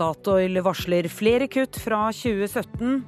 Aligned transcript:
Statoil 0.00 0.56
varsler 0.64 1.04
flere 1.12 1.44
kutt 1.52 1.76
fra 1.76 2.06
2017. 2.16 3.02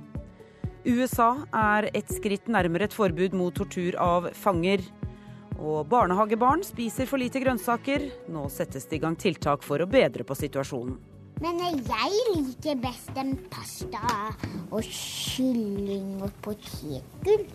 USA 0.84 1.30
er 1.56 1.86
et 1.96 2.11
skritt 2.12 2.50
nærmere 2.52 2.84
et 2.84 2.92
forbud 2.92 3.32
mot 3.32 3.54
tortur 3.56 3.96
av 3.96 4.29
fanger. 4.36 4.84
Og 5.56 5.86
barnehagebarn 5.88 6.60
spiser 6.68 7.09
for 7.09 7.23
lite 7.23 7.41
grønnsaker. 7.41 8.05
Nå 8.28 8.45
settes 8.52 8.84
det 8.91 8.98
i 8.98 9.02
gang 9.06 9.16
tiltak 9.16 9.64
for 9.64 9.80
å 9.80 9.88
bedre 9.88 10.28
på 10.28 10.36
situasjonen. 10.36 11.00
Men 11.41 11.64
jeg 11.64 12.12
liker 12.34 12.77
best 12.84 13.16
en 13.16 13.38
pasta 13.48 14.04
og 14.68 14.84
kylling 14.84 16.18
og 16.20 16.40
potetgull. 16.45 17.48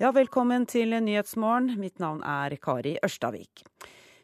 Ja, 0.00 0.08
velkommen 0.08 0.64
til 0.64 0.96
Nyhetsmorgen. 1.04 1.74
Mitt 1.76 2.00
navn 2.00 2.24
er 2.24 2.56
Kari 2.64 2.96
Ørstavik. 3.04 3.68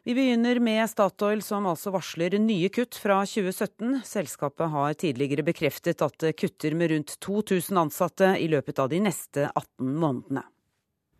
Vi 0.03 0.13
begynner 0.15 0.59
med 0.59 0.89
Statoil, 0.89 1.41
som 1.43 1.65
altså 1.67 1.91
varsler 1.91 2.37
nye 2.39 2.69
kutt 2.71 2.95
fra 2.95 3.19
2017. 3.27 3.99
Selskapet 4.07 4.71
har 4.71 4.95
tidligere 4.95 5.43
bekreftet 5.43 6.01
at 6.01 6.15
det 6.23 6.37
kutter 6.39 6.75
med 6.79 6.93
rundt 6.93 7.17
2000 7.19 7.77
ansatte 7.77 8.31
i 8.39 8.47
løpet 8.47 8.79
av 8.79 8.89
de 8.93 9.01
neste 9.03 9.49
18 9.51 9.91
månedene. 9.99 10.45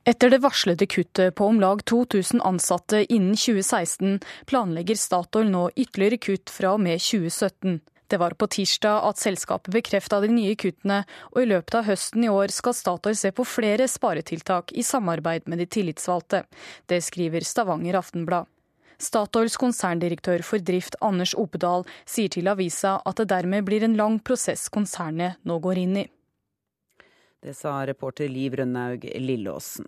Etter 0.07 0.31
det 0.31 0.39
varslede 0.41 0.87
kuttet 0.89 1.35
på 1.35 1.45
om 1.51 1.59
lag 1.59 1.83
2000 1.85 2.41
ansatte 2.41 3.03
innen 3.13 3.35
2016, 3.35 4.21
planlegger 4.47 4.97
Statoil 4.97 5.51
nå 5.51 5.67
ytterligere 5.75 6.17
kutt 6.23 6.49
fra 6.49 6.71
og 6.77 6.81
med 6.81 7.03
2017. 7.03 7.81
Det 8.09 8.17
var 8.17 8.33
på 8.33 8.47
tirsdag 8.49 9.03
at 9.05 9.19
selskapet 9.21 9.75
bekrefta 9.75 10.17
de 10.23 10.31
nye 10.33 10.55
kuttene, 10.57 11.03
og 11.35 11.43
i 11.43 11.49
løpet 11.51 11.75
av 11.77 11.91
høsten 11.91 12.23
i 12.25 12.31
år 12.31 12.49
skal 12.55 12.73
Statoil 12.73 13.19
se 13.19 13.29
på 13.35 13.45
flere 13.45 13.85
sparetiltak 13.91 14.73
i 14.73 14.87
samarbeid 14.87 15.45
med 15.51 15.61
de 15.61 15.67
tillitsvalgte. 15.69 16.45
Det 16.89 17.03
skriver 17.05 17.45
Stavanger 17.45 17.99
Aftenblad. 17.99 18.49
Statoils 18.99 19.55
konserndirektør 19.59 20.43
for 20.43 20.59
drift 20.59 20.97
Anders 20.99 21.31
Opedal 21.39 21.85
sier 22.03 22.31
til 22.33 22.51
avisa 22.51 22.97
at 23.07 23.21
det 23.21 23.29
dermed 23.31 23.63
blir 23.67 23.85
en 23.87 23.95
lang 23.99 24.19
prosess 24.19 24.67
konsernet 24.73 25.39
nå 25.47 25.59
går 25.63 25.79
inn 25.85 26.01
i. 26.03 26.07
Det 27.39 27.55
sa 27.55 27.79
reporter 27.87 28.27
Liv 28.27 28.57
Rønnaug 28.59 29.07
Lilleåsen. 29.15 29.87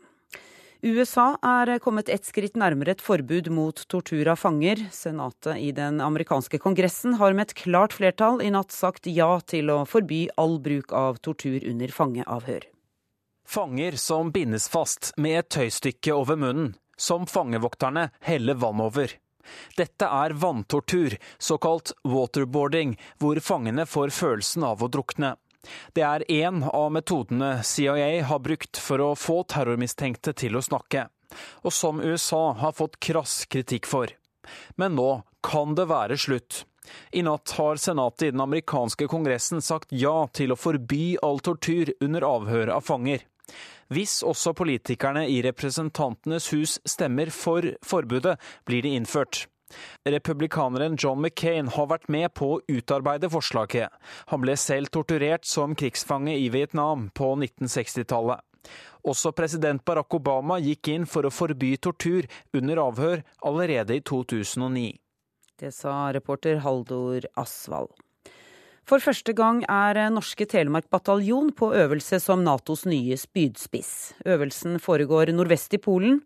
USA 0.82 1.36
er 1.46 1.76
kommet 1.78 2.08
ett 2.10 2.26
skritt 2.26 2.56
nærmere 2.58 2.96
et 2.96 3.04
forbud 3.06 3.52
mot 3.54 3.84
tortur 3.92 4.32
av 4.32 4.40
fanger. 4.42 4.88
Senatet 4.90 5.60
i 5.62 5.70
den 5.78 6.00
amerikanske 6.02 6.58
kongressen 6.64 7.20
har 7.20 7.36
med 7.38 7.52
et 7.52 7.60
klart 7.60 7.94
flertall 7.94 8.42
i 8.42 8.50
natt 8.50 8.74
sagt 8.74 9.06
ja 9.06 9.36
til 9.46 9.70
å 9.70 9.84
forby 9.86 10.24
all 10.42 10.58
bruk 10.64 10.96
av 10.96 11.20
tortur 11.22 11.62
under 11.70 11.94
fangeavhør. 11.94 12.66
Fanger 13.46 14.00
som 14.00 14.32
bindes 14.34 14.66
fast 14.72 15.12
med 15.22 15.44
et 15.44 15.52
tøystykke 15.54 16.16
over 16.16 16.40
munnen, 16.40 16.74
som 17.02 17.28
fangevokterne 17.28 18.10
heller 18.30 18.60
vann 18.62 18.82
over. 18.84 19.18
Dette 19.78 20.06
er 20.06 20.36
vanntortur, 20.38 21.18
såkalt 21.38 21.94
waterboarding, 22.04 22.98
hvor 23.18 23.40
fangene 23.42 23.88
får 23.90 24.14
følelsen 24.14 24.68
av 24.68 24.84
å 24.84 24.92
drukne. 24.92 25.36
Det 25.94 26.06
er 26.06 26.26
én 26.32 26.64
av 26.66 26.92
metodene 26.94 27.64
CIA 27.66 28.24
har 28.26 28.40
brukt 28.40 28.78
for 28.82 29.02
å 29.02 29.12
få 29.18 29.42
terrormistenkte 29.50 30.34
til 30.38 30.58
å 30.58 30.66
snakke, 30.66 31.08
og 31.66 31.74
som 31.74 32.02
USA 32.02 32.52
har 32.62 32.78
fått 32.78 33.00
krass 33.00 33.46
kritikk 33.46 33.90
for. 33.90 34.14
Men 34.76 34.98
nå 34.98 35.24
kan 35.46 35.76
det 35.78 35.90
være 35.90 36.18
slutt. 36.18 36.66
I 37.12 37.22
natt 37.22 37.54
har 37.58 37.78
senatet 37.78 38.28
i 38.28 38.32
den 38.34 38.42
amerikanske 38.42 39.08
kongressen 39.08 39.62
sagt 39.62 39.94
ja 39.94 40.26
til 40.34 40.54
å 40.54 40.60
forby 40.60 41.18
all 41.22 41.40
tortur 41.40 41.94
under 42.02 42.26
avhør 42.26 42.74
av 42.78 42.86
fanger. 42.88 43.22
Hvis 43.92 44.22
også 44.24 44.54
politikerne 44.56 45.26
i 45.28 45.42
Representantenes 45.44 46.52
hus 46.54 46.78
stemmer 46.88 47.32
for 47.36 47.66
forbudet, 47.84 48.38
blir 48.66 48.86
det 48.86 48.94
innført. 48.96 49.46
Republikaneren 50.08 50.98
John 51.00 51.22
McCain 51.22 51.68
har 51.72 51.88
vært 51.92 52.10
med 52.12 52.34
på 52.36 52.54
å 52.56 52.62
utarbeide 52.68 53.30
forslaget. 53.32 53.92
Han 54.32 54.44
ble 54.44 54.56
selv 54.60 54.92
torturert 54.92 55.48
som 55.48 55.76
krigsfange 55.76 56.36
i 56.38 56.50
Vietnam 56.54 57.10
på 57.16 57.34
1960-tallet. 57.38 58.44
Også 59.08 59.32
president 59.34 59.82
Barack 59.86 60.14
Obama 60.14 60.60
gikk 60.62 60.92
inn 60.94 61.08
for 61.10 61.26
å 61.26 61.34
forby 61.34 61.74
tortur 61.82 62.28
under 62.54 62.84
avhør 62.84 63.24
allerede 63.48 63.98
i 63.98 64.04
2009. 64.06 64.92
Det 65.62 65.72
sa 65.74 66.12
reporter 66.14 66.62
Haldor 66.62 67.26
Asvald. 67.38 67.94
For 68.92 69.00
første 69.00 69.32
gang 69.32 69.62
er 69.72 69.96
norske 70.12 70.44
Telemark 70.52 70.90
bataljon 70.92 71.54
på 71.56 71.70
øvelse 71.80 72.18
som 72.20 72.42
Natos 72.44 72.82
nye 72.84 73.16
spydspiss. 73.16 74.18
Øvelsen 74.28 74.82
foregår 74.84 75.32
nordvest 75.32 75.78
i 75.78 75.80
Polen. 75.80 76.18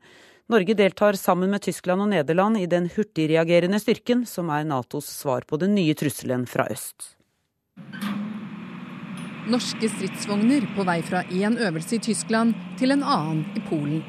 Norge 0.50 0.74
deltar 0.74 1.14
sammen 1.14 1.54
med 1.54 1.62
Tyskland 1.62 2.02
og 2.02 2.10
Nederland 2.10 2.58
i 2.58 2.66
den 2.66 2.90
hurtigreagerende 2.90 3.78
styrken, 3.78 4.26
som 4.26 4.50
er 4.50 4.66
Natos 4.66 5.06
svar 5.14 5.46
på 5.46 5.62
den 5.62 5.78
nye 5.78 5.94
trusselen 5.94 6.50
fra 6.50 6.66
øst. 6.74 7.14
Norske 9.46 9.86
stridsvogner 9.86 10.66
på 10.74 10.90
vei 10.90 11.04
fra 11.06 11.22
én 11.30 11.62
øvelse 11.62 12.00
i 12.00 12.04
Tyskland 12.10 12.58
til 12.82 12.98
en 12.98 13.06
annen 13.06 13.46
i 13.54 13.62
Polen. 13.70 14.02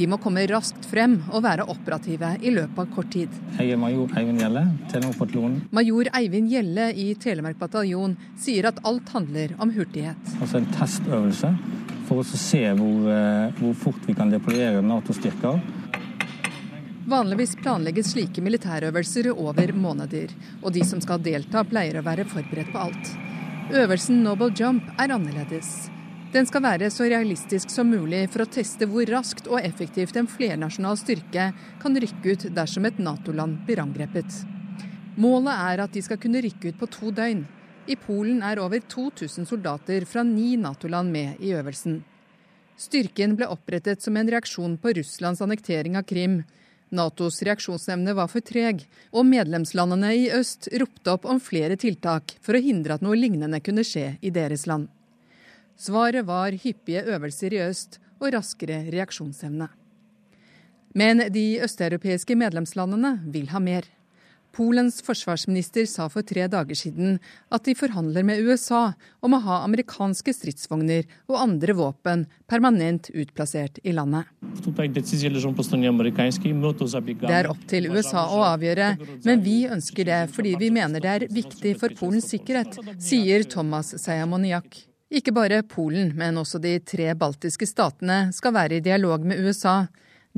De 0.00 0.06
må 0.08 0.16
komme 0.16 0.46
raskt 0.48 0.86
frem 0.88 1.18
og 1.28 1.42
være 1.44 1.66
operative 1.68 2.30
i 2.40 2.48
løpet 2.54 2.78
av 2.80 2.86
kort 2.94 3.10
tid. 3.12 3.34
Jeg 3.58 3.74
er 3.74 3.80
major 3.80 4.08
Eivind 4.16 4.40
Gjelle, 4.40 4.62
Telemark 4.88 5.18
bataljon. 5.20 5.58
Major 5.76 6.08
Eivind 6.16 6.48
Gjelle 6.48 6.86
i 6.96 7.04
Telemark 7.20 7.58
bataljon 7.60 8.14
sier 8.40 8.70
at 8.70 8.80
alt 8.88 9.12
handler 9.12 9.52
om 9.60 9.74
hurtighet. 9.76 10.32
Altså 10.40 10.62
en 10.62 10.70
testøvelse 10.72 11.52
for 12.08 12.22
å 12.22 12.40
se 12.46 12.62
hvor, 12.80 13.12
eh, 13.12 13.52
hvor 13.60 13.76
fort 13.84 14.08
vi 14.08 14.16
kan 14.16 14.32
deployere 14.32 14.80
Nato-styrker. 14.80 15.60
Vanligvis 17.10 17.58
planlegges 17.60 18.14
slike 18.14 18.40
militærøvelser 18.40 19.34
over 19.34 19.76
måneder, 19.76 20.32
og 20.62 20.72
de 20.72 20.88
som 20.88 21.04
skal 21.04 21.20
delta 21.20 21.60
pleier 21.68 22.00
å 22.00 22.06
være 22.08 22.24
forberedt 22.24 22.72
på 22.72 22.86
alt. 22.88 23.16
Øvelsen 23.68 24.24
Noble 24.24 24.48
Jump 24.56 24.88
er 24.96 25.12
annerledes. 25.12 25.90
Den 26.30 26.46
skal 26.46 26.62
være 26.62 26.86
så 26.94 27.08
realistisk 27.10 27.72
som 27.74 27.88
mulig 27.90 28.20
for 28.30 28.44
å 28.44 28.50
teste 28.54 28.86
hvor 28.86 29.08
raskt 29.10 29.48
og 29.50 29.64
effektivt 29.66 30.14
en 30.14 30.28
flernasjonal 30.30 30.98
styrke 31.00 31.48
kan 31.82 31.96
rykke 32.04 32.34
ut 32.34 32.44
dersom 32.54 32.86
et 32.86 33.00
Nato-land 33.02 33.64
blir 33.66 33.82
angrepet. 33.82 34.36
Målet 35.18 35.50
er 35.72 35.82
at 35.82 35.96
de 35.96 36.02
skal 36.06 36.20
kunne 36.22 36.42
rykke 36.44 36.70
ut 36.70 36.78
på 36.78 36.86
to 36.94 37.10
døgn. 37.16 37.42
I 37.90 37.96
Polen 37.98 38.44
er 38.46 38.60
over 38.62 38.78
2000 38.78 39.48
soldater 39.50 40.06
fra 40.06 40.22
ni 40.22 40.54
Nato-land 40.60 41.10
med 41.10 41.42
i 41.42 41.50
øvelsen. 41.58 41.98
Styrken 42.78 43.34
ble 43.34 43.50
opprettet 43.50 43.98
som 44.06 44.14
en 44.16 44.30
reaksjon 44.30 44.78
på 44.78 44.94
Russlands 45.00 45.42
annektering 45.42 45.98
av 45.98 46.06
Krim. 46.06 46.44
Natos 46.94 47.42
reaksjonsevne 47.42 48.14
var 48.14 48.30
for 48.30 48.46
treg, 48.46 48.86
og 49.10 49.26
medlemslandene 49.26 50.14
i 50.14 50.30
øst 50.38 50.70
ropte 50.78 51.10
opp 51.18 51.26
om 51.26 51.42
flere 51.42 51.74
tiltak 51.74 52.38
for 52.38 52.54
å 52.54 52.62
hindre 52.62 52.94
at 52.94 53.02
noe 53.02 53.18
lignende 53.18 53.58
kunne 53.66 53.82
skje 53.86 54.14
i 54.22 54.30
deres 54.34 54.68
land. 54.70 54.86
Svaret 55.80 56.26
var 56.28 56.52
hyppige 56.52 57.06
øvelser 57.08 57.56
i 57.56 57.62
øst 57.64 58.00
og 58.20 58.34
raskere 58.34 58.82
reaksjonsevne. 58.92 59.70
Men 60.92 61.22
de 61.32 61.60
østeuropeiske 61.64 62.36
medlemslandene 62.36 63.14
vil 63.32 63.48
ha 63.52 63.62
mer. 63.62 63.86
Polens 64.50 64.96
forsvarsminister 65.06 65.86
sa 65.86 66.08
for 66.10 66.26
tre 66.26 66.48
dager 66.50 66.74
siden 66.74 67.20
at 67.54 67.62
de 67.68 67.74
forhandler 67.78 68.26
med 68.26 68.42
USA 68.42 68.80
om 69.22 69.36
å 69.36 69.40
ha 69.44 69.60
amerikanske 69.62 70.34
stridsvogner 70.34 71.06
og 71.30 71.38
andre 71.38 71.76
våpen 71.78 72.26
permanent 72.50 73.12
utplassert 73.14 73.78
i 73.86 73.94
landet. 73.94 74.26
Det 77.22 77.36
er 77.38 77.50
opp 77.54 77.64
til 77.70 77.90
USA 77.94 78.26
å 78.26 78.42
avgjøre, 78.50 78.92
men 79.22 79.46
vi 79.46 79.58
ønsker 79.70 80.10
det 80.10 80.20
fordi 80.34 80.58
vi 80.58 80.74
mener 80.74 81.06
det 81.06 81.14
er 81.14 81.28
viktig 81.30 81.78
for 81.78 81.94
Polens 82.02 82.30
sikkerhet, 82.34 82.74
sier 82.98 83.46
Thomas 83.46 83.94
Sayamoniak. 84.02 84.89
Ikke 85.10 85.32
bare 85.34 85.64
Polen, 85.66 86.12
men 86.14 86.38
også 86.38 86.60
de 86.62 86.76
tre 86.86 87.08
baltiske 87.18 87.66
statene 87.66 88.28
skal 88.34 88.54
være 88.54 88.78
i 88.78 88.84
dialog 88.84 89.24
med 89.26 89.42
USA. 89.42 89.88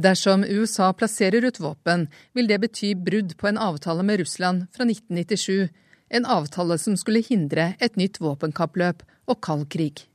Dersom 0.00 0.46
USA 0.48 0.88
plasserer 0.96 1.44
ut 1.44 1.60
våpen, 1.60 2.06
vil 2.32 2.48
det 2.48 2.62
bety 2.62 2.94
brudd 2.96 3.34
på 3.36 3.50
en 3.50 3.60
avtale 3.60 4.04
med 4.08 4.22
Russland 4.22 4.64
fra 4.72 4.86
1997. 4.88 5.68
En 6.16 6.24
avtale 6.24 6.78
som 6.80 6.96
skulle 6.96 7.20
hindre 7.24 7.74
et 7.84 8.00
nytt 8.00 8.16
våpenkappløp 8.24 9.04
og 9.28 9.40
kald 9.44 9.68
krig. 9.72 10.06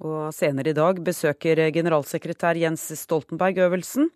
Og 0.00 0.30
senere 0.32 0.70
i 0.70 0.78
dag 0.78 1.02
besøker 1.04 1.66
generalsekretær 1.74 2.58
Jens 2.62 2.86
Stoltenberg 3.02 3.58
øvelsen. 3.66 4.06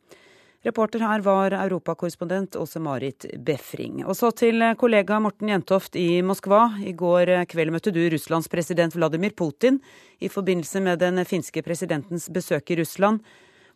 Reporter 0.64 1.02
her 1.04 1.20
var 1.20 1.52
europakorrespondent 1.52 2.56
Åse 2.56 2.80
Marit 2.80 3.26
Befring. 3.44 3.98
Og 4.08 4.16
så 4.16 4.30
til 4.32 4.64
kollega 4.80 5.18
Morten 5.20 5.50
Jentoft 5.52 5.96
i 6.00 6.22
Moskva. 6.24 6.78
I 6.80 6.94
går 6.96 7.34
kveld 7.50 7.74
møtte 7.74 7.92
du 7.92 8.00
Russlands 8.08 8.48
president 8.48 8.96
Vladimir 8.96 9.34
Putin 9.36 9.76
i 10.24 10.30
forbindelse 10.32 10.80
med 10.80 11.02
den 11.04 11.20
finske 11.28 11.60
presidentens 11.66 12.30
besøk 12.32 12.72
i 12.72 12.78
Russland. 12.80 13.20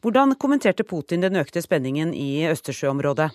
Hvordan 0.00 0.32
kommenterte 0.40 0.87
Putin 0.88 1.20
den 1.20 1.37
økte 1.37 1.61
spenningen 1.61 2.14
i 2.17 2.49
Østersjøområdet? 2.49 3.29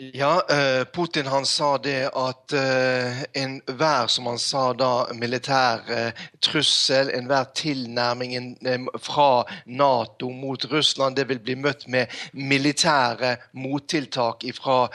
Ja, 0.00 0.42
uh, 0.50 0.84
Putin 0.84 1.26
han 1.26 1.46
sa 1.46 1.74
det 1.78 2.06
at 2.16 2.52
uh, 2.56 3.18
enhver, 3.36 4.06
som 4.08 4.30
han 4.30 4.38
sa 4.40 4.70
da, 4.72 4.88
militær 5.12 5.82
uh, 5.92 6.22
trussel, 6.40 7.10
enhver 7.12 7.50
tilnærming 7.52 8.56
fra 8.96 9.44
Nato 9.66 10.30
mot 10.32 10.64
Russland, 10.72 11.20
det 11.20 11.28
vil 11.28 11.42
bli 11.44 11.58
møtt 11.60 11.84
med 11.92 12.08
militære 12.32 13.34
mottiltak 13.52 14.48
fra 14.56 14.86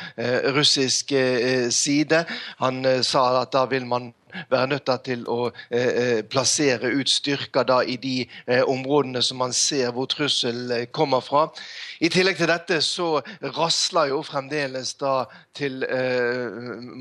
russisk 0.56 1.13
side. 1.69 2.25
Han 2.58 2.81
sa 3.06 3.28
at 3.44 3.54
da 3.54 3.66
vil 3.69 3.86
man 3.86 4.10
være 4.50 4.68
nødt 4.68 4.90
til 5.04 5.26
å 5.28 5.40
eh, 5.70 5.90
eh, 5.90 6.22
plassere 6.30 6.92
ut 6.94 7.10
styrker 7.10 7.66
da 7.68 7.82
i 7.84 7.98
de 8.02 8.16
eh, 8.24 8.62
områdene 8.62 9.22
som 9.22 9.42
man 9.42 9.54
ser 9.54 9.92
hvor 9.96 10.10
trussel 10.12 10.88
kommer 10.92 11.24
fra. 11.26 11.48
I 12.00 12.10
tillegg 12.10 12.38
til 12.40 12.52
dette 12.52 12.82
så 12.84 13.22
rasler 13.56 14.12
jo 14.14 14.22
fremdeles 14.26 14.96
da 15.02 15.26
til 15.56 15.84
eh, 15.84 16.52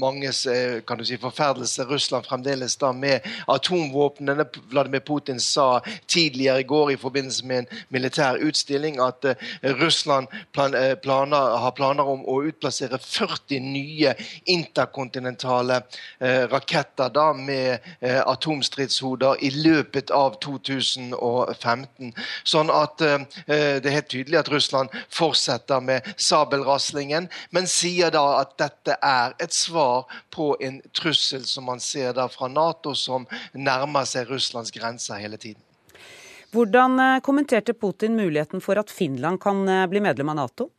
manges 0.01 0.45
kan 0.87 0.99
du 0.99 1.05
si, 1.05 1.19
forferdelse 1.21 1.87
Russland 1.89 2.27
fremdeles 2.29 2.77
da 2.81 2.93
med 2.93 3.25
atomvåpnene. 3.51 4.47
Vladimir 4.71 5.01
Putin 5.01 5.41
sa 5.41 5.81
tidligere 6.07 6.61
i 6.61 6.69
går 6.69 6.91
i 6.91 6.97
forbindelse 6.97 7.47
med 7.47 7.59
en 7.59 7.83
militær 7.89 8.39
utstilling 8.43 9.01
at 9.03 9.25
eh, 9.25 9.37
Russland 9.81 10.27
plan, 10.53 10.75
eh, 10.75 10.95
planer, 10.95 11.57
har 11.59 11.75
planer 11.77 12.09
om 12.09 12.25
å 12.27 12.41
utplassere 12.49 12.99
40 12.99 13.61
nye 13.65 14.15
interkontinentale 14.51 15.83
raketter 16.51 17.11
da 17.15 17.33
med 17.37 17.79
eh, 18.01 18.21
atomstridshoder 18.21 19.43
i 19.45 19.51
løpet 19.51 20.11
av 20.15 20.39
2015. 20.45 22.13
Sånn 22.45 22.73
at 22.73 23.05
eh, 23.05 23.25
det 23.47 23.89
er 23.89 23.97
helt 23.99 24.11
tydelig 24.13 24.41
at 24.41 24.51
Russland 24.53 24.95
fortsetter 25.13 25.83
med 25.85 26.07
sabelraslingen, 26.17 27.29
men 27.51 27.69
sier 27.71 28.13
da 28.15 28.25
at 28.41 28.44
dette 28.59 28.97
er 29.01 29.35
et 29.43 29.53
svar 29.53 30.05
på 30.31 30.53
en 30.61 30.81
trussel 30.93 31.45
som 31.49 31.69
man 31.71 31.81
ser 31.81 32.13
da 32.17 32.29
fra 32.29 32.49
Nato, 32.49 32.95
som 32.95 33.27
nærmer 33.53 34.05
seg 34.09 34.31
Russlands 34.31 34.75
grenser 34.75 35.21
hele 35.23 35.41
tiden. 35.41 35.63
Hvordan 36.55 37.01
eh, 37.01 37.21
kommenterte 37.25 37.75
Putin 37.75 38.17
muligheten 38.17 38.63
for 38.63 38.79
at 38.79 38.91
Finland 38.91 39.41
kan 39.43 39.65
bli 39.91 40.01
medlem 40.01 40.35
av 40.35 40.43
Nato? 40.43 40.71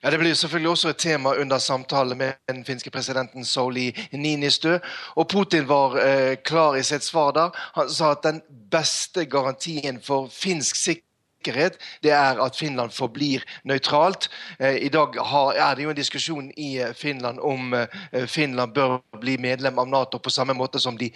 Ja, 0.00 0.10
Det 0.10 0.18
blir 0.18 0.34
selvfølgelig 0.34 0.70
også 0.70 0.88
et 0.88 0.96
tema 0.96 1.34
under 1.34 1.58
samtale 1.58 2.14
med 2.14 2.32
den 2.48 2.64
finske 2.64 2.90
presidenten 2.90 3.44
Soli 3.44 3.92
Ninistø. 4.12 4.78
Og 5.16 5.28
Putin 5.28 5.68
var 5.68 5.96
eh, 6.00 6.36
klar 6.44 6.76
i 6.76 6.82
sitt 6.82 7.04
svar 7.04 7.32
da. 7.36 7.50
Han 7.74 7.88
sa 7.88 8.12
at 8.12 8.24
den 8.24 8.42
beste 8.70 9.24
garantien 9.24 10.00
for 10.02 10.28
finsk 10.32 10.76
sikkerhet 10.76 11.09
sikkerhet, 11.40 11.78
det 12.02 12.10
er 12.10 12.40
at 12.40 12.56
Finland 12.56 12.90
forblir 12.90 13.42
nøytralt. 13.64 14.28
Eh, 14.58 14.84
I 14.84 14.88
dag 14.88 15.16
er 15.16 15.74
det 15.74 15.82
jo 15.82 15.90
en 15.90 15.96
diskusjon 15.96 16.50
i 16.56 16.78
eh, 16.78 16.94
Finland 16.94 17.38
om 17.40 17.74
eh, 17.74 18.26
Finland 18.26 18.74
bør 18.74 19.00
bli 19.20 19.36
medlem 19.38 19.78
av 19.78 19.88
Nato 19.88 20.18
på 20.18 20.30
samme 20.30 20.54
måte 20.54 20.80
som 20.80 20.98
de 20.98 21.10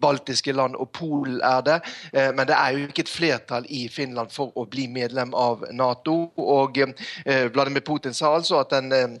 baltiske 0.00 0.52
land 0.52 0.76
og 0.76 0.90
Polen 0.92 1.40
er 1.42 1.60
det. 1.62 1.80
Men 2.12 2.46
det 2.46 2.54
er 2.54 2.70
jo 2.72 2.86
ikke 2.88 3.02
et 3.02 3.10
flertall 3.10 3.66
i 3.68 3.88
Finland 3.88 4.30
for 4.32 4.52
å 4.56 4.64
bli 4.66 4.86
medlem 4.88 5.34
av 5.34 5.64
Nato. 5.72 6.32
Og 6.36 6.78
Vladimir 7.26 7.82
Putin 7.82 8.14
sa 8.14 8.34
altså 8.34 8.60
at 8.62 8.70
den 8.70 9.18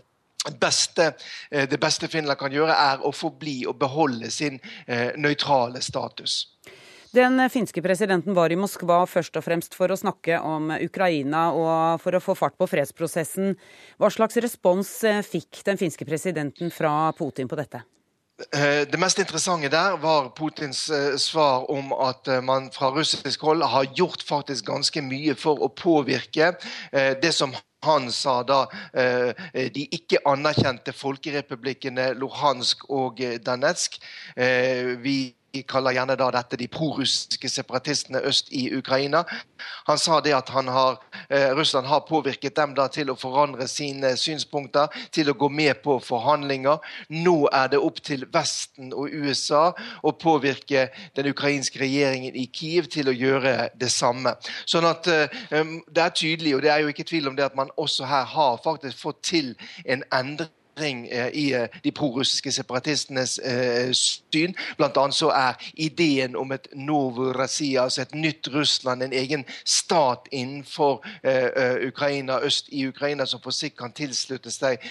Beste, 0.60 1.12
det 1.50 1.76
beste 1.80 2.08
Finland 2.08 2.38
kan 2.40 2.52
gjøre, 2.54 2.72
er 2.72 3.02
å 3.04 3.10
forbli 3.12 3.66
og 3.68 3.76
beholde 3.82 4.30
sin 4.32 4.60
nøytrale 5.18 5.82
status. 5.84 6.38
Den 7.12 7.40
finske 7.50 7.80
presidenten 7.82 8.34
var 8.36 8.52
i 8.52 8.56
Moskva 8.58 9.00
først 9.08 9.36
og 9.40 9.44
fremst 9.46 9.76
for 9.76 9.88
å 9.88 9.96
snakke 9.96 10.40
om 10.44 10.68
Ukraina 10.76 11.48
og 11.56 12.02
for 12.02 12.16
å 12.18 12.20
få 12.20 12.34
fart 12.36 12.58
på 12.60 12.68
fredsprosessen. 12.68 13.54
Hva 13.96 14.10
slags 14.12 14.36
respons 14.44 14.90
eh, 15.08 15.22
fikk 15.24 15.62
den 15.64 15.80
finske 15.80 16.04
presidenten 16.08 16.72
fra 16.74 17.08
Putin 17.16 17.48
på 17.48 17.56
dette? 17.56 17.80
Eh, 18.52 18.84
det 18.90 19.00
mest 19.00 19.18
interessante 19.22 19.70
der 19.72 19.96
var 20.02 20.28
Putins 20.36 20.84
eh, 20.92 21.16
svar 21.16 21.64
om 21.72 21.94
at 21.96 22.28
man 22.44 22.68
fra 22.74 22.92
russisk 22.92 23.48
hold 23.48 23.64
har 23.64 23.88
gjort 23.96 24.26
faktisk 24.28 24.68
ganske 24.68 25.02
mye 25.02 25.32
for 25.38 25.64
å 25.64 25.72
påvirke 25.72 26.52
det 26.92 27.32
som 27.32 27.56
han 27.86 28.08
sa 28.12 28.40
da 28.42 28.64
de 28.90 29.84
ikke 29.94 30.18
anerkjente 30.26 30.90
folkerepublikkene 30.92 32.10
Luhansk 32.18 32.82
og 32.90 33.22
Danetsk. 33.46 34.00
Vi 34.34 35.18
vi 35.58 35.62
kaller 35.66 35.96
gjerne 35.96 36.14
da 36.18 36.28
dette 36.34 36.58
de 36.60 36.68
prorussiske 36.70 37.48
separatistene 37.50 38.20
øst 38.28 38.52
i 38.54 38.68
Ukraina. 38.76 39.24
Han 39.88 39.98
sa 39.98 40.20
det 40.20 40.34
at 40.36 40.48
har, 40.48 40.98
eh, 41.30 41.50
Russland 41.56 41.86
har 41.86 42.00
påvirket 42.08 42.56
dem 42.56 42.74
da 42.74 42.86
til 42.88 43.10
å 43.10 43.18
forandre 43.18 43.68
sine 43.68 44.16
synspunkter, 44.16 44.88
til 45.12 45.30
å 45.30 45.34
gå 45.34 45.48
med 45.48 45.82
på 45.82 45.98
forhandlinger. 46.00 46.78
Nå 47.10 47.48
er 47.52 47.68
det 47.68 47.78
opp 47.78 48.00
til 48.02 48.26
Vesten 48.32 48.92
og 48.92 49.08
USA 49.12 49.72
å 50.04 50.12
påvirke 50.12 50.88
den 51.16 51.26
ukrainske 51.26 51.78
regjeringen 51.78 52.36
i 52.36 52.46
Kiev 52.46 52.86
til 52.86 53.08
å 53.08 53.16
gjøre 53.16 53.70
det 53.78 53.90
samme. 53.90 54.36
Sånn 54.66 54.84
at 54.84 55.06
eh, 55.06 55.28
Det 55.88 56.02
er 56.02 56.10
tydelig, 56.10 56.54
og 56.54 56.62
det 56.62 56.70
er 56.70 56.80
jo 56.80 56.88
ikke 56.88 57.04
tvil 57.04 57.28
om 57.28 57.36
det 57.36 57.44
at 57.44 57.56
man 57.56 57.70
også 57.76 58.04
her 58.04 58.24
har 58.24 58.60
faktisk 58.64 58.98
fått 58.98 59.22
til 59.22 59.54
en 59.84 60.04
endring 60.12 60.48
Eh, 60.80 61.28
i 61.32 61.52
eh, 61.52 61.68
de 61.82 61.92
prorussiske 61.92 62.52
separatistenes 62.52 63.38
eh, 63.38 63.90
syn. 63.92 64.54
Blant 64.76 64.96
annet 64.96 65.16
så 65.16 65.30
er 65.34 65.70
ideen 65.74 66.36
om 66.36 66.52
et 66.54 66.68
Novorossiya, 66.74 67.84
altså 67.88 68.02
et 68.02 68.14
nytt 68.14 68.48
Russland, 68.54 69.02
en 69.02 69.12
egen 69.12 69.44
stat 69.64 70.28
innenfor 70.32 71.02
Ukraina, 71.86 72.38
øst 72.44 72.68
i 72.68 72.86
Ukraina, 72.88 73.26
som 73.26 73.40
på 73.40 73.52
sikt 73.54 73.78
kan 73.78 73.92
tilslutte 73.92 74.50
seg 74.52 74.82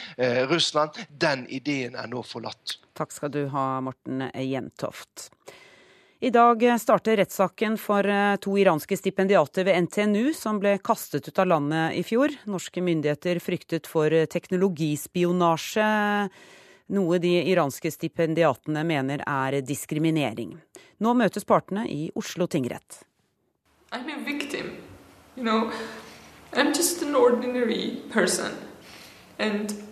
Russland, 0.50 0.98
den 1.10 1.46
ideen 1.50 1.96
er 1.96 2.08
nå 2.12 2.24
forlatt. 2.26 2.78
Takk 2.98 3.14
skal 3.14 3.32
du 3.34 3.46
ha, 3.54 3.68
Morten 3.82 4.26
Jentoft. 4.34 5.30
I 6.20 6.30
dag 6.30 6.80
starter 6.80 7.18
rettssaken 7.18 7.76
for 7.78 8.08
eh, 8.10 8.36
to 8.42 8.56
iranske 8.58 8.98
stipendiater 8.98 9.64
ved 9.64 9.84
NTNU 9.84 10.34
som 10.34 10.58
ble 10.58 10.80
kastet 10.82 11.28
ut 11.28 11.40
av 11.40 11.46
landet 11.52 11.94
i 11.94 12.02
fjor. 12.02 12.34
Norske 12.50 12.82
myndigheter 12.82 13.38
fryktet 13.38 13.86
for 13.86 14.10
teknologispionasje, 14.26 15.90
noe 16.98 17.20
de 17.22 17.36
iranske 17.52 17.92
stipendiatene 17.94 18.82
mener 18.82 19.22
er 19.30 19.60
diskriminering. 19.62 20.56
Nå 20.98 21.14
møtes 21.14 21.46
partene 21.46 21.86
i 21.86 22.10
Oslo 22.18 22.50
tingrett. 22.50 23.04
I'm 23.94 24.10
a 24.10 24.18
victim. 24.26 24.74
You 25.36 25.44
know, 25.44 25.72
I'm 26.54 26.74
just 26.74 27.04
an 27.04 27.14
ordinary 27.14 28.02
person. 28.10 28.58
And 29.38 29.87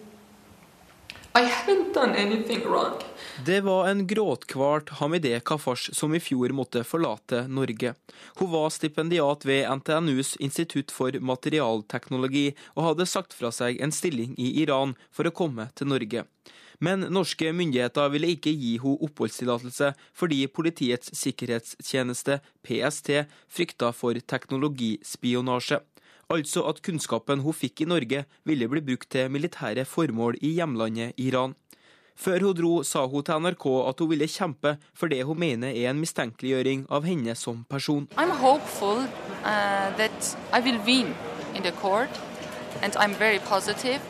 Det 3.45 3.61
var 3.61 3.87
en 3.87 4.07
gråtkvalt 4.07 4.89
Hamideh 4.89 5.41
Kafash 5.43 5.91
som 5.91 6.15
i 6.15 6.19
fjor 6.23 6.53
måtte 6.55 6.83
forlate 6.87 7.41
Norge. 7.51 7.91
Hun 8.39 8.51
var 8.53 8.69
stipendiat 8.71 9.43
ved 9.43 9.67
NTNUs 9.81 10.35
institutt 10.39 10.93
for 10.95 11.11
materialteknologi, 11.19 12.53
og 12.75 12.87
hadde 12.87 13.07
sagt 13.11 13.35
fra 13.35 13.51
seg 13.51 13.81
en 13.83 13.91
stilling 13.91 14.31
i 14.39 14.53
Iran 14.63 14.95
for 15.11 15.27
å 15.27 15.33
komme 15.35 15.67
til 15.75 15.91
Norge. 15.91 16.23
Men 16.79 17.03
norske 17.11 17.51
myndigheter 17.51 18.13
ville 18.15 18.31
ikke 18.35 18.55
gi 18.55 18.77
henne 18.79 19.03
oppholdstillatelse 19.09 19.91
fordi 20.15 20.39
Politiets 20.47 21.11
sikkerhetstjeneste, 21.19 22.39
PST, 22.63 23.11
frykta 23.51 23.91
for 23.91 24.15
teknologispionasje. 24.23 25.81
Altså 26.29 26.63
at 26.69 26.81
kunnskapen 26.81 27.43
hun 27.45 27.53
fikk 27.53 27.83
i 27.83 27.89
Norge 27.89 28.23
ville 28.45 28.67
bli 28.69 28.81
brukt 28.81 29.11
til 29.13 29.29
militære 29.29 29.85
formål 29.85 30.39
i 30.41 30.55
hjemlandet 30.57 31.13
Iran. 31.21 31.53
Før 32.15 32.39
hun 32.39 32.55
dro, 32.55 32.83
sa 32.83 33.05
hun 33.05 33.23
til 33.23 33.41
NRK 33.43 33.65
at 33.89 33.99
hun 33.99 34.09
ville 34.09 34.27
kjempe 34.27 34.77
for 34.95 35.11
det 35.11 35.25
hun 35.27 35.39
mener 35.39 35.67
er 35.67 35.89
en 35.91 35.99
mistenkeliggjøring 35.99 36.87
av 36.89 37.03
henne 37.03 37.35
som 37.35 37.65
person. 37.69 38.07
I'm 38.17 38.31
hopeful, 38.31 39.03
uh, 39.43 39.91
that 39.99 40.37
I 40.53 40.61
will 40.61 40.79
win 40.85 41.13
in 41.53 41.63
the 41.63 41.71
court, 41.71 42.09
and 42.81 42.95
I'm 42.95 43.13
very 43.13 43.39
positive. 43.39 44.01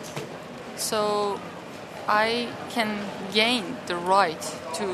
So 0.78 1.40
I 2.08 2.48
can 2.70 3.00
gain 3.34 3.64
the 3.88 3.96
right 3.96 4.42
to 4.78 4.86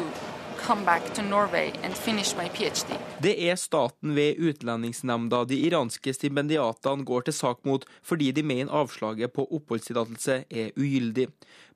det 3.22 3.34
er 3.50 3.58
staten 3.58 4.14
ved 4.16 4.38
Utlendingsnemnda 4.38 5.42
de 5.50 5.58
iranske 5.68 6.14
stipendiatene 6.14 7.06
går 7.08 7.26
til 7.28 7.36
sak 7.36 7.64
mot 7.66 7.86
fordi 8.06 8.30
de 8.36 8.44
mener 8.46 8.74
avslaget 8.82 9.34
på 9.34 9.48
oppholdstillatelse 9.58 10.38
er 10.50 10.72
ugyldig. 10.78 11.28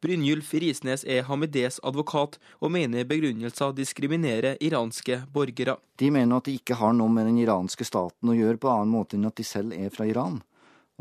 Brynjulf 0.05 0.53
Risnes 0.61 1.05
er 1.09 1.25
Hamides 1.25 1.79
advokat 1.83 2.37
og 2.61 2.73
mener 2.75 3.07
begrunnelser 3.09 3.73
diskriminerer 3.73 4.59
iranske 4.61 5.23
borgere. 5.33 5.79
De 5.97 6.11
mener 6.13 6.37
at 6.37 6.45
de 6.45 6.57
ikke 6.59 6.77
har 6.77 6.93
noe 6.93 7.09
med 7.09 7.29
den 7.31 7.41
iranske 7.41 7.87
staten 7.87 8.29
å 8.29 8.37
gjøre 8.37 8.61
på 8.61 8.71
annen 8.71 8.93
måte 8.93 9.17
enn 9.17 9.25
at 9.29 9.39
de 9.39 9.47
selv 9.47 9.73
er 9.73 9.89
fra 9.93 10.05
Iran. 10.09 10.41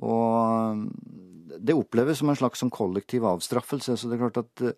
Og 0.01 0.89
det 1.61 1.77
oppleves 1.77 2.19
som 2.21 2.33
en 2.33 2.39
slags 2.39 2.65
kollektiv 2.73 3.27
avstraffelse. 3.29 3.97
så 3.97 4.09
det 4.09 4.17
er 4.17 4.25
klart 4.25 4.41
at 4.47 4.69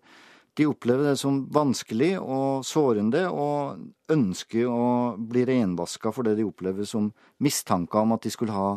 de 0.57 0.65
opplever 0.65 1.11
det 1.11 1.17
som 1.21 1.43
vanskelig 1.53 2.15
og 2.17 2.65
sårende, 2.65 3.27
og 3.29 3.77
ønsker 4.09 4.65
å 4.65 5.15
bli 5.21 5.45
renvaska 5.45 6.09
for 6.15 6.25
det 6.25 6.39
de 6.39 6.47
opplever 6.47 6.87
som 6.89 7.11
mistanker 7.43 8.01
om 8.01 8.15
at 8.15 8.25
de 8.25 8.31
skulle 8.33 8.55
ha 8.55 8.71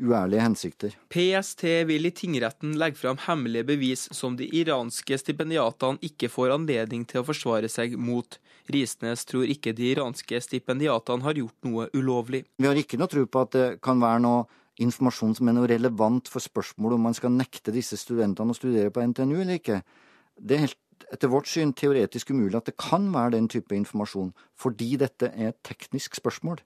uærlige 0.00 0.42
hensikter. 0.42 0.96
PST 1.12 1.62
vil 1.86 2.08
i 2.08 2.12
tingretten 2.16 2.72
legge 2.80 2.98
fram 2.98 3.20
hemmelige 3.26 3.68
bevis 3.68 4.06
som 4.16 4.34
de 4.38 4.48
iranske 4.58 5.18
stipendiatene 5.20 6.00
ikke 6.10 6.30
får 6.32 6.56
anledning 6.56 7.04
til 7.06 7.22
å 7.22 7.28
forsvare 7.28 7.70
seg 7.70 7.94
mot. 8.00 8.40
Risnes 8.70 9.26
tror 9.28 9.46
ikke 9.50 9.74
de 9.76 9.92
iranske 9.92 10.40
stipendiatene 10.42 11.26
har 11.26 11.38
gjort 11.38 11.68
noe 11.68 11.88
ulovlig. 11.94 12.44
Vi 12.58 12.70
har 12.70 12.78
ikke 12.78 12.98
noe 12.98 13.12
tro 13.12 13.26
på 13.26 13.46
at 13.46 13.54
det 13.54 13.68
kan 13.84 14.02
være 14.02 14.24
noe 14.26 14.46
informasjon 14.80 15.36
som 15.36 15.50
er 15.50 15.58
noe 15.58 15.70
relevant 15.70 16.30
for 16.32 16.42
spørsmålet 16.42 16.96
om 16.96 17.10
man 17.10 17.16
skal 17.16 17.34
nekte 17.34 17.74
disse 17.74 17.98
studentene 18.00 18.54
å 18.54 18.56
studere 18.56 18.90
på 18.94 19.04
NTNU 19.04 19.42
eller 19.42 19.58
ikke. 19.60 19.82
Det 20.40 20.56
er 20.56 20.64
helt 20.66 20.80
etter 21.12 21.30
vårt 21.32 21.48
syn 21.50 21.72
teoretisk 21.76 22.32
umulig 22.34 22.58
at 22.58 22.68
det 22.70 22.76
kan 22.80 23.08
være 23.14 23.36
den 23.36 23.48
type 23.50 23.74
informasjon, 23.76 24.34
fordi 24.58 24.96
dette 25.00 25.32
er 25.34 25.52
et 25.52 25.62
teknisk 25.66 26.18
spørsmål. 26.18 26.60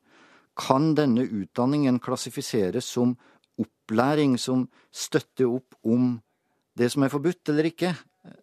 Kan 0.59 0.93
denne 0.99 1.26
utdanningen 1.26 2.00
klassifiseres 2.03 2.87
som 2.87 3.17
opplæring 3.61 4.38
som 4.41 4.69
støtter 4.95 5.50
opp 5.50 5.76
om 5.83 6.19
det 6.79 6.91
som 6.93 7.07
er 7.07 7.12
forbudt 7.12 7.53
eller 7.53 7.71
ikke? 7.71 7.95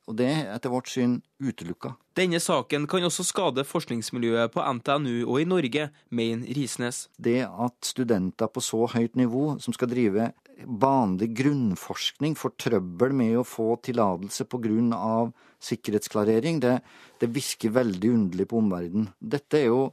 Og 0.05 0.15
det 0.19 0.27
er 0.29 0.51
etter 0.53 0.69
vårt 0.69 0.91
syn 0.91 1.17
utelukka. 1.41 1.95
Denne 2.17 2.37
saken 2.43 2.85
kan 2.89 3.07
også 3.07 3.23
skade 3.25 3.63
forskningsmiljøet 3.65 4.53
på 4.53 4.61
NTNU 4.77 5.23
og 5.25 5.41
i 5.41 5.47
Norge, 5.47 5.87
mener 6.09 6.53
Risnes. 6.57 7.07
Det 7.17 7.41
at 7.47 7.77
studenter 7.87 8.51
på 8.51 8.61
så 8.61 8.85
høyt 8.93 9.17
nivå, 9.17 9.57
som 9.63 9.73
skal 9.73 9.89
drive 9.89 10.29
vanlig 10.65 11.31
grunnforskning, 11.37 12.35
får 12.37 12.55
trøbbel 12.59 13.15
med 13.15 13.37
å 13.39 13.47
få 13.47 13.75
tillatelse 13.83 14.45
pga. 14.45 15.31
sikkerhetsklarering, 15.61 16.59
det, 16.59 16.81
det 17.19 17.29
virker 17.29 17.69
veldig 17.69 18.09
underlig 18.09 18.47
på 18.49 18.57
omverdenen. 18.57 19.09
Dette 19.19 19.59
er 19.59 19.67
jo 19.67 19.91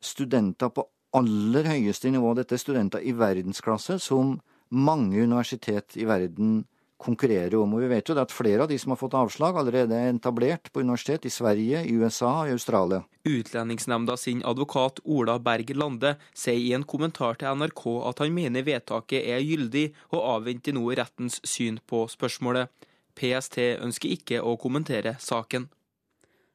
studenter 0.00 0.70
på 0.72 0.86
aller 1.12 1.64
høyeste 1.68 2.10
nivå. 2.10 2.34
Dette 2.34 2.54
er 2.56 2.62
studenter 2.62 3.04
i 3.04 3.12
verdensklasse 3.12 3.98
som 4.00 4.40
mange 4.70 5.20
universitet 5.22 5.96
i 6.00 6.06
verden 6.08 6.64
konkurrerer 7.00 7.56
om. 7.58 7.74
Og 7.74 7.84
vi 7.84 7.90
vet 7.90 8.08
jo 8.08 8.16
at 8.20 8.32
flere 8.32 8.64
av 8.64 8.70
de 8.70 8.78
som 8.80 8.94
har 8.94 9.00
fått 9.00 9.16
avslag, 9.18 9.58
allerede 9.58 9.96
er 9.96 10.12
etablert 10.12 10.70
på 10.72 10.84
universitet 10.84 11.26
i 11.26 11.32
Sverige, 11.32 11.82
i 11.84 11.96
USA 11.98 12.30
og 12.42 12.50
i 12.50 12.54
Australia. 12.56 13.02
Utlendingsnemnda 13.24 14.16
sin 14.20 14.42
advokat 14.44 15.00
Ola 15.04 15.38
Berg 15.42 15.74
Lande 15.76 16.14
sier 16.36 16.60
i 16.60 16.74
en 16.76 16.86
kommentar 16.88 17.40
til 17.40 17.56
NRK 17.60 17.84
at 18.10 18.24
han 18.24 18.34
mener 18.34 18.66
vedtaket 18.66 19.24
er 19.24 19.44
gyldig, 19.44 19.88
og 20.12 20.26
avventer 20.36 20.76
nå 20.76 20.86
rettens 20.92 21.40
syn 21.48 21.80
på 21.86 22.04
spørsmålet. 22.12 22.70
PST 23.14 23.60
ønsker 23.78 24.10
ikke 24.10 24.42
å 24.42 24.56
kommentere 24.60 25.16
saken. 25.22 25.68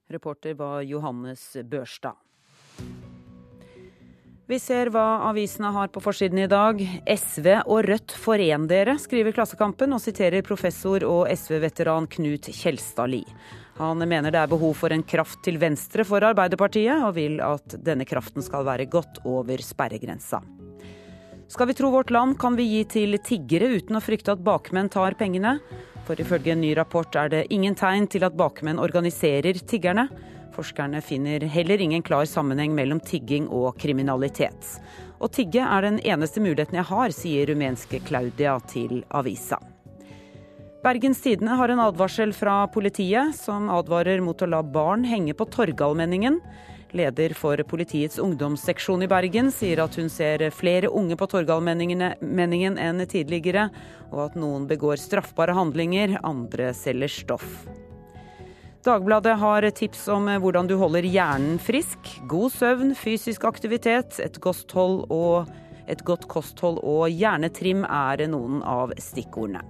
Reporter 0.10 0.55
var 0.58 0.81
Johannes 0.81 1.53
Børstad. 1.69 2.17
Vi 4.50 4.58
ser 4.58 4.89
hva 4.89 5.27
avisene 5.27 5.70
har 5.75 5.91
på 5.94 6.01
forsiden 6.01 6.39
i 6.41 6.48
dag. 6.50 6.79
SV 7.06 7.48
og 7.70 7.84
Rødt 7.86 8.15
foren 8.18 8.63
dere, 8.65 8.96
skriver 8.98 9.36
Klassekampen, 9.36 9.91
og 9.94 10.01
siterer 10.01 10.41
professor 10.41 11.03
og 11.06 11.29
SV-veteran 11.29 12.08
Knut 12.10 12.50
Kjelstad 12.58 13.12
Lie. 13.12 13.36
Han 13.77 14.01
mener 14.01 14.34
det 14.34 14.39
er 14.41 14.50
behov 14.50 14.74
for 14.79 14.89
en 14.89 15.06
kraft 15.06 15.44
til 15.46 15.60
venstre 15.62 16.01
for 16.01 16.25
Arbeiderpartiet, 16.25 16.98
og 16.98 17.13
vil 17.20 17.38
at 17.46 17.77
denne 17.77 18.10
kraften 18.10 18.41
skal 18.41 18.65
være 18.65 18.89
godt 18.89 19.22
over 19.29 19.62
sperregrensa. 19.62 20.41
Skal 21.46 21.70
vi 21.70 21.77
tro 21.77 21.94
Vårt 21.94 22.10
Land, 22.10 22.39
kan 22.41 22.58
vi 22.58 22.65
gi 22.72 22.82
til 22.89 23.20
tiggere 23.22 23.70
uten 23.77 24.01
å 24.01 24.03
frykte 24.03 24.34
at 24.34 24.41
bakmenn 24.41 24.89
tar 24.89 25.13
pengene. 25.22 25.60
For 26.10 26.18
ifølge 26.18 26.56
en 26.56 26.65
ny 26.65 26.74
rapport 26.74 27.22
er 27.22 27.29
det 27.29 27.46
ingen 27.53 27.77
tegn 27.77 28.10
til 28.10 28.25
at 28.25 28.34
bakmenn 28.34 28.82
organiserer 28.82 29.62
tiggerne. 29.62 30.10
Forskerne 30.59 30.99
finner 31.01 31.39
heller 31.39 31.81
ingen 31.81 32.01
klar 32.01 32.25
sammenheng 32.25 32.73
mellom 32.75 32.99
tigging 32.99 33.45
og 33.47 33.77
kriminalitet. 33.79 34.73
Å 35.23 35.27
tigge 35.31 35.63
er 35.63 35.85
den 35.85 35.99
eneste 36.03 36.43
muligheten 36.43 36.75
jeg 36.75 36.87
har, 36.89 37.13
sier 37.15 37.47
rumenske 37.47 38.01
Claudia 38.03 38.57
til 38.67 39.05
avisa. 39.07 39.61
Bergens 40.83 41.23
Tidende 41.23 41.55
har 41.55 41.71
en 41.71 41.79
advarsel 41.85 42.35
fra 42.35 42.57
politiet, 42.75 43.37
som 43.39 43.71
advarer 43.71 44.19
mot 44.19 44.41
å 44.43 44.51
la 44.51 44.59
barn 44.59 45.07
henge 45.07 45.37
på 45.39 45.47
Torgallmenningen. 45.47 46.41
Leder 46.91 47.39
for 47.39 47.63
politiets 47.63 48.19
ungdomsseksjon 48.19 49.07
i 49.07 49.11
Bergen 49.11 49.55
sier 49.55 49.79
at 49.85 49.95
hun 49.95 50.11
ser 50.11 50.43
flere 50.51 50.91
unge 50.91 51.15
på 51.15 51.29
Torgallmenningen 51.37 52.79
enn 52.83 53.05
tidligere, 53.07 53.69
og 54.11 54.25
at 54.27 54.39
noen 54.39 54.67
begår 54.67 54.99
straffbare 54.99 55.55
handlinger, 55.55 56.19
andre 56.19 56.73
selger 56.75 57.21
stoff. 57.21 57.53
Dagbladet 58.86 59.36
har 59.41 59.65
tips 59.75 60.05
om 60.07 60.29
hvordan 60.39 60.67
du 60.69 60.77
holder 60.79 61.03
hjernen 61.03 61.57
frisk. 61.59 62.13
God 62.31 62.53
søvn, 62.55 62.93
fysisk 62.95 63.43
aktivitet, 63.43 64.15
et, 64.24 64.39
og, 64.45 65.50
et 65.83 66.03
godt 66.07 66.29
kosthold 66.31 66.79
og 66.88 67.09
hjernetrim 67.12 67.83
er 67.83 68.24
noen 68.31 68.63
av 68.63 68.95
stikkordene. 68.95 69.65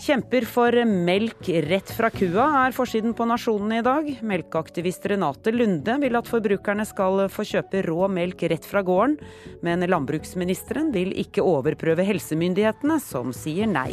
Kjemper 0.00 0.46
for 0.48 0.72
melk 0.88 1.50
rett 1.66 1.90
fra 1.92 2.08
kua 2.14 2.46
er 2.62 2.72
forsiden 2.72 3.12
på 3.12 3.26
Nasjonen 3.28 3.74
i 3.76 3.82
dag. 3.84 4.06
Melkeaktivist 4.24 5.04
Renate 5.10 5.52
Lunde 5.52 5.98
vil 6.00 6.16
at 6.16 6.30
forbrukerne 6.30 6.86
skal 6.88 7.26
få 7.28 7.44
kjøpe 7.50 7.82
rå 7.84 8.06
melk 8.08 8.46
rett 8.48 8.70
fra 8.70 8.80
gården, 8.86 9.18
men 9.66 9.84
landbruksministeren 9.84 10.88
vil 10.94 11.12
ikke 11.26 11.44
overprøve 11.44 12.06
helsemyndighetene, 12.08 12.96
som 13.02 13.34
sier 13.36 13.68
nei. 13.68 13.92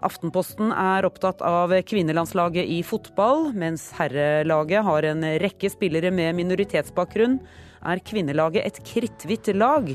Aftenposten 0.00 0.70
er 0.72 1.04
opptatt 1.04 1.42
av 1.44 1.74
kvinnelandslaget 1.84 2.64
i 2.64 2.80
fotball. 2.86 3.50
Mens 3.52 3.90
herrelaget 3.98 4.86
har 4.86 5.08
en 5.10 5.26
rekke 5.42 5.68
spillere 5.72 6.12
med 6.14 6.38
minoritetsbakgrunn, 6.38 7.40
er 7.80 8.00
kvinnelaget 8.04 8.66
et 8.66 8.80
kritthvitt 8.84 9.52
lag. 9.56 9.92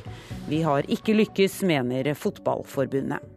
Vi 0.49 0.61
har 0.65 0.85
ikke 0.89 1.17
lykkes, 1.17 1.61
mener 1.65 2.13
Fotballforbundet. 2.17 3.31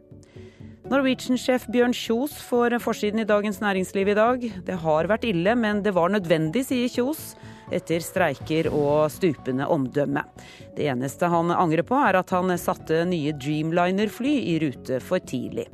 Norwegian-sjef 0.89 1.67
Bjørn 1.69 1.93
Kjos 1.93 2.33
får 2.47 2.79
forsiden 2.81 3.21
i 3.21 3.27
Dagens 3.29 3.59
Næringsliv 3.61 4.09
i 4.09 4.17
dag. 4.17 4.45
Det 4.65 4.77
har 4.81 5.09
vært 5.09 5.27
ille, 5.29 5.53
men 5.53 5.83
det 5.85 5.93
var 5.93 6.09
nødvendig, 6.09 6.65
sier 6.65 6.89
Kjos. 6.89 7.35
Etter 7.69 8.01
streiker 8.01 8.71
og 8.73 9.11
stupende 9.13 9.67
omdømme. 9.69 10.23
Det 10.77 10.89
eneste 10.89 11.29
han 11.29 11.53
angrer 11.53 11.85
på, 11.85 11.93
er 11.97 12.17
at 12.17 12.33
han 12.33 12.49
satte 12.57 13.03
nye 13.05 13.35
Dreamliner-fly 13.37 14.33
i 14.49 14.57
rute 14.65 14.97
for 15.05 15.21
tidlig. 15.21 15.67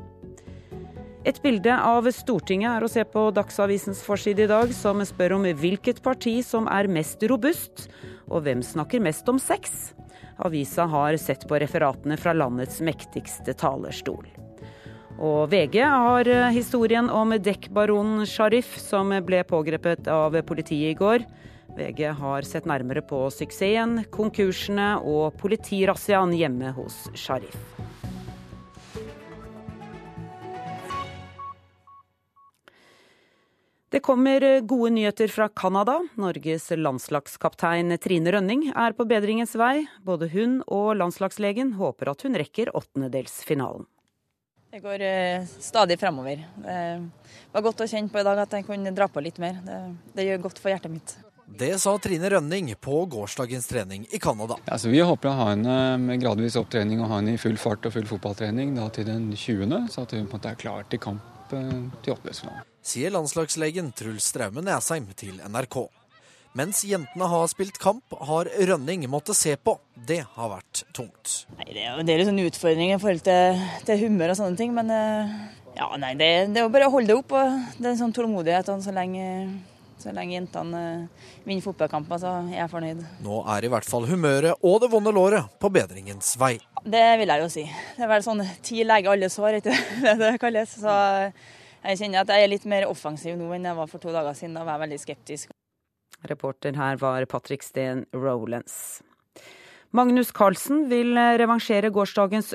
Et 1.25 1.37
bilde 1.41 1.73
av 1.73 2.05
Stortinget 2.13 2.69
er 2.69 2.83
å 2.85 2.87
se 2.91 3.01
på 3.09 3.21
Dagsavisens 3.33 4.03
forside 4.05 4.43
i 4.45 4.49
dag, 4.51 4.69
som 4.77 4.99
spør 5.01 5.39
om 5.39 5.47
hvilket 5.57 6.03
parti 6.05 6.35
som 6.45 6.67
er 6.69 6.85
mest 6.85 7.23
robust, 7.25 7.87
og 8.29 8.43
hvem 8.45 8.61
snakker 8.61 9.01
mest 9.01 9.25
om 9.31 9.39
sex. 9.41 9.95
Avisa 10.45 10.85
har 10.91 11.17
sett 11.17 11.47
på 11.49 11.57
referatene 11.57 12.19
fra 12.21 12.35
landets 12.37 12.77
mektigste 12.85 13.55
talerstol. 13.57 14.27
Og 15.15 15.49
VG 15.49 15.79
har 15.81 16.29
historien 16.53 17.09
om 17.09 17.33
dekkbaronen 17.41 18.27
Sharif, 18.29 18.75
som 18.77 19.09
ble 19.25 19.41
pågrepet 19.49 20.05
av 20.11 20.37
politiet 20.45 20.93
i 20.93 20.99
går. 20.99 21.25
VG 21.73 22.05
har 22.21 22.45
sett 22.45 22.69
nærmere 22.69 23.01
på 23.01 23.25
suksessen, 23.33 24.03
konkursene 24.13 24.99
og 25.01 25.33
politirazziaen 25.41 26.37
hjemme 26.37 26.75
hos 26.77 27.07
Sharif. 27.17 27.57
Det 33.95 34.01
kommer 34.03 34.59
gode 34.59 34.89
nyheter 34.89 35.27
fra 35.27 35.49
Canada. 35.49 36.01
Norges 36.19 36.65
landslagskaptein 36.75 37.95
Trine 38.03 38.31
Rønning 38.35 38.65
er 38.75 38.91
på 38.91 39.05
bedringens 39.07 39.53
vei. 39.55 39.85
Både 40.03 40.27
hun 40.33 40.57
og 40.67 40.97
landslagslegen 40.99 41.71
håper 41.77 42.11
at 42.11 42.25
hun 42.27 42.35
rekker 42.35 42.73
åttendedelsfinalen. 42.75 43.85
Det 44.75 44.81
går 44.83 45.05
eh, 45.07 45.47
stadig 45.47 45.95
fremover. 46.01 46.43
Det 46.59 47.53
var 47.55 47.63
godt 47.69 47.85
å 47.85 47.87
kjenne 47.87 48.11
på 48.11 48.19
i 48.19 48.25
dag 48.27 48.43
at 48.43 48.57
jeg 48.59 48.67
kunne 48.67 48.91
dra 48.99 49.07
på 49.07 49.23
litt 49.23 49.39
mer. 49.39 49.63
Det, 49.63 49.79
det 50.19 50.27
gjør 50.27 50.43
godt 50.49 50.59
for 50.59 50.75
hjertet 50.75 50.95
mitt. 50.97 51.15
Det 51.63 51.71
sa 51.79 51.95
Trine 51.95 52.35
Rønning 52.35 52.75
på 52.75 52.99
gårsdagens 53.15 53.71
trening 53.71 54.03
i 54.11 54.19
Canada. 54.19 54.59
Ja, 54.67 54.83
vi 54.91 54.99
håper 55.07 55.31
å 55.31 55.39
ha 55.39 55.49
henne 55.53 55.79
med 56.03 56.19
gradvis 56.19 56.59
opptrening 56.59 56.99
og 56.99 57.13
ha 57.13 57.23
henne 57.23 57.39
i 57.39 57.43
full 57.47 57.55
fart 57.55 57.87
og 57.87 57.95
full 57.95 58.11
fotballtrening 58.11 58.75
da 58.75 58.91
til 58.91 59.07
den 59.07 59.31
20., 59.31 59.87
så 59.87 60.03
at 60.03 60.19
hun 60.19 60.27
på 60.27 60.33
en 60.35 60.39
måte 60.41 60.51
er 60.51 60.63
klar 60.67 60.87
til 60.91 61.05
kamp 61.07 61.55
eh, 61.55 61.77
til 62.03 62.17
åttendedelsfinalen 62.19 62.73
sier 62.85 63.13
landslagslegen 63.13 63.89
Truls 63.97 64.29
Straume 64.29 64.61
Nesheim 64.65 65.07
til 65.17 65.39
NRK. 65.41 65.87
Mens 66.55 66.85
jentene 66.87 67.27
har 67.27 67.49
spilt 67.51 67.79
kamp, 67.81 68.13
har 68.29 68.47
Rønning 68.69 69.03
måttet 69.11 69.35
se 69.35 69.57
på. 69.59 69.73
Det 70.07 70.21
har 70.37 70.51
vært 70.53 70.85
tungt. 70.95 71.41
Nei, 71.57 71.67
det 71.73 71.81
er 71.81 71.89
jo 71.89 72.03
en 72.03 72.07
del 72.07 72.23
sånne 72.29 72.45
utfordringer 72.47 72.95
i 72.95 73.01
forhold 73.01 73.25
til, 73.25 73.63
til, 73.89 74.03
humør 74.05 74.31
og 74.31 74.39
sånne 74.39 74.59
ting, 74.61 74.71
men 74.77 74.93
eh, 74.93 75.33
ja, 75.75 75.89
nei, 75.99 76.13
det, 76.15 76.29
det 76.53 76.61
er 76.61 76.67
jo 76.67 76.71
bare 76.71 76.87
å 76.87 76.93
holde 76.93 77.11
det 77.11 77.17
opp. 77.17 77.35
og 77.35 77.57
Det 77.75 77.89
er 77.89 77.91
en 77.95 77.99
sånn 78.05 78.15
tålmodighet 78.15 78.71
så 78.85 78.93
lenge, 78.95 79.25
så 79.99 80.15
lenge 80.15 80.37
jentene 80.37 80.85
eh, 80.93 81.27
vinner 81.43 81.65
fotballkamper, 81.65 82.21
så 82.21 82.37
er 82.45 82.55
jeg 82.61 82.71
fornøyd. 82.71 83.03
Nå 83.25 83.41
er 83.57 83.67
i 83.67 83.73
hvert 83.75 83.89
fall 83.89 84.07
humøret 84.07 84.63
og 84.63 84.79
det 84.85 84.93
vonde 84.93 85.11
låret 85.17 85.59
på 85.59 85.73
bedringens 85.73 86.37
vei. 86.39 86.53
Det 86.85 87.03
vil 87.19 87.33
jeg 87.33 87.43
jo 87.43 87.51
si. 87.51 87.67
Det 87.97 88.07
er 88.07 88.13
vel 88.13 88.23
sånn 88.23 88.45
ti 88.63 88.85
leger 88.87 89.17
alle 89.17 89.33
sår, 89.33 89.59
ikke 89.59 89.75
det 90.05 90.17
det 90.23 90.33
kalles. 90.39 90.79
Så 90.85 90.95
jeg 91.91 92.01
kjenner 92.01 92.23
at 92.23 92.31
jeg 92.33 92.45
er 92.45 92.51
litt 92.51 92.65
mer 92.69 92.87
offensiv 92.89 93.37
nå 93.39 93.51
enn 93.55 93.67
jeg 93.69 93.77
var 93.77 93.91
for 93.91 94.03
to 94.03 94.13
dager 94.13 94.37
siden. 94.37 94.57
Da 94.57 94.65
var 94.65 94.77
jeg 94.77 94.85
veldig 94.87 95.01
skeptisk. 95.03 95.53
Reporter 96.25 96.77
her 96.79 96.97
var 97.01 97.25
Patrick 97.29 97.65
Steen 97.65 98.05
Rolands. 98.13 99.03
Magnus 99.95 100.33
Carlsen 100.35 100.89
vil 100.91 101.15
revansjere 101.15 101.91
gårsdagens 101.93 102.51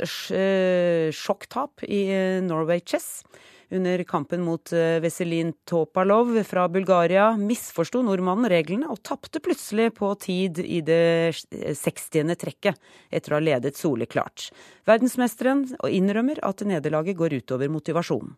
sjokktap 1.16 1.86
i 1.88 2.02
Norway 2.44 2.82
Chess. 2.84 3.22
Under 3.70 4.02
kampen 4.02 4.42
mot 4.42 4.72
eh, 4.74 4.98
Veselin 4.98 5.52
Topalov 5.64 6.32
fra 6.42 6.64
Bulgaria 6.68 7.28
misforsto 7.38 8.02
nordmannen 8.02 8.50
reglene 8.50 8.88
og 8.90 8.98
tapte 9.06 9.38
plutselig 9.42 9.92
på 9.94 10.10
tid 10.18 10.58
i 10.64 10.80
det 10.82 11.30
60. 11.78 12.34
trekket, 12.40 12.80
etter 13.14 13.30
å 13.30 13.38
ha 13.38 13.44
ledet 13.46 13.78
soleklart. 13.78 14.48
Verdensmesteren 14.90 15.68
innrømmer 15.86 16.42
at 16.42 16.66
nederlaget 16.66 17.18
går 17.20 17.38
utover 17.38 17.70
motivasjonen. 17.70 18.34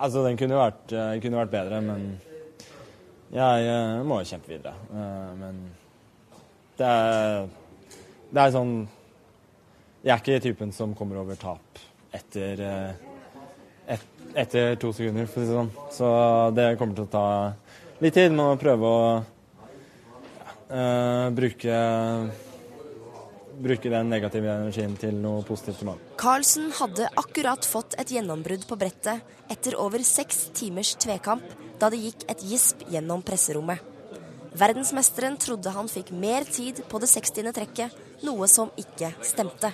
Altså, 0.00 0.22
den 0.24 0.38
kunne 0.40 0.56
vært, 0.56 0.92
eh, 0.96 1.18
kunne 1.20 1.42
vært 1.42 1.52
bedre, 1.52 1.80
men 1.84 2.06
jeg 3.34 3.66
eh, 3.68 4.00
må 4.06 4.22
jo 4.22 4.30
kjempe 4.32 4.48
videre. 4.54 4.72
Men 5.38 5.60
det 6.80 6.88
er, 6.88 7.50
det 8.30 8.42
er 8.42 8.54
sånn 8.54 8.72
Jeg 10.00 10.14
er 10.14 10.22
ikke 10.22 10.40
typen 10.40 10.70
som 10.72 10.94
kommer 10.96 11.20
over 11.20 11.36
tap 11.36 11.80
etter 12.16 12.62
etter 14.34 14.76
to 14.80 14.92
sekunder, 14.94 15.26
for 15.28 15.42
å 15.42 15.44
si 15.44 15.50
det 15.50 15.58
sånn. 15.58 15.70
Så 15.92 16.10
det 16.56 16.66
kommer 16.80 16.96
til 16.96 17.08
å 17.08 17.12
ta 17.12 17.26
litt 18.00 18.14
tid. 18.16 18.32
Man 18.32 18.52
må 18.52 18.60
prøve 18.60 18.90
å 18.90 19.02
ja, 20.40 21.30
bruke 21.34 21.80
bruke 23.62 23.92
den 23.92 24.10
negative 24.12 24.50
energien 24.50 24.96
til 25.00 25.16
noe 25.20 25.44
positivt. 25.46 25.84
Carlsen 26.20 26.70
hadde 26.80 27.08
akkurat 27.20 27.66
fått 27.68 27.96
et 28.00 28.12
gjennombrudd 28.16 28.66
på 28.68 28.78
brettet 28.80 29.24
etter 29.52 29.76
over 29.80 30.02
seks 30.06 30.48
timers 30.56 30.94
tvekamp 31.00 31.46
da 31.80 31.90
det 31.92 32.02
gikk 32.02 32.26
et 32.32 32.44
gisp 32.44 32.84
gjennom 32.92 33.24
presserommet. 33.24 33.80
Verdensmesteren 34.60 35.36
trodde 35.38 35.70
han 35.70 35.88
fikk 35.88 36.10
mer 36.10 36.44
tid 36.48 36.82
på 36.90 36.98
det 36.98 37.08
60. 37.12 37.52
trekket, 37.54 37.94
noe 38.26 38.48
som 38.50 38.72
ikke 38.80 39.12
stemte. 39.22 39.70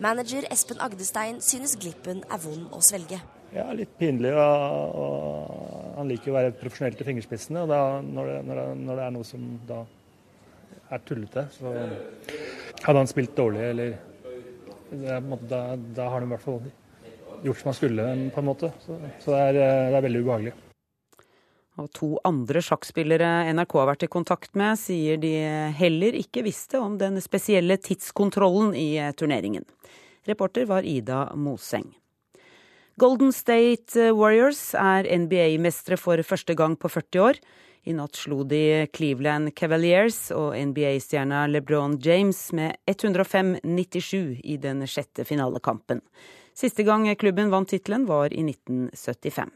Manager 0.00 0.46
Espen 0.52 0.80
Agdestein 0.80 1.42
synes 1.44 1.76
glippen 1.76 2.22
er 2.30 2.40
vond 2.40 2.70
å 2.72 2.80
svelge. 2.84 3.18
Ja, 3.52 3.66
litt 3.76 3.94
pinlig. 3.98 4.32
Og, 4.36 4.98
og 5.02 5.96
han 5.98 6.10
liker 6.10 6.32
å 6.32 6.38
være 6.38 6.56
profesjonell 6.56 6.96
til 6.98 7.08
fingerspissene. 7.08 7.64
og 7.64 7.72
da, 7.72 7.80
når, 8.04 8.32
det, 8.32 8.38
når, 8.48 8.60
det, 8.60 8.66
når, 8.84 8.92
det, 9.00 9.06
er 9.06 9.14
noe 9.16 9.28
som 9.28 9.46
da 9.68 9.82
er 10.88 11.04
tullete, 11.04 11.44
så 11.52 11.72
hadde 12.84 13.02
han 13.02 13.10
spilt 13.10 13.34
dårlig 13.36 13.64
eller 13.70 13.96
da, 14.90 15.18
da, 15.76 16.04
har 16.08 16.20
han 16.20 16.28
i 16.28 16.32
hvert 16.32 16.44
fall 16.44 16.62
gjort 17.44 17.60
som 17.60 17.68
han 17.70 17.76
skulle, 17.76 18.06
på 18.34 18.40
en 18.40 18.48
måte. 18.48 18.70
Så, 18.82 18.96
så 19.20 19.34
det, 19.34 19.42
er, 19.42 19.58
det 19.92 19.98
er 19.98 20.06
veldig 20.06 20.22
ubehagelig. 20.24 20.54
Og 21.78 21.86
to 21.94 22.08
andre 22.26 22.62
sjakkspillere 22.64 23.52
NRK 23.54 23.76
har 23.78 23.90
vært 23.92 24.08
i 24.08 24.10
kontakt 24.10 24.56
med, 24.58 24.80
sier 24.80 25.20
de 25.22 25.30
heller 25.78 26.16
ikke 26.18 26.42
visste 26.46 26.80
om 26.82 26.96
den 26.98 27.20
spesielle 27.22 27.78
tidskontrollen 27.78 28.72
i 28.74 28.90
turneringen. 29.18 29.66
Reporter 30.26 30.66
var 30.68 30.88
Ida 30.88 31.28
Moseng. 31.38 31.92
Golden 32.98 33.30
State 33.30 34.10
Warriors 34.18 34.72
er 34.74 35.06
NBA-mestere 35.06 36.00
for 36.00 36.18
første 36.26 36.56
gang 36.58 36.74
på 36.74 36.90
40 36.90 37.22
år. 37.22 37.38
I 37.88 37.94
natt 37.96 38.18
slo 38.20 38.42
de 38.44 38.86
Cleveland 38.92 39.54
Cavaliers 39.56 40.26
og 40.36 40.52
NBA-stjerna 40.52 41.46
LeBron 41.48 41.94
James 42.04 42.36
med 42.52 42.76
105-97 42.84 44.42
i 44.44 44.58
den 44.60 44.84
sjette 44.84 45.24
finalekampen. 45.24 46.02
Siste 46.52 46.84
gang 46.84 47.06
klubben 47.16 47.48
vant 47.48 47.70
tittelen, 47.72 48.04
var 48.04 48.34
i 48.34 48.42
1975. 48.44 49.54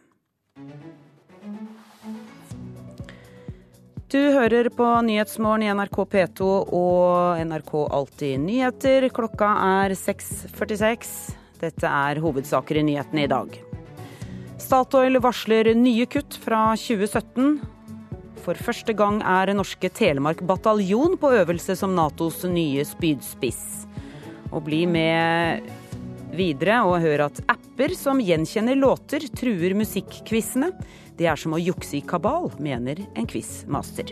Du 4.13 4.21
hører 4.33 4.71
på 4.73 4.87
Nyhetsmorgen 5.05 5.67
i 5.67 5.75
NRK 5.77 6.01
P2 6.15 6.49
og 6.79 7.45
NRK 7.51 7.75
Alltid 7.99 8.41
nyheter. 8.47 9.11
Klokka 9.13 9.51
er 9.83 9.97
6.46. 9.97 11.13
Dette 11.61 11.93
er 12.09 12.21
hovedsaker 12.25 12.81
i 12.81 12.87
nyhetene 12.89 13.27
i 13.27 13.31
dag. 13.33 13.61
Statoil 14.61 15.21
varsler 15.21 15.73
nye 15.77 16.09
kutt 16.09 16.37
fra 16.41 16.71
2017. 16.81 17.61
For 18.43 18.59
første 18.59 18.95
gang 18.99 19.21
er 19.23 19.53
norske 19.55 19.87
Telemark 19.95 20.41
bataljon 20.47 21.15
på 21.21 21.31
øvelse 21.39 21.77
som 21.79 21.95
Natos 21.95 22.41
nye 22.51 22.83
spydspiss. 22.87 23.87
Og 24.51 24.65
bli 24.67 24.83
med 24.91 25.71
videre 26.35 26.81
og 26.89 26.99
hør 27.05 27.29
at 27.29 27.39
apper 27.53 27.95
som 27.95 28.21
gjenkjenner 28.23 28.79
låter, 28.79 29.29
truer 29.39 29.77
musikkquizene. 29.79 30.73
Det 31.19 31.31
er 31.31 31.39
som 31.39 31.55
å 31.55 31.63
jukse 31.63 32.01
i 32.01 32.05
kabal, 32.05 32.51
mener 32.59 33.05
en 33.15 33.29
quizmaster. 33.31 34.11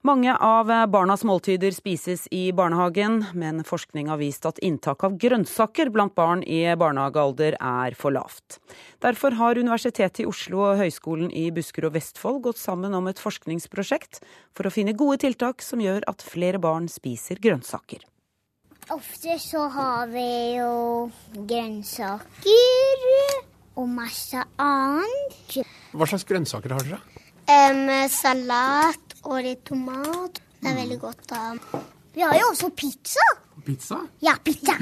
Mange 0.00 0.32
av 0.32 0.70
barnas 0.88 1.20
måltider 1.28 1.74
spises 1.76 2.22
i 2.32 2.54
barnehagen, 2.56 3.18
men 3.36 3.60
forskning 3.68 4.08
har 4.08 4.16
vist 4.16 4.46
at 4.48 4.56
inntak 4.64 5.04
av 5.04 5.18
grønnsaker 5.20 5.90
blant 5.92 6.14
barn 6.16 6.40
i 6.40 6.62
barnehagealder 6.80 7.58
er 7.60 7.96
for 8.00 8.16
lavt. 8.16 8.56
Derfor 9.04 9.36
har 9.36 9.60
Universitetet 9.60 10.22
i 10.22 10.26
Oslo 10.30 10.62
og 10.70 10.80
Høgskolen 10.80 11.28
i 11.36 11.50
Buskerud 11.52 11.90
og 11.90 11.98
Vestfold 11.98 12.40
gått 12.48 12.62
sammen 12.62 12.96
om 12.96 13.12
et 13.12 13.20
forskningsprosjekt 13.20 14.22
for 14.56 14.64
å 14.64 14.72
finne 14.72 14.96
gode 14.96 15.20
tiltak 15.26 15.60
som 15.60 15.84
gjør 15.84 16.08
at 16.08 16.24
flere 16.24 16.56
barn 16.56 16.88
spiser 16.88 17.36
grønnsaker. 17.36 18.00
Ofte 18.96 19.36
så 19.36 19.68
har 19.76 20.08
vi 20.08 20.56
jo 20.56 21.10
grønnsaker 21.36 23.06
og 23.76 23.92
masse 24.00 24.48
annet. 24.56 25.60
Hva 25.92 26.08
slags 26.08 26.24
grønnsaker 26.24 26.72
har 26.78 26.88
dere? 26.88 27.04
Um, 27.50 27.88
salat 28.08 29.09
og 29.24 29.40
litt 29.44 29.64
tomat. 29.68 30.42
Det 30.60 30.68
er 30.70 30.76
veldig 30.82 31.00
godt. 31.00 31.24
da. 31.30 31.80
Vi 32.14 32.20
har 32.20 32.34
jo 32.36 32.50
også 32.50 32.70
pizza. 32.76 33.24
Pizza? 33.64 34.00
Ja, 34.20 34.34
pizza. 34.44 34.76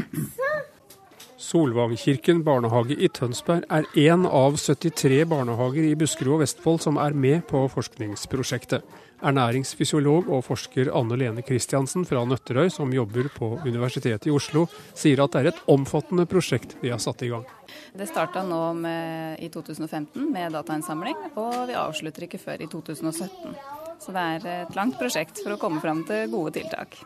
Solvangkirken 1.39 2.41
barnehage 2.43 2.97
i 2.99 3.09
Tønsberg 3.15 3.63
er 3.71 3.85
én 3.95 4.25
av 4.27 4.57
73 4.59 5.21
barnehager 5.31 5.87
i 5.87 5.95
Buskerud 5.95 6.35
og 6.35 6.43
Vestfold 6.43 6.81
som 6.83 6.99
er 6.99 7.15
med 7.15 7.45
på 7.47 7.63
forskningsprosjektet. 7.71 8.83
Ernæringsfysiolog 9.23 10.29
og 10.35 10.45
forsker 10.47 10.91
Anne 10.95 11.17
Lene 11.19 11.43
Kristiansen 11.47 12.05
fra 12.07 12.25
Nøtterøy, 12.27 12.69
som 12.71 12.93
jobber 12.95 13.31
på 13.35 13.53
Universitetet 13.67 14.29
i 14.31 14.35
Oslo, 14.35 14.67
sier 14.99 15.23
at 15.25 15.35
det 15.35 15.41
er 15.41 15.51
et 15.53 15.65
omfattende 15.71 16.27
prosjekt 16.31 16.77
de 16.83 16.93
har 16.95 17.03
satt 17.03 17.23
i 17.27 17.33
gang. 17.33 17.47
Det 17.95 18.07
starta 18.11 18.45
nå 18.47 18.63
med, 18.79 19.39
i 19.43 19.51
2015 19.51 20.31
med 20.31 20.55
datainnsamling, 20.55 21.19
og 21.35 21.67
vi 21.71 21.79
avslutter 21.79 22.29
ikke 22.29 22.43
før 22.43 22.67
i 22.67 22.71
2017. 22.71 23.88
Så 23.99 24.15
det 24.15 24.25
er 24.25 24.51
et 24.63 24.75
langt 24.79 24.99
prosjekt 25.01 25.43
for 25.45 25.55
å 25.55 25.61
komme 25.61 25.83
fram 25.85 26.05
til 26.09 26.29
gode 26.33 26.57
tiltak. 26.59 27.01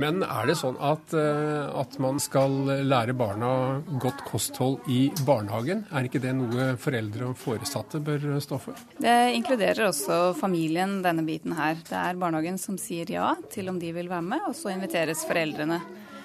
Men 0.00 0.24
er 0.26 0.48
det 0.48 0.56
sånn 0.58 0.74
at, 0.82 1.12
eh, 1.14 1.68
at, 1.78 1.92
man 2.02 2.18
skal 2.22 2.54
lære 2.82 3.14
barna 3.14 3.50
godt 4.02 4.24
kosthold 4.26 4.88
i 4.90 5.06
barnehagen? 5.26 5.84
Er 5.94 6.08
ikke 6.08 6.22
det 6.22 6.32
noe 6.34 6.72
foreldre 6.82 7.28
og 7.30 7.38
foresatte 7.38 8.00
bør 8.02 8.26
stå 8.42 8.58
for? 8.62 8.80
Det 8.98 9.14
inkluderer 9.36 9.86
også 9.86 10.34
familien, 10.38 10.98
denne 11.04 11.22
biten 11.26 11.54
her. 11.54 11.78
Det 11.86 11.94
er 12.00 12.18
barnehagen 12.18 12.58
som 12.58 12.78
sier 12.80 13.14
ja 13.14 13.36
til 13.54 13.70
om 13.70 13.78
de 13.78 13.94
vil 13.94 14.10
være 14.10 14.26
med, 14.34 14.48
og 14.48 14.58
så 14.58 14.74
inviteres 14.74 15.22
foreldrene. 15.28 15.78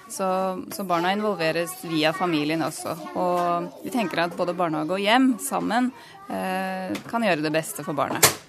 Så, 0.09 0.25
så, 0.73 0.83
barna 0.89 1.13
involveres 1.13 1.75
via 1.85 2.09
familien 2.17 2.65
også. 2.65 2.95
Og 3.13 3.83
vi 3.83 3.93
tenker 3.93 4.23
at 4.23 4.33
både 4.37 4.57
barnehage 4.57 4.97
og 4.97 5.03
hjem 5.03 5.35
sammen 5.45 5.91
eh, 6.25 6.97
kan 7.05 7.21
gjøre 7.21 7.45
det 7.45 7.53
beste 7.53 7.85
for 7.85 7.93
barnet. 7.93 8.48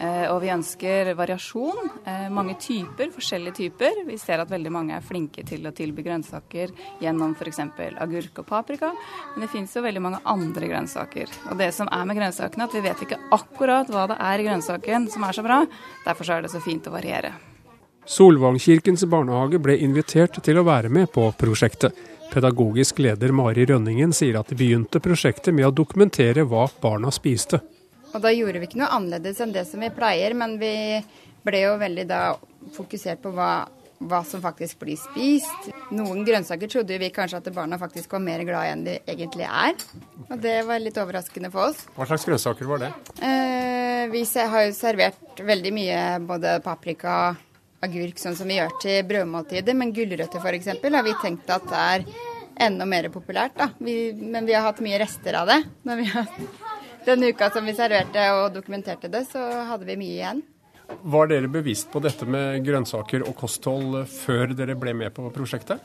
Eh, 0.00 0.26
og 0.32 0.38
vi 0.40 0.48
ønsker 0.48 1.10
variasjon. 1.16 1.90
Eh, 2.08 2.28
mange 2.32 2.54
typer, 2.60 3.10
forskjellige 3.12 3.56
typer. 3.58 4.00
Vi 4.06 4.16
ser 4.20 4.40
at 4.40 4.48
veldig 4.48 4.72
mange 4.72 4.94
er 4.96 5.04
flinke 5.04 5.44
til 5.44 5.66
å 5.68 5.74
tilby 5.76 6.04
grønnsaker 6.06 6.72
gjennom 7.02 7.34
f.eks. 7.36 7.60
agurk 8.00 8.40
og 8.40 8.46
paprika. 8.48 8.94
Men 9.34 9.44
det 9.44 9.50
finnes 9.52 9.74
jo 9.76 9.84
veldig 9.84 10.02
mange 10.06 10.22
andre 10.24 10.70
grønnsaker. 10.70 11.28
Og 11.50 11.60
det 11.60 11.68
som 11.76 11.90
er 11.92 12.06
med 12.08 12.16
grønnsakene, 12.16 12.64
at 12.64 12.76
vi 12.76 12.84
vet 12.86 13.02
ikke 13.04 13.20
akkurat 13.36 13.92
hva 13.92 14.06
det 14.08 14.16
er 14.24 14.40
i 14.40 14.46
grønnsaken 14.48 15.10
som 15.12 15.26
er 15.28 15.36
så 15.36 15.44
bra. 15.44 15.60
Derfor 16.06 16.32
er 16.32 16.46
det 16.46 16.52
så 16.54 16.62
fint 16.64 16.88
å 16.88 16.94
variere. 16.94 17.34
Solvangkirkens 18.08 19.04
barnehage 19.04 19.60
ble 19.60 19.76
invitert 19.84 20.40
til 20.42 20.58
å 20.58 20.64
være 20.64 20.88
med 20.88 21.12
på 21.12 21.26
prosjektet. 21.38 21.92
Pedagogisk 22.30 23.02
leder 23.02 23.34
Mari 23.36 23.66
Rønningen 23.68 24.14
sier 24.16 24.38
at 24.40 24.48
de 24.48 24.56
begynte 24.56 25.02
prosjektet 25.02 25.52
med 25.52 25.68
å 25.68 25.74
dokumentere 25.74 26.46
hva 26.48 26.64
barna 26.80 27.12
spiste. 27.12 27.60
Og 28.10 28.22
da 28.22 28.32
gjorde 28.34 28.60
vi 28.60 28.68
ikke 28.70 28.80
noe 28.80 28.92
annerledes 28.96 29.40
enn 29.42 29.52
det 29.54 29.66
som 29.68 29.82
vi 29.82 29.90
pleier, 29.94 30.34
men 30.36 30.56
vi 30.60 30.72
ble 31.46 31.62
jo 31.64 31.76
veldig 31.80 32.06
da 32.10 32.22
fokusert 32.74 33.22
på 33.22 33.32
hva, 33.34 33.66
hva 34.10 34.20
som 34.26 34.42
faktisk 34.42 34.80
blir 34.82 34.98
spist. 35.00 35.70
Noen 35.94 36.24
grønnsaker 36.26 36.70
trodde 36.70 36.98
vi 37.00 37.12
kanskje 37.14 37.40
at 37.40 37.50
barna 37.54 37.78
faktisk 37.80 38.12
var 38.16 38.24
mer 38.24 38.42
glad 38.48 38.66
i 38.66 38.72
enn 38.74 38.86
de 38.86 38.96
egentlig 39.06 39.46
er. 39.46 39.76
Og 40.28 40.36
det 40.42 40.56
var 40.68 40.82
litt 40.82 40.98
overraskende 41.00 41.52
for 41.54 41.70
oss. 41.70 41.84
Hva 41.96 42.08
slags 42.10 42.26
grønnsaker 42.28 42.68
var 42.70 42.84
det? 42.84 42.90
Eh, 43.22 44.08
vi 44.12 44.24
har 44.54 44.66
jo 44.66 44.74
servert 44.76 45.44
veldig 45.46 45.72
mye 45.76 46.02
både 46.26 46.58
paprika, 46.64 47.20
agurk, 47.80 48.18
sånn 48.20 48.36
som 48.36 48.50
vi 48.50 48.58
gjør 48.58 48.74
til 48.82 48.98
brødmåltider. 49.08 49.76
Men 49.76 49.94
gulrøtter 49.96 50.42
f.eks. 50.42 50.74
har 50.82 51.06
vi 51.06 51.16
tenkt 51.22 51.52
at 51.52 51.70
det 51.70 51.86
er 51.86 52.10
enda 52.60 52.84
mer 52.84 53.08
populært. 53.12 53.56
da. 53.56 53.70
Vi, 53.78 54.12
men 54.12 54.44
vi 54.48 54.56
har 54.56 54.66
hatt 54.66 54.82
mye 54.84 54.98
rester 55.00 55.38
av 55.40 55.48
det. 55.48 55.62
når 55.88 56.02
vi 56.02 56.10
har 56.12 56.28
den 57.06 57.24
uka 57.24 57.50
som 57.50 57.66
vi 57.66 57.74
serverte 57.76 58.26
og 58.36 58.54
dokumenterte 58.54 59.10
det, 59.12 59.24
så 59.30 59.40
hadde 59.70 59.88
vi 59.88 59.98
mye 60.00 60.16
igjen. 60.18 60.42
Var 61.02 61.30
dere 61.30 61.48
bevisst 61.50 61.90
på 61.92 62.02
dette 62.02 62.26
med 62.26 62.64
grønnsaker 62.66 63.22
og 63.24 63.36
kosthold 63.38 64.02
før 64.10 64.54
dere 64.58 64.76
ble 64.78 64.94
med 64.96 65.14
på 65.14 65.28
prosjektet? 65.34 65.82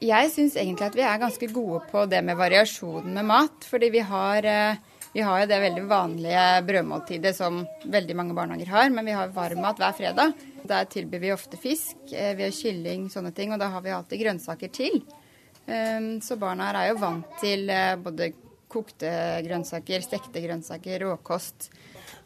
Jeg 0.00 0.30
syns 0.32 0.56
egentlig 0.56 0.86
at 0.86 0.96
vi 0.96 1.04
er 1.04 1.20
ganske 1.20 1.48
gode 1.52 1.82
på 1.90 2.04
det 2.08 2.22
med 2.24 2.38
variasjonen 2.40 3.16
med 3.18 3.28
mat. 3.28 3.66
Fordi 3.68 3.90
vi 3.92 4.02
har, 4.04 4.44
eh, 4.44 4.76
vi 5.12 5.20
har 5.20 5.40
jo 5.40 5.46
det 5.46 5.60
veldig 5.60 5.84
vanlige 5.88 6.44
brødmåltidet 6.68 7.34
som 7.36 7.66
veldig 7.84 8.16
mange 8.16 8.34
barnehager 8.34 8.66
har, 8.66 8.90
men 8.90 9.04
vi 9.04 9.16
har 9.16 9.28
varmmat 9.28 9.80
hver 9.80 9.96
fredag. 9.96 10.32
Der 10.64 10.84
tilbyr 10.84 11.20
vi 11.20 11.32
ofte 11.32 11.56
fisk, 11.56 11.96
eh, 12.12 12.34
vi 12.34 12.44
har 12.44 12.50
kylling, 12.50 13.08
sånne 13.08 13.34
ting, 13.34 13.52
og 13.52 13.58
da 13.58 13.68
har 13.68 13.80
vi 13.80 13.90
alltid 13.90 14.20
grønnsaker 14.20 14.72
til. 14.72 15.02
Ehm, 15.66 16.20
så 16.20 16.36
barna 16.36 16.68
her 16.68 16.76
er 16.76 16.88
jo 16.92 17.00
vant 17.00 17.38
til 17.40 17.70
eh, 17.70 17.96
både 17.96 18.32
kokte 18.74 19.10
grønnsaker, 19.46 20.02
stekte 20.04 20.42
grønnsaker, 20.44 21.06
råkost. 21.06 21.70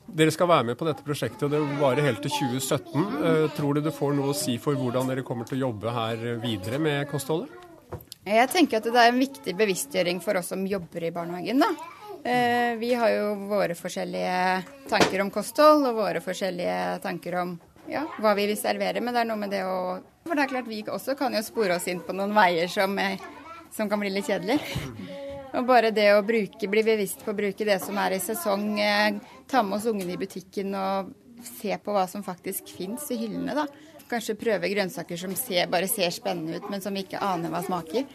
Dere 0.09 0.33
skal 0.33 0.49
være 0.49 0.71
med 0.71 0.79
på 0.81 0.87
dette 0.89 1.05
prosjektet, 1.05 1.45
og 1.45 1.53
det 1.53 1.61
varer 1.81 2.07
helt 2.07 2.23
til 2.25 2.33
2017. 2.33 3.53
Tror 3.59 3.77
du 3.77 3.83
det 3.85 3.93
får 3.93 4.17
noe 4.17 4.33
å 4.33 4.37
si 4.37 4.57
for 4.63 4.79
hvordan 4.79 5.11
dere 5.13 5.25
kommer 5.27 5.49
til 5.49 5.61
å 5.61 5.69
jobbe 5.69 5.93
her 5.93 6.25
videre 6.41 6.81
med 6.81 7.05
kostholdet? 7.11 7.53
Jeg 8.29 8.49
tenker 8.53 8.81
at 8.81 8.89
det 8.89 9.01
er 9.01 9.13
en 9.13 9.21
viktig 9.21 9.55
bevisstgjøring 9.57 10.19
for 10.25 10.41
oss 10.41 10.51
som 10.53 10.65
jobber 10.69 11.05
i 11.05 11.13
barnehagen. 11.13 11.61
da. 11.61 11.71
Vi 12.81 12.91
har 12.99 13.13
jo 13.15 13.29
våre 13.49 13.77
forskjellige 13.79 14.89
tanker 14.91 15.23
om 15.23 15.31
kosthold 15.33 15.87
og 15.89 16.01
våre 16.01 16.21
forskjellige 16.25 16.99
tanker 17.05 17.39
om 17.45 17.55
ja, 17.89 18.03
hva 18.21 18.35
vi 18.37 18.49
vil 18.51 18.59
servere. 18.61 19.01
Men 19.01 19.15
det 19.15 19.23
er 19.23 19.31
noe 19.31 19.41
med 19.41 19.53
det 19.55 19.65
å 19.65 20.01
For 20.29 20.37
det 20.37 20.45
er 20.45 20.53
klart 20.53 20.69
vi 20.69 20.83
også 20.85 21.17
kan 21.17 21.37
jo 21.37 21.45
spore 21.45 21.79
oss 21.79 21.89
inn 21.89 22.03
på 22.05 22.17
noen 22.17 22.35
veier 22.37 22.69
som, 22.69 22.97
som 23.73 23.89
kan 23.89 24.01
bli 24.01 24.13
litt 24.13 24.29
kjedelige. 24.29 25.28
Og 25.57 25.65
bare 25.69 25.93
det 25.95 26.11
å 26.13 26.25
bruke, 26.27 26.69
bli 26.69 26.83
bevisst 26.85 27.25
på 27.25 27.33
å 27.33 27.39
bruke 27.39 27.65
det 27.65 27.79
som 27.81 27.97
er 28.01 28.17
i 28.17 28.21
sesong, 28.23 28.77
ta 29.49 29.63
med 29.65 29.79
oss 29.79 29.89
ungene 29.89 30.15
i 30.15 30.21
butikken 30.21 30.75
og 30.77 31.13
se 31.47 31.77
på 31.81 31.95
hva 31.95 32.05
som 32.11 32.25
faktisk 32.27 32.69
fins 32.77 33.07
i 33.15 33.21
hyllene, 33.23 33.55
da. 33.57 33.67
Kanskje 34.09 34.39
prøve 34.41 34.71
grønnsaker 34.73 35.21
som 35.21 35.35
ser, 35.37 35.69
bare 35.71 35.89
ser 35.91 36.13
spennende 36.15 36.59
ut, 36.59 36.69
men 36.73 36.85
som 36.85 36.95
vi 36.97 37.05
ikke 37.05 37.21
aner 37.25 37.53
hva 37.53 37.63
smaker. 37.65 38.09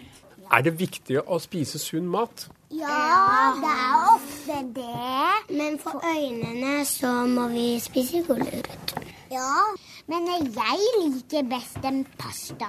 Er 0.53 0.65
det 0.65 0.73
viktig 0.77 1.21
å 1.21 1.39
spise 1.41 1.79
sunn 1.81 2.09
mat? 2.11 2.47
Ja, 2.73 3.53
det 3.61 3.69
er 3.69 4.07
ofte 4.11 4.59
det. 4.75 5.55
Men 5.55 5.77
for 5.81 6.03
øynene 6.03 6.81
så 6.89 7.13
må 7.29 7.47
vi 7.53 7.67
spise 7.81 8.23
gulrot. 8.27 9.02
Ja, 9.33 9.63
men 10.11 10.27
jeg 10.29 10.81
liker 10.99 11.45
best 11.49 11.85
en 11.87 12.03
pasta 12.19 12.67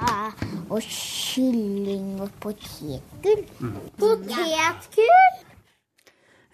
og 0.73 0.81
kylling 0.81 2.23
og 2.25 2.31
potetgull. 2.41 3.43
Potetgull? 4.01 5.43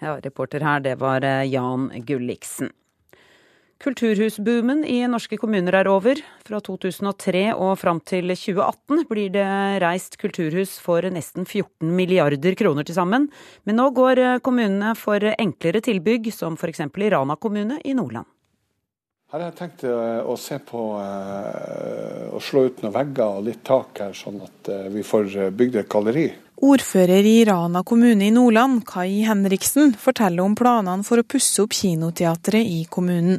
Ja, 0.01 0.17
reporter 0.25 0.65
her, 0.67 0.83
det 0.83 0.97
var 0.99 1.23
eh, 1.23 1.45
Jan 1.53 1.91
Gulliksen. 2.09 2.73
Kulturhusboomen 3.81 4.83
i 4.83 4.99
norske 5.09 5.39
kommuner 5.41 5.79
er 5.79 5.93
over. 5.93 6.19
Fra 6.49 6.59
2003 6.65 7.45
og 7.55 7.77
fram 7.79 8.03
til 8.03 8.35
2018 8.35 9.07
blir 9.13 9.31
det 9.37 9.47
reist 9.85 10.19
kulturhus 10.21 10.75
for 10.83 11.07
nesten 11.07 11.47
14 11.47 11.87
milliarder 11.87 12.59
kroner 12.59 12.89
til 12.89 12.99
sammen. 12.99 13.31
Men 13.63 13.79
nå 13.79 13.93
går 13.95 14.25
eh, 14.25 14.43
kommunene 14.43 14.97
for 14.99 15.31
enklere 15.37 15.87
tilbygg, 15.87 16.33
som 16.35 16.59
f.eks. 16.59 16.89
i 16.89 17.15
Rana 17.15 17.39
kommune 17.39 17.79
i 17.85 17.95
Nordland. 17.95 18.27
Her 19.31 19.39
har 19.39 19.49
jeg 19.53 19.59
tenkt 19.61 19.85
eh, 19.87 20.21
å 20.27 20.35
se 20.41 20.59
på 20.67 20.81
å 20.99 22.41
slå 22.43 22.65
ut 22.67 22.81
noen 22.83 22.95
vegger 22.97 23.37
og 23.39 23.45
litt 23.47 23.61
tak 23.67 24.01
her, 24.03 24.17
sånn 24.17 24.41
at 24.43 24.71
vi 24.91 25.05
får 25.07 25.53
bygd 25.55 25.83
et 25.85 25.91
galleri. 25.91 26.27
Ordfører 26.61 27.25
i 27.25 27.45
Rana 27.45 27.81
kommune 27.83 28.27
i 28.27 28.31
Nordland, 28.31 28.83
Kai 28.85 29.23
Henriksen, 29.25 29.95
forteller 29.97 30.45
om 30.45 30.53
planene 30.53 31.01
for 31.07 31.23
å 31.23 31.25
pusse 31.25 31.63
opp 31.63 31.73
kinoteatret 31.73 32.69
i 32.69 32.83
kommunen. 32.85 33.39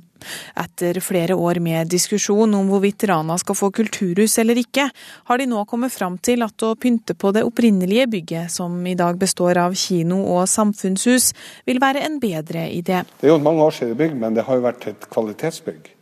Etter 0.58 0.98
flere 1.06 1.36
år 1.38 1.60
med 1.62 1.92
diskusjon 1.94 2.56
om 2.58 2.72
hvorvidt 2.74 3.06
Rana 3.12 3.36
skal 3.38 3.58
få 3.60 3.70
kulturhus 3.78 4.40
eller 4.42 4.58
ikke, 4.58 4.88
har 5.30 5.38
de 5.38 5.46
nå 5.52 5.62
kommet 5.70 5.94
fram 5.94 6.16
til 6.18 6.42
at 6.42 6.66
å 6.66 6.72
pynte 6.82 7.14
på 7.14 7.30
det 7.36 7.44
opprinnelige 7.46 8.08
bygget, 8.10 8.56
som 8.56 8.80
i 8.90 8.96
dag 8.98 9.22
består 9.22 9.60
av 9.68 9.78
kino 9.78 10.24
og 10.40 10.50
samfunnshus, 10.50 11.30
vil 11.70 11.82
være 11.84 12.02
en 12.08 12.18
bedre 12.24 12.66
idé. 12.74 13.04
Det 13.22 13.30
er 13.30 13.36
jo 13.36 13.38
mange 13.38 13.70
år 13.70 13.78
siden 13.78 14.02
bygg, 14.02 14.18
men 14.18 14.40
det 14.40 14.48
har 14.50 14.58
jo 14.58 14.66
vært 14.66 14.90
et 14.96 15.08
kvalitetsbygg. 15.14 15.94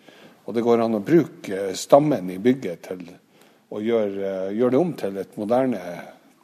Og 0.48 0.56
det 0.56 0.64
går 0.64 0.86
an 0.86 0.96
å 0.96 1.04
bruke 1.04 1.68
stammen 1.76 2.32
i 2.32 2.40
bygget 2.40 2.88
til 2.88 3.04
å 3.76 3.84
gjøre, 3.84 4.34
gjøre 4.56 4.78
det 4.78 4.84
om 4.86 4.96
til 5.04 5.20
et 5.20 5.38
moderne 5.44 5.84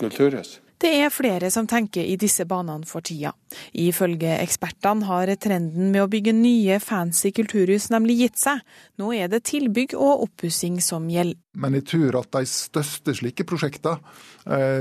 kulturhus. 0.04 0.58
Det 0.78 0.92
er 1.00 1.14
flere 1.14 1.50
som 1.54 1.68
tenker 1.68 2.04
i 2.04 2.18
disse 2.20 2.44
banene 2.48 2.88
for 2.88 3.06
tida. 3.06 3.32
Ifølge 3.80 4.34
ekspertene 4.42 5.08
har 5.08 5.32
trenden 5.40 5.94
med 5.94 6.04
å 6.04 6.10
bygge 6.12 6.34
nye, 6.36 6.80
fancy 6.84 7.32
kulturhus 7.36 7.88
nemlig 7.94 8.18
gitt 8.20 8.42
seg. 8.42 8.62
Nå 9.00 9.14
er 9.16 9.32
det 9.32 9.46
tilbygg 9.48 9.96
og 9.96 10.28
oppussing 10.28 10.82
som 10.84 11.08
gjelder. 11.12 11.40
Men 11.56 11.78
jeg 11.78 11.88
tror 11.88 12.20
at 12.20 12.32
de 12.36 12.44
største 12.52 13.16
slike 13.16 13.46
prosjektene, 13.48 14.02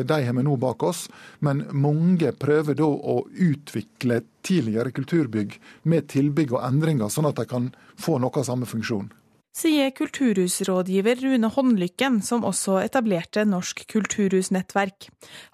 de 0.05 0.17
har 0.27 0.35
vi 0.35 0.43
nå 0.45 0.57
bak 0.61 0.83
oss. 0.83 1.07
Men 1.47 1.63
mange 1.71 2.35
prøver 2.35 2.75
da 2.79 2.89
å 2.91 3.21
utvikle 3.31 4.25
tidligere 4.45 4.91
kulturbygg 4.93 5.61
med 5.89 6.11
tilbygg 6.11 6.57
og 6.57 6.65
endringer, 6.67 7.09
sånn 7.09 7.31
at 7.31 7.39
de 7.39 7.47
kan 7.49 7.71
få 7.95 8.19
noe 8.19 8.43
av 8.43 8.51
samme 8.51 8.67
funksjon 8.69 9.13
sier 9.55 9.91
kulturhusrådgiver 9.95 11.23
Rune 11.23 11.49
Håndlykken, 11.55 12.21
som 12.23 12.45
også 12.45 12.81
etablerte 12.83 13.45
Norsk 13.47 13.85
kulturhusnettverk. 13.93 15.09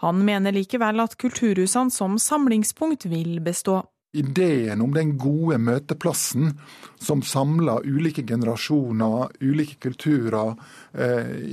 Han 0.04 0.24
mener 0.24 0.54
likevel 0.56 1.02
at 1.04 1.18
kulturhusene 1.20 1.92
som 1.92 2.18
samlingspunkt 2.18 3.04
vil 3.10 3.40
bestå. 3.44 3.82
Ideen 4.10 4.80
om 4.82 4.90
den 4.90 5.12
gode 5.22 5.60
møteplassen 5.62 6.56
som 6.98 7.20
samler 7.22 7.84
ulike 7.86 8.24
generasjoner, 8.26 9.28
ulike 9.38 9.76
kulturer, 9.84 10.56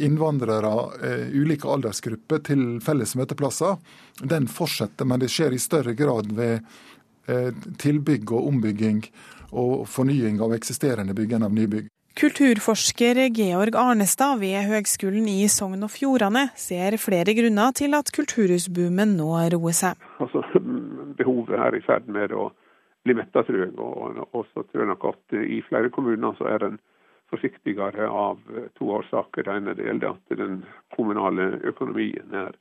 innvandrere, 0.07 0.71
ulike 1.37 1.69
aldersgrupper 1.69 2.41
til 2.47 2.63
felles 2.81 3.13
møteplasser, 3.19 3.77
den 4.23 4.49
fortsetter, 4.49 5.05
men 5.05 5.21
det 5.21 5.29
skjer 5.29 5.53
i 5.53 5.61
større 5.61 5.93
grad 5.93 6.33
ved 6.33 6.65
tilbygg 7.77 8.33
og 8.33 8.49
ombygging 8.49 9.03
og 9.51 9.85
fornying 9.91 10.41
av 10.41 10.57
eksisterende 10.57 11.13
bygg 11.13 11.37
enn 11.37 11.45
av 11.45 11.53
nybygg. 11.53 11.91
Kulturforsker 12.17 13.19
Georg 13.29 13.75
Arnestad 13.77 14.39
ved 14.41 14.63
Høgskolen 14.65 15.27
i 15.29 15.43
Sogn 15.53 15.85
og 15.85 15.91
Fjordane 15.93 16.47
ser 16.57 16.95
flere 16.97 17.35
grunner 17.37 17.75
til 17.77 17.93
at 17.93 18.09
kulturhusboomen 18.15 19.11
nå 19.19 19.27
roer 19.53 19.75
seg. 19.77 20.01
Altså, 20.17 20.41
behovet 21.19 21.53
er 21.61 21.77
i 21.77 21.83
ferd 21.85 22.09
med 22.09 22.33
å 22.33 22.47
bli 23.05 23.13
metta, 23.19 23.43
tror 23.45 23.61
jeg. 23.61 23.69
Og 23.77 24.49
så 24.49 24.65
tror 24.65 24.81
jeg 24.81 24.89
nok 24.89 25.05
at 25.11 25.37
i 25.43 25.59
flere 25.67 25.93
kommuner 25.93 26.33
så 26.39 26.49
er 26.55 26.65
en 26.65 26.79
forsiktigere 27.29 28.09
av 28.09 28.41
to 28.79 28.89
årsaker. 28.97 29.45
Det 29.45 29.59
ene 29.59 29.77
gjelder 29.77 30.15
at 30.15 30.37
den 30.41 30.63
kommunale 30.97 31.51
økonomien 31.69 32.33
er 32.33 32.57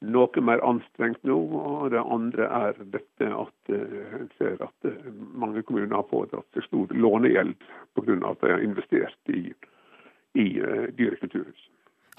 noe 0.00 0.40
mer 0.42 0.62
anstrengt 0.66 1.22
nå. 1.22 1.36
Og 1.60 1.90
det 1.94 2.02
andre 2.02 2.48
er 2.48 2.80
dette 2.94 3.28
at 3.30 3.74
en 3.74 4.30
ser 4.38 4.58
at 4.64 4.90
mange 5.34 5.62
kommuner 5.62 5.94
har 5.96 6.08
pådratt 6.10 6.46
seg 6.54 6.66
stor 6.68 6.94
lånegjeld 6.94 7.54
pga. 7.94 8.18
at 8.30 8.40
de 8.40 8.52
har 8.52 8.64
investert 8.64 9.32
i, 9.32 9.46
i 10.34 10.48
dyre 10.96 11.16
kulturhus. 11.20 11.70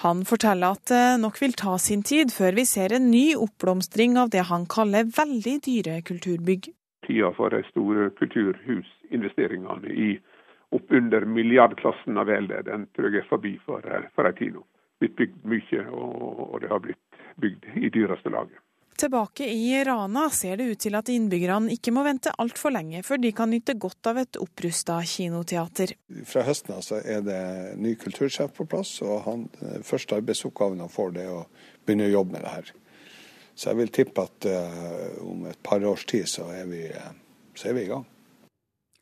Han 0.04 0.26
forteller 0.28 0.76
at 0.76 0.90
det 0.92 1.04
nok 1.22 1.38
vil 1.42 1.54
ta 1.56 1.78
sin 1.80 2.04
tid 2.04 2.34
før 2.36 2.58
vi 2.58 2.66
ser 2.68 2.94
en 2.94 3.10
ny 3.12 3.36
oppblomstring 3.40 4.18
av 4.20 4.32
det 4.34 4.44
han 4.50 4.68
kaller 4.68 5.08
veldig 5.08 5.56
dyre 5.68 6.02
kulturbygg. 6.04 6.68
Tida 7.08 7.32
for 7.38 7.54
de 7.54 7.62
store 7.70 8.10
kulturhusinvesteringene 8.20 9.94
i 9.94 10.10
oppunder 10.76 11.26
milliardklassen 11.30 12.18
av 12.20 12.28
vel, 12.28 12.50
den 12.68 12.88
tror 12.96 13.14
jeg 13.14 13.24
er 13.24 13.30
forbi 13.30 13.54
for, 13.64 13.86
for 14.16 14.28
en 14.28 14.36
tid 14.36 14.58
nå. 14.58 14.66
Blitt 15.00 15.16
bygd 15.20 15.48
mye, 15.52 15.82
og 15.92 16.60
det 16.64 16.72
har 16.72 16.82
blitt 16.84 17.00
bygd 17.42 17.66
i 17.76 17.90
dyreste 17.94 18.32
laget. 18.34 18.62
Tilbake 18.96 19.44
i 19.52 19.84
Rana 19.84 20.30
ser 20.30 20.58
det 20.58 20.64
ut 20.64 20.80
til 20.80 20.96
at 20.96 21.10
innbyggerne 21.12 21.74
ikke 21.74 21.92
må 21.92 22.06
vente 22.06 22.32
altfor 22.40 22.72
lenge 22.72 23.02
før 23.04 23.20
de 23.20 23.32
kan 23.36 23.52
nyte 23.52 23.76
godt 23.76 24.08
av 24.08 24.22
et 24.22 24.40
opprusta 24.40 25.02
kinoteater. 25.04 25.92
Fra 26.24 26.46
høsten 26.48 26.78
av 26.78 26.88
er 27.02 27.26
det 27.26 27.42
ny 27.76 27.98
kultursjef 28.00 28.56
på 28.56 28.68
plass, 28.72 28.94
og 29.04 29.26
han, 29.28 29.46
første 29.84 30.16
arbeidsoppgaven 30.16 30.80
han 30.80 30.94
får, 30.94 31.12
det 31.18 31.28
er 31.28 31.36
å 31.36 31.44
begynne 31.84 32.08
å 32.08 32.14
jobbe 32.14 32.38
med 32.38 32.48
det 32.48 32.56
her. 32.56 32.74
Så 33.56 33.72
jeg 33.72 33.82
vil 33.82 33.94
tippe 34.00 34.28
at 34.30 34.48
uh, 34.48 35.12
om 35.28 35.44
et 35.52 35.60
par 35.64 35.84
års 35.88 36.08
tid 36.08 36.28
så 36.32 36.48
er 36.56 36.66
vi, 36.72 36.86
så 37.56 37.72
er 37.72 37.76
vi 37.76 37.84
i 37.84 37.92
gang. 37.92 38.08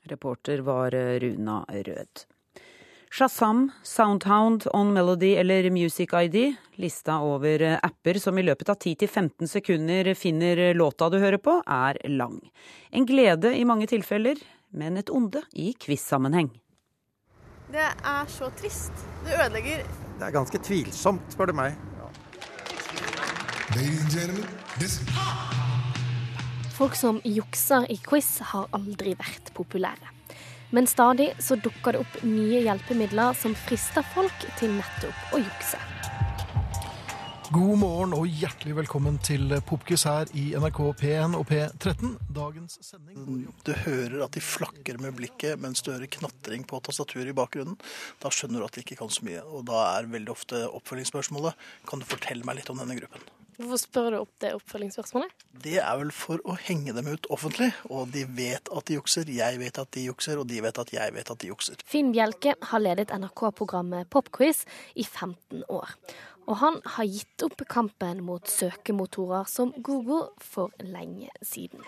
Reporter 0.09 0.65
var 0.65 0.97
Runa 1.21 1.63
Rød. 1.69 2.25
Shazam, 3.13 3.69
Soundhound, 3.83 4.67
On 4.73 4.93
Melody 4.93 5.35
eller 5.35 5.69
Music 5.69 6.09
ID, 6.13 6.55
lista 6.75 7.19
over 7.19 7.79
apper 7.85 8.17
som 8.17 8.37
i 8.37 8.43
løpet 8.43 8.69
av 8.69 8.77
10-15 8.77 9.47
sekunder 9.47 10.07
finner 10.17 10.73
låta 10.73 11.11
du 11.13 11.19
hører 11.21 11.37
på, 11.37 11.59
er 11.61 11.99
lang. 12.09 12.39
En 12.89 13.05
glede 13.05 13.51
i 13.53 13.67
mange 13.69 13.85
tilfeller, 13.91 14.41
men 14.73 14.97
et 14.97 15.13
onde 15.13 15.43
i 15.53 15.75
quiz-sammenheng. 15.77 16.49
Det 17.69 17.85
er 17.85 18.33
så 18.33 18.49
trist. 18.57 19.05
Det 19.27 19.37
ødelegger 19.37 19.85
Det 20.17 20.25
er 20.25 20.33
ganske 20.33 20.63
tvilsomt, 20.65 21.29
spør 21.37 21.53
du 21.53 21.55
meg. 21.61 21.77
Folk 26.73 26.97
som 26.97 27.21
jukser 27.21 27.85
i 27.93 28.01
quiz, 28.09 28.39
har 28.41 28.73
aldri 28.73 29.13
vært 29.21 29.53
populære. 29.53 30.12
Men 30.73 30.87
stadig 30.89 31.33
så 31.39 31.55
dukker 31.55 31.93
det 31.93 31.99
opp 32.01 32.15
nye 32.25 32.63
hjelpemidler 32.65 33.35
som 33.37 33.53
frister 33.53 34.01
folk 34.15 34.45
til 34.57 34.71
nettopp 34.73 35.35
å 35.37 35.41
jukse. 35.43 35.77
God 37.53 37.75
morgen 37.77 38.15
og 38.17 38.23
hjertelig 38.25 38.73
velkommen 38.79 39.19
til 39.21 39.53
Popkis 39.69 40.07
her 40.09 40.31
i 40.33 40.47
NRK 40.57 40.79
P1 40.97 41.37
og 41.37 41.45
P13. 41.51 42.15
Dagens 42.33 42.79
sending 42.81 43.43
Du 43.61 43.69
hører 43.83 44.23
at 44.25 44.33
de 44.33 44.41
flakker 44.41 44.97
med 45.03 45.13
blikket 45.19 45.61
mens 45.61 45.85
du 45.85 45.91
hører 45.91 46.09
knatring 46.17 46.65
på 46.65 46.81
tastaturet 46.89 47.29
i 47.29 47.37
bakgrunnen. 47.37 47.77
Da 48.23 48.33
skjønner 48.33 48.63
du 48.63 48.71
at 48.71 48.73
de 48.73 48.81
ikke 48.81 48.97
kan 49.03 49.13
så 49.13 49.29
mye. 49.29 49.45
Og 49.45 49.67
da 49.69 49.85
er 49.91 50.09
veldig 50.09 50.33
ofte 50.33 50.65
oppfølgingsspørsmålet 50.71 51.69
kan 51.85 52.01
du 52.01 52.09
fortelle 52.09 52.49
meg 52.49 52.63
litt 52.63 52.73
om 52.73 52.81
denne 52.81 52.97
gruppen. 52.97 53.29
Hvorfor 53.57 53.79
spør 53.81 54.09
du 54.09 54.17
opp 54.19 54.33
det 54.41 54.51
oppfølgingsspørsmålet? 54.57 55.45
Det 55.63 55.77
er 55.81 55.97
vel 55.99 56.11
for 56.15 56.41
å 56.49 56.55
henge 56.65 56.95
dem 56.97 57.09
ut 57.13 57.29
offentlig. 57.33 57.69
Og 57.93 58.11
de 58.13 58.25
vet 58.37 58.69
at 58.73 58.89
de 58.89 58.97
jukser, 58.97 59.29
jeg 59.29 59.61
vet 59.61 59.79
at 59.79 59.91
de 59.93 60.05
jukser, 60.07 60.41
og 60.41 60.49
de 60.49 60.61
vet 60.65 60.81
at 60.81 60.93
jeg 60.95 61.15
vet 61.15 61.31
at 61.33 61.41
de 61.43 61.51
jukser. 61.51 61.81
Finn 61.89 62.13
Bjelke 62.15 62.55
har 62.71 62.83
ledet 62.83 63.13
NRK-programmet 63.13 64.09
Popquiz 64.13 64.63
i 64.95 65.05
15 65.05 65.65
år. 65.69 65.93
Og 66.49 66.59
han 66.59 66.81
har 66.97 67.07
gitt 67.07 67.45
opp 67.45 67.61
kampen 67.71 68.23
mot 68.25 68.49
søkemotorer 68.49 69.47
som 69.47 69.71
Google 69.77 70.33
for 70.43 70.73
lenge 70.83 71.31
siden. 71.45 71.85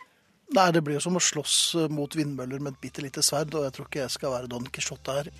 Nei, 0.55 0.69
det 0.71 0.83
blir 0.85 0.99
jo 0.99 1.07
som 1.07 1.17
å 1.17 1.23
slåss 1.23 1.89
mot 1.91 2.15
vindmøller 2.15 2.61
med 2.61 2.75
et 2.75 2.83
bitte 2.85 3.03
lite 3.03 3.23
sverd, 3.25 3.55
og 3.57 3.65
jeg 3.65 3.75
tror 3.75 3.87
ikke 3.89 4.03
jeg 4.03 4.13
skal 4.13 4.35
være 4.35 4.51
Don 4.51 4.67
Quijote 4.69 5.15
her. 5.17 5.31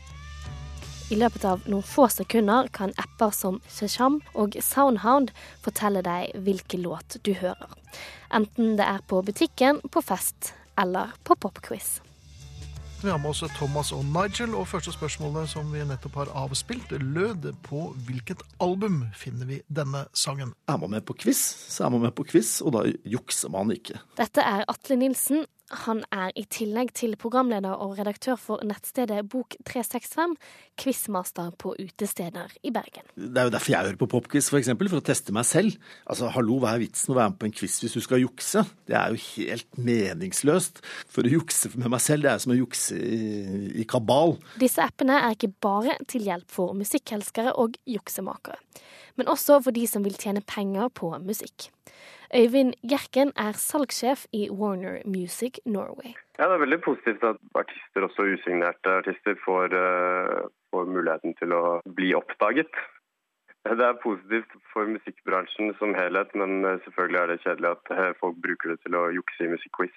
I 1.14 1.16
løpet 1.22 1.44
av 1.46 1.68
noen 1.70 1.86
få 1.86 2.08
sekunder 2.10 2.66
kan 2.74 2.90
apper 2.98 3.30
som 3.30 3.60
Shasham 3.70 4.16
og 4.34 4.56
Soundhound 4.58 5.30
fortelle 5.62 6.02
deg 6.02 6.32
hvilken 6.48 6.82
låt 6.82 7.20
du 7.22 7.36
hører. 7.38 7.76
Enten 8.34 8.74
det 8.80 8.88
er 8.90 9.04
på 9.06 9.20
butikken, 9.22 9.84
på 9.94 10.02
fest 10.02 10.56
eller 10.82 11.14
på 11.22 11.38
popquiz. 11.38 12.00
Vi 13.04 13.12
har 13.12 13.20
med 13.22 13.36
oss 13.36 13.44
Thomas 13.54 13.92
og 13.94 14.02
Nigel, 14.10 14.56
og 14.58 14.66
første 14.72 14.96
spørsmålet 14.96 15.52
som 15.52 15.70
vi 15.70 15.84
nettopp 15.86 16.16
har 16.24 16.32
avspilt, 16.42 16.90
lød 16.90 17.52
på 17.68 17.92
hvilket 18.08 18.42
album 18.58 19.04
finner 19.14 19.46
vi 19.46 19.60
denne 19.70 20.08
sangen? 20.18 20.56
Er 20.66 20.80
man 20.82 20.96
med 20.96 21.06
på 21.06 21.14
quiz, 21.22 21.44
så 21.70 21.86
er 21.86 21.94
man 21.94 22.08
med 22.08 22.16
på 22.18 22.26
quiz, 22.26 22.64
og 22.66 22.74
da 22.74 22.82
jukser 23.06 23.54
man 23.54 23.70
ikke. 23.76 24.02
Dette 24.18 24.42
er 24.42 24.66
Atle 24.74 24.98
Nilsen. 24.98 25.46
Han 25.84 26.04
er 26.14 26.32
i 26.40 26.46
tillegg 26.52 26.94
til 26.96 27.16
programleder 27.20 27.76
og 27.84 27.98
redaktør 28.00 28.38
for 28.40 28.64
nettstedet 28.68 29.26
Bok365, 29.32 30.36
quizmaster 30.80 31.52
på 31.60 31.74
utesteder 31.80 32.54
i 32.64 32.72
Bergen. 32.76 33.08
Det 33.16 33.42
er 33.42 33.50
jo 33.50 33.54
derfor 33.54 33.74
jeg 33.74 33.90
hører 33.90 34.00
på 34.00 34.10
popquiz, 34.16 34.50
f.eks., 34.50 34.72
for, 34.72 34.92
for 34.94 35.02
å 35.02 35.06
teste 35.06 35.36
meg 35.36 35.48
selv. 35.50 35.76
Altså, 36.06 36.30
hallo, 36.36 36.60
hva 36.64 36.76
er 36.76 36.84
vitsen 36.86 37.12
med 37.12 37.18
å 37.18 37.20
være 37.20 37.34
med 37.34 37.40
på 37.42 37.50
en 37.50 37.56
quiz 37.60 37.78
hvis 37.84 37.98
du 37.98 38.02
skal 38.06 38.24
jukse? 38.24 38.66
Det 38.88 38.98
er 39.00 39.14
jo 39.14 39.22
helt 39.36 39.80
meningsløst. 39.90 40.82
For 41.12 41.28
å 41.28 41.36
jukse 41.36 41.74
med 41.76 41.92
meg 41.94 42.04
selv, 42.04 42.26
det 42.26 42.34
er 42.34 42.44
som 42.44 42.56
å 42.56 42.60
jukse 42.60 42.98
i, 43.00 43.22
i 43.84 43.88
kabal. 43.90 44.38
Disse 44.62 44.84
appene 44.86 45.20
er 45.22 45.38
ikke 45.38 45.54
bare 45.66 46.00
til 46.12 46.28
hjelp 46.30 46.48
for 46.54 46.76
musikkelskere 46.78 47.56
og 47.62 47.80
juksemakere, 47.90 48.60
men 49.20 49.32
også 49.32 49.62
for 49.66 49.76
de 49.76 49.86
som 49.90 50.04
vil 50.06 50.18
tjene 50.20 50.44
penger 50.46 50.92
på 50.96 51.12
musikk. 51.24 51.70
Øyvind 52.34 52.74
Gjerken 52.90 53.32
er 53.38 53.54
salgssjef 53.54 54.26
i 54.34 54.50
Warner 54.50 55.02
Music 55.06 55.60
Norway. 55.66 56.12
Ja, 56.40 56.44
Det 56.48 56.54
er 56.54 56.66
veldig 56.66 56.82
positivt 56.82 57.24
at 57.24 57.38
artister, 57.56 58.02
også 58.08 58.22
usignerte 58.34 58.90
artister, 59.02 59.36
får, 59.46 59.66
uh, 59.74 60.50
får 60.72 60.84
muligheten 60.96 61.36
til 61.40 61.54
å 61.54 61.82
bli 61.96 62.14
oppdaget. 62.14 62.74
Det 63.66 63.86
er 63.86 64.04
positivt 64.08 64.52
for 64.74 64.86
musikkbransjen 64.86 65.74
som 65.80 65.96
helhet, 65.98 66.30
men 66.38 66.66
eh, 66.66 66.82
selvfølgelig 66.86 67.20
er 67.22 67.32
det 67.32 67.38
kjedelig 67.42 67.70
at 67.72 67.92
eh, 67.96 68.12
folk 68.20 68.36
bruker 68.46 68.70
det 68.72 68.78
til 68.86 68.98
å 69.00 69.08
jukse 69.16 69.42
i 69.42 69.50
musikkquiz. 69.50 69.96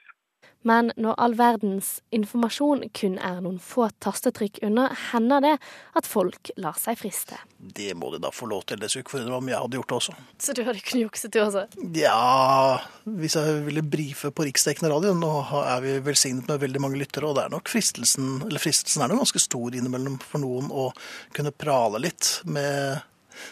Men 0.67 0.91
når 0.99 1.15
all 1.23 1.35
verdens 1.39 1.91
informasjon 2.15 2.83
kun 2.97 3.15
er 3.23 3.39
noen 3.45 3.61
få 3.63 3.87
tastetrykk 4.03 4.59
unna, 4.67 4.89
hender 5.13 5.45
det 5.45 5.53
at 5.99 6.09
folk 6.09 6.51
lar 6.59 6.77
seg 6.81 6.99
friste. 6.99 7.39
Det 7.59 7.93
må 7.99 8.11
de 8.13 8.21
da 8.23 8.33
få 8.35 8.49
lov 8.51 8.65
til. 8.67 8.81
Det 8.81 8.91
skulle 8.91 9.07
ikke 9.07 9.15
forundre 9.17 9.37
meg 9.37 9.39
om 9.39 9.51
jeg 9.53 9.63
hadde 9.63 9.79
gjort 9.79 9.93
det 9.93 9.99
også. 10.01 10.17
Så 10.43 10.57
du 10.57 10.63
hadde 10.67 10.83
kunnet 10.83 11.05
jukse 11.07 11.31
du 11.31 11.39
også? 11.45 11.65
Ja, 11.95 12.81
hvis 13.07 13.39
jeg 13.39 13.61
ville 13.69 13.87
brife 13.87 14.33
på 14.35 14.49
riksdekkende 14.49 14.91
radio. 14.93 15.15
Nå 15.19 15.33
er 15.63 15.85
vi 15.85 15.99
velsignet 16.09 16.51
med 16.51 16.63
veldig 16.65 16.83
mange 16.83 17.01
lyttere, 17.01 17.31
og 17.31 17.39
det 17.39 17.47
er 17.47 17.55
nok 17.55 17.71
fristelsen 17.71 18.41
eller 18.49 18.63
fristelsen 18.63 19.05
er 19.05 19.13
nok 19.13 19.23
ganske 19.25 19.45
stor 19.47 19.79
innimellom 19.79 20.19
for 20.23 20.43
noen 20.43 20.73
å 20.75 20.91
kunne 21.37 21.55
prale 21.55 22.03
litt 22.03 22.41
med 22.51 22.99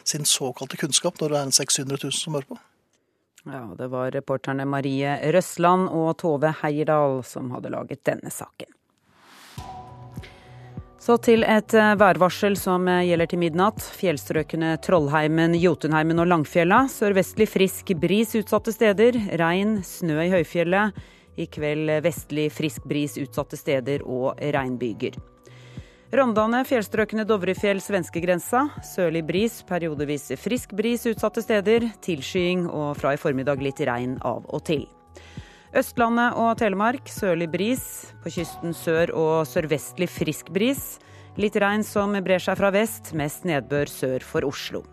sin 0.03 0.27
såkalte 0.27 0.79
kunnskap 0.81 1.21
når 1.21 1.33
det 1.33 1.39
er 1.39 1.47
en 1.47 1.55
600 1.55 2.01
000 2.03 2.19
som 2.19 2.35
hører 2.35 2.51
på. 2.51 2.59
Ja, 3.47 3.75
det 3.79 3.87
var 3.89 4.11
reporterne 4.11 4.65
Marie 4.67 5.13
Røsland 5.33 5.87
og 5.95 6.17
Tove 6.19 6.51
Heierdal 6.65 7.21
som 7.23 7.53
hadde 7.55 7.71
laget 7.71 8.03
denne 8.09 8.33
saken. 8.35 8.73
Så 10.99 11.15
til 11.23 11.47
et 11.47 11.71
eh, 11.79 11.93
værvarsel 12.01 12.57
som 12.59 12.89
eh, 12.91 13.05
gjelder 13.07 13.31
til 13.31 13.39
midnatt. 13.39 13.79
Fjellstrøkene 14.01 14.73
Trollheimen, 14.83 15.55
Jotunheimen 15.63 16.19
og 16.19 16.27
Langfjella. 16.33 16.89
Sørvestlig 16.91 17.47
frisk 17.47 17.95
bris 18.03 18.35
utsatte 18.35 18.75
steder. 18.75 19.21
Regn, 19.39 19.79
snø 19.87 20.19
i 20.25 20.33
høyfjellet. 20.35 20.99
I 21.39 21.47
kveld 21.47 21.95
vestlig 22.03 22.51
frisk 22.51 22.91
bris 22.91 23.15
utsatte 23.23 23.61
steder 23.61 24.03
og 24.03 24.41
regnbyger. 24.41 25.21
Rondane, 26.15 26.61
fjellstrøkene 26.63 27.25
Dovrefjell, 27.27 27.81
svenskegrensa. 27.83 28.69
Sørlig 28.87 29.25
bris, 29.27 29.57
periodevis 29.67 30.29
frisk 30.39 30.71
bris 30.79 31.03
utsatte 31.11 31.43
steder. 31.43 31.89
Tilskying 32.05 32.69
og 32.71 32.93
fra 33.01 33.17
i 33.17 33.19
formiddag 33.19 33.65
litt 33.65 33.83
regn 33.83 34.15
av 34.23 34.47
og 34.47 34.63
til. 34.69 34.85
Østlandet 35.77 36.39
og 36.39 36.53
Telemark 36.61 37.11
sørlig 37.11 37.51
bris. 37.51 37.83
På 38.23 38.31
kysten 38.31 38.77
sør 38.77 39.11
og 39.19 39.51
sørvestlig 39.51 40.07
frisk 40.13 40.55
bris. 40.55 41.01
Litt 41.43 41.59
regn 41.59 41.83
som 41.85 42.15
brer 42.23 42.41
seg 42.41 42.55
fra 42.63 42.71
vest, 42.71 43.11
mest 43.19 43.43
nedbør 43.45 43.91
sør 43.91 44.23
for 44.23 44.47
Oslo. 44.47 44.85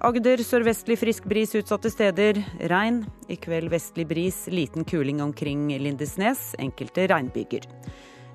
Agder 0.00 0.40
sørvestlig 0.40 0.96
frisk 1.04 1.28
bris 1.28 1.52
utsatte 1.56 1.92
steder. 1.92 2.40
Regn. 2.72 3.04
I 3.28 3.36
kveld 3.36 3.68
vestlig 3.68 4.08
bris, 4.08 4.46
liten 4.48 4.88
kuling 4.88 5.20
omkring 5.20 5.68
Lindesnes. 5.76 6.54
Enkelte 6.64 7.10
regnbyger. 7.12 7.68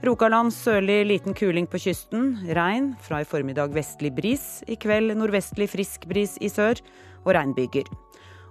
Rogaland 0.02 0.50
sørlig 0.50 1.04
liten 1.06 1.36
kuling 1.38 1.68
på 1.70 1.78
kysten. 1.78 2.32
Regn. 2.58 2.96
Fra 3.06 3.20
i 3.22 3.26
formiddag 3.26 3.70
vestlig 3.76 4.10
bris. 4.18 4.64
I 4.66 4.74
kveld 4.82 5.14
nordvestlig 5.14 5.68
frisk 5.70 6.08
bris 6.10 6.40
i 6.42 6.50
sør. 6.50 6.82
Og 7.22 7.36
regnbyger. 7.38 7.86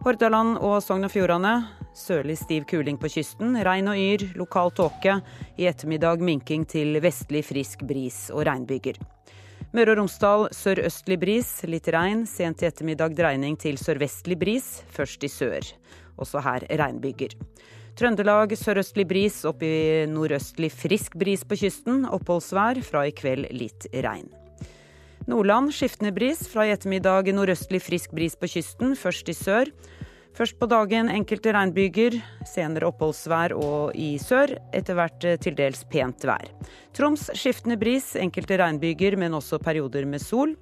Hordaland 0.05 0.61
og 0.63 0.77
Sogn 0.79 1.09
og 1.09 1.11
Fjordane 1.11 1.57
sørlig 1.99 2.37
stiv 2.39 2.69
kuling 2.71 3.01
på 3.03 3.11
kysten. 3.11 3.59
Regn 3.67 3.91
og 3.91 3.99
yr, 3.99 4.29
lokal 4.39 4.71
tåke. 4.79 5.17
I 5.59 5.67
ettermiddag 5.67 6.23
minking 6.23 6.69
til 6.71 7.01
vestlig 7.03 7.43
frisk 7.51 7.83
bris 7.83 8.29
og 8.31 8.47
regnbyger. 8.47 9.03
Møre 9.75 9.97
og 9.97 10.05
Romsdal 10.05 10.47
sørøstlig 10.55 11.19
bris, 11.19 11.51
litt 11.67 11.91
regn. 11.91 12.29
Sent 12.31 12.63
i 12.63 12.71
ettermiddag 12.71 13.19
dreining 13.19 13.59
til 13.59 13.75
sørvestlig 13.75 14.39
bris, 14.39 14.71
først 14.95 15.27
i 15.27 15.35
sør. 15.35 15.67
Også 16.15 16.47
her 16.47 16.71
regnbyger. 16.79 17.35
Trøndelag 18.01 18.55
sørøstlig 18.57 19.05
bris, 19.05 19.35
opp 19.45 19.61
i 19.61 20.07
nordøstlig 20.09 20.71
frisk 20.73 21.19
bris 21.21 21.43
på 21.45 21.59
kysten. 21.61 22.07
Oppholdsvær, 22.09 22.79
fra 22.81 23.03
i 23.05 23.11
kveld 23.13 23.51
litt 23.53 23.85
regn. 23.93 24.31
Nordland 25.29 25.69
skiftende 25.77 26.15
bris, 26.17 26.47
fra 26.49 26.65
i 26.65 26.73
ettermiddag 26.73 27.29
nordøstlig 27.37 27.83
frisk 27.85 28.15
bris 28.17 28.39
på 28.41 28.49
kysten, 28.55 28.95
først 28.97 29.29
i 29.29 29.35
sør. 29.37 29.69
Først 30.33 30.57
på 30.57 30.71
dagen 30.73 31.11
enkelte 31.13 31.53
regnbyger, 31.53 32.17
senere 32.49 32.89
oppholdsvær 32.89 33.53
og 33.59 33.93
i 33.93 34.15
sør. 34.23 34.55
Etter 34.73 34.97
hvert 34.97 35.27
eh, 35.29 35.37
til 35.37 35.59
dels 35.59 35.85
pent 35.93 36.25
vær. 36.25 36.49
Troms 36.97 37.27
skiftende 37.37 37.77
bris, 37.77 38.15
enkelte 38.17 38.63
regnbyger, 38.63 39.19
men 39.21 39.37
også 39.37 39.61
perioder 39.61 40.09
med 40.09 40.25
sol. 40.25 40.57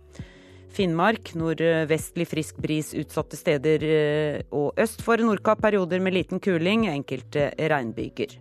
Finnmark 0.74 1.33
nordvestlig 1.38 2.28
frisk 2.28 2.59
bris 2.62 2.92
utsatte 2.98 3.38
steder 3.38 3.85
eh, 3.85 4.40
og 4.54 4.78
øst 4.78 5.02
for 5.04 5.20
Nordkapp 5.22 5.62
perioder 5.64 6.02
med 6.04 6.14
liten 6.14 6.42
kuling, 6.42 6.87
enkelte 6.90 7.50
regnbyger. 7.59 8.37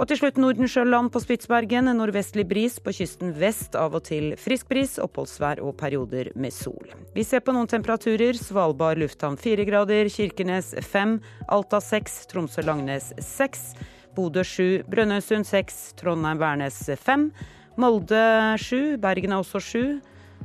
Og 0.00 0.06
til 0.08 0.16
slutt 0.16 0.38
Nordensjøland 0.40 1.10
på 1.12 1.20
Spitsbergen. 1.20 1.90
Nordvestlig 1.92 2.46
bris 2.48 2.78
på 2.80 2.94
kysten 2.96 3.34
vest. 3.36 3.74
Av 3.76 3.92
og 3.92 4.06
til 4.06 4.32
frisk 4.40 4.70
bris, 4.70 4.94
oppholdsvær 5.02 5.60
og 5.60 5.74
perioder 5.76 6.30
med 6.40 6.54
sol. 6.56 6.88
Vi 7.12 7.24
ser 7.26 7.42
på 7.44 7.52
noen 7.52 7.68
temperaturer. 7.68 8.38
Svalbard 8.38 9.02
lufthavn 9.02 9.36
fire 9.36 9.66
grader. 9.68 10.08
Kirkenes 10.08 10.72
fem. 10.88 11.18
Alta 11.52 11.82
seks. 11.84 12.22
Tromsø-Langnes 12.32 13.10
seks. 13.20 13.74
Bodø 14.16 14.40
sju. 14.46 14.80
Brønnøysund 14.88 15.44
seks. 15.50 15.90
Trondheim-Værnes 16.00 16.80
fem. 16.96 17.28
Molde 17.76 18.24
sju. 18.62 18.96
Bergen 19.04 19.36
er 19.36 19.44
også 19.44 19.60
sju. 19.60 19.84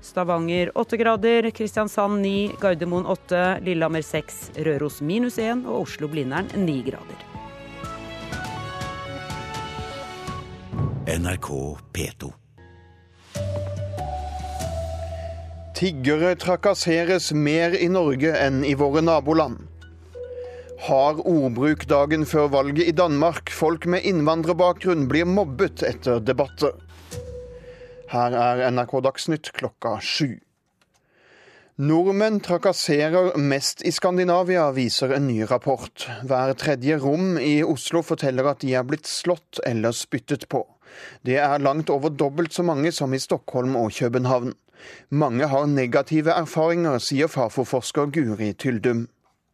Stavanger 0.02 0.72
8 0.78 0.98
grader. 0.98 1.50
Kristiansand 1.52 2.22
9, 2.22 2.52
Gardermoen 2.62 3.06
8, 3.06 3.60
Lillehammer 3.62 4.02
6, 4.02 4.52
Røros 4.66 5.02
minus 5.02 5.38
1 5.38 5.66
Og 5.66 5.86
Oslo-Blindern 5.86 6.50
9 6.56 6.82
grader. 6.90 7.22
NRK 11.06 11.78
P2. 11.94 12.34
Tiggere 15.76 16.36
trakasseres 16.40 17.34
mer 17.36 17.76
i 17.76 17.90
Norge 17.92 18.32
enn 18.40 18.64
i 18.64 18.74
våre 18.80 19.04
naboland. 19.04 19.60
Hard 20.86 21.20
ordbruk 21.28 21.86
dagen 21.90 22.26
før 22.30 22.48
valget 22.54 22.90
i 22.90 22.96
Danmark. 22.96 23.52
Folk 23.52 23.86
med 23.90 24.08
innvandrerbakgrunn 24.08 25.08
blir 25.12 25.28
mobbet 25.28 25.84
etter 25.88 26.20
debatter. 26.24 26.74
Her 28.12 28.36
er 28.38 28.68
NRK 28.70 29.00
Dagsnytt 29.02 29.50
klokka 29.58 29.98
sju. 30.02 30.36
Nordmenn 31.76 32.38
trakasserer 32.40 33.34
mest 33.42 33.82
i 33.84 33.92
Skandinavia, 33.92 34.70
viser 34.72 35.12
en 35.18 35.26
ny 35.28 35.42
rapport. 35.50 36.06
Hver 36.24 36.54
tredje 36.56 37.00
rom 37.02 37.40
i 37.42 37.58
Oslo 37.66 38.04
forteller 38.06 38.48
at 38.48 38.62
de 38.62 38.76
er 38.78 38.86
blitt 38.88 39.10
slått 39.10 39.60
eller 39.66 39.92
spyttet 39.92 40.46
på. 40.54 40.62
Det 41.26 41.36
er 41.42 41.60
langt 41.60 41.90
over 41.90 42.14
dobbelt 42.14 42.54
så 42.54 42.64
mange 42.64 42.94
som 42.96 43.12
i 43.14 43.20
Stockholm 43.20 43.76
og 43.76 43.92
København. 43.98 44.54
Mange 45.10 45.50
har 45.52 45.66
negative 45.66 46.32
erfaringer, 46.32 47.02
sier 47.02 47.28
Fafo-forsker 47.28 48.14
Guri 48.14 48.54
Tyldum. 48.54 49.08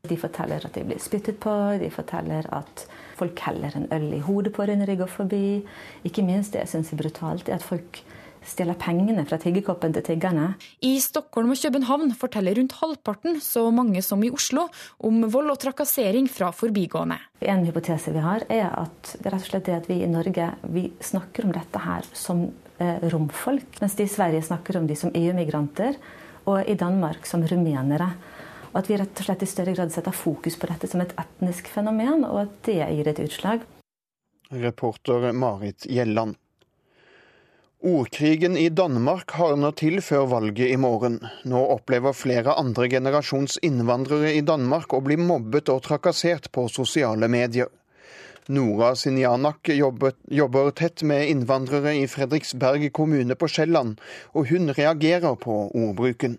De 0.09 0.17
forteller 0.17 0.61
at 0.65 0.75
de 0.75 0.83
blir 0.85 0.99
spyttet 0.99 1.39
på, 1.39 1.55
de 1.79 1.89
forteller 1.93 2.45
at 2.53 2.85
folk 3.17 3.39
heller 3.47 3.73
en 3.77 3.89
øl 3.93 4.07
i 4.17 4.23
hodet 4.25 4.53
på 4.53 4.65
en 4.65 4.85
de 4.85 4.97
går 4.97 5.09
forbi. 5.09 5.61
Ikke 6.03 6.25
minst 6.25 6.53
det 6.53 6.65
jeg 6.65 6.73
syns 6.75 6.93
er 6.93 7.01
brutalt, 7.01 7.49
er 7.49 7.61
at 7.61 7.65
folk 7.65 8.03
stjeler 8.51 8.77
pengene 8.79 9.23
fra 9.27 9.39
tiggerkoppen 9.41 9.95
til 9.95 10.05
tiggerne. 10.05 10.53
I 10.85 10.93
Stockholm 11.03 11.53
og 11.53 11.59
København 11.61 12.13
forteller 12.19 12.57
rundt 12.59 12.77
halvparten 12.81 13.39
så 13.43 13.65
mange 13.73 14.03
som 14.05 14.23
i 14.23 14.31
Oslo 14.33 14.67
om 14.99 15.23
vold 15.31 15.53
og 15.53 15.61
trakassering 15.63 16.27
fra 16.31 16.51
forbigående. 16.55 17.19
En 17.41 17.65
hypotese 17.65 18.13
vi 18.13 18.23
har, 18.23 18.45
er 18.49 18.67
at 18.69 19.15
det 19.17 19.29
er 19.29 19.35
rett 19.35 19.47
og 19.47 19.51
slett 19.53 19.69
det 19.69 19.77
at 19.79 19.89
vi 19.89 20.01
i 20.03 20.11
Norge 20.11 20.51
vi 20.73 20.87
snakker 21.01 21.47
om 21.47 21.55
dette 21.55 21.81
her 21.81 22.07
som 22.13 22.45
eh, 22.77 22.99
romfolk, 23.13 23.79
mens 23.81 23.97
de 23.97 24.05
i 24.05 24.11
Sverige 24.11 24.43
snakker 24.45 24.77
om 24.79 24.87
de 24.89 24.97
som 24.99 25.13
EU-migranter, 25.15 25.97
og 26.49 26.65
i 26.65 26.75
Danmark 26.75 27.27
som 27.29 27.43
rumenere. 27.45 28.11
Og 28.71 28.79
at 28.81 28.89
vi 28.89 28.97
rett 28.99 29.19
og 29.19 29.27
slett 29.27 29.43
i 29.43 29.49
større 29.49 29.75
grad 29.75 29.91
setter 29.93 30.15
fokus 30.15 30.55
på 30.57 30.69
dette 30.69 30.87
som 30.89 31.03
et 31.03 31.13
etnisk 31.19 31.67
fenomen, 31.71 32.23
og 32.27 32.45
at 32.45 32.55
det 32.67 32.79
gir 32.79 33.11
et 33.11 33.23
utslag. 33.25 33.65
Reporter 34.51 35.31
Marit 35.31 35.85
Gjelland. 35.87 36.35
Ordkrigen 37.81 38.57
i 38.57 38.69
Danmark 38.69 39.31
hardner 39.33 39.71
til 39.73 40.03
før 40.05 40.27
valget 40.29 40.69
i 40.69 40.75
morgen. 40.77 41.15
Nå 41.49 41.57
opplever 41.73 42.13
flere 42.13 42.53
andre 42.53 42.85
generasjons 42.89 43.57
innvandrere 43.65 44.35
i 44.37 44.43
Danmark 44.45 44.93
å 44.93 44.99
bli 45.01 45.17
mobbet 45.17 45.71
og 45.73 45.81
trakassert 45.87 46.51
på 46.53 46.67
sosiale 46.69 47.25
medier. 47.25 47.71
Nora 48.53 48.91
Sinjanak 48.95 49.71
jobber, 49.73 50.69
tett 50.77 51.01
med 51.01 51.25
innvandrere 51.33 51.95
i 51.97 52.05
Fredriksberg 52.05 52.85
kommune 52.93 53.33
på 53.33 53.49
Sjælland, 53.49 53.97
og 54.33 54.53
hun 54.53 54.69
reagerer 54.77 55.33
på 55.33 55.57
ordbruken. 55.73 56.37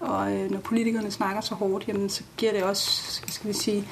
Og 0.00 0.32
øh, 0.32 0.50
når 0.50 0.60
politikerne 0.60 1.10
snakker 1.10 1.40
så 1.40 1.54
hårdt, 1.54 1.88
så 2.12 2.22
gir 2.36 2.52
det 2.52 2.64
også 2.64 3.32
si, 3.52 3.84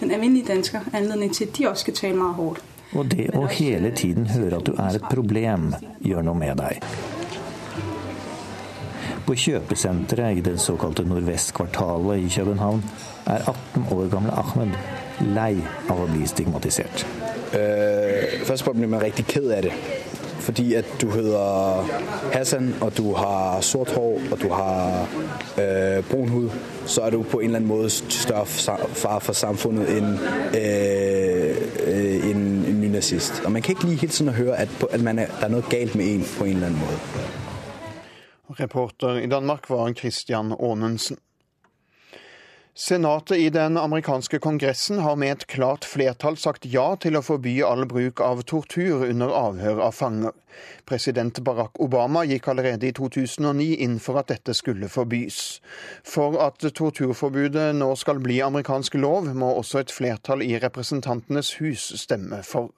den 0.00 0.10
alminnelige 0.10 0.46
dansker 0.46 0.80
anledning 0.92 1.34
til 1.34 1.44
at 1.44 1.58
de 1.58 1.68
også 1.68 1.80
skal 1.80 1.94
tale 1.94 2.16
meget 2.16 2.34
hårdt. 2.34 2.71
Og 2.92 3.08
det 3.08 3.30
å 3.36 3.46
hele 3.48 3.90
tiden 3.96 4.26
høre 4.34 4.58
at 4.58 4.68
du 4.68 4.74
er 4.76 4.98
et 4.98 5.08
problem, 5.08 5.72
gjør 6.04 6.26
noe 6.26 6.36
med 6.36 6.60
deg. 6.60 6.82
På 9.26 9.36
kjøpesenteret 9.38 10.40
i 10.40 10.44
det 10.44 10.58
såkalte 10.60 11.06
Nordvestkvartalet 11.06 12.26
i 12.26 12.32
København 12.34 12.82
er 13.30 13.44
18 13.46 13.86
år 13.94 14.10
gamle 14.12 14.34
Ahmed 14.34 14.74
lei 15.32 15.54
av 15.88 16.02
å 16.02 16.08
bli 16.10 16.26
stigmatisert. 16.26 17.06
Uh, 17.52 18.42
først 18.48 18.68
blir 18.74 18.90
man 18.90 19.02
riktig 19.04 19.28
ked 19.30 19.48
av 19.52 19.68
det. 19.68 19.76
Fordi 20.42 20.74
at 20.74 20.84
du 20.98 21.06
heter 21.14 21.86
Hassan, 22.32 22.74
og 22.80 22.96
du 22.96 23.12
har 23.14 23.60
sort 23.60 23.92
hår, 23.94 24.18
og 24.30 24.40
du 24.42 24.48
har 24.50 25.06
øh, 25.58 26.04
brun 26.10 26.28
hud, 26.28 26.50
så 26.86 27.02
er 27.02 27.10
du 27.10 27.22
på 27.22 27.38
en 27.38 27.44
eller 27.44 27.56
annen 27.56 27.68
måte 27.68 27.90
større 27.90 28.46
far 28.46 29.22
for 29.22 29.38
samfunnet 29.38 29.92
enn 29.94 30.16
uh, 30.18 31.52
en 32.30 32.42
nynazist. 32.92 33.42
Og 33.44 33.52
man 33.52 33.62
kan 33.62 33.76
ikke 33.76 33.84
lige 33.84 34.00
hele 34.00 34.12
tiden 34.12 34.34
høre 34.34 34.56
at, 34.56 34.68
at 34.90 35.00
er, 35.00 35.12
det 35.12 35.28
er 35.42 35.48
noe 35.48 35.64
galt 35.70 35.94
med 35.94 36.14
en 36.14 36.24
på 36.38 36.44
en 36.44 36.56
eller 36.56 36.66
annen 36.66 36.80
måte. 36.80 37.26
Reporter 38.60 39.22
i 39.22 39.26
Danmark 39.26 39.70
var 39.70 39.92
Christian 39.92 40.52
Aanensen. 40.52 41.16
Senatet 42.74 43.36
i 43.36 43.50
den 43.50 43.76
amerikanske 43.76 44.38
kongressen 44.38 44.98
har 44.98 45.16
med 45.16 45.32
et 45.32 45.46
klart 45.46 45.84
flertall 45.84 46.38
sagt 46.40 46.64
ja 46.64 46.94
til 46.96 47.18
å 47.18 47.22
forby 47.24 47.58
all 47.68 47.84
bruk 47.84 48.20
av 48.24 48.40
tortur 48.48 49.04
under 49.10 49.28
avhør 49.28 49.82
av 49.84 49.92
fanger. 49.92 50.32
President 50.88 51.42
Barack 51.44 51.76
Obama 51.84 52.24
gikk 52.24 52.48
allerede 52.48 52.88
i 52.88 52.94
2009 52.96 53.68
inn 53.76 53.98
for 54.00 54.20
at 54.20 54.32
dette 54.32 54.56
skulle 54.56 54.88
forbys. 54.88 55.60
For 56.00 56.40
at 56.40 56.64
torturforbudet 56.64 57.74
nå 57.76 57.92
skal 58.00 58.24
bli 58.24 58.40
amerikansk 58.40 58.96
lov, 58.96 59.28
må 59.36 59.52
også 59.52 59.84
et 59.84 59.92
flertall 59.92 60.40
i 60.40 60.56
Representantenes 60.56 61.58
hus 61.60 61.90
stemme 62.00 62.40
for. 62.40 62.72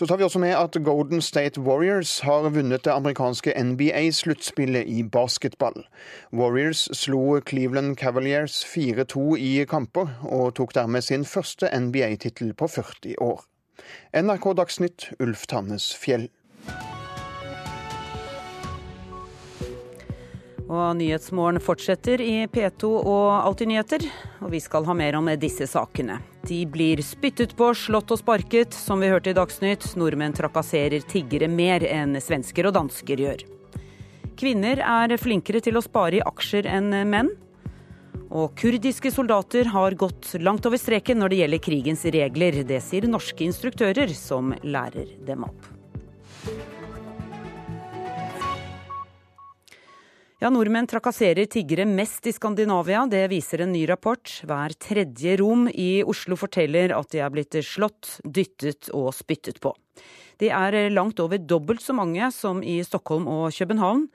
Så 0.00 0.06
tar 0.06 0.16
vi 0.16 0.24
også 0.24 0.40
med 0.40 0.54
at 0.56 0.76
Golden 0.84 1.20
State 1.20 1.60
Warriors 1.60 2.20
har 2.24 2.46
vunnet 2.48 2.86
det 2.86 2.92
amerikanske 2.94 3.52
NBA-sluttspillet 3.52 4.88
i 4.88 5.02
basketball. 5.04 5.84
Warriors 6.32 6.86
slo 6.96 7.40
Cleveland 7.44 7.98
Cavaliers 8.00 8.64
4-2 8.64 9.36
i 9.36 9.50
kamper, 9.68 10.08
og 10.24 10.54
tok 10.56 10.72
dermed 10.74 11.04
sin 11.04 11.28
første 11.28 11.68
NBA-tittel 11.68 12.54
på 12.56 12.70
40 12.78 13.20
år. 13.20 13.44
NRK 14.16 14.56
Dagsnytt, 14.56 15.10
Ulf 15.20 15.44
Tannes 15.52 15.92
Fjell. 15.92 16.30
Og 20.70 20.94
Nyhetsmorgen 20.94 21.58
fortsetter 21.58 22.20
i 22.22 22.44
P2 22.46 22.88
og 23.00 23.30
Alltid 23.40 23.72
nyheter, 23.72 24.04
og 24.38 24.52
vi 24.52 24.60
skal 24.62 24.84
ha 24.86 24.94
mer 24.94 25.16
om 25.18 25.26
disse 25.42 25.66
sakene. 25.66 26.20
De 26.46 26.60
blir 26.70 27.02
spyttet 27.02 27.56
på, 27.58 27.72
slått 27.74 28.14
og 28.14 28.20
sparket, 28.20 28.76
som 28.78 29.02
vi 29.02 29.10
hørte 29.10 29.32
i 29.32 29.36
Dagsnytt. 29.36 29.88
Nordmenn 29.98 30.36
trakasserer 30.36 31.02
tiggere 31.10 31.50
mer 31.50 31.82
enn 31.88 32.14
svensker 32.22 32.70
og 32.70 32.76
dansker 32.78 33.24
gjør. 33.26 33.42
Kvinner 34.38 34.78
er 34.86 35.18
flinkere 35.18 35.58
til 35.64 35.76
å 35.76 35.82
spare 35.84 36.20
i 36.20 36.24
aksjer 36.24 36.70
enn 36.70 36.94
menn. 37.10 37.34
Og 38.30 38.54
kurdiske 38.54 39.10
soldater 39.10 39.72
har 39.74 39.98
gått 39.98 40.36
langt 40.38 40.70
over 40.70 40.78
streken 40.78 41.18
når 41.18 41.32
det 41.32 41.42
gjelder 41.42 41.64
krigens 41.66 42.06
regler. 42.14 42.62
Det 42.62 42.78
sier 42.86 43.10
norske 43.10 43.42
instruktører 43.42 44.14
som 44.14 44.54
lærer 44.62 45.16
dem 45.26 45.50
opp. 45.50 45.66
Ja, 50.40 50.48
Nordmenn 50.48 50.86
trakasserer 50.88 51.44
tiggere 51.52 51.84
mest 51.84 52.24
i 52.24 52.32
Skandinavia. 52.32 53.02
Det 53.04 53.26
viser 53.28 53.60
en 53.60 53.74
ny 53.74 53.82
rapport. 53.90 54.24
Hver 54.48 54.72
tredje 54.80 55.34
rom 55.36 55.66
i 55.68 56.00
Oslo 56.00 56.38
forteller 56.40 56.94
at 56.96 57.10
de 57.12 57.20
er 57.20 57.32
blitt 57.34 57.58
slått, 57.60 58.14
dyttet 58.24 58.88
og 58.96 59.10
spyttet 59.12 59.58
på. 59.60 59.74
Det 60.40 60.48
er 60.48 60.78
langt 60.94 61.20
over 61.20 61.36
dobbelt 61.36 61.84
så 61.84 61.92
mange 61.92 62.30
som 62.32 62.62
i 62.64 62.78
Stockholm 62.88 63.28
og 63.28 63.52
København. 63.52 64.06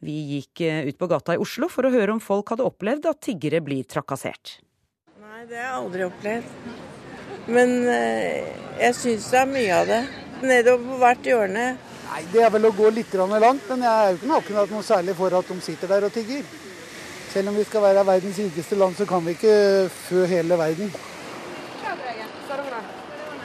Vi 0.00 0.14
gikk 0.30 0.62
ut 0.64 0.96
på 0.96 1.08
gata 1.12 1.36
i 1.36 1.42
Oslo 1.44 1.68
for 1.68 1.84
å 1.84 1.92
høre 1.92 2.14
om 2.14 2.22
folk 2.24 2.54
hadde 2.54 2.64
opplevd 2.64 3.10
at 3.12 3.20
tiggere 3.28 3.60
blir 3.60 3.84
trakassert. 3.84 4.62
Nei, 5.20 5.42
det 5.44 5.60
har 5.60 5.74
jeg 5.74 5.82
aldri 5.82 6.06
opplevd. 6.06 6.56
Men 7.52 7.76
eh, 7.92 8.48
jeg 8.80 8.96
syns 8.96 9.28
det 9.28 9.42
er 9.44 9.52
mye 9.52 9.76
av 9.82 9.92
det. 9.92 10.00
Nedover 10.40 10.88
på 10.88 11.02
hvert 11.04 11.30
hjørne 11.34 11.66
Nei, 12.06 12.22
Det 12.32 12.42
er 12.44 12.50
vel 12.54 12.68
å 12.68 12.74
gå 12.74 12.90
litt 12.94 13.12
langt, 13.14 13.66
men 13.68 13.82
jeg 13.82 13.90
er 13.90 14.12
jo 14.12 14.18
ikke 14.20 14.38
akkurat 14.38 14.70
noe 14.70 14.86
særlig 14.86 15.16
for 15.18 15.34
at 15.34 15.48
de 15.48 15.60
sitter 15.60 15.88
der 15.88 16.06
og 16.06 16.12
tigger. 16.14 16.44
Selv 17.32 17.50
om 17.50 17.56
vi 17.58 17.64
skal 17.64 17.82
være 17.82 18.06
verdens 18.06 18.38
rikeste 18.38 18.78
land, 18.78 18.96
så 18.96 19.06
kan 19.06 19.24
vi 19.24 19.34
ikke 19.36 19.90
fø 19.90 20.24
hele 20.30 20.56
verden. 20.56 20.92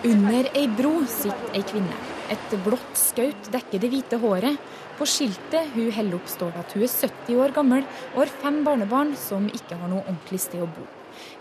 Under 0.04 0.48
ei 0.58 0.68
bro 0.78 0.94
sitter 1.06 1.58
ei 1.58 1.66
kvinne. 1.68 1.98
Et 2.32 2.56
blått 2.64 2.96
skaut 2.98 3.52
dekker 3.54 3.82
det 3.84 3.90
hvite 3.92 4.18
håret. 4.22 4.58
På 4.98 5.06
skiltet 5.10 5.74
hun 5.76 5.92
holder 5.92 6.18
opp 6.18 6.32
står 6.32 6.58
at 6.62 6.74
hun 6.78 6.86
er 6.86 6.94
70 6.94 7.44
år 7.44 7.54
gammel 7.58 7.86
og 8.14 8.24
har 8.24 8.34
fem 8.46 8.64
barnebarn 8.64 9.16
som 9.20 9.50
ikke 9.52 9.78
har 9.82 9.92
noe 9.92 10.06
ordentlig 10.06 10.40
sted 10.46 10.64
å 10.64 10.70
bo. 10.70 10.88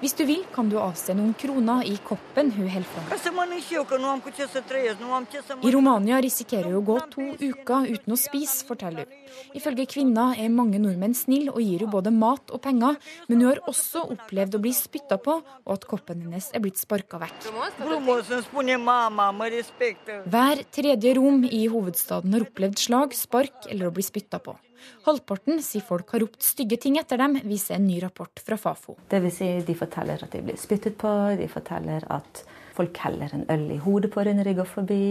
Hvis 0.01 0.15
du 0.17 0.23
vil, 0.25 0.45
kan 0.55 0.69
du 0.73 0.79
avse 0.81 1.13
noen 1.13 1.35
kroner 1.37 1.85
i 1.85 1.99
koppen 2.01 2.49
hun 2.55 2.69
holder 2.73 2.89
fram. 2.89 3.05
I 5.61 5.73
Romania 5.75 6.21
risikerer 6.25 6.71
hun 6.71 6.79
å 6.79 6.87
gå 6.87 6.97
to 7.13 7.27
uker 7.37 7.85
uten 7.91 8.15
å 8.15 8.19
spise, 8.21 8.65
forteller 8.65 9.05
hun. 9.05 9.19
Ifølge 9.61 9.85
kvinna 9.93 10.31
er 10.41 10.49
mange 10.55 10.81
nordmenn 10.81 11.13
snille 11.17 11.53
og 11.53 11.61
gir 11.61 11.85
hun 11.85 11.92
både 11.92 12.13
mat 12.17 12.48
og 12.48 12.63
penger, 12.65 12.96
men 13.29 13.42
hun 13.42 13.51
har 13.51 13.61
også 13.69 14.07
opplevd 14.17 14.57
å 14.57 14.63
bli 14.65 14.73
spytta 14.77 15.21
på, 15.21 15.37
og 15.67 15.77
at 15.77 15.85
koppen 15.90 16.25
hennes 16.25 16.48
er 16.57 16.65
blitt 16.65 16.81
sparka 16.81 17.21
vekk. 17.21 17.51
Hver 20.33 20.65
tredje 20.81 21.15
rom 21.21 21.44
i 21.44 21.63
hovedstaden 21.69 22.38
har 22.38 22.48
opplevd 22.48 22.81
slag, 22.88 23.13
spark 23.21 23.69
eller 23.69 23.92
å 23.92 23.94
bli 24.01 24.09
spytta 24.09 24.40
på. 24.40 24.57
Halvparten 25.06 25.60
sier 25.64 25.85
folk 25.87 26.14
har 26.14 26.24
ropt 26.24 26.44
stygge 26.44 26.78
ting 26.81 26.98
etter 27.00 27.20
dem, 27.20 27.38
viser 27.48 27.78
en 27.78 27.87
ny 27.88 27.98
rapport 28.02 28.42
fra 28.44 28.58
Fafo. 28.60 28.96
Det 29.10 29.22
vil 29.24 29.35
si, 29.35 29.50
de 29.66 29.76
forteller 29.78 30.22
at 30.24 30.33
de 30.33 30.42
blir 30.44 30.60
spyttet 30.60 30.98
på, 31.00 31.10
de 31.38 31.48
forteller 31.50 32.06
at 32.12 32.44
folk 32.76 33.00
heller 33.04 33.35
en 33.35 33.44
øl 33.52 33.66
i 33.74 33.81
hodet 33.83 34.12
på 34.14 34.24
når 34.24 34.44
de 34.50 34.56
går 34.60 34.68
forbi. 34.68 35.02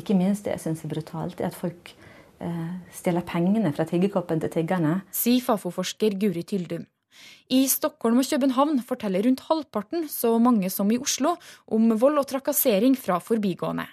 Ikke 0.00 0.16
minst 0.18 0.46
det 0.46 0.56
jeg 0.56 0.64
syns 0.66 0.84
er 0.84 0.94
brutalt, 0.94 1.40
er 1.40 1.52
at 1.52 1.58
folk 1.58 1.94
eh, 2.40 2.74
stjeler 2.94 3.26
pengene 3.26 3.72
fra 3.76 3.86
tiggerkoppen 3.88 4.42
til 4.42 4.52
tiggerne. 4.58 5.00
Sier 5.14 5.44
Fafo-forsker 5.44 6.18
Guri 6.20 6.42
Tyldum. 6.42 6.86
I 7.52 7.66
Stockholm 7.68 8.18
og 8.22 8.28
København 8.28 8.78
forteller 8.86 9.26
rundt 9.26 9.42
halvparten, 9.48 10.06
så 10.08 10.32
mange 10.40 10.70
som 10.72 10.88
i 10.92 10.98
Oslo, 10.98 11.34
om 11.68 11.90
vold 12.00 12.22
og 12.22 12.28
trakassering 12.30 12.96
fra 12.96 13.18
forbigående. 13.20 13.84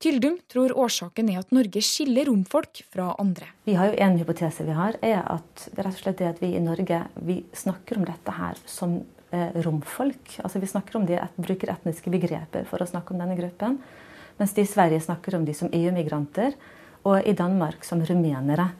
Tyldum 0.00 0.38
tror 0.48 0.72
årsaken 0.84 1.28
er 1.32 1.42
at 1.42 1.52
Norge 1.52 1.82
skiller 1.84 2.30
romfolk 2.30 2.80
fra 2.92 3.10
andre. 3.20 3.50
Vi 3.68 3.76
har 3.76 3.90
jo 3.90 3.98
En 4.04 4.18
hypotese 4.18 4.64
vi 4.64 4.72
har, 4.72 4.96
er 5.02 5.20
at 5.20 5.66
det 5.70 5.78
er 5.78 5.88
rett 5.88 5.98
og 5.98 6.04
slett 6.04 6.18
det 6.22 6.30
at 6.32 6.40
vi 6.40 6.54
i 6.56 6.62
Norge 6.64 7.02
vi 7.20 7.42
snakker 7.52 7.98
om 7.98 8.06
dette 8.08 8.32
her 8.32 8.56
som 8.66 9.02
eh, 9.30 9.52
romfolk. 9.64 10.38
Altså 10.42 10.58
Vi 10.58 10.66
snakker 10.66 10.96
om 10.96 11.06
de, 11.06 11.20
bruker 11.36 11.72
etniske 11.72 12.10
begreper 12.10 12.64
for 12.64 12.82
å 12.82 12.88
snakke 12.88 13.12
om 13.12 13.20
denne 13.20 13.36
gruppen. 13.36 13.78
Mens 14.38 14.54
de 14.56 14.64
i 14.64 14.68
Sverige 14.68 15.00
snakker 15.00 15.36
om 15.36 15.44
de 15.44 15.54
som 15.54 15.70
EU-migranter, 15.72 16.56
og 17.04 17.26
i 17.28 17.36
Danmark 17.36 17.84
som 17.84 18.00
rumenere. 18.00 18.70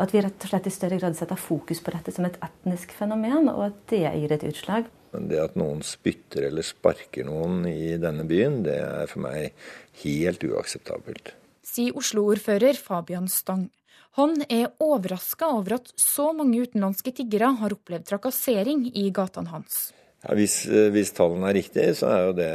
Og 0.00 0.06
at 0.06 0.14
vi 0.14 0.20
rett 0.24 0.44
og 0.46 0.48
slett 0.48 0.64
i 0.64 0.70
større 0.72 0.96
grad 0.96 1.16
setter 1.18 1.36
fokus 1.36 1.82
på 1.84 1.92
dette 1.92 2.14
som 2.16 2.24
et 2.24 2.38
etnisk 2.40 2.94
fenomen, 2.96 3.50
og 3.52 3.66
at 3.66 3.82
det 3.92 3.98
gir 4.00 4.32
et 4.32 4.46
utslag. 4.48 4.86
Det 5.12 5.42
at 5.42 5.58
noen 5.60 5.82
spytter 5.84 6.46
eller 6.48 6.64
sparker 6.64 7.28
noen 7.28 7.66
i 7.68 7.98
denne 8.00 8.24
byen, 8.24 8.62
det 8.64 8.78
er 8.80 9.10
for 9.10 9.26
meg 9.26 9.52
helt 10.00 10.46
uakseptabelt. 10.48 11.34
Sier 11.68 12.00
Oslo-ordfører 12.00 12.80
Fabian 12.80 13.28
Stang. 13.28 13.68
Han 14.16 14.40
er 14.48 14.72
overraska 14.80 15.52
over 15.52 15.76
at 15.76 15.92
så 16.00 16.30
mange 16.32 16.64
utenlandske 16.64 17.12
tiggere 17.20 17.52
har 17.60 17.76
opplevd 17.76 18.08
trakassering 18.08 18.88
i 18.96 19.10
gatene 19.12 19.52
hans. 19.52 19.90
Ja, 20.24 20.32
hvis, 20.36 20.62
hvis, 20.64 21.12
tallene 21.16 21.52
er 21.52 21.60
riktige, 21.60 21.92
så 21.96 22.08
er 22.08 22.24
jo 22.24 22.32
det 22.40 22.50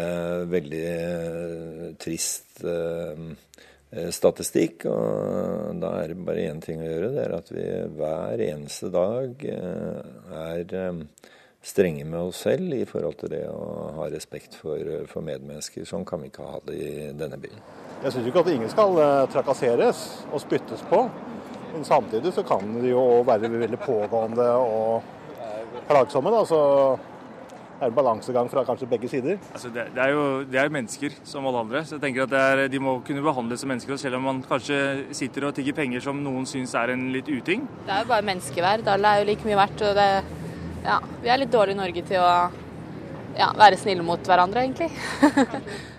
veldig 0.50 0.84
eh, 0.90 1.86
trist. 2.02 2.50
Eh, 2.66 2.96
Eh, 3.26 3.75
statistikk. 4.14 4.86
Og 4.90 5.80
da 5.82 5.94
er 6.02 6.12
det 6.12 6.26
bare 6.28 6.48
én 6.50 6.62
ting 6.64 6.82
å 6.82 6.90
gjøre. 6.90 7.14
Det 7.16 7.24
er 7.24 7.38
at 7.38 7.54
vi 7.54 7.66
hver 7.96 8.44
eneste 8.50 8.92
dag 8.94 9.48
eh, 9.52 10.12
er 10.42 10.76
eh, 10.82 11.32
strenge 11.66 12.06
med 12.06 12.20
oss 12.20 12.44
selv 12.46 12.76
i 12.76 12.84
forhold 12.90 13.20
til 13.24 13.34
det 13.34 13.44
å 13.50 13.66
ha 14.00 14.10
respekt 14.14 14.58
for, 14.60 14.82
for 15.12 15.26
medmennesker. 15.26 15.88
Sånn 15.90 16.06
kan 16.08 16.22
vi 16.22 16.30
ikke 16.30 16.46
ha 16.46 16.62
det 16.68 16.78
i 16.78 17.10
denne 17.18 17.40
byen. 17.42 17.64
Jeg 18.04 18.14
syns 18.14 18.30
ikke 18.30 18.46
at 18.46 18.54
ingen 18.54 18.70
skal 18.70 19.02
trakasseres 19.34 20.06
og 20.32 20.44
spyttes 20.44 20.84
på. 20.92 21.06
Men 21.74 21.84
samtidig 21.88 22.32
så 22.36 22.46
kan 22.48 22.78
de 22.84 22.94
jo 22.94 23.02
være 23.28 23.50
veldig 23.52 23.82
pågående 23.82 24.46
og 24.62 25.14
plagsomme. 25.90 26.32
da, 26.32 26.46
så 26.46 26.62
er 27.76 27.92
det 27.92 27.96
balansegang 27.98 28.48
fra 28.52 28.64
kanskje 28.68 28.88
begge 28.90 29.10
sider. 29.12 29.40
Altså 29.54 29.70
det, 29.74 29.88
det, 29.96 30.02
er 30.02 30.14
jo 30.16 30.26
det 30.48 30.60
er 30.62 30.72
mennesker 30.72 31.16
som 31.28 31.48
alle 31.50 31.64
andre, 31.66 31.84
så 31.86 31.98
jeg 31.98 32.06
tenker 32.06 32.24
at 32.26 32.36
er, 32.40 32.64
de 32.72 32.80
må 32.80 32.98
kunne 33.08 33.24
behandles 33.26 33.64
som 33.64 33.72
mennesker. 33.72 33.98
Selv 34.00 34.20
om 34.20 34.28
man 34.30 34.44
kanskje 34.48 34.78
sitter 35.16 35.50
og 35.50 35.56
tigger 35.58 35.76
penger 35.76 36.04
som 36.06 36.22
noen 36.24 36.48
syns 36.50 36.76
er 36.80 36.94
en 36.96 37.10
litt 37.16 37.30
uting. 37.32 37.66
Det 37.86 37.92
er 37.92 38.06
jo 38.06 38.12
bare 38.14 38.28
menneskeverd. 38.32 38.88
Alle 38.96 39.12
er 39.12 39.24
jo 39.24 39.32
like 39.32 39.48
mye 39.48 39.60
verdt. 39.60 39.84
og 39.90 40.00
det, 40.00 40.12
ja, 40.86 41.02
Vi 41.24 41.34
er 41.34 41.42
litt 41.42 41.52
dårlige 41.52 41.76
i 41.76 41.82
Norge 41.82 42.06
til 42.08 42.24
å 42.24 42.32
ja, 43.36 43.52
være 43.60 43.82
snille 43.82 44.06
mot 44.08 44.32
hverandre, 44.32 44.64
egentlig. 44.64 44.90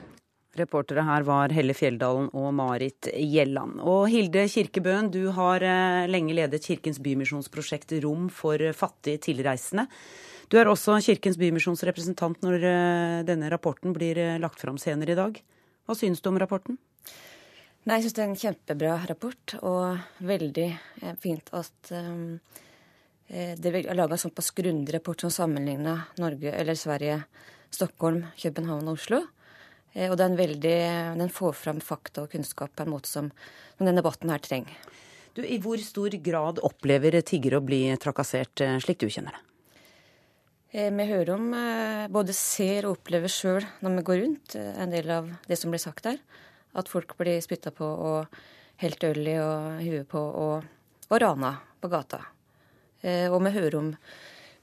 Reportere 0.57 1.03
her 1.05 1.27
var 1.29 1.53
Helle 1.53 1.75
Fjelldalen 1.77 2.31
og 2.33 2.49
Marit 2.57 3.11
Gjelland. 3.13 3.83
Og 3.85 4.07
Hilde 4.09 4.47
Kirkebøen, 4.49 5.11
du 5.13 5.27
har 5.37 5.61
eh, 5.61 6.07
lenge 6.09 6.33
ledet 6.39 6.65
Kirkens 6.65 7.03
Bymisjonsprosjekt 7.05 7.93
Rom 8.07 8.31
for 8.33 8.65
fattige 8.73 9.21
tilreisende. 9.29 9.85
Du 10.47 10.55
er 10.61 10.69
også 10.71 10.95
Kirkens 11.03 11.39
Bymisjons 11.41 11.83
representant 11.89 12.39
når 12.45 12.65
eh, 12.69 13.21
denne 13.27 13.49
rapporten 13.51 13.95
blir 13.97 14.19
eh, 14.23 14.37
lagt 14.39 14.61
fram 14.63 14.77
senere 14.79 15.17
i 15.17 15.19
dag. 15.19 15.41
Hva 15.87 15.95
synes 15.99 16.23
du 16.23 16.29
om 16.31 16.39
rapporten? 16.39 16.77
Nei, 17.87 17.97
Jeg 17.97 18.05
syns 18.05 18.15
det 18.15 18.23
er 18.23 18.29
en 18.29 18.39
kjempebra 18.39 18.93
rapport, 19.11 19.57
og 19.67 20.23
veldig 20.27 20.69
eh, 20.71 21.17
fint 21.23 21.51
at 21.55 21.91
um, 21.95 22.39
det 23.27 23.73
er 23.73 23.89
laga 23.99 24.15
en 24.15 24.23
såpass 24.23 24.53
grundig 24.55 24.95
rapport 24.95 25.25
som 25.25 25.33
sammenligna 25.35 25.97
Norge, 26.23 26.53
eller 26.55 26.79
Sverige, 26.79 27.19
Stockholm, 27.75 28.23
København 28.39 28.87
og 28.87 29.01
Oslo. 29.01 29.19
Og 29.97 30.15
den, 30.21 30.37
veldig, 30.39 30.77
den 31.19 31.33
får 31.33 31.57
fram 31.59 31.81
fakta 31.83 32.23
og 32.23 32.31
kunnskap 32.37 32.71
på 32.77 32.85
en 32.85 32.93
måte 32.93 33.11
som, 33.11 33.33
som 33.75 33.89
denne 33.89 33.99
debatten 33.99 34.31
her 34.31 34.45
trenger. 34.45 34.79
Du, 35.35 35.43
I 35.43 35.59
hvor 35.65 35.81
stor 35.83 36.15
grad 36.23 36.63
opplever 36.63 37.19
tiggere 37.27 37.59
å 37.59 37.67
bli 37.67 37.81
trakassert, 37.99 38.63
slik 38.85 39.03
du 39.03 39.09
kjenner 39.09 39.35
det? 39.35 39.56
Eh, 40.71 40.91
vi 40.91 41.05
hører 41.07 41.31
om, 41.31 41.55
eh, 41.55 42.09
både 42.09 42.35
ser 42.35 42.87
og 42.87 42.99
opplever 42.99 43.31
sjøl 43.31 43.65
når 43.83 43.97
vi 43.97 44.03
går 44.03 44.21
rundt, 44.23 44.57
eh, 44.57 44.83
en 44.83 44.91
del 44.91 45.11
av 45.11 45.31
det 45.47 45.59
som 45.59 45.71
blir 45.71 45.79
sagt 45.79 46.03
der. 46.03 46.19
At 46.75 46.89
folk 46.89 47.17
blir 47.17 47.41
spytta 47.41 47.71
på 47.71 47.85
og 47.85 48.27
helt 48.79 49.05
øl 49.05 49.27
i 49.27 49.39
og 49.39 49.81
huet 49.81 50.09
på 50.09 50.19
og, 50.19 50.65
og 51.09 51.21
rana 51.21 51.61
på 51.81 51.89
gata. 51.89 52.21
Og 53.07 53.41
vi 53.45 53.51
hører 53.53 53.75
om 53.79 53.97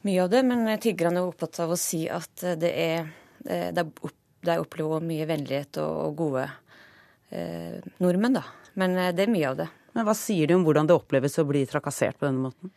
mye 0.03 0.23
av 0.23 0.29
det, 0.29 0.43
men 0.43 0.65
tiggerne 0.77 1.17
er 1.17 1.29
opptatt 1.31 1.59
av 1.61 1.71
å 1.71 1.77
si 1.79 2.09
at 2.09 2.35
det 2.35 2.73
er 2.75 3.07
De 3.45 4.59
opplever 4.59 5.01
mye 5.01 5.25
vennlighet 5.25 5.77
og 5.77 6.15
gode 6.17 6.49
nordmenn, 7.99 8.33
da. 8.33 8.43
Men 8.75 9.15
det 9.15 9.23
er 9.23 9.31
mye 9.31 9.49
av 9.49 9.57
det. 9.57 9.69
Men 9.95 10.05
Hva 10.05 10.13
sier 10.13 10.47
de 10.47 10.53
om 10.53 10.65
hvordan 10.65 10.85
det 10.85 10.93
oppleves 10.93 11.39
å 11.39 11.47
bli 11.47 11.65
trakassert 11.65 12.19
på 12.19 12.27
denne 12.27 12.51
måten? 12.51 12.71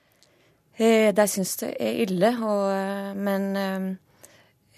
Eh, 0.77 1.09
de 1.16 1.24
syns 1.29 1.55
det 1.62 1.70
er 1.81 2.03
ille, 2.05 2.31
og, 2.45 2.64
eh, 2.68 3.12
men 3.16 3.45
eh, 3.57 3.87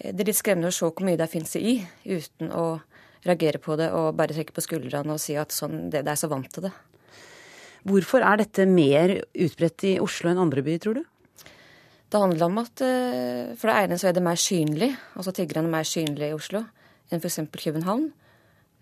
det 0.05 0.23
er 0.23 0.29
litt 0.29 0.39
skremmende 0.39 0.71
å 0.71 0.75
se 0.75 0.87
hvor 0.87 1.03
mye 1.03 1.19
de 1.19 1.27
finner 1.27 1.51
seg 1.51 1.65
i, 1.67 1.73
uten 2.07 2.53
å 2.55 2.79
reagere 3.25 3.59
på 3.59 3.75
det 3.75 3.89
og 3.91 4.13
bare 4.15 4.31
trekke 4.31 4.55
på 4.55 4.63
skuldrene 4.63 5.11
og 5.11 5.19
si 5.19 5.35
at 5.35 5.51
sånn, 5.51 5.89
det, 5.91 6.05
de 6.07 6.13
er 6.13 6.19
så 6.19 6.29
vant 6.31 6.47
til 6.47 6.69
det. 6.69 6.71
Hvorfor 7.89 8.23
er 8.23 8.39
dette 8.39 8.63
mer 8.67 9.11
utbredt 9.19 9.85
i 9.89 9.93
Oslo 9.99 10.31
enn 10.31 10.39
andre 10.39 10.63
byer, 10.63 10.79
tror 10.83 11.01
du? 11.01 11.03
Det 12.09 12.19
handler 12.19 12.47
om 12.47 12.57
at 12.63 12.81
for 13.59 13.69
det 13.69 13.75
ene 13.83 13.97
så 14.01 14.09
er 14.09 14.15
det 14.15 14.23
mer 14.25 14.39
synlig, 14.39 14.89
altså 15.19 15.33
tiggerne 15.35 15.69
er 15.69 15.75
mer 15.75 15.87
synlige 15.87 16.31
i 16.31 16.35
Oslo 16.35 16.63
enn 17.11 17.21
f.eks. 17.21 17.41
København. 17.53 18.07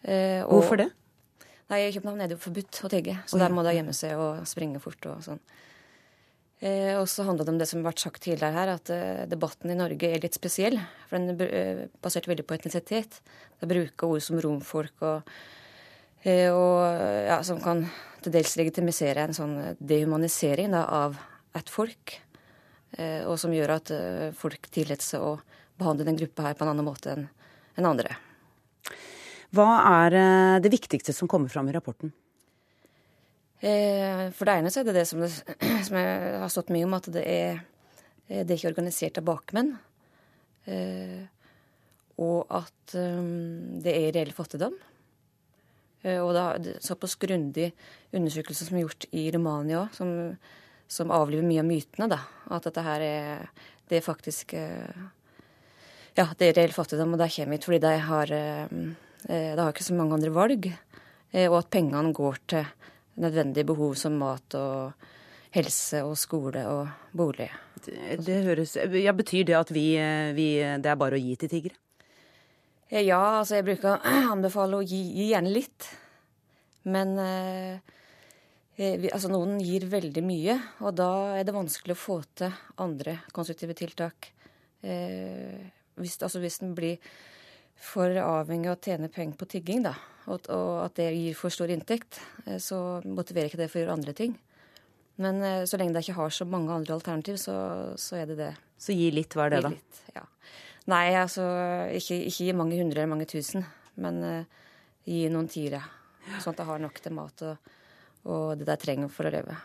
Og, 0.08 0.54
Hvorfor 0.54 0.80
det? 0.80 0.88
Nei, 1.68 1.82
I 1.82 1.92
København 1.98 2.24
er 2.24 2.30
det 2.30 2.38
jo 2.38 2.46
forbudt 2.46 2.80
å 2.88 2.92
tigge, 2.94 3.18
så 3.26 3.36
oh, 3.36 3.42
ja. 3.42 3.44
der 3.44 3.58
må 3.58 3.66
de 3.66 3.74
gjemme 3.76 3.96
seg 3.98 4.22
og 4.22 4.46
springe 4.50 4.82
fort 4.84 5.10
og 5.12 5.26
sånn. 5.26 5.42
Eh, 6.58 6.96
og 6.98 7.06
så 7.06 7.22
handler 7.28 7.46
det 7.46 7.54
om 7.54 7.60
det 7.60 7.68
som 7.70 7.84
har 7.84 7.92
vært 7.92 8.02
sagt 8.02 8.24
tidligere 8.26 8.56
her, 8.56 8.72
at 8.80 8.90
eh, 8.94 9.26
debatten 9.30 9.70
i 9.70 9.78
Norge 9.78 10.10
er 10.10 10.24
litt 10.24 10.38
spesiell. 10.38 10.80
For 11.06 11.20
den 11.20 11.38
er 11.38 11.54
eh, 11.54 11.84
basert 12.02 12.30
veldig 12.30 12.48
på 12.50 12.58
etnisitet. 12.58 13.20
Det 13.62 13.70
bruker 13.70 14.10
ord 14.10 14.26
som 14.26 14.40
romfolk 14.42 15.06
og, 15.06 15.34
eh, 16.26 16.50
og 16.50 16.82
ja, 17.30 17.38
som 17.46 17.62
kan 17.62 17.86
til 18.26 18.34
dels 18.34 18.56
legitimisere 18.58 19.28
en 19.28 19.38
sånn 19.38 19.58
dehumanisering 19.78 20.74
da, 20.74 20.88
av 21.06 21.20
et 21.58 21.70
folk. 21.70 22.18
Eh, 22.98 23.22
og 23.28 23.38
som 23.38 23.54
gjør 23.54 23.78
at 23.78 23.94
eh, 23.94 24.30
folk 24.34 24.72
tillater 24.74 25.06
seg 25.06 25.22
å 25.22 25.36
behandle 25.78 26.08
den 26.10 26.18
gruppa 26.18 26.50
her 26.50 26.58
på 26.58 26.66
en 26.66 26.74
annen 26.74 26.88
måte 26.88 27.14
enn 27.14 27.28
en 27.78 27.92
andre. 27.92 28.16
Hva 29.54 29.68
er 30.02 30.16
det 30.64 30.72
viktigste 30.74 31.14
som 31.14 31.30
kommer 31.30 31.54
fram 31.54 31.70
i 31.70 31.76
rapporten? 31.76 32.10
Eh, 33.58 34.28
for 34.38 34.46
det 34.46 34.60
ene 34.60 34.70
så 34.70 34.84
er 34.84 34.90
det 34.90 35.00
det 35.00 35.08
som, 35.10 35.24
det 35.24 35.32
som, 35.88 35.98
jeg 35.98 36.42
har 36.44 36.52
stått 36.54 36.70
mye 36.74 36.86
om, 36.86 36.94
at 36.98 37.10
det 37.14 37.24
er, 37.26 37.64
eh, 38.28 38.44
det 38.44 38.54
er 38.54 38.60
ikke 38.60 38.74
organisert 38.76 39.18
av 39.18 39.26
bakmenn. 39.28 39.74
Eh, 40.70 41.26
og 42.18 42.50
at 42.50 42.94
det 42.98 43.92
er 43.94 44.14
reell 44.16 44.32
fattigdom. 44.34 44.74
Og 46.08 46.30
da, 46.34 46.56
såpass 46.82 47.14
grundig 47.20 47.68
undersøkelse 48.16 48.66
som 48.66 48.78
er 48.78 48.88
gjort 48.88 49.06
i 49.14 49.28
Romania 49.36 49.84
som, 49.94 50.10
som, 50.90 51.14
avliver 51.14 51.46
mye 51.46 51.62
av 51.62 51.68
mytene. 51.68 52.08
da, 52.10 52.18
At 52.50 52.66
dette 52.66 52.82
her 52.86 53.06
er, 53.06 53.46
det 53.86 54.00
er 54.00 54.06
faktisk 54.06 54.56
Ja, 54.58 56.26
det 56.40 56.48
er 56.48 56.58
reell 56.58 56.74
fattigdom, 56.74 57.14
og 57.14 57.22
det 57.22 57.30
kommer 57.36 57.60
hit 57.60 57.70
fordi 57.70 57.82
de 57.86 57.94
har, 58.08 58.34
de 58.34 59.62
har 59.62 59.70
ikke 59.76 59.86
så 59.86 60.00
mange 60.00 60.18
andre 60.18 60.34
valg. 60.34 60.72
Og 61.44 61.60
at 61.60 61.70
pengene 61.70 62.16
går 62.18 62.42
til 62.50 62.66
nødvendige 63.22 63.68
behov 63.68 63.96
som 64.00 64.18
mat 64.20 64.56
og 64.58 64.94
helse 65.56 66.04
og 66.06 66.16
skole 66.20 66.64
og 66.70 66.88
bolig. 67.18 67.50
Det, 67.86 68.20
det 68.26 68.42
høres, 68.46 68.76
ja, 68.78 69.14
Betyr 69.16 69.46
det 69.48 69.58
at 69.58 69.74
vi, 69.74 69.90
vi, 70.38 70.48
det 70.82 70.92
er 70.92 71.00
bare 71.00 71.18
å 71.18 71.22
gi 71.22 71.36
til 71.40 71.52
tiggere? 71.52 71.78
Eh, 72.90 73.04
ja, 73.04 73.20
altså 73.40 73.58
jeg 73.58 73.68
bruker 73.68 73.96
å 73.96 74.16
anbefale 74.36 74.80
å 74.80 74.86
gi, 74.86 75.00
gi 75.18 75.30
gjerne 75.32 75.54
litt. 75.54 75.88
Men 76.88 77.16
eh, 77.20 77.96
eh, 78.78 78.98
vi, 79.02 79.12
altså 79.12 79.32
noen 79.32 79.58
gir 79.64 79.88
veldig 79.92 80.24
mye, 80.24 80.60
og 80.86 80.96
da 81.00 81.12
er 81.40 81.48
det 81.48 81.56
vanskelig 81.56 81.98
å 81.98 82.00
få 82.00 82.22
til 82.40 82.54
andre 82.84 83.20
konstruktive 83.36 83.76
tiltak. 83.78 84.32
Eh, 84.86 85.66
hvis, 85.98 86.20
altså 86.22 86.40
hvis 86.44 86.62
den 86.62 86.76
blir 86.78 87.02
for 87.78 88.14
avhengig 88.22 88.72
av 88.72 88.78
å 88.78 88.86
tjene 88.88 89.12
penger 89.14 89.38
på 89.38 89.50
tigging, 89.52 89.84
da, 89.86 89.98
og, 90.28 90.50
at 90.84 90.98
det 91.00 91.08
gir 91.16 91.38
for 91.40 91.54
stor 91.54 91.72
inntekt, 91.72 92.20
eh, 92.46 92.60
så 92.60 93.00
motiverer 93.08 93.50
ikke 93.50 93.62
det 93.62 93.70
for 93.72 93.80
å 93.80 93.86
gjøre 93.86 93.98
andre 93.98 94.16
ting. 94.18 94.36
Men 95.24 95.42
eh, 95.42 95.64
så 95.70 95.80
lenge 95.80 95.96
de 95.96 96.04
ikke 96.04 96.18
har 96.20 96.34
så 96.36 96.48
mange 96.50 96.74
andre 96.74 96.98
alternativ, 96.98 97.40
så, 97.42 97.56
så 98.00 98.20
er 98.20 98.32
det 98.32 98.40
det. 98.42 98.52
Så 98.78 98.96
gi 98.96 99.10
litt, 99.14 99.38
hva 99.38 99.48
er 99.48 99.56
det, 99.56 99.62
da? 99.66 99.72
Litt, 99.74 100.02
ja. 100.16 100.26
Nei, 100.92 101.06
altså 101.20 101.46
ikke, 101.98 102.20
ikke, 102.30 102.48
gi 102.48 102.56
mange 102.56 102.78
hundre 102.80 103.02
eller 103.02 103.12
mange 103.12 103.28
tusen, 103.28 103.66
men 104.00 104.20
uh, 104.24 104.68
gi 105.08 105.26
noen 105.34 105.50
tiere. 105.52 105.82
Sånn 106.38 106.54
at 106.54 106.62
de 106.62 106.68
har 106.70 106.80
nok 106.80 107.02
til 107.04 107.16
mat 107.18 107.44
og, 107.44 107.74
og 108.32 108.54
det 108.60 108.68
de 108.70 108.78
trenger 108.80 109.12
for 109.12 109.28
å 109.28 109.34
leve. 109.34 109.58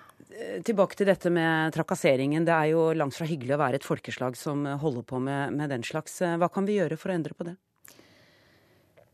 Tilbake 0.67 0.99
til 0.99 1.07
dette 1.07 1.31
med 1.31 1.75
trakasseringen. 1.77 2.47
Det 2.49 2.55
er 2.57 2.73
jo 2.73 2.89
langt 2.97 3.15
fra 3.15 3.29
hyggelig 3.29 3.55
å 3.55 3.61
være 3.61 3.79
et 3.79 3.87
folkeslag 3.87 4.39
som 4.41 4.65
holder 4.83 5.07
på 5.07 5.21
med, 5.23 5.55
med 5.59 5.71
den 5.71 5.87
slags. 5.87 6.17
Hva 6.23 6.49
kan 6.51 6.67
vi 6.67 6.81
gjøre 6.81 6.99
for 6.99 7.13
å 7.13 7.19
endre 7.19 7.39
på 7.39 7.47
det? 7.47 7.55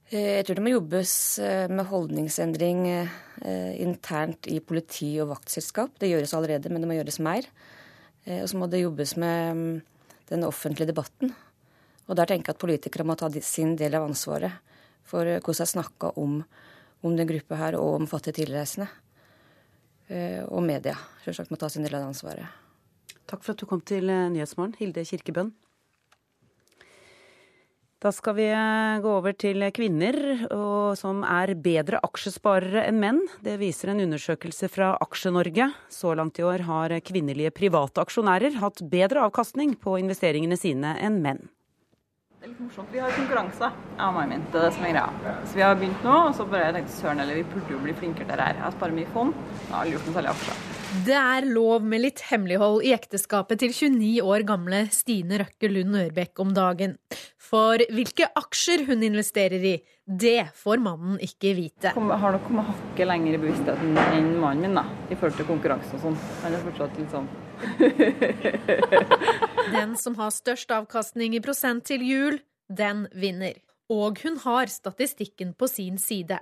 Jeg 0.08 0.46
tror 0.46 0.56
det 0.56 0.64
må 0.64 0.70
jobbes 0.72 1.12
med 1.68 1.84
holdningsendring 1.90 2.86
internt 3.76 4.48
i 4.48 4.56
politi 4.64 5.10
og 5.20 5.34
vaktselskap. 5.34 5.98
Det 6.00 6.08
gjøres 6.08 6.32
allerede, 6.32 6.72
men 6.72 6.80
det 6.80 6.88
må 6.88 6.96
gjøres 6.96 7.18
mer. 7.20 7.44
Og 8.24 8.46
så 8.48 8.56
må 8.56 8.70
det 8.72 8.80
jobbes 8.80 9.12
med 9.20 9.58
mm, 9.58 9.74
den 10.30 10.46
offentlige 10.48 10.88
debatten. 10.88 11.34
Og 12.08 12.16
der 12.16 12.30
tenker 12.30 12.52
jeg 12.52 12.56
at 12.56 12.62
politikere 12.62 13.04
må 13.04 13.18
ta 13.20 13.28
sin 13.44 13.76
del 13.76 13.98
av 13.98 14.06
ansvaret 14.08 14.56
for 15.08 15.24
hvordan 15.24 15.60
jeg 15.62 15.72
snakker 15.72 16.18
om, 16.20 16.40
om 17.04 17.16
den 17.16 17.28
gruppa 17.28 17.60
her, 17.60 17.76
og 17.80 18.00
om 18.00 18.08
fattige 18.08 18.40
tilreisende. 18.42 18.88
Eh, 20.08 20.40
og 20.48 20.64
media 20.64 20.96
selvsagt 21.24 21.52
må 21.52 21.60
ta 21.60 21.68
sin 21.72 21.84
del 21.84 21.96
av 21.98 22.08
ansvaret. 22.08 22.48
Takk 23.28 23.42
for 23.44 23.52
at 23.52 23.60
du 23.60 23.68
kom 23.68 23.84
til 23.84 24.08
eh, 24.12 24.28
Nyhetsmorgen, 24.32 24.76
Hilde 24.80 25.04
Kirkebønn. 25.04 25.52
Da 27.98 28.12
skal 28.14 28.36
vi 28.38 28.46
eh, 28.46 29.00
gå 29.02 29.10
over 29.10 29.34
til 29.34 29.64
kvinner 29.74 30.14
som 30.98 31.24
er 31.26 31.50
bedre 31.58 31.98
aksjesparere 32.06 32.84
enn 32.86 33.00
menn. 33.02 33.20
Det 33.42 33.56
viser 33.58 33.90
en 33.90 34.04
undersøkelse 34.04 34.70
fra 34.70 34.92
Aksje-Norge. 35.02 35.72
Så 35.90 36.14
langt 36.14 36.38
i 36.38 36.46
år 36.46 36.62
har 36.68 36.94
kvinnelige 37.02 37.50
private 37.58 38.06
aksjonærer 38.06 38.60
hatt 38.62 38.84
bedre 38.86 39.26
avkastning 39.26 39.74
på 39.82 39.98
investeringene 39.98 40.58
sine 40.60 40.94
enn 41.02 41.18
menn. 41.24 41.48
Det 42.48 42.54
er 42.54 42.56
litt 42.56 42.68
morsomt. 42.70 42.92
Vi 42.94 43.00
har 43.02 43.10
konkurranse 43.12 43.68
av 44.00 44.14
mannen 44.16 44.30
min. 44.32 44.44
Det 44.48 44.56
er 44.56 44.62
det 44.64 44.68
som 44.72 44.84
er 44.88 44.92
greia. 44.94 45.34
Så 45.44 45.58
vi 45.58 45.62
har 45.66 45.74
begynt 45.76 46.04
nå, 46.06 46.12
og 46.30 46.36
så 46.38 46.46
bare 46.48 46.70
jeg 46.70 46.74
tenkte 46.78 46.94
søren 46.94 47.18
eller 47.20 47.36
vi 47.36 47.42
burde 47.50 47.74
jo 47.74 47.80
bli 47.82 47.92
flinkere 47.98 48.24
til 48.24 48.40
det 48.40 48.46
her. 48.46 48.60
Jeg 48.62 48.74
sparer 48.76 48.94
mye 48.96 49.08
fond. 49.12 49.34
Jeg 49.36 49.66
har 49.68 49.82
aldri 49.82 49.92
gjort 49.92 50.06
noe 50.08 50.16
særlig 50.16 50.30
aksjer. 50.30 50.62
Det 51.04 51.18
er 51.20 51.48
lov 51.50 51.84
med 51.84 52.00
litt 52.00 52.22
hemmelighold 52.30 52.86
i 52.88 52.94
ekteskapet 52.96 53.60
til 53.60 53.74
29 53.76 54.24
år 54.24 54.46
gamle 54.48 54.80
Stine 54.96 55.42
Røkke 55.42 55.68
Lund 55.74 55.98
Ørbekk 56.00 56.40
om 56.46 56.54
dagen. 56.56 56.96
For 57.50 57.84
hvilke 57.92 58.30
aksjer 58.40 58.86
hun 58.88 59.04
investerer 59.04 59.68
i, 59.74 59.74
det 60.08 60.48
får 60.56 60.80
mannen 60.80 61.20
ikke 61.20 61.52
vite. 61.58 61.92
Jeg 61.92 62.20
har 62.24 62.32
nok 62.38 62.48
kommet 62.48 62.70
hakket 62.70 63.12
lenger 63.12 63.36
i 63.36 63.42
bevisstheten 63.44 63.92
enn 64.06 64.32
mannen 64.40 64.70
min, 64.70 64.80
da, 64.80 64.86
i 65.12 65.20
forhold 65.20 65.36
til 65.36 65.50
konkurranse 65.52 66.00
og 66.00 66.06
sånn. 66.06 66.18
Han 66.46 66.56
er 66.56 66.64
fortsatt 66.64 66.96
litt 66.96 67.12
sånn 67.12 67.28
den 69.76 69.96
som 70.00 70.16
har 70.18 70.34
størst 70.34 70.72
avkastning 70.74 71.36
i 71.36 71.44
prosent 71.44 71.86
til 71.88 72.04
jul, 72.06 72.40
den 72.68 73.06
vinner. 73.14 73.58
Og 73.88 74.20
hun 74.22 74.36
har 74.44 74.68
statistikken 74.68 75.54
på 75.56 75.68
sin 75.70 75.96
side. 75.98 76.38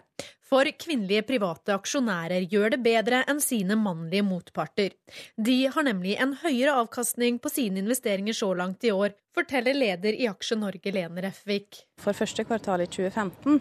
For 0.46 0.68
kvinnelige 0.78 1.24
private 1.26 1.74
aksjonærer 1.74 2.46
gjør 2.46 2.76
det 2.76 2.82
bedre 2.84 3.24
enn 3.26 3.40
sine 3.42 3.74
mannlige 3.80 4.22
motparter. 4.22 4.94
De 5.34 5.56
har 5.74 5.86
nemlig 5.88 6.14
en 6.22 6.36
høyere 6.44 6.76
avkastning 6.84 7.40
på 7.42 7.50
sine 7.50 7.82
investeringer 7.82 8.36
så 8.36 8.52
langt 8.54 8.86
i 8.86 8.92
år, 8.94 9.16
forteller 9.36 9.74
leder 9.76 10.16
i 10.16 10.28
Aksje 10.30 10.56
Norge 10.56 10.92
Lene 10.94 11.24
Refvik. 11.24 11.82
For 12.00 12.16
første 12.16 12.44
kvartal 12.46 12.84
i 12.84 12.86
2015 12.88 13.58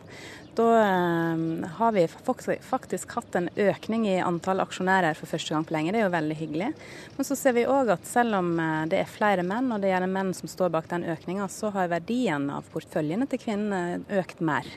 da 0.56 0.68
eh, 0.80 1.66
har 1.80 1.96
vi 1.98 2.06
faktisk 2.08 3.18
hatt 3.18 3.36
en 3.36 3.50
økning 3.60 4.06
i 4.08 4.20
antall 4.24 4.64
aksjonærer 4.64 5.18
for 5.18 5.28
første 5.28 5.52
gang 5.52 5.66
på 5.68 5.76
lenge. 5.76 5.92
Det 5.92 6.00
er 6.00 6.06
jo 6.06 6.14
veldig 6.14 6.38
hyggelig. 6.40 6.70
Men 7.18 7.28
så 7.28 7.36
ser 7.40 7.58
vi 7.58 7.66
òg 7.68 7.92
at 7.98 8.06
selv 8.08 8.38
om 8.40 8.54
eh, 8.62 8.86
det 8.94 9.02
er 9.02 9.12
flere 9.12 9.44
menn, 9.44 9.74
og 9.74 9.84
det 9.84 9.92
er 9.92 10.06
menn 10.08 10.32
som 10.38 10.52
står 10.52 10.72
bak 10.78 10.88
den 10.94 11.08
økninga, 11.12 11.50
så 11.52 11.74
har 11.76 11.92
verdien 11.92 12.48
av 12.54 12.70
porteføljene 12.72 13.28
til 13.32 13.42
kvinnene 13.42 14.22
økt 14.22 14.46
mer. 14.46 14.70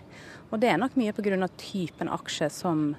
Og 0.48 0.60
det 0.62 0.72
er 0.72 0.80
nok 0.80 0.96
mye 0.96 1.12
pga. 1.12 1.48
typen 1.56 2.08
aksje 2.08 2.50
som 2.50 2.96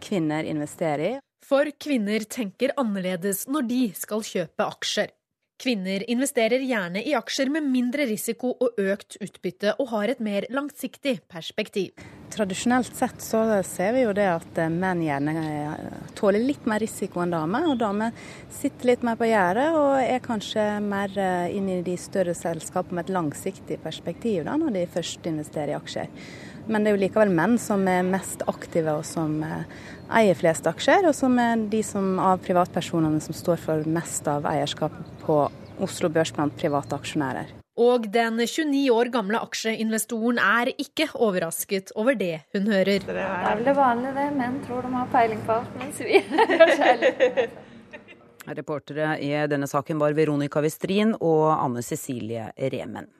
kvinner 0.00 0.44
investerer 0.44 1.04
i. 1.04 1.14
For 1.46 1.68
kvinner 1.78 2.24
tenker 2.24 2.74
annerledes 2.76 3.46
når 3.46 3.68
de 3.68 3.82
skal 3.94 4.24
kjøpe 4.24 4.66
aksjer. 4.66 5.12
Kvinner 5.56 6.02
investerer 6.10 6.60
gjerne 6.68 7.00
i 7.00 7.14
aksjer 7.16 7.48
med 7.48 7.64
mindre 7.72 8.04
risiko 8.10 8.50
og 8.60 8.76
økt 8.76 9.16
utbytte, 9.24 9.72
og 9.80 9.88
har 9.94 10.10
et 10.12 10.18
mer 10.20 10.44
langsiktig 10.52 11.14
perspektiv. 11.32 11.94
Tradisjonelt 12.34 12.92
sett 12.98 13.22
så 13.24 13.40
ser 13.64 13.94
vi 13.96 14.02
jo 14.02 14.12
det 14.12 14.26
at 14.28 14.60
menn 14.74 15.00
gjerne 15.06 15.34
eh, 15.46 15.86
tåler 16.18 16.44
litt 16.44 16.66
mer 16.68 16.82
risiko 16.84 17.22
enn 17.22 17.32
damer. 17.32 17.70
Og 17.70 17.80
damer 17.80 18.12
sitter 18.52 18.90
litt 18.90 19.06
mer 19.06 19.16
på 19.16 19.30
gjerdet 19.30 19.70
og 19.78 19.94
er 20.02 20.20
kanskje 20.26 20.66
mer 20.84 21.16
eh, 21.16 21.56
inne 21.56 21.78
i 21.78 21.86
de 21.86 21.96
større 22.04 22.36
selskapene 22.36 22.98
med 22.98 23.06
et 23.06 23.14
langsiktig 23.16 23.80
perspektiv 23.80 24.44
da, 24.44 24.58
når 24.60 24.76
de 24.76 24.84
først 24.98 25.30
investerer 25.32 25.72
i 25.72 25.78
aksjer. 25.78 26.12
Men 26.66 26.82
det 26.82 26.90
er 26.90 26.96
jo 26.96 27.02
likevel 27.04 27.30
menn 27.30 27.58
som 27.62 27.84
er 27.90 28.06
mest 28.06 28.42
aktive 28.50 28.96
og 28.98 29.04
som 29.06 29.38
eh, 29.46 29.66
eier 30.18 30.38
flest 30.38 30.66
aksjer, 30.66 31.06
og 31.06 31.14
som 31.14 31.38
er 31.38 31.62
de 31.70 31.82
som, 31.86 32.16
av 32.18 32.42
privatpersonene 32.46 33.20
som 33.22 33.36
står 33.36 33.60
for 33.62 33.86
mest 33.90 34.26
av 34.30 34.48
eierskapet 34.50 35.22
på 35.22 35.44
Oslo 35.82 36.10
Børs 36.10 36.32
blant 36.34 36.56
private 36.58 36.96
aksjonærer. 36.96 37.52
Og 37.76 38.06
den 38.08 38.38
29 38.40 38.86
år 38.88 39.10
gamle 39.12 39.40
aksjeinvestoren 39.44 40.38
er 40.40 40.70
ikke 40.80 41.10
overrasket 41.12 41.92
over 42.00 42.16
det 42.16 42.38
hun 42.56 42.70
hører. 42.72 43.04
Det 43.04 43.16
er 43.20 43.44
vel 43.50 43.66
det 43.66 43.74
vanlige, 43.76 44.14
det. 44.16 44.30
Menn 44.38 44.56
tror 44.64 44.86
de 44.86 44.94
har 44.96 45.10
peiling 45.12 45.42
på 45.44 45.58
alt, 45.58 45.76
mens 45.82 46.00
vi 46.06 46.22
Reportere 48.46 49.18
i 49.20 49.32
denne 49.50 49.66
saken 49.68 49.98
var 50.00 50.14
Veronica 50.16 50.62
Westrin 50.64 51.12
og 51.18 51.50
Anne 51.52 51.82
Cecilie 51.84 52.48
Remen. 52.56 53.10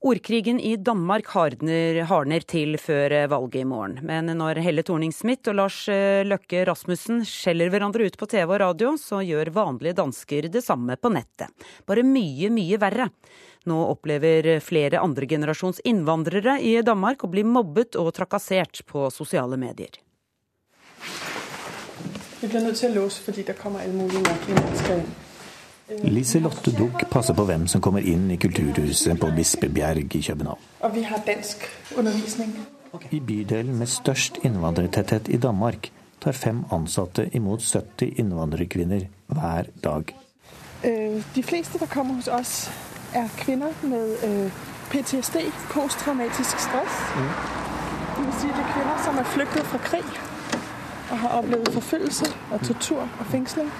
Ordkrigen 0.00 0.60
i 0.60 0.76
Danmark 0.76 1.26
hardner, 1.26 1.96
hardner 2.06 2.44
til 2.46 2.76
før 2.78 3.10
valget 3.32 3.64
i 3.64 3.66
morgen. 3.66 3.96
Men 4.06 4.30
når 4.38 4.60
Helle 4.62 4.84
Thorning-Smith 4.86 5.50
og 5.50 5.58
Lars 5.58 5.78
eh, 5.90 6.22
Løkke 6.22 6.62
Rasmussen 6.68 7.24
skjeller 7.26 7.72
hverandre 7.72 8.06
ut 8.06 8.18
på 8.20 8.28
TV 8.30 8.46
og 8.46 8.60
radio, 8.62 8.92
så 8.94 9.24
gjør 9.26 9.50
vanlige 9.56 9.96
dansker 9.98 10.46
det 10.54 10.62
samme 10.62 10.94
på 10.94 11.10
nettet. 11.10 11.50
Bare 11.82 12.06
mye, 12.06 12.46
mye 12.54 12.78
verre. 12.78 13.10
Nå 13.66 13.82
opplever 13.90 14.52
flere 14.62 15.02
andregenerasjons 15.02 15.82
innvandrere 15.82 16.60
i 16.62 16.78
Danmark 16.86 17.26
å 17.26 17.34
bli 17.34 17.42
mobbet 17.42 17.98
og 17.98 18.14
trakassert 18.14 18.86
på 18.86 19.08
sosiale 19.10 19.58
medier. 19.58 19.98
Vi 22.38 22.46
blir 22.46 22.62
nødt 22.62 22.78
til 22.78 22.94
å 22.94 23.02
låse 23.02 23.26
fordi 23.26 23.50
det 23.50 23.58
kommer 23.58 23.82
alle 23.82 23.98
mulige 23.98 24.22
merkelige 24.22 24.62
mennesker 24.62 25.02
inn. 25.02 25.16
Liselotte 25.88 26.72
Duck 26.76 27.10
passer 27.10 27.34
på 27.34 27.44
hvem 27.48 27.64
som 27.66 27.80
kommer 27.80 28.04
inn 28.04 28.26
i 28.30 28.36
Kulturhuset 28.36 29.16
på 29.20 29.30
Bispebjerg 29.36 30.14
i 30.14 30.22
København. 30.26 30.60
Og 30.84 30.94
vi 30.94 31.02
har 31.02 31.22
dansk 31.26 31.64
undervisning. 31.96 32.52
I 33.10 33.20
bydelen 33.20 33.78
med 33.78 33.86
størst 33.86 34.38
innvandrertetthet 34.44 35.28
i 35.28 35.36
Danmark 35.36 35.90
tar 36.20 36.32
fem 36.32 36.64
ansatte 36.72 37.28
imot 37.32 37.64
70 37.64 38.20
innvandrerkvinner 38.20 39.06
hver 39.26 39.64
dag. 39.84 40.16
Øh, 40.84 41.22
de 41.34 41.42
fleste 41.42 41.78
som 41.78 41.88
kommer 41.88 42.14
hos 42.14 42.28
oss, 42.28 42.70
er 43.14 43.28
kvinner 43.38 43.72
med 43.82 44.16
øh, 44.24 44.52
PTSD, 44.90 45.36
posttraumatisk 45.70 46.58
stress. 46.58 46.94
Mm. 47.16 47.32
Det 48.16 48.26
vil 48.26 48.34
si 48.40 48.46
det 48.46 48.64
er 48.64 48.72
kvinner 48.74 49.04
som 49.04 49.18
er 49.18 49.24
flyktet 49.24 49.64
fra 49.66 49.78
krig 49.78 50.08
og 51.10 51.18
har 51.18 51.28
opplevd 51.28 51.72
forfølgelse 51.72 52.26
og 52.52 52.60
tortur 52.60 53.00
og 53.00 53.26
fengsling. 53.26 53.72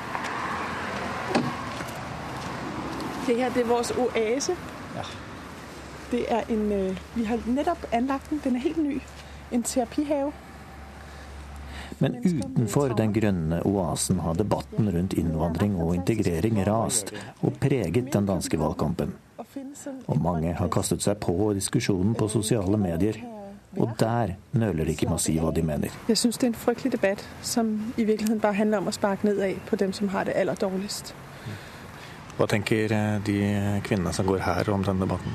Det 3.29 3.37
her 3.37 3.53
det 3.53 3.63
er 3.63 3.67
vores 3.67 3.91
oase. 3.91 4.53
Ja. 4.97 5.03
Det 6.11 6.25
er 6.29 6.43
en, 6.49 6.73
øh, 6.73 6.99
vi 7.15 7.25
har 7.25 7.39
nettopp 7.47 7.79
anlagt 7.93 8.31
den. 8.31 8.41
Den 8.45 8.57
er 8.57 8.61
helt 8.61 8.79
ny. 8.83 9.01
En 9.53 9.63
terapihave. 9.63 10.33
Men 11.99 12.17
utenfor 12.17 12.89
den 12.89 13.13
grønne 13.13 13.67
oasen 13.67 14.19
har 14.19 14.33
debatten 14.33 14.97
rundt 14.97 15.13
innvandring 15.13 15.77
og 15.83 15.95
integrering 15.95 16.67
rast 16.67 17.13
og 17.43 17.53
preget 17.61 18.13
den 18.13 18.27
danske 18.27 18.59
valgkampen. 18.59 19.15
Og 20.07 20.23
mange 20.23 20.53
har 20.53 20.69
kastet 20.69 21.03
seg 21.03 21.21
på 21.21 21.53
diskusjonen 21.55 22.15
på 22.15 22.29
sosiale 22.29 22.79
medier. 22.79 23.21
Og 23.77 23.91
der 24.01 24.39
nøler 24.53 24.85
de 24.85 24.91
ikke 24.91 25.07
med 25.07 25.19
å 25.19 25.23
si 25.23 25.37
hva 25.39 25.53
de 25.53 25.63
mener. 25.63 25.93
Jeg 26.09 26.17
syns 26.17 26.39
det 26.41 26.49
er 26.49 26.55
en 26.55 26.61
fryktelig 26.65 26.93
debatt 26.97 27.29
som 27.43 27.93
i 27.97 28.05
virkeligheten 28.05 28.41
bare 28.41 28.57
handler 28.57 28.81
om 28.81 28.89
å 28.89 28.97
sparke 28.97 29.29
nedad 29.29 29.61
på 29.69 29.77
dem 29.77 29.93
som 29.93 30.09
har 30.09 30.25
det 30.25 30.41
aller 30.41 30.57
dårligst. 30.57 31.13
Hva 32.39 32.47
tenker 32.47 32.93
eh, 32.95 33.15
de 33.27 33.39
kvinnene 33.83 34.13
som 34.15 34.27
går 34.27 34.45
her 34.47 34.69
om 34.71 34.85
denne 34.87 35.03
debatten? 35.03 35.35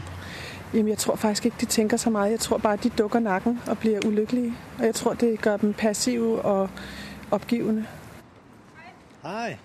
Jamen, 0.74 0.88
jeg 0.88 0.98
tror 0.98 1.16
faktisk 1.16 1.46
ikke 1.46 1.58
de 1.62 1.66
tenker 1.66 1.98
så 1.98 2.10
mye. 2.10 2.32
Jeg 2.32 2.40
tror 2.40 2.58
bare 2.58 2.80
de 2.84 2.90
dukker 2.90 3.20
nakken 3.20 3.60
og 3.68 3.78
blir 3.78 4.06
ulykkelige. 4.08 4.54
Og 4.80 4.86
jeg 4.86 4.96
tror 4.96 5.14
det 5.14 5.40
gjør 5.44 5.58
dem 5.58 5.74
passive 5.74 6.42
og 6.42 6.70
oppgivende. 7.32 7.86
Hei. 9.24 9.58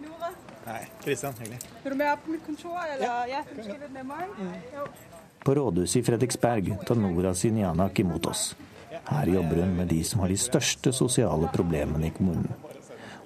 Nora? 0.00 0.30
Hei. 0.66 0.86
Kristian. 1.04 1.34
Hyggelig. 1.38 1.58
Vil 1.82 1.92
du 1.92 1.96
med 1.96 2.12
opp 2.12 2.24
på 2.24 2.30
mitt 2.30 2.46
kontor? 2.46 2.78
Eller? 2.94 3.06
Ja, 3.06 3.18
ja 3.26 3.42
litt 3.56 3.92
nemmere. 3.94 4.26
Mm. 4.38 4.54
På 5.44 5.54
rådhuset 5.54 6.00
i 6.00 6.02
Fredriksberg 6.02 6.72
tar 6.86 6.94
Nora 6.94 7.34
Sinjanak 7.34 7.98
imot 7.98 8.26
oss. 8.26 8.56
Her 9.06 9.26
jobber 9.26 9.60
hun 9.62 9.76
med 9.76 9.86
de 9.86 10.04
som 10.04 10.20
har 10.20 10.28
de 10.28 10.38
største 10.38 10.92
sosiale 10.92 11.50
problemene 11.52 12.06
i 12.06 12.14
kommunen. 12.14 12.48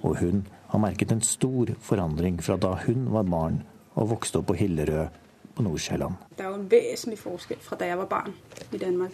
Og 0.02 0.18
hun 0.18 0.42
har 0.70 0.78
merket 0.78 1.12
en 1.12 1.22
stor 1.22 1.66
forandring 1.80 2.42
fra 2.44 2.56
da 2.56 2.74
hun 2.86 3.08
var 3.12 3.22
barn 3.22 3.62
og 3.94 4.10
vokste 4.10 4.38
opp 4.38 4.46
på 4.46 4.58
Hillerød 4.58 5.06
på 5.56 5.62
Nordsjælland. 5.62 6.14
Det 6.38 6.44
er 6.44 6.48
jo 6.48 6.54
en 6.54 6.70
vesentlig 6.70 7.18
forskjell 7.18 7.60
fra 7.60 7.76
da 7.76 7.86
jeg 7.86 7.98
var 7.98 8.04
barn 8.04 8.34
i 8.72 8.78
Danmark 8.78 9.10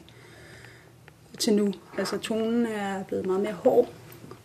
til 1.38 1.54
nå. 1.54 1.72
Altså, 1.98 2.18
tonen 2.18 2.66
er 2.66 3.02
blitt 3.04 3.26
mye 3.26 3.38
mer 3.38 3.52
hård. 3.52 3.88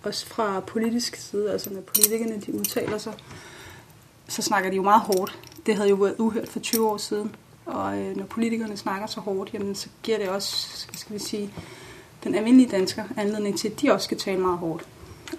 også 0.04 0.26
fra 0.26 0.60
politisk 0.60 1.16
side, 1.16 1.52
altså 1.52 1.74
når 1.74 1.82
politikerne 1.82 2.40
de 2.42 2.60
uttaler 2.60 2.98
seg, 2.98 3.14
så 4.28 4.42
snakker 4.42 4.70
de 4.70 4.76
jo 4.76 4.82
meget 4.82 5.02
hårdt. 5.02 5.40
Det 5.66 5.76
hadde 5.76 5.90
jo 5.90 5.96
vært 5.96 6.20
uhørt 6.20 6.48
for 6.48 6.60
20 6.60 6.90
år 6.90 6.98
siden. 6.98 7.36
Og 7.66 7.98
øh, 7.98 8.18
når 8.18 8.26
politikerne 8.26 8.78
snakker 8.78 9.08
så 9.08 9.20
hårdt, 9.20 9.78
så 9.78 9.90
gir 10.04 10.18
det 10.18 10.30
også, 10.30 10.68
skal 10.94 11.14
vi 11.14 11.20
si, 11.20 11.50
den 12.24 12.36
almindelige 12.36 12.70
dansker 12.70 13.04
anledning 13.18 13.60
til, 13.60 13.70
at 13.70 13.82
de 13.82 13.92
også 13.92 14.04
skal 14.04 14.18
tale 14.18 14.42
meget 14.42 14.58
hårdt. 14.58 14.88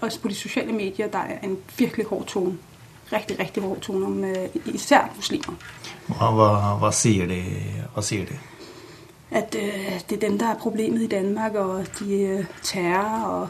Også 0.00 0.20
på 0.20 0.28
de 0.28 0.34
sociale 0.34 0.72
medier, 0.72 1.08
der 1.08 1.18
er 1.18 1.38
en 1.42 1.58
virkelig 1.78 2.06
hård 2.06 2.26
tone. 2.26 2.58
Rigtig, 3.12 3.38
rigtig 3.38 3.62
hård 3.62 3.80
tone 3.80 4.06
om 4.06 4.24
øh, 4.24 4.48
især 4.64 5.12
muslimer. 5.16 5.54
Hva, 6.06 6.30
hva, 6.30 6.48
hva, 6.80 6.90
sier 6.90 7.26
de? 7.26 7.42
Hva 7.94 8.02
sier 8.02 8.24
de? 8.26 8.38
At 9.30 9.54
uh, 9.54 10.00
det 10.10 10.16
er 10.16 10.28
dem, 10.28 10.38
der 10.38 10.46
er 10.46 10.58
problemet 10.58 11.02
i 11.02 11.06
Danmark, 11.06 11.54
og 11.54 11.84
de 11.98 12.38
uh, 12.38 12.44
terror 12.62 13.26
og 13.26 13.48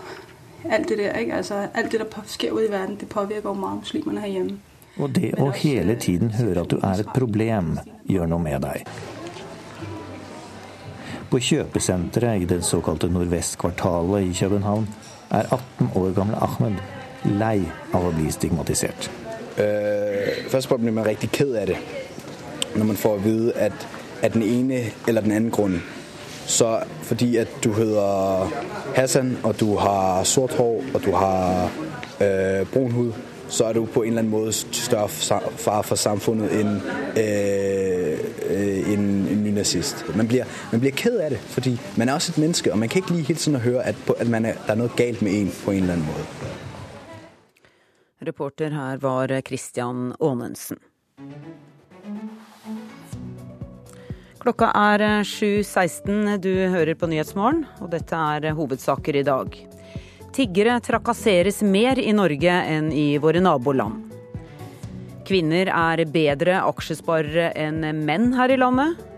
alt 0.71 0.89
det 0.89 0.99
der. 0.99 1.13
Ikke? 1.13 1.35
Altså, 1.35 1.69
alt 1.75 1.93
det, 1.93 2.01
der 2.01 2.23
sker 2.27 2.51
ud 2.51 2.63
i 2.69 2.71
verden, 2.71 2.97
det 3.01 3.09
påvirker 3.09 3.49
jo 3.49 3.55
meget 3.55 3.79
muslimerne 3.79 4.21
herhjemme. 4.21 4.59
Og 5.01 5.15
det 5.17 5.33
å 5.41 5.49
hele 5.57 5.97
tiden 5.97 6.35
høre 6.37 6.67
at 6.67 6.71
du 6.71 6.77
er 6.85 7.01
et 7.01 7.09
problem, 7.17 7.79
gjør 8.09 8.29
noe 8.29 8.43
med 8.45 8.61
deg. 8.61 8.85
På 11.33 11.41
kjøpesenteret 11.41 12.43
i 12.43 12.49
det 12.51 12.61
såkalte 12.69 13.09
Nordvestkvartalet 13.09 14.29
i 14.29 14.35
København 14.37 14.85
er 15.33 15.49
18 15.51 15.91
år 15.95 16.13
gamle 16.17 16.37
Ahmed 16.45 16.79
lei 17.39 17.63
av 17.93 18.07
å 18.09 18.13
bli 18.15 18.29
stigmatisert. 18.33 19.11
Uh, 19.53 20.49
først 20.49 20.73
og 20.73 20.81
blir 20.81 20.95
man 20.97 21.07
riktig 21.07 21.31
ked 21.33 21.57
av 21.57 21.67
det, 21.73 21.81
når 22.77 22.89
man 22.93 23.01
får 23.01 23.19
å 23.19 23.25
vide 23.25 23.57
at 23.69 23.89
av 24.23 24.33
den 24.37 24.47
ene 24.47 24.85
eller 25.09 25.25
den 25.25 25.35
andre 25.37 25.53
grunnen 25.53 25.83
så 26.47 26.79
fordi 27.03 27.37
at 27.37 27.49
du 27.65 27.73
heter 27.73 28.49
Hassan, 28.95 29.39
og 29.43 29.61
du 29.61 29.77
har 29.77 30.25
sort 30.25 30.53
hår, 30.53 30.83
og 30.95 31.05
du 31.05 31.13
har 31.13 31.71
øh, 32.21 32.67
brun 32.67 32.93
hud, 32.93 33.13
så 33.49 33.65
er 33.65 33.73
du 33.73 33.85
på 33.85 34.03
en 34.03 34.09
eller 34.09 34.19
annen 34.19 34.31
måte 34.31 34.53
større 34.53 35.09
far 35.57 35.83
for 35.83 35.95
samfunnet 35.95 36.53
enn 36.61 36.83
øh, 37.17 38.19
øh, 38.51 38.93
en 38.93 39.22
nynazist. 39.63 40.05
Man 40.17 40.27
blir, 40.27 40.45
man 40.71 40.81
blir 40.81 40.91
ked 40.91 41.21
av 41.21 41.31
det, 41.31 41.39
fordi 41.39 41.79
man 41.97 42.09
er 42.09 42.15
også 42.15 42.33
et 42.33 42.39
menneske, 42.39 42.73
og 42.73 42.79
man 42.79 42.89
kan 42.89 43.03
ikke 43.03 43.15
lige 43.15 43.27
hele 43.27 43.39
tiden 43.39 43.61
høre 43.61 43.85
at, 43.85 43.97
at 44.19 44.29
man 44.29 44.45
er, 44.45 44.55
det 44.55 44.71
er 44.71 44.81
noe 44.81 44.91
galt 44.97 45.23
med 45.23 45.33
en 45.33 45.51
på 45.65 45.73
en 45.73 45.83
eller 45.83 45.95
annen 45.95 46.07
måte. 46.07 46.53
Reporter 48.23 48.71
her 48.71 48.99
var 49.03 49.33
Christian 49.47 50.13
Aanensen. 50.21 50.79
Klokka 54.43 54.73
er 54.75 55.23
7.16. 55.23 56.39
Du 56.43 56.51
hører 56.51 56.95
på 56.99 57.07
Nyhetsmorgen, 57.07 57.65
og 57.81 57.93
dette 57.93 58.17
er 58.17 58.55
hovedsaker 58.55 59.21
i 59.21 59.27
dag. 59.27 59.59
Tiggere 60.35 60.81
trakasseres 60.83 61.61
mer 61.63 61.99
i 61.99 62.15
Norge 62.15 62.51
enn 62.51 62.91
i 62.95 63.19
våre 63.23 63.43
naboland. 63.43 64.09
Kvinner 65.27 65.71
er 65.71 66.03
bedre 66.11 66.63
aksjesparere 66.67 67.53
enn 67.59 67.85
menn 68.03 68.33
her 68.35 68.51
i 68.51 68.59
landet. 68.59 69.12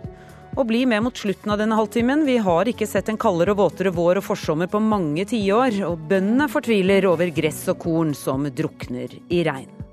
Og 0.55 0.69
bli 0.71 0.85
med 0.87 1.03
mot 1.03 1.19
slutten 1.19 1.51
av 1.51 1.59
denne 1.59 1.75
halvtimen. 1.75 2.23
Vi 2.29 2.37
har 2.39 2.69
ikke 2.71 2.87
sett 2.87 3.09
en 3.11 3.19
kaldere 3.19 3.57
og 3.57 3.63
våtere 3.65 3.91
vår 3.95 4.21
og 4.21 4.29
forsommer 4.29 4.71
på 4.71 4.79
mange 4.83 5.27
tiår, 5.27 5.81
og 5.89 6.07
bøndene 6.11 6.47
fortviler 6.51 7.09
over 7.11 7.33
gress 7.35 7.65
og 7.73 7.81
korn 7.83 8.15
som 8.15 8.47
drukner 8.55 9.19
i 9.35 9.43
regn. 9.47 9.84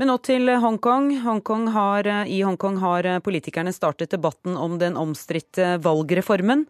Men 0.00 0.08
nå 0.08 0.14
til 0.24 0.48
Hongkong. 0.48 1.10
Hongkong 1.20 1.66
har, 1.74 2.06
I 2.24 2.38
Hongkong 2.40 2.78
har 2.80 3.04
politikerne 3.20 3.68
startet 3.76 4.14
debatten 4.14 4.54
om 4.56 4.78
den 4.80 4.94
omstridte 4.96 5.74
valgreformen. 5.84 6.62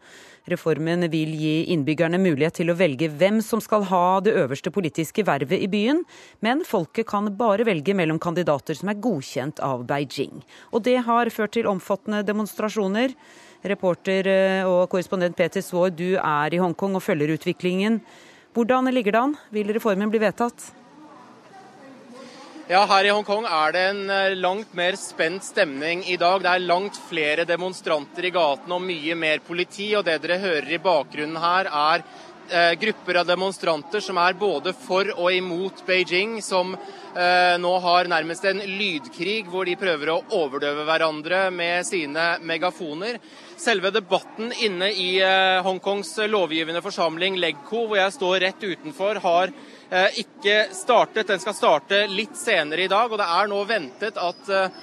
Reformen 0.50 1.06
vil 1.12 1.36
gi 1.38 1.52
innbyggerne 1.70 2.18
mulighet 2.18 2.56
til 2.58 2.72
å 2.72 2.74
velge 2.74 3.06
hvem 3.20 3.38
som 3.46 3.62
skal 3.62 3.86
ha 3.86 4.18
det 4.26 4.34
øverste 4.34 4.72
politiske 4.74 5.22
vervet 5.28 5.62
i 5.62 5.68
byen, 5.70 6.02
men 6.42 6.64
folket 6.66 7.06
kan 7.12 7.30
bare 7.38 7.68
velge 7.68 7.94
mellom 7.94 8.18
kandidater 8.18 8.74
som 8.74 8.90
er 8.90 8.98
godkjent 8.98 9.62
av 9.62 9.86
Beijing. 9.86 10.42
Og 10.74 10.82
det 10.90 10.96
har 11.06 11.30
ført 11.30 11.54
til 11.54 11.70
omfattende 11.70 12.24
demonstrasjoner. 12.26 13.14
Reporter 13.62 14.26
eh, 14.26 14.66
og 14.66 14.88
korrespondent 14.90 15.38
Peter 15.38 15.62
Svaar, 15.62 15.94
du 15.94 16.16
er 16.18 16.50
i 16.50 16.58
Hongkong 16.58 16.98
og 16.98 17.06
følger 17.06 17.36
utviklingen. 17.38 18.02
Hvordan 18.58 18.90
ligger 18.90 19.14
det 19.14 19.24
an? 19.28 19.40
Vil 19.54 19.70
reformen 19.78 20.10
bli 20.10 20.18
vedtatt? 20.26 20.72
Ja, 22.70 22.84
Her 22.86 23.02
i 23.02 23.10
Hongkong 23.10 23.48
er 23.50 23.72
det 23.74 23.80
en 23.82 24.10
eh, 24.14 24.36
langt 24.38 24.76
mer 24.78 24.94
spent 24.94 25.42
stemning 25.42 26.04
i 26.06 26.14
dag. 26.14 26.36
Det 26.44 26.50
er 26.52 26.62
langt 26.62 27.00
flere 27.08 27.42
demonstranter 27.42 28.28
i 28.28 28.30
gatene 28.30 28.76
og 28.76 28.84
mye 28.84 29.16
mer 29.18 29.40
politi. 29.42 29.88
Og 29.98 30.04
det 30.06 30.20
dere 30.22 30.36
hører 30.38 30.68
i 30.76 30.78
bakgrunnen 30.78 31.40
her, 31.42 31.66
er 31.66 32.04
grupper 32.80 33.20
av 33.20 33.28
demonstranter 33.28 34.02
som 34.04 34.18
er 34.20 34.38
både 34.38 34.72
for 34.76 35.08
og 35.16 35.32
imot 35.32 35.84
Beijing, 35.86 36.38
som 36.42 36.74
eh, 36.74 37.56
nå 37.62 37.72
har 37.84 38.10
nærmest 38.10 38.44
en 38.50 38.62
lydkrig 38.66 39.44
hvor 39.50 39.68
de 39.68 39.78
prøver 39.80 40.12
å 40.12 40.20
overdøve 40.38 40.86
hverandre 40.88 41.46
med 41.54 41.86
sine 41.88 42.32
megafoner. 42.42 43.20
Selve 43.60 43.92
debatten 43.94 44.54
inne 44.64 44.92
i 44.92 45.10
eh, 45.24 45.60
Hongkongs 45.66 46.16
lovgivende 46.30 46.82
forsamling, 46.84 47.38
Legco, 47.40 47.86
hvor 47.86 48.00
jeg 48.00 48.16
står 48.16 48.40
rett 48.46 48.70
utenfor, 48.70 49.22
har 49.24 49.54
Eh, 49.90 50.20
ikke 50.22 50.68
startet. 50.70 51.26
Den 51.26 51.40
skal 51.42 51.54
starte 51.54 52.04
litt 52.06 52.36
senere 52.38 52.84
i 52.84 52.90
dag, 52.90 53.10
og 53.10 53.18
det 53.18 53.26
er 53.26 53.48
nå 53.50 53.58
ventet 53.66 54.20
at 54.22 54.50
eh, 54.54 54.76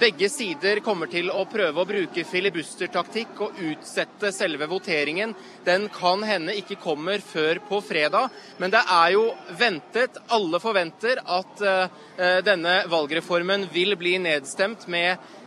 begge 0.00 0.30
sider 0.32 0.78
kommer 0.80 1.10
til 1.12 1.26
å 1.28 1.42
prøve 1.44 1.82
å 1.82 1.88
bruke 1.88 2.24
filibustertaktikk 2.24 3.40
og 3.44 3.58
utsette 3.60 4.30
selve 4.32 4.64
voteringen. 4.70 5.34
Den 5.66 5.88
kan 5.92 6.24
hende 6.24 6.54
ikke 6.56 6.78
kommer 6.80 7.20
før 7.20 7.60
på 7.68 7.82
fredag, 7.84 8.32
men 8.56 8.72
det 8.72 8.80
er 8.80 9.12
jo 9.12 9.26
ventet, 9.60 10.16
alle 10.32 10.60
forventer, 10.62 11.20
at 11.20 11.62
eh, 11.68 12.40
denne 12.46 12.78
valgreformen 12.88 13.68
vil 13.74 13.96
bli 14.00 14.16
nedstemt 14.22 14.88
med 14.92 15.10
eh, 15.12 15.41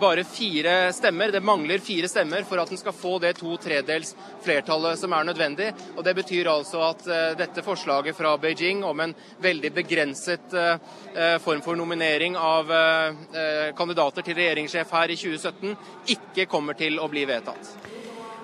bare 0.00 0.24
fire 0.28 0.92
stemmer. 0.92 1.32
Det 1.32 1.40
mangler 1.40 1.78
fire 1.78 2.08
stemmer 2.08 2.42
for 2.44 2.60
at 2.60 2.68
den 2.68 2.78
skal 2.78 2.92
få 2.92 3.14
det 3.22 3.32
to 3.38 3.56
tredels 3.56 4.12
flertallet 4.44 4.98
som 4.98 5.12
er 5.12 5.24
nødvendig. 5.24 5.70
Og 5.96 6.04
Det 6.04 6.14
betyr 6.14 6.50
altså 6.50 6.82
at 6.90 7.06
eh, 7.06 7.36
dette 7.38 7.64
forslaget 7.64 8.16
fra 8.16 8.36
Beijing 8.38 8.84
om 8.84 9.00
en 9.00 9.14
veldig 9.42 9.72
begrenset 9.74 10.54
eh, 10.54 10.76
eh 11.14 11.38
form 11.44 11.62
for 11.62 11.76
nominering 11.76 12.36
av 12.36 12.70
eh, 12.70 13.08
eh, 13.40 13.74
kandidater 13.76 14.22
til 14.22 14.36
regjeringssjef 14.38 14.92
her 14.92 15.10
i 15.10 15.16
2017 15.16 15.76
ikke 16.16 16.46
kommer 16.46 16.74
til 16.74 16.98
å 16.98 17.08
bli 17.08 17.24
vedtatt. 17.24 17.74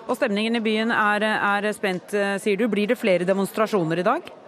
Og 0.08 0.16
Stemningen 0.16 0.56
i 0.56 0.64
byen 0.64 0.90
er, 0.90 1.22
er 1.22 1.72
spent, 1.72 2.10
sier 2.42 2.56
du. 2.58 2.66
Blir 2.68 2.90
det 2.90 2.98
flere 2.98 3.28
demonstrasjoner 3.28 4.00
i 4.00 4.06
dag? 4.06 4.39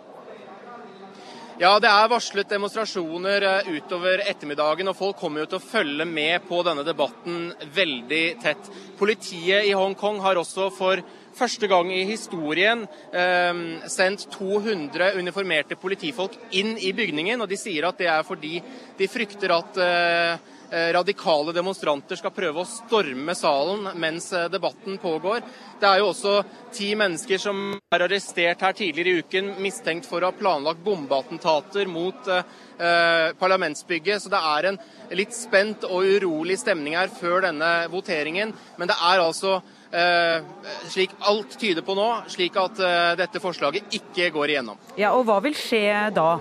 Ja, 1.62 1.76
det 1.78 1.86
er 1.86 2.08
varslet 2.10 2.48
demonstrasjoner 2.50 3.44
eh, 3.46 3.68
utover 3.76 4.24
ettermiddagen, 4.26 4.88
og 4.90 4.96
folk 4.98 5.20
kommer 5.20 5.44
jo 5.44 5.50
til 5.52 5.60
å 5.60 5.62
følge 5.62 6.06
med 6.10 6.42
på 6.48 6.58
denne 6.66 6.82
debatten 6.82 7.52
veldig 7.76 8.22
tett. 8.42 8.70
Politiet 8.98 9.68
i 9.68 9.76
Hongkong 9.78 10.18
har 10.24 10.40
også 10.40 10.72
for 10.74 10.98
første 11.38 11.68
gang 11.70 11.92
i 11.94 12.00
historien 12.08 12.82
eh, 13.14 13.62
sendt 13.86 14.26
200 14.34 15.12
uniformerte 15.22 15.78
politifolk 15.78 16.34
inn 16.58 16.74
i 16.82 16.90
bygningen. 16.98 17.46
og 17.46 17.52
De 17.52 17.60
sier 17.60 17.86
at 17.86 18.02
det 18.02 18.10
er 18.10 18.26
fordi 18.26 18.56
de 18.98 19.10
frykter 19.12 19.54
at 19.54 19.78
eh, 19.86 20.50
radikale 20.72 21.52
demonstranter 21.52 22.16
skal 22.16 22.32
prøve 22.34 22.62
å 22.62 22.68
storme 22.68 23.34
salen 23.36 23.90
mens 24.00 24.30
eh, 24.32 24.48
debatten 24.52 24.98
pågår. 25.02 25.42
Det 25.80 25.88
er 25.88 26.00
jo 26.00 26.10
også 26.12 26.38
ti 26.72 26.92
mennesker 26.98 27.40
som 27.42 27.60
er 27.92 28.06
arrestert 28.06 28.62
her 28.64 28.76
tidligere 28.76 29.12
i 29.12 29.22
uken, 29.24 29.52
mistenkt 29.62 30.08
for 30.08 30.22
å 30.22 30.30
ha 30.30 30.36
planlagt 30.36 30.80
bombeattentater 30.84 31.90
mot 31.90 32.30
eh, 32.32 33.36
parlamentsbygget. 33.38 34.24
Så 34.24 34.32
det 34.32 34.40
er 34.54 34.70
en 34.70 34.80
litt 35.18 35.36
spent 35.36 35.84
og 35.88 36.08
urolig 36.08 36.58
stemning 36.60 36.96
her 36.96 37.12
før 37.12 37.46
denne 37.48 37.72
voteringen. 37.92 38.54
Men 38.80 38.90
det 38.90 38.96
er 38.96 39.22
altså 39.26 39.58
eh, 39.92 40.40
slik 40.88 41.14
alt 41.28 41.58
tyder 41.60 41.84
på 41.86 41.96
nå, 41.98 42.08
slik 42.32 42.56
at 42.60 42.80
eh, 42.80 43.12
dette 43.20 43.42
forslaget 43.42 43.92
ikke 44.00 44.30
går 44.34 44.54
igjennom. 44.56 44.80
Ja, 45.00 45.12
og 45.16 45.26
hva 45.28 45.40
vil 45.44 45.56
skje 45.58 46.08
da? 46.16 46.36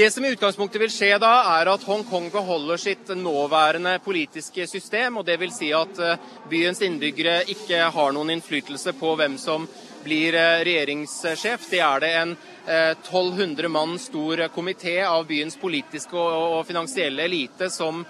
Det 0.00 0.10
som 0.10 0.24
i 0.24 0.28
utgangspunktet 0.32 0.80
vil 0.80 0.88
skje 0.88 1.08
da, 1.20 1.30
er 1.60 1.68
at 1.68 1.82
Hongkong 1.84 2.30
beholder 2.32 2.78
sitt 2.80 3.10
nåværende 3.20 3.98
politiske 4.00 4.64
system. 4.64 5.18
og 5.20 5.26
Dvs. 5.28 5.58
Si 5.58 5.68
at 5.76 6.00
eh, 6.00 6.22
byens 6.48 6.80
innbyggere 6.86 7.42
ikke 7.52 7.82
har 7.92 8.14
noen 8.16 8.32
innflytelse 8.32 8.94
på 8.96 9.10
hvem 9.20 9.36
som 9.36 9.66
blir 10.00 10.38
eh, 10.40 10.62
regjeringssjef. 10.64 11.68
Det 11.68 11.82
er 11.84 12.00
det 12.00 12.12
en 12.22 12.32
1200 12.64 13.68
eh, 13.68 13.74
mann 13.76 13.92
stor 14.00 14.46
komité 14.56 14.96
av 15.04 15.28
byens 15.28 15.60
politiske 15.60 16.16
og 16.16 16.64
finansielle 16.64 17.28
elite 17.28 17.68
som 17.68 18.00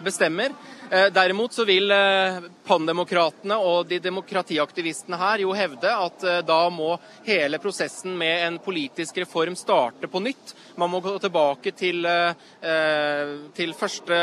bestemmer. 0.00 0.56
Eh, 0.90 1.06
derimot 1.12 1.52
så 1.52 1.64
vil 1.64 1.90
eh, 1.90 2.38
pandemokratene 2.66 3.56
og 3.58 3.88
de 3.90 3.98
demokratiaktivistene 3.98 5.18
her 5.18 5.42
jo 5.42 5.54
hevde 5.56 5.90
at 5.90 6.22
eh, 6.22 6.42
da 6.46 6.60
må 6.70 6.92
hele 7.26 7.58
prosessen 7.58 8.14
med 8.18 8.44
en 8.46 8.58
politisk 8.62 9.18
reform 9.24 9.56
starte 9.58 10.06
på 10.06 10.22
nytt. 10.22 10.54
Man 10.78 10.92
må 10.92 11.00
gå 11.02 11.16
tilbake 11.18 11.72
til, 11.74 12.06
til 13.56 13.72
første 13.74 14.18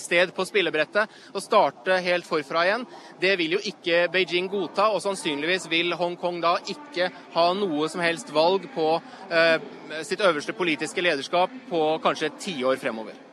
sted 0.00 0.32
på 0.36 0.46
spillebrettet 0.46 1.34
og 1.34 1.42
starte 1.42 1.98
helt 2.04 2.28
forfra 2.28 2.62
igjen. 2.68 2.84
Det 3.20 3.32
vil 3.40 3.56
jo 3.58 3.62
ikke 3.72 4.04
Beijing 4.12 4.48
godta, 4.52 4.88
og 4.94 5.02
sannsynligvis 5.02 5.66
vil 5.72 5.96
Hongkong 5.98 6.38
da 6.44 6.54
ikke 6.70 7.10
ha 7.34 7.48
noe 7.58 7.88
som 7.90 8.04
helst 8.04 8.30
valg 8.32 8.68
på 8.76 8.92
sitt 10.06 10.22
øverste 10.22 10.54
politiske 10.54 11.02
lederskap 11.04 11.58
på 11.72 11.82
kanskje 12.04 12.30
et 12.30 12.40
tiår 12.46 12.78
fremover. 12.80 13.29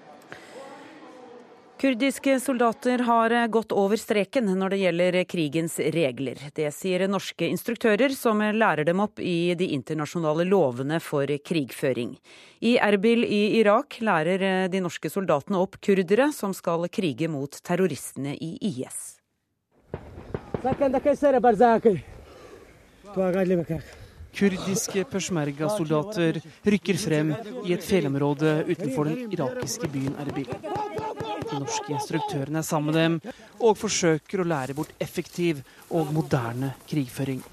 Kurdiske 1.78 2.39
soldater 2.39 2.99
har 2.99 3.47
gått 3.47 3.71
over 3.71 3.99
streken 4.01 4.47
når 4.57 4.73
det 4.73 4.78
gjelder 4.82 5.15
krigens 5.30 5.75
regler. 5.93 6.39
Det 6.57 6.71
sier 6.73 7.03
norske 7.05 7.45
instruktører, 7.45 8.15
som 8.17 8.41
lærer 8.41 8.88
dem 8.88 9.03
opp 9.03 9.21
i 9.21 9.53
de 9.53 9.67
internasjonale 9.75 10.47
lovene 10.49 10.97
for 10.97 11.30
krigføring. 11.30 12.15
I 12.65 12.80
Erbil 12.82 13.21
i 13.21 13.59
Irak 13.59 13.99
lærer 14.01 14.65
de 14.73 14.82
norske 14.82 15.11
soldatene 15.13 15.61
opp 15.61 15.78
kurdere 15.78 16.32
som 16.34 16.55
skal 16.57 16.89
krige 16.89 17.30
mot 17.30 17.61
terroristene 17.61 18.34
i 18.34 18.55
IS. 18.71 19.19
Kurdiske 24.38 25.05
peshmerga-soldater 25.13 26.41
rykker 26.65 26.97
frem 27.05 27.32
i 27.65 27.78
et 27.78 27.86
fjellområde 27.86 28.63
utenfor 28.65 29.13
den 29.13 29.38
irakiske 29.38 29.93
byen 29.93 30.17
Erbil. 30.25 30.49
De 31.47 31.59
norske 31.61 31.93
instruktørene 31.95 32.59
er 32.61 32.65
sammen 32.67 32.91
med 32.91 32.97
dem 32.99 33.35
og 33.63 33.77
forsøker 33.79 34.41
å 34.43 34.47
lære 34.47 34.75
bort 34.77 34.91
effektiv 35.03 35.61
og 35.89 36.11
moderne 36.15 36.73
krigføring. 36.89 37.43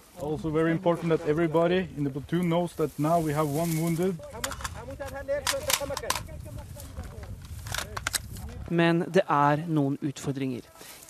Men 8.70 9.04
det 9.14 9.24
er 9.28 9.64
noen 9.68 9.98
utfordringer. 10.02 10.62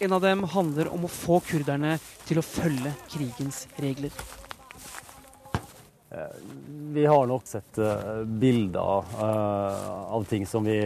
En 0.05 0.13
av 0.17 0.25
dem 0.25 0.45
handler 0.57 0.91
om 0.93 1.05
å 1.07 1.13
få 1.13 1.41
kurderne 1.47 1.99
til 2.29 2.41
å 2.41 2.47
følge 2.47 2.93
krigens 3.13 3.67
regler. 3.81 4.13
Vi 6.95 7.07
har 7.07 7.27
nok 7.27 7.47
sett 7.47 7.79
uh, 7.83 8.23
bilder 8.25 9.09
uh, 9.19 10.13
av 10.15 10.27
ting 10.31 10.47
som 10.47 10.65
vi 10.65 10.77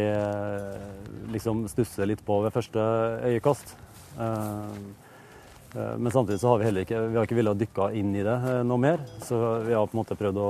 liksom 1.32 1.66
stusser 1.68 2.08
litt 2.08 2.24
på 2.24 2.40
ved 2.46 2.54
første 2.54 2.84
øyekast. 3.28 3.74
men 5.76 6.10
samtidig 6.10 6.40
så 6.40 6.48
har 6.48 6.58
vi 6.58 6.64
heller 6.64 6.86
ikke 6.86 7.00
vi 7.10 7.16
har 7.18 7.26
ikke 7.26 7.36
villet 7.36 7.60
dykke 7.60 7.90
inn 8.00 8.14
i 8.16 8.24
det 8.24 8.36
noe 8.64 8.80
mer. 8.80 9.04
Så 9.22 9.36
vi 9.66 9.76
har 9.76 9.86
på 9.86 9.94
en 9.94 10.00
måte 10.00 10.16
prøvd 10.18 10.40
å 10.40 10.48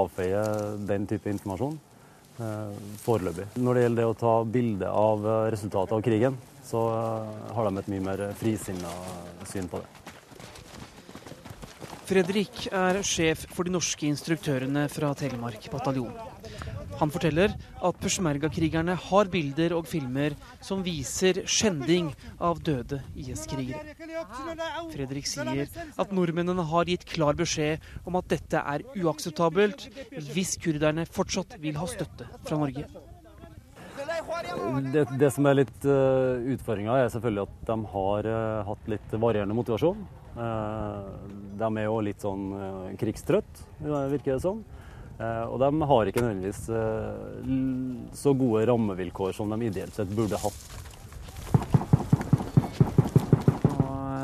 avfeie 0.00 0.40
den 0.88 1.06
type 1.06 1.30
informasjon 1.30 1.76
foreløpig. 3.04 3.46
Når 3.60 3.74
det 3.74 3.84
gjelder 3.84 4.02
det 4.02 4.08
å 4.08 4.18
ta 4.24 4.34
bilde 4.56 4.88
av 4.90 5.28
resultatet 5.52 5.94
av 5.98 6.02
krigen, 6.08 6.40
så 6.64 6.88
har 7.52 7.68
de 7.68 7.84
et 7.84 7.94
mye 7.94 8.08
mer 8.08 8.26
frisinna 8.40 8.96
syn 9.52 9.68
på 9.68 9.84
det. 9.84 10.05
Fredrik 12.06 12.68
er 12.70 13.00
sjef 13.02 13.48
for 13.50 13.66
de 13.66 13.72
norske 13.74 14.06
instruktørene 14.06 14.84
fra 14.92 15.08
Telemark 15.18 15.64
bataljon. 15.72 16.12
Han 17.00 17.10
forteller 17.12 17.52
at 17.84 17.96
peshmerga-krigerne 18.00 18.94
har 19.08 19.30
bilder 19.32 19.74
og 19.76 19.88
filmer 19.90 20.36
som 20.64 20.84
viser 20.86 21.42
skjending 21.50 22.12
av 22.38 22.60
døde 22.64 23.00
IS-krigere. 23.18 23.96
Fredrik 24.92 25.26
sier 25.28 25.66
at 25.98 26.14
nordmennene 26.14 26.64
har 26.70 26.86
gitt 26.88 27.08
klar 27.10 27.36
beskjed 27.36 27.82
om 28.06 28.16
at 28.20 28.30
dette 28.30 28.62
er 28.62 28.86
uakseptabelt 29.02 29.88
hvis 30.30 30.54
kurderne 30.62 31.08
fortsatt 31.10 31.58
vil 31.60 31.76
ha 31.80 31.88
støtte 31.90 32.28
fra 32.46 32.60
Norge. 32.60 32.86
Det, 34.94 35.02
det 35.18 35.32
som 35.34 35.48
er 35.48 35.58
litt 35.58 35.88
uh, 35.88 36.38
utfordringa, 36.54 37.00
er 37.00 37.10
selvfølgelig 37.10 37.48
at 37.48 37.66
de 37.72 37.76
har 37.96 38.30
uh, 38.30 38.62
hatt 38.70 38.88
litt 38.92 39.18
varierende 39.18 39.56
motivasjon. 39.56 40.06
Eh, 40.36 41.04
de 41.56 41.68
er 41.80 41.86
jo 41.86 42.00
litt 42.04 42.20
sånn 42.20 42.48
eh, 42.52 42.96
krigstrøtt, 43.00 43.62
virker 43.80 44.34
det 44.34 44.40
som. 44.44 44.60
Eh, 45.16 45.44
og 45.48 45.56
de 45.62 45.88
har 45.90 46.10
ikke 46.10 46.24
nødvendigvis 46.24 46.66
så 48.16 48.34
gode 48.36 48.66
rammevilkår 48.68 49.32
som 49.36 49.52
de 49.52 49.70
ideelt 49.70 49.96
sett 49.96 50.12
burde 50.16 50.40
hatt. 50.42 50.66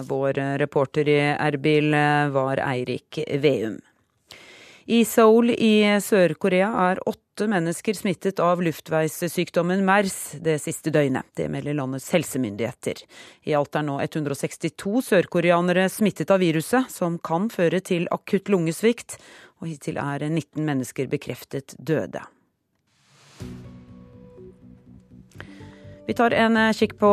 vår 0.02 0.34
reporter 0.58 1.06
i 1.08 1.14
Erbil 1.30 1.94
var 2.34 2.58
Eirik 2.58 3.20
Veum. 3.40 3.76
I 4.87 5.05
Seoul 5.07 5.53
i 5.55 5.85
Sør-Korea 6.03 6.68
er 6.89 7.01
åtte 7.07 7.47
mennesker 7.51 7.95
smittet 7.95 8.41
av 8.43 8.62
luftveissykdommen 8.66 9.85
MERS 9.87 10.43
det 10.43 10.57
siste 10.64 10.91
døgnet. 10.91 11.28
Det 11.39 11.47
melder 11.53 11.76
landets 11.78 12.11
helsemyndigheter. 12.11 13.05
I 13.47 13.55
alt 13.55 13.78
er 13.78 13.87
nå 13.87 14.01
162 14.03 15.05
sørkoreanere 15.07 15.87
smittet 15.93 16.35
av 16.35 16.43
viruset, 16.43 16.91
som 16.91 17.20
kan 17.22 17.47
føre 17.53 17.78
til 17.80 18.09
akutt 18.11 18.51
lungesvikt. 18.51 19.20
Og 19.62 19.70
hittil 19.70 20.03
er 20.03 20.26
19 20.26 20.64
mennesker 20.66 21.07
bekreftet 21.12 21.76
døde. 21.78 22.26
Vi 26.07 26.14
tar 26.14 26.30
en 26.30 26.57
eh, 26.57 26.72
kikk 26.74 26.96
på 26.98 27.09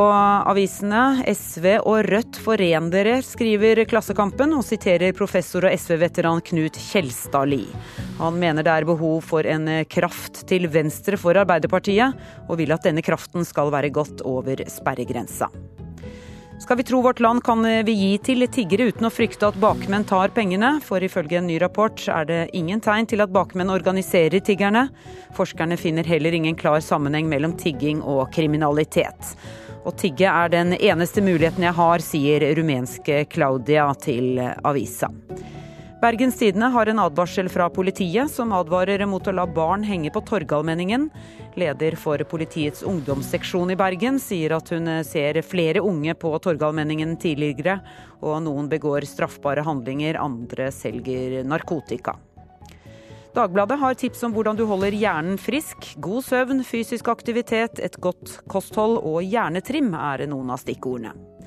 avisene. 0.50 1.22
SV 1.30 1.66
og 1.78 2.08
Rødt 2.10 2.40
foren 2.42 2.88
dere, 2.90 3.20
skriver 3.22 3.84
Klassekampen, 3.90 4.56
og 4.58 4.66
siterer 4.66 5.14
professor 5.14 5.68
og 5.68 5.76
SV-veteran 5.78 6.42
Knut 6.48 6.80
Kjelstadli. 6.90 7.68
Han 8.18 8.40
mener 8.42 8.66
det 8.66 8.74
er 8.74 8.90
behov 8.90 9.22
for 9.30 9.46
en 9.46 9.70
eh, 9.70 9.86
kraft 9.86 10.42
til 10.50 10.66
venstre 10.74 11.22
for 11.22 11.38
Arbeiderpartiet, 11.38 12.18
og 12.48 12.58
vil 12.64 12.74
at 12.74 12.90
denne 12.90 13.06
kraften 13.06 13.46
skal 13.46 13.70
være 13.76 13.94
godt 13.94 14.26
over 14.26 14.66
sperregrensa. 14.66 15.52
Skal 16.60 16.78
vi 16.78 16.84
tro 16.84 17.02
Vårt 17.02 17.20
Land 17.20 17.44
kan 17.44 17.64
vi 17.86 17.94
gi 17.94 18.18
til 18.20 18.44
tiggere 18.52 18.90
uten 18.92 19.08
å 19.08 19.12
frykte 19.14 19.48
at 19.48 19.58
bakmenn 19.62 20.04
tar 20.04 20.34
pengene, 20.36 20.74
for 20.84 21.00
ifølge 21.00 21.38
en 21.40 21.48
ny 21.48 21.56
rapport 21.64 22.04
er 22.12 22.28
det 22.28 22.40
ingen 22.58 22.84
tegn 22.84 23.08
til 23.08 23.24
at 23.24 23.32
bakmenn 23.32 23.72
organiserer 23.72 24.44
tiggerne. 24.44 24.90
Forskerne 25.38 25.78
finner 25.80 26.04
heller 26.04 26.36
ingen 26.36 26.60
klar 26.60 26.84
sammenheng 26.84 27.32
mellom 27.32 27.56
tigging 27.58 28.04
og 28.04 28.28
kriminalitet. 28.36 29.32
Å 29.88 29.96
tigge 29.96 30.28
er 30.28 30.52
den 30.52 30.76
eneste 30.76 31.24
muligheten 31.24 31.64
jeg 31.64 31.78
har, 31.80 32.04
sier 32.04 32.50
rumenske 32.60 33.24
Claudia 33.32 33.88
til 34.04 34.44
avisa. 34.44 35.14
Bergens 36.02 36.38
Tidende 36.38 36.66
har 36.66 36.88
en 36.88 37.00
advarsel 37.00 37.50
fra 37.52 37.66
politiet, 37.70 38.32
som 38.32 38.54
advarer 38.56 39.02
mot 39.06 39.26
å 39.28 39.34
la 39.36 39.44
barn 39.44 39.82
henge 39.84 40.08
på 40.16 40.22
Torgallmenningen. 40.24 41.10
Leder 41.60 41.98
for 42.00 42.24
politiets 42.24 42.86
ungdomsseksjon 42.88 43.74
i 43.74 43.76
Bergen 43.76 44.16
sier 44.24 44.56
at 44.56 44.72
hun 44.72 44.88
ser 45.04 45.42
flere 45.44 45.84
unge 45.84 46.16
på 46.16 46.32
Torgallmenningen 46.40 47.18
tidligere, 47.20 47.82
og 48.24 48.40
noen 48.46 48.70
begår 48.72 49.04
straffbare 49.12 49.66
handlinger, 49.68 50.22
andre 50.24 50.70
selger 50.72 51.42
narkotika. 51.44 52.16
Dagbladet 53.36 53.80
har 53.84 54.00
tips 54.00 54.24
om 54.24 54.32
hvordan 54.38 54.56
du 54.56 54.64
holder 54.72 54.96
hjernen 54.96 55.36
frisk. 55.36 55.98
God 56.00 56.24
søvn, 56.24 56.64
fysisk 56.64 57.12
aktivitet, 57.12 57.76
et 57.84 58.00
godt 58.00 58.40
kosthold 58.48 59.02
og 59.04 59.20
hjernetrim 59.28 59.92
er 60.00 60.24
noen 60.32 60.56
av 60.56 60.64
stikkordene. 60.64 61.39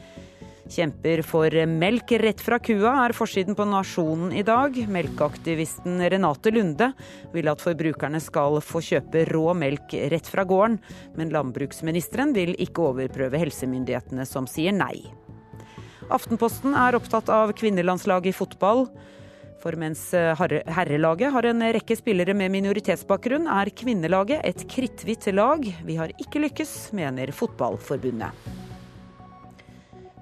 Kjemper 0.70 1.22
for 1.26 1.50
melk 1.66 2.12
rett 2.22 2.40
fra 2.40 2.58
kua 2.62 2.92
er 3.02 3.14
forsiden 3.16 3.56
på 3.58 3.64
Nasjonen 3.66 4.30
i 4.36 4.44
dag. 4.46 4.76
Melkeaktivisten 4.88 5.98
Renate 6.12 6.52
Lunde 6.54 6.92
vil 7.34 7.50
at 7.50 7.62
forbrukerne 7.64 8.20
skal 8.22 8.60
få 8.62 8.82
kjøpe 8.84 9.24
rå 9.32 9.48
melk 9.58 9.96
rett 10.12 10.30
fra 10.30 10.46
gården, 10.46 10.78
men 11.18 11.34
landbruksministeren 11.34 12.34
vil 12.36 12.54
ikke 12.62 12.86
overprøve 12.92 13.42
helsemyndighetene 13.42 14.26
som 14.28 14.46
sier 14.46 14.74
nei. 14.76 15.02
Aftenposten 16.12 16.76
er 16.78 16.96
opptatt 16.98 17.30
av 17.32 17.54
kvinnelandslaget 17.58 18.30
i 18.30 18.36
fotball. 18.36 18.86
For 19.62 19.78
mens 19.78 20.08
herrelaget 20.10 21.30
har 21.30 21.46
en 21.46 21.62
rekke 21.74 21.94
spillere 21.98 22.34
med 22.34 22.50
minoritetsbakgrunn, 22.54 23.46
er 23.46 23.70
kvinnelaget 23.70 24.42
et 24.46 24.66
kritthvitt 24.70 25.28
lag. 25.34 25.62
Vi 25.86 25.98
har 26.00 26.10
ikke 26.18 26.42
lykkes, 26.42 26.90
mener 26.98 27.30
Fotballforbundet. 27.30 28.34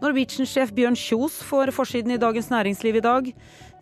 Norwegian-sjef 0.01 0.71
Bjørn 0.73 0.97
Kjos 0.97 1.43
får 1.45 1.75
forsiden 1.77 2.15
i 2.15 2.21
Dagens 2.21 2.49
Næringsliv 2.49 2.97
i 2.97 3.03
dag. 3.05 3.27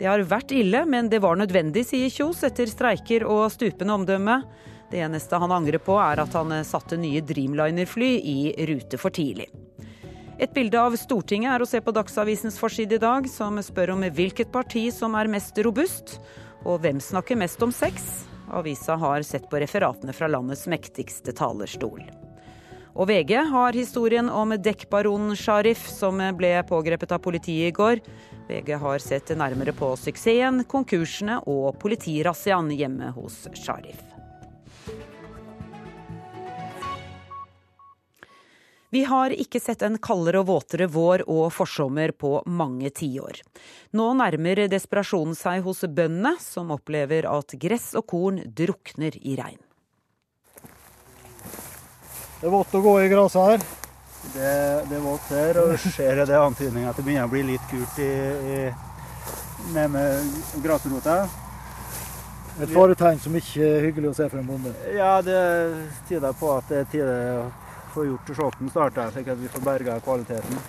Det 0.00 0.08
har 0.08 0.24
vært 0.26 0.50
ille, 0.50 0.80
men 0.82 1.06
det 1.12 1.20
var 1.22 1.38
nødvendig, 1.38 1.84
sier 1.86 2.10
Kjos 2.10 2.42
etter 2.48 2.66
streiker 2.66 3.22
og 3.22 3.44
stupende 3.54 3.94
omdømme. 3.94 4.40
Det 4.90 4.98
eneste 5.04 5.38
han 5.38 5.54
angrer 5.54 5.78
på, 5.78 5.94
er 6.02 6.24
at 6.24 6.34
han 6.34 6.56
satte 6.66 6.98
nye 6.98 7.22
Dreamliner-fly 7.22 8.10
i 8.18 8.38
rute 8.66 8.98
for 8.98 9.14
tidlig. 9.14 9.46
Et 10.42 10.50
bilde 10.54 10.82
av 10.82 10.94
Stortinget 10.98 11.54
er 11.54 11.62
å 11.62 11.70
se 11.70 11.78
på 11.82 11.94
Dagsavisens 11.94 12.58
forside 12.58 12.98
i 12.98 13.02
dag, 13.02 13.26
som 13.30 13.58
spør 13.62 13.94
om 13.94 14.02
hvilket 14.02 14.50
parti 14.54 14.88
som 14.94 15.14
er 15.18 15.30
mest 15.30 15.58
robust, 15.62 16.18
og 16.66 16.82
hvem 16.82 16.98
snakker 17.02 17.38
mest 17.38 17.62
om 17.62 17.74
sex. 17.74 18.24
Avisa 18.50 18.98
har 18.98 19.22
sett 19.22 19.46
på 19.50 19.60
referatene 19.62 20.14
fra 20.14 20.30
landets 20.30 20.66
mektigste 20.66 21.34
talerstol. 21.36 22.02
Og 22.98 23.06
VG 23.06 23.36
har 23.52 23.76
historien 23.78 24.26
om 24.26 24.50
dekkbaronen 24.58 25.36
Sharif, 25.38 25.84
som 25.86 26.18
ble 26.34 26.50
pågrepet 26.66 27.12
av 27.14 27.22
politiet 27.22 27.70
i 27.70 27.74
går. 27.76 28.00
VG 28.48 28.72
har 28.82 28.98
sett 28.98 29.30
nærmere 29.38 29.70
på 29.76 29.92
suksessen, 29.94 30.64
konkursene 30.66 31.36
og 31.46 31.78
politirassiaen 31.78 32.72
hjemme 32.74 33.12
hos 33.14 33.44
Sharif. 33.54 34.02
Vi 38.90 39.04
har 39.04 39.30
ikke 39.30 39.60
sett 39.60 39.84
en 39.84 40.00
kaldere 40.02 40.40
og 40.40 40.48
våtere 40.48 40.88
vår 40.90 41.26
og 41.28 41.52
forsommer 41.52 42.10
på 42.16 42.40
mange 42.48 42.90
tiår. 42.90 43.44
Nå 43.94 44.08
nærmer 44.16 44.64
desperasjonen 44.72 45.38
seg 45.38 45.62
hos 45.62 45.84
bøndene, 45.84 46.34
som 46.40 46.72
opplever 46.74 47.28
at 47.30 47.54
gress 47.60 47.92
og 48.00 48.08
korn 48.10 48.42
drukner 48.48 49.14
i 49.22 49.36
regn. 49.38 49.60
Det 52.38 52.46
er 52.46 52.54
vått 52.54 52.74
å 52.78 52.80
gå 52.82 52.94
i 53.02 53.08
gresset 53.10 53.42
her. 53.42 53.62
Det, 54.32 54.50
det, 54.90 54.96
er 54.98 55.02
vått 55.02 55.30
her, 55.34 55.58
og 55.62 55.72
ser 55.82 56.20
det 56.22 56.38
antydning 56.38 56.86
at 56.86 56.98
det 56.98 57.04
begynner 57.06 57.26
å 57.26 57.32
bli 57.32 57.42
litt 57.48 57.70
gult 57.70 57.98
i, 58.02 58.08
i, 58.54 58.58
ned 59.74 59.90
med 59.94 60.36
grasrota. 60.62 61.24
Et 62.58 62.70
faretegn 62.74 63.18
som 63.22 63.34
ikke 63.38 63.62
er 63.62 63.86
hyggelig 63.86 64.12
å 64.12 64.16
se 64.18 64.28
for 64.30 64.40
en 64.40 64.46
bonde? 64.50 64.74
Ja, 64.94 65.16
det 65.22 65.38
tyder 66.08 66.34
på 66.38 66.52
at 66.56 66.70
det 66.70 66.82
er 66.82 66.88
tide 66.92 67.18
å 67.38 67.44
få 67.94 68.06
gjort 68.06 68.32
sjåtten 68.38 68.70
starta, 68.70 69.10
slik 69.14 69.30
at 69.34 69.38
vi 69.42 69.50
får 69.54 69.66
berga 69.66 69.98
kvaliteten. 70.02 70.62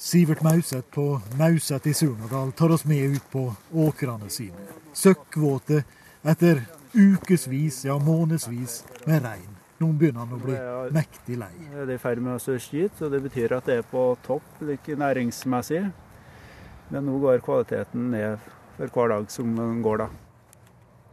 Sivert 0.00 0.40
Mauseth 0.44 0.88
på 0.96 1.06
Mauseth 1.36 1.88
i 1.88 1.94
Surnadal 1.96 2.52
tar 2.56 2.72
oss 2.72 2.86
med 2.88 3.16
ut 3.16 3.30
på 3.32 3.46
åkrene 3.84 4.32
sine. 4.32 4.68
Søkkvåte 4.96 5.82
etter 6.24 6.64
ukevis, 6.96 7.84
ja 7.84 7.98
månedsvis 8.00 8.82
med 9.04 9.24
regn. 9.28 9.49
Nå 9.80 9.86
begynner 9.96 10.26
han 10.26 10.36
å 10.36 10.38
bli 10.42 10.54
mektig 10.92 11.38
lei. 11.40 11.52
Det 11.72 11.86
er 11.86 11.90
i 11.94 12.00
ferd 12.00 12.20
med 12.20 12.36
å 12.36 12.56
ut, 12.84 12.98
og 13.00 13.12
det 13.14 13.20
betyr 13.24 13.54
at 13.56 13.64
det 13.64 13.78
er 13.80 13.86
på 13.88 14.02
topp 14.26 14.58
like 14.60 14.96
næringsmessig. 15.00 15.86
Men 16.90 17.06
nå 17.06 17.14
går 17.22 17.40
kvaliteten 17.46 18.10
ned 18.12 18.42
for 18.76 18.92
hver 18.92 19.14
dag 19.14 19.30
som 19.32 19.54
går, 19.80 20.02
da. 20.02 20.08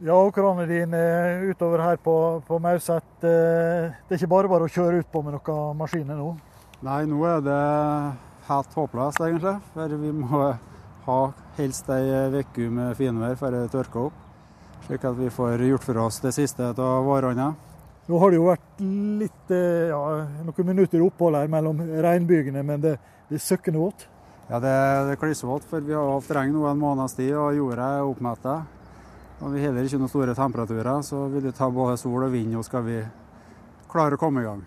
Ja, 0.04 0.18
åkrene 0.20 0.66
dine 0.68 1.00
utover 1.48 1.82
her 1.82 1.96
på, 2.04 2.16
på 2.46 2.60
Mauset. 2.60 3.08
Eh, 3.24 3.88
det 3.96 4.14
er 4.14 4.20
ikke 4.20 4.30
bare 4.36 4.52
bare 4.52 4.68
å 4.68 4.74
kjøre 4.74 5.00
ut 5.00 5.12
på 5.14 5.22
med 5.26 5.38
noen 5.38 5.80
maskiner 5.80 6.20
nå? 6.20 6.34
Nei, 6.86 7.00
nå 7.10 7.22
er 7.26 7.40
det 7.48 7.62
helt 8.50 8.76
håpløst, 8.78 9.24
egentlig. 9.24 9.56
For 9.74 9.96
vi 10.04 10.12
må 10.20 10.44
ha 11.08 11.18
helst 11.58 11.88
ei 11.96 12.28
uke 12.36 12.68
med 12.68 13.00
finvær 13.00 13.40
før 13.40 13.56
det 13.56 13.64
tørker 13.74 14.10
opp. 14.10 14.20
Slik 14.86 15.08
at 15.08 15.18
vi 15.18 15.32
får 15.34 15.64
gjort 15.66 15.88
for 15.88 16.04
oss 16.04 16.20
det 16.22 16.36
siste 16.36 16.68
av 16.76 17.08
vårene. 17.08 17.54
Nå 18.08 18.20
har 18.22 18.32
det 18.32 18.38
jo 18.40 18.46
vært 18.48 18.84
litt, 19.20 19.52
eh, 19.52 19.90
ja, 19.92 20.00
noen 20.48 20.70
minutter 20.70 21.02
opphold 21.04 21.36
her 21.36 21.50
mellom 21.52 21.82
regnbygene, 22.06 22.64
men 22.64 22.80
det, 22.84 22.94
det 23.28 23.36
er 23.36 23.44
søkkende 23.44 23.82
vått. 23.82 24.06
Ja, 24.48 24.62
det, 24.64 24.72
det 25.10 25.18
er 25.18 25.20
klissvått, 25.20 25.66
for 25.68 25.84
vi 25.84 25.92
har 25.92 26.08
hatt 26.14 26.32
regn 26.38 26.56
nå 26.56 26.64
en 26.70 26.80
måneds 26.80 27.18
tid, 27.18 27.34
og 27.36 27.58
jorda 27.58 27.90
er 27.98 28.08
oppmetta. 28.08 28.62
Og 29.42 29.52
vi 29.52 29.60
har 29.60 29.70
heller 29.70 29.90
ikke 29.90 30.00
noen 30.00 30.10
store 30.14 30.36
temperaturer, 30.38 31.02
så 31.04 31.26
vil 31.34 31.44
det 31.50 31.54
ta 31.58 31.68
både 31.70 31.98
sol 32.00 32.24
og 32.24 32.32
vind, 32.32 32.56
og 32.56 32.64
skal 32.66 32.86
vi 32.88 33.02
klare 33.92 34.16
å 34.16 34.22
komme 34.22 34.42
i 34.42 34.48
gang. 34.48 34.64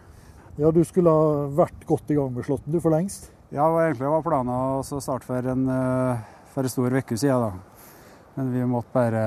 Ja, 0.60 0.68
Du 0.70 0.82
skulle 0.84 1.08
ha 1.08 1.48
vært 1.56 1.86
godt 1.88 2.12
i 2.12 2.18
gang 2.18 2.34
med 2.36 2.44
Slåtten, 2.44 2.74
du 2.74 2.80
for 2.84 2.92
lengst? 2.92 3.30
Ja, 3.50 3.64
egentlig 3.86 4.12
var 4.12 4.22
planen 4.22 4.52
å 4.52 4.84
starte 4.84 5.24
for 5.24 5.48
en, 5.48 5.64
eh, 5.72 6.20
for 6.52 6.62
en 6.62 6.68
stor 6.76 6.92
uke 6.92 7.16
siden. 7.16 7.40
da. 7.40 7.69
Men 8.34 8.52
vi 8.54 8.66
måtte 8.66 8.92
bare 8.94 9.24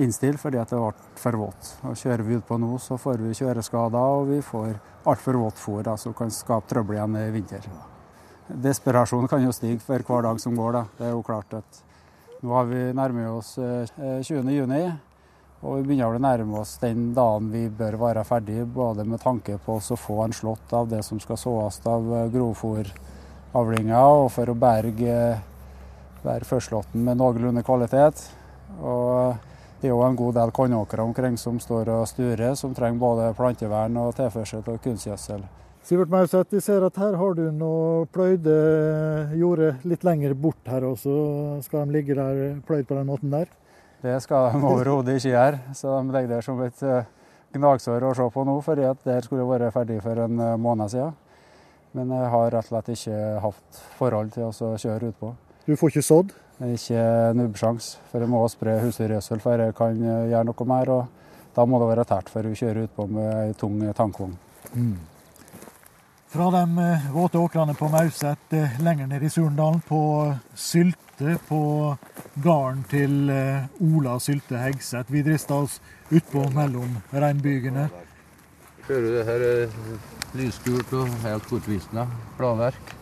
innstille 0.00 0.40
fordi 0.40 0.62
det 0.62 0.78
ble 0.78 0.92
for 1.20 1.40
vått. 1.40 1.74
Og 1.84 1.98
Kjører 1.98 2.24
vi 2.24 2.38
utpå 2.38 2.56
nå, 2.58 2.78
så 2.80 2.96
får 3.00 3.20
vi 3.26 3.36
kjøreskader 3.36 4.14
og 4.20 4.30
vi 4.32 4.40
får 4.42 4.78
altfor 5.08 5.38
vått 5.44 5.60
fôr 5.60 5.92
som 6.00 6.16
kan 6.16 6.32
skape 6.32 6.68
trøbbel 6.70 6.96
igjen 6.96 7.20
i 7.20 7.28
vinter. 7.34 7.68
Desperasjonen 8.48 9.28
kan 9.28 9.44
jo 9.44 9.52
stige 9.52 9.82
for 9.84 10.00
hver 10.00 10.24
dag 10.24 10.40
som 10.40 10.56
går. 10.56 10.72
Da. 10.72 10.84
Det 10.96 11.06
er 11.08 11.14
jo 11.16 11.26
klart 11.26 11.60
at 11.60 11.84
Nå 12.38 12.52
har 12.54 12.68
vi 12.70 12.78
nærmer 12.94 13.32
oss 13.32 13.56
20.6, 13.58 14.50
juni, 14.54 14.84
og 15.58 15.80
vi 15.80 15.88
begynner 15.88 16.14
å 16.14 16.20
nærme 16.22 16.60
oss 16.60 16.76
den 16.78 17.08
dagen 17.16 17.48
vi 17.50 17.64
bør 17.66 17.96
være 17.98 18.22
ferdig, 18.22 18.60
både 18.70 19.02
med 19.02 19.18
tanke 19.18 19.56
på 19.64 19.80
å 19.80 19.96
få 19.98 20.20
en 20.22 20.34
slått 20.36 20.70
av 20.70 20.86
det 20.86 21.00
som 21.02 21.18
skal 21.18 21.40
såes 21.40 21.80
av 21.90 22.06
eh, 22.14 22.28
grovfòravlinger, 22.30 24.20
og 24.20 24.30
for 24.36 24.52
å 24.52 24.54
berge, 24.54 25.16
berge 26.24 26.48
førstelåten 26.48 27.04
med 27.04 27.20
noenlunde 27.20 27.62
kvalitet. 27.66 28.24
Og 28.78 29.36
det 29.80 29.88
er 29.88 29.94
jo 29.94 30.02
en 30.02 30.18
god 30.18 30.34
del 30.34 30.50
kornåkre 30.54 31.04
omkring 31.06 31.38
som 31.38 31.60
står 31.62 31.92
og 31.94 32.08
sturer, 32.10 32.56
som 32.58 32.74
trenger 32.74 32.98
både 32.98 33.30
plantevern 33.38 33.96
og 34.02 34.16
tilførsel 34.18 34.64
av 34.66 34.80
kunstgjødsel. 34.82 35.44
Sivert 35.88 36.10
Mauseth, 36.12 36.52
vi 36.52 36.60
ser 36.60 36.84
at 36.84 36.98
her 37.00 37.14
har 37.16 37.36
du 37.38 37.46
noe 37.54 38.08
pløyde 38.12 38.56
jordet 39.38 39.86
litt 39.88 40.02
lenger 40.04 40.34
bort 40.36 40.66
her, 40.68 40.84
også. 40.84 41.62
skal 41.64 41.86
de 41.86 41.94
ligge 41.94 42.18
der 42.18 42.58
pløyd 42.66 42.90
på 42.90 42.98
den 42.98 43.08
måten 43.08 43.32
der? 43.32 43.48
Det 44.02 44.18
skal 44.22 44.52
de 44.52 44.60
overhodet 44.68 45.16
ikke 45.16 45.32
gjøre, 45.32 45.62
så 45.74 45.94
de 45.96 46.12
legger 46.12 46.34
det 46.34 46.42
som 46.44 46.60
et 46.66 46.82
eh, 46.84 47.08
gnagsår 47.56 48.04
å 48.04 48.12
se 48.18 48.28
på 48.34 48.44
nå, 48.44 48.58
for 48.66 48.76
det 48.76 49.16
skulle 49.24 49.46
vært 49.48 49.72
ferdig 49.74 50.02
for 50.04 50.26
en 50.26 50.42
eh, 50.44 50.58
måned 50.60 50.92
siden. 50.92 51.16
Men 51.96 52.12
jeg 52.12 52.32
har 52.34 52.50
rett 52.52 52.66
og 52.66 52.68
slett 52.68 52.92
ikke 52.92 53.18
hatt 53.46 53.84
forhold 53.96 54.34
til 54.34 54.50
å 54.50 54.74
kjøre 54.76 55.14
utpå. 55.14 55.32
Du 55.68 55.74
får 55.76 55.90
ikke 55.92 56.00
sådd? 56.02 56.30
Ikke 56.64 57.00
nubbsjans, 57.36 57.98
for 58.08 58.24
jeg 58.24 58.30
må 58.32 58.38
spre 58.48 58.78
husdyrgjødsel 58.80 59.42
for 59.44 59.60
jeg 59.60 59.74
kan 59.76 59.98
eh, 60.00 60.30
gjøre 60.30 60.46
noe 60.48 60.66
mer. 60.70 60.92
og 60.94 61.50
Da 61.52 61.66
må 61.68 61.76
det 61.82 61.90
være 61.90 62.06
tært 62.08 62.30
før 62.32 62.48
vi 62.48 62.56
kjører 62.56 62.86
utpå 62.86 63.04
med 63.12 63.28
ei 63.42 63.52
tung 63.60 63.82
tankvogn. 63.98 64.32
Mm. 64.72 64.94
Fra 66.32 66.48
de 66.56 66.86
eh, 66.86 67.04
våte 67.12 67.42
åkrene 67.42 67.76
på 67.76 67.90
Mauset 67.92 68.56
eh, 68.56 68.80
lenger 68.80 69.12
ned 69.12 69.28
i 69.28 69.32
Surndalen, 69.34 69.84
på 69.84 70.00
Sylte, 70.56 71.36
på 71.50 71.60
gården 72.40 72.82
til 72.88 73.28
Ola 73.28 74.16
Sylte 74.24 74.56
Hegseth. 74.64 75.12
Vi 75.12 75.26
drista 75.26 75.60
oss 75.66 75.82
utpå 76.08 76.48
mellom 76.56 76.96
regnbygene. 77.12 77.90
Hører 78.88 79.08
det 79.18 79.28
her 79.28 79.48
er 79.52 79.78
lysgult 80.38 80.96
og 80.96 81.12
helt 81.28 81.48
bortvisende 81.52 82.08
planverk. 82.40 82.94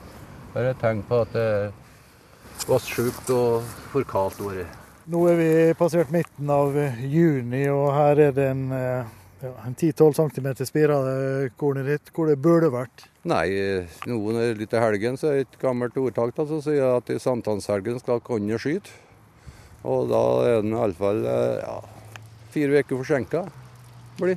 Bare 0.57 0.75
tenk 0.83 1.07
på 1.07 1.23
at 1.23 1.37
det 1.37 1.51
er 2.65 2.71
vassjukt 2.71 3.31
og 3.35 3.65
forkalt 3.93 4.41
året. 4.41 4.83
Nå 5.07 5.21
er 5.31 5.37
vi 5.39 5.51
passert 5.79 6.11
midten 6.11 6.49
av 6.51 6.75
juni, 7.05 7.69
og 7.71 7.93
her 7.95 8.19
er 8.19 8.33
det 8.35 8.47
en, 8.51 8.65
eh, 8.73 9.05
ja, 9.43 9.53
en 9.67 9.75
10-12 9.75 10.17
cm 10.35 10.49
spirende 10.67 11.51
kornet 11.57 11.87
ditt. 11.87 12.11
Hvor 12.13 12.27
det 12.27 12.41
burde 12.43 12.73
vært? 12.73 13.07
Nei, 13.23 13.87
noen 14.07 14.41
er 14.41 14.59
litt 14.59 14.75
i 14.75 14.83
helgen, 14.83 15.17
så 15.17 15.31
er 15.31 15.45
et 15.45 15.59
gammelt 15.61 15.97
ordtak 15.97 16.35
som 16.35 16.63
sier 16.63 16.97
at 16.97 17.11
i 17.11 17.19
sankthanshelgen 17.19 18.01
skal 18.01 18.21
kongen 18.21 18.59
skyte. 18.59 18.91
Og 19.87 20.09
da 20.11 20.25
er 20.43 20.63
den 20.63 20.75
iallfall 20.75 21.23
eh, 21.23 21.63
ja, 21.63 21.81
fire 22.51 22.83
uker 22.83 22.99
forsinka. 23.05 23.47
Det 24.19 24.37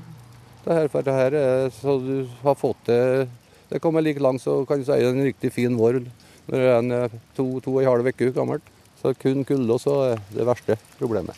her, 0.75 0.87
for 0.91 1.01
det 1.01 1.13
her 1.15 1.33
er 1.33 1.69
så 1.73 1.97
du 2.03 2.27
har 2.43 2.55
fått 2.59 2.81
det 2.85 3.29
Det 3.69 3.79
kommer 3.79 4.01
like 4.01 4.19
langt 4.19 4.41
så 4.41 4.65
kan 4.65 4.79
du 4.79 4.85
si 4.85 4.91
en 4.91 5.23
riktig 5.23 5.53
fin 5.53 5.77
vår 5.77 6.01
når 6.49 6.57
det 6.57 6.69
er 6.69 6.79
en 6.79 6.95
eh, 6.97 7.19
to, 7.37 7.45
to 7.63 7.75
og 7.75 7.83
en 7.83 7.91
halv 7.91 8.09
uke 8.09 8.31
gammelt. 8.35 8.73
Så 8.99 9.13
kun 9.15 9.45
kulde 9.47 9.77
er 9.93 10.19
det 10.33 10.47
verste 10.47 10.75
problemet. 10.99 11.37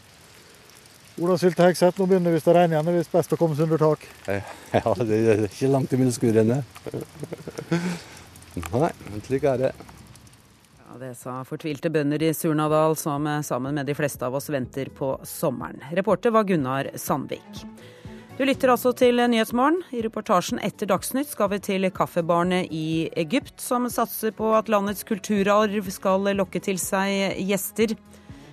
Ola 1.22 1.36
Sylte 1.38 1.68
Hegseth, 1.68 1.99
nå 1.99 2.07
begynner 2.07 2.32
det 2.32 2.39
visst 2.39 2.47
å 2.49 2.55
regne 2.55 2.78
igjen. 2.78 2.88
Det 2.88 3.03
er 3.03 3.09
best 3.12 3.34
å 3.36 3.38
komme 3.38 3.57
seg 3.57 3.68
under 3.68 3.82
tak? 3.84 4.05
Ja, 4.72 4.93
det 5.03 5.18
er 5.20 5.43
ikke 5.49 5.70
langt 5.70 5.91
imellom 5.93 6.14
skurene. 6.16 6.62
Nei, 8.72 8.91
slik 9.28 9.45
er 9.47 9.59
det. 9.59 9.72
Ja, 10.80 10.97
Det 11.03 11.12
sa 11.20 11.38
fortvilte 11.47 11.91
bønder 11.91 12.24
i 12.24 12.32
Surnadal, 12.36 12.95
som 12.99 13.28
eh, 13.28 13.43
sammen 13.45 13.76
med 13.78 13.91
de 13.91 13.95
fleste 13.99 14.26
av 14.26 14.39
oss 14.39 14.49
venter 14.49 14.89
på 14.95 15.14
sommeren. 15.28 15.84
Reporter 15.91 16.34
var 16.34 16.47
Gunnar 16.47 16.89
Sandvik. 16.95 17.62
Du 18.42 18.46
lytter 18.50 18.72
altså 18.74 18.89
til 18.98 19.22
Nyhetsmorgen. 19.30 19.84
I 19.94 20.00
reportasjen 20.02 20.58
etter 20.66 20.88
Dagsnytt 20.89 21.30
skal 21.30 21.52
vi 21.52 21.60
til 21.62 21.86
kaffebarnet 21.94 22.72
i 22.74 23.06
Egypt, 23.22 23.62
som 23.62 23.86
satser 23.86 24.34
på 24.34 24.48
at 24.58 24.72
landets 24.74 25.06
kulturarv 25.06 25.92
skal 25.94 26.26
lokke 26.39 26.58
til 26.66 26.82
seg 26.82 27.38
gjester. 27.38 27.94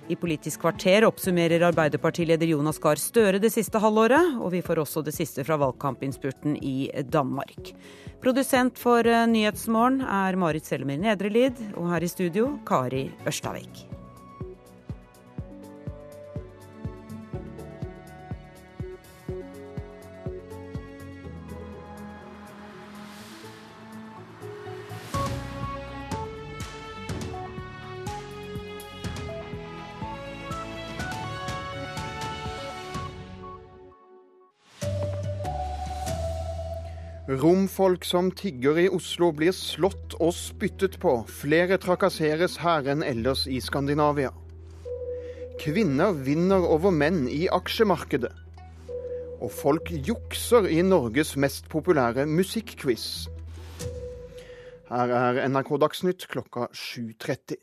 I 0.05 0.13
Politisk 0.13 0.61
kvarter 0.61 1.09
oppsummerer 1.09 1.65
Arbeiderpartileder 1.71 2.53
Jonas 2.53 2.77
Gahr 2.77 3.01
Støre 3.01 3.41
det 3.41 3.49
siste 3.57 3.81
halvåret, 3.81 4.37
og 4.37 4.53
vi 4.53 4.61
får 4.61 4.85
også 4.85 5.01
det 5.09 5.17
siste 5.17 5.41
fra 5.41 5.57
valgkampinnspurten 5.57 6.61
i 6.61 6.91
Danmark. 7.09 7.73
Produsent 8.21 8.77
for 8.77 9.09
Nyhetsmorgen 9.33 10.03
er 10.05 10.37
Marit 10.37 10.69
Selmer 10.69 11.01
Nedrelid, 11.01 11.57
og 11.73 11.95
her 11.95 12.05
i 12.05 12.13
studio 12.13 12.59
Kari 12.69 13.07
Ørstavik. 13.25 13.89
Romfolk 37.29 38.05
som 38.05 38.31
tigger 38.33 38.79
i 38.81 38.87
Oslo 38.89 39.27
blir 39.37 39.53
slått 39.53 40.15
og 40.17 40.31
spyttet 40.33 40.95
på. 40.97 41.11
Flere 41.29 41.77
trakasseres 41.77 42.55
her 42.63 42.89
enn 42.89 43.03
ellers 43.05 43.43
i 43.45 43.59
Skandinavia. 43.61 44.31
Kvinner 45.61 46.17
vinner 46.25 46.65
over 46.65 46.89
menn 46.89 47.27
i 47.29 47.43
aksjemarkedet. 47.53 48.33
Og 49.45 49.53
folk 49.53 49.93
jukser 49.93 50.65
i 50.73 50.81
Norges 50.81 51.35
mest 51.37 51.69
populære 51.69 52.25
musikkquiz. 52.25 53.05
Her 54.89 55.13
er 55.21 55.43
NRK 55.53 55.75
Dagsnytt 55.85 56.25
klokka 56.33 56.65
7.30. 56.73 57.61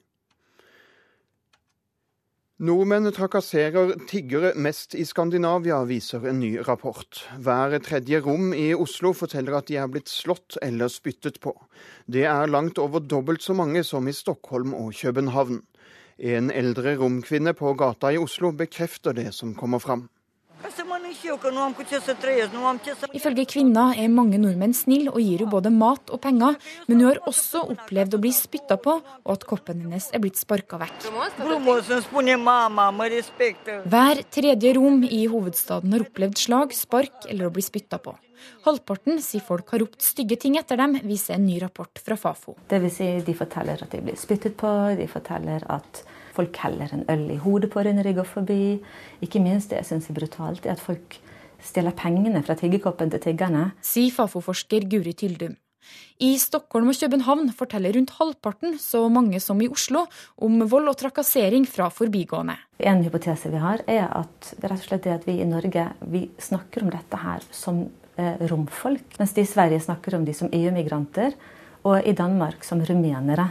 Nordmenn 2.56 3.10
trakasserer 3.12 3.90
tiggere 4.08 4.54
mest 4.56 4.94
i 4.96 5.02
Skandinavia, 5.04 5.82
viser 5.84 6.22
en 6.24 6.38
ny 6.40 6.54
rapport. 6.64 7.18
Hver 7.36 7.74
tredje 7.84 8.22
rom 8.24 8.54
i 8.56 8.70
Oslo 8.72 9.10
forteller 9.12 9.58
at 9.58 9.68
de 9.68 9.76
er 9.76 9.90
blitt 9.92 10.08
slått 10.08 10.56
eller 10.64 10.88
spyttet 10.88 11.36
på. 11.44 11.52
Det 12.08 12.24
er 12.24 12.48
langt 12.48 12.80
over 12.80 13.04
dobbelt 13.04 13.44
så 13.44 13.52
mange 13.52 13.84
som 13.84 14.08
i 14.08 14.16
Stockholm 14.16 14.72
og 14.72 14.96
København. 14.96 15.60
En 16.16 16.48
eldre 16.48 16.96
romkvinne 16.96 17.52
på 17.52 17.74
gata 17.76 18.14
i 18.16 18.16
Oslo 18.16 18.54
bekrefter 18.56 19.12
det 19.12 19.34
som 19.36 19.52
kommer 19.52 19.84
fram. 19.84 20.08
Ifølge 23.16 23.44
kvinna 23.48 23.84
er 23.96 24.08
mange 24.12 24.40
nordmenn 24.42 24.74
snille 24.76 25.12
og 25.12 25.20
gir 25.22 25.42
henne 25.42 25.52
både 25.52 25.72
mat 25.74 26.12
og 26.12 26.20
penger, 26.24 26.58
men 26.88 27.00
hun 27.00 27.08
har 27.10 27.22
også 27.30 27.64
opplevd 27.76 28.18
å 28.18 28.22
bli 28.22 28.32
spytta 28.36 28.76
på, 28.82 28.98
og 29.00 29.32
at 29.32 29.46
koppen 29.48 29.82
hennes 29.86 30.10
er 30.12 30.22
blitt 30.24 30.38
sparka 30.40 30.80
vekk. 30.82 31.08
Hver 33.96 34.22
tredje 34.38 34.76
rom 34.76 35.02
i 35.06 35.24
hovedstaden 35.32 35.96
har 35.96 36.06
opplevd 36.06 36.38
slag, 36.46 36.76
spark 36.76 37.28
eller 37.30 37.48
å 37.48 37.54
bli 37.54 37.64
spytta 37.64 37.98
på. 38.02 38.16
Halvparten 38.66 39.20
sier 39.24 39.44
folk 39.44 39.70
har 39.72 39.82
ropt 39.82 40.04
stygge 40.04 40.36
ting 40.42 40.58
etter 40.60 40.78
dem, 40.80 40.98
viser 41.06 41.36
en 41.36 41.46
ny 41.46 41.58
rapport 41.62 42.02
fra 42.02 42.18
Fafo. 42.20 42.56
Det 42.68 42.80
vil 42.82 42.92
si, 42.92 43.08
de 43.24 43.34
forteller 43.36 43.82
at 43.82 43.92
de 43.94 44.02
blir 44.04 44.18
spyttet 44.20 44.56
på, 44.58 44.72
de 44.98 45.08
forteller 45.10 45.64
at 45.72 46.02
folk 46.36 46.60
heller 46.62 46.92
en 46.92 47.06
øl 47.12 47.26
i 47.34 47.40
hodet 47.42 47.72
på 47.72 47.84
deg 47.86 47.96
når 47.96 48.10
de 48.10 48.16
går 48.20 48.28
forbi. 48.30 48.62
Ikke 49.24 49.42
minst 49.42 49.72
det 49.72 49.82
jeg 49.82 49.90
syns 49.90 50.10
er 50.10 50.18
brutalt, 50.18 50.66
er 50.66 50.76
at 50.76 50.82
folk 50.82 51.18
stjeler 51.66 51.96
pengene 51.96 52.42
fra 52.46 52.56
tiggerkoppen 52.58 53.12
til 53.12 53.22
tiggerne. 53.30 53.70
Sier 53.84 54.12
Fafo-forsker 54.14 54.86
Guri 54.90 55.16
Tyldum. 55.16 55.56
I 56.16 56.32
Stockholm 56.40 56.88
og 56.90 56.96
København 56.96 57.50
forteller 57.54 57.92
rundt 57.94 58.14
halvparten, 58.16 58.78
så 58.80 59.02
mange 59.12 59.38
som 59.40 59.60
i 59.60 59.68
Oslo, 59.68 60.06
om 60.40 60.64
vold 60.70 60.88
og 60.88 60.96
trakassering 61.02 61.66
fra 61.68 61.90
forbigående. 61.92 62.56
En 62.80 63.04
hypotese 63.04 63.52
vi 63.52 63.60
har, 63.60 63.84
er 63.86 64.08
at 64.08 64.54
det 64.56 64.64
er 64.64 64.72
rett 64.72 64.82
og 64.82 64.88
slett 64.88 65.04
det 65.04 65.14
at 65.14 65.28
vi 65.28 65.36
i 65.42 65.48
Norge 65.48 65.84
vi 66.08 66.24
snakker 66.40 66.86
om 66.86 66.90
dette 66.94 67.20
her 67.20 67.44
som 67.54 67.84
eh, 68.16 68.40
romfolk, 68.48 69.18
mens 69.20 69.36
de 69.36 69.44
i 69.44 69.50
Sverige 69.50 69.84
snakker 69.84 70.16
om 70.16 70.24
de 70.24 70.34
som 70.36 70.50
EU-migranter, 70.50 71.36
og 71.86 72.00
i 72.02 72.16
Danmark 72.16 72.64
som 72.66 72.80
rumenere. 72.82 73.50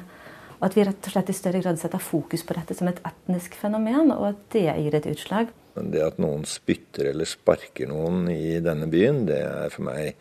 Og 0.59 0.69
at 0.69 0.77
vi 0.77 0.85
rett 0.87 1.09
og 1.09 1.13
slett 1.13 1.31
i 1.31 1.35
større 1.35 1.61
grad 1.63 1.79
setter 1.81 2.01
fokus 2.01 2.45
på 2.47 2.55
dette 2.57 2.77
som 2.77 2.89
et 2.89 3.01
etnisk 3.05 3.57
fenomen, 3.59 4.13
og 4.15 4.31
at 4.31 4.41
det 4.55 4.65
gir 4.69 4.97
et 4.97 5.09
utslag. 5.11 5.51
Det 5.75 6.01
at 6.05 6.19
noen 6.23 6.45
spytter 6.47 7.11
eller 7.11 7.27
sparker 7.27 7.89
noen 7.91 8.29
i 8.31 8.57
denne 8.63 8.87
byen, 8.91 9.25
det 9.27 9.41
er 9.43 9.73
for 9.73 9.87
meg 9.89 10.15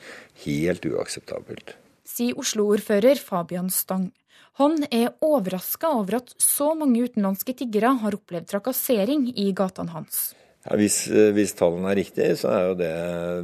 helt 0.45 0.87
uakseptabelt. 0.91 1.77
Sier 2.05 2.39
Oslo-ordfører 2.39 3.21
Fabian 3.23 3.71
Stang. 3.73 4.11
Han 4.59 4.85
er 4.91 5.15
overraska 5.25 5.91
over 5.99 6.21
at 6.21 6.35
så 6.43 6.73
mange 6.79 7.07
utenlandske 7.07 7.57
tiggere 7.59 7.95
har 8.03 8.15
opplevd 8.19 8.51
trakassering 8.51 9.29
i 9.35 9.49
gatene 9.57 9.95
hans. 9.95 10.33
Ja, 10.65 10.77
hvis, 10.81 11.03
hvis, 11.37 11.53
tallene 11.59 11.91
er 11.91 11.99
riktige, 11.99 12.37
så 12.41 12.53
er 12.55 12.69
jo 12.71 12.77
det 12.79 12.93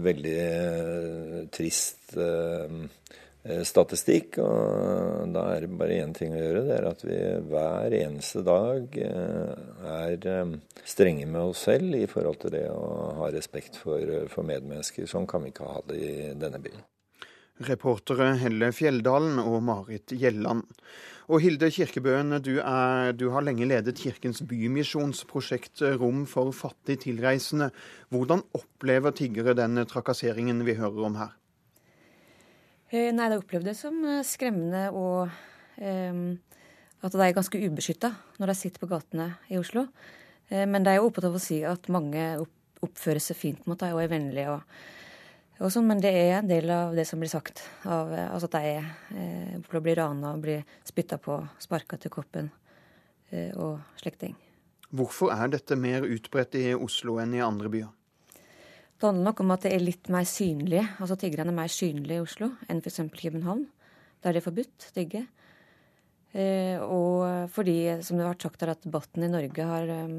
veldig 0.07 0.37
eh, 0.41 1.41
trist 1.53 2.15
eh, 2.17 2.79
Eh, 2.81 3.30
statistikk. 3.65 4.39
Og 4.43 5.33
da 5.35 5.47
er 5.55 5.65
det 5.65 5.79
bare 5.81 6.01
én 6.05 6.15
ting 6.17 6.35
å 6.35 6.41
gjøre. 6.41 6.65
Det 6.69 6.77
er 6.77 6.89
at 6.91 7.05
vi 7.07 7.19
hver 7.51 7.97
eneste 8.01 8.45
dag 8.47 8.97
eh, 9.01 9.67
er 9.95 10.31
eh, 10.35 10.55
strenge 10.85 11.27
med 11.27 11.53
oss 11.53 11.67
selv 11.69 11.97
i 11.97 12.07
forhold 12.11 12.41
til 12.45 12.55
det 12.59 12.67
å 12.73 12.87
ha 13.21 13.31
respekt 13.33 13.81
for, 13.81 14.05
for 14.33 14.47
medmennesker. 14.47 15.09
Sånn 15.11 15.29
kan 15.31 15.45
vi 15.45 15.55
ikke 15.55 15.69
ha 15.69 15.85
det 15.89 16.01
i 16.01 16.17
denne 16.39 16.61
byen. 16.63 16.85
Reportere 17.61 18.31
Helle 18.41 18.71
Fjelldalen 18.73 19.41
og 19.43 19.59
Marit 19.65 20.15
Gjelland. 20.17 20.65
Og 21.31 21.45
Hilde 21.45 21.69
Kirkebøen, 21.71 22.39
du, 22.43 22.57
er, 22.59 23.13
du, 23.15 23.29
har 23.31 23.45
lenge 23.45 23.69
ledet 23.69 24.01
Kirkens 24.01 24.41
Bymisjonsprosjekt 24.49 25.85
Rom 26.01 26.25
for 26.27 26.51
fattig 26.57 27.03
tilreisende. 27.05 27.69
Hvordan 28.11 28.43
opplever 28.57 29.15
tiggere 29.15 29.55
den 29.55 29.85
trakasseringen 29.87 30.65
vi 30.67 30.75
hører 30.81 31.07
om 31.07 31.21
her? 31.21 31.37
Eh, 32.91 33.11
nei, 33.15 33.29
jeg 33.31 33.43
opplevde 33.43 33.71
det 33.71 33.79
som 33.79 33.99
eh, 34.03 34.25
skremmende 34.27 34.89
og 34.91 35.31
um, 35.79 36.25
at 37.01 37.15
de 37.15 37.23
er 37.23 37.37
ganske 37.37 37.61
ubeskytta 37.63 38.11
når 38.41 38.51
de 38.51 38.57
sitter 38.59 38.83
på 38.83 38.91
gatene 38.91 39.29
i 39.49 39.61
Oslo. 39.61 39.87
Men 40.51 40.83
de 40.83 40.91
er 40.91 41.05
opptatt 41.05 41.29
av 41.29 41.37
å 41.39 41.41
si 41.41 41.61
at 41.63 41.87
mange 41.95 42.19
oppfører 42.83 43.23
seg 43.23 43.39
fint 43.39 43.69
mot 43.71 43.79
dem 43.79 43.95
og 43.95 44.03
er 44.03 44.11
vennlige. 44.11 44.51
og, 44.51 45.61
og 45.61 45.73
sånn, 45.73 45.87
Men 45.87 46.01
det 46.03 46.11
er 46.11 46.39
en 46.41 46.49
del 46.51 46.71
av 46.75 46.97
det 46.97 47.05
som 47.07 47.21
blir 47.23 47.31
sagt. 47.31 47.63
Av, 47.85 48.11
altså 48.11 48.51
at 48.51 48.57
de 48.59 48.73
eh, 48.81 49.71
blir 49.71 49.97
rana, 50.01 50.35
blir 50.41 50.65
spytta 50.85 51.21
på, 51.23 51.39
sparka 51.63 52.01
til 52.01 52.11
koppen 52.11 52.51
eh, 53.31 53.55
og 53.55 53.79
slekting. 54.01 54.35
ting. 54.35 54.51
Hvorfor 54.91 55.31
er 55.31 55.53
dette 55.53 55.77
mer 55.79 56.03
utbredt 56.03 56.57
i 56.59 56.73
Oslo 56.75 57.21
enn 57.23 57.35
i 57.37 57.45
andre 57.45 57.71
byer? 57.71 57.91
Det 59.01 59.09
handler 59.09 59.31
nok 59.31 59.39
om 59.41 59.53
at 59.55 59.63
det 59.65 59.71
er 59.73 59.81
litt 59.81 60.11
mer 60.13 60.27
synlige, 60.29 60.83
altså 61.01 61.17
tiggerne 61.17 61.49
er 61.55 61.57
mer 61.57 61.71
synlige 61.73 62.19
i 62.19 62.21
Oslo 62.21 62.51
enn 62.69 62.83
f.eks. 62.85 63.01
København, 63.17 63.63
der 64.21 64.37
det 64.37 64.43
er 64.43 64.45
forbudt 64.45 64.89
å 64.91 64.93
tigge. 64.93 65.23
Eh, 66.37 66.77
og 66.85 67.49
fordi, 67.55 67.79
som 68.05 68.19
det 68.19 68.27
har 68.27 68.35
vært 68.35 68.45
sagt 68.45 68.61
her, 68.61 68.75
at 68.75 68.85
debatten 68.85 69.25
i 69.25 69.31
Norge 69.33 69.69
har, 69.71 69.89
eh, 69.89 70.13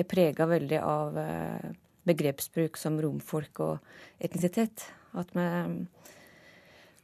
er 0.00 0.08
prega 0.08 0.46
veldig 0.48 0.80
av 0.80 1.18
eh, 1.20 1.68
begrepsbruk 2.08 2.80
som 2.80 2.96
romfolk 3.04 3.60
og 3.66 3.92
etnisitet. 4.24 4.86
At 5.12 5.36
vi 5.36 5.44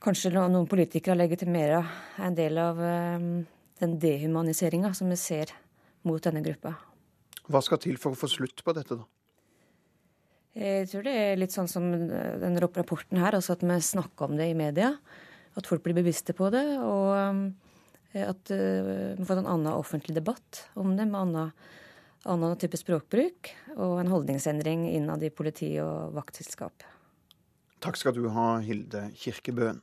kanskje 0.00 0.32
noen 0.32 0.64
politikere 0.70 1.18
legitimerer 1.18 1.92
en 2.24 2.40
del 2.40 2.56
av 2.62 2.80
eh, 2.80 3.28
den 3.84 4.00
dehumaniseringa 4.00 4.94
som 4.96 5.12
vi 5.12 5.20
ser 5.20 5.52
mot 6.08 6.24
denne 6.24 6.40
gruppa. 6.40 6.72
Hva 7.52 7.60
skal 7.64 7.84
til 7.84 8.00
for 8.00 8.16
å 8.16 8.20
få 8.24 8.32
slutt 8.32 8.64
på 8.64 8.72
dette, 8.72 8.96
da? 8.96 9.17
Jeg 10.58 10.88
tror 10.90 11.04
det 11.06 11.14
er 11.14 11.38
litt 11.38 11.54
sånn 11.54 11.70
som 11.70 11.86
den 11.94 12.58
rapporten 12.58 13.20
her, 13.22 13.36
altså 13.36 13.54
at 13.54 13.62
vi 13.62 13.76
snakker 13.84 14.26
om 14.26 14.38
det 14.38 14.48
i 14.50 14.58
media. 14.58 14.96
At 15.58 15.68
folk 15.70 15.84
blir 15.84 15.96
bevisste 15.96 16.34
på 16.34 16.50
det. 16.54 16.64
Og 16.82 17.12
eh, 17.14 18.24
at 18.26 18.50
eh, 18.54 19.14
vi 19.18 19.26
får 19.28 19.42
en 19.42 19.52
annen 19.54 19.74
offentlig 19.74 20.16
debatt 20.18 20.64
om 20.78 20.96
det, 20.98 21.06
med 21.06 21.20
annen, 21.20 21.52
annen 22.26 22.58
type 22.58 22.80
språkbruk. 22.80 23.52
Og 23.76 24.00
en 24.02 24.10
holdningsendring 24.10 24.88
innad 24.90 25.22
i 25.22 25.30
politi 25.30 25.76
og 25.82 26.16
vaktselskap. 26.18 26.86
Takk 27.78 28.00
skal 28.00 28.16
du 28.16 28.26
ha, 28.34 28.56
Hilde 28.64 29.08
Kirkebøen. 29.14 29.78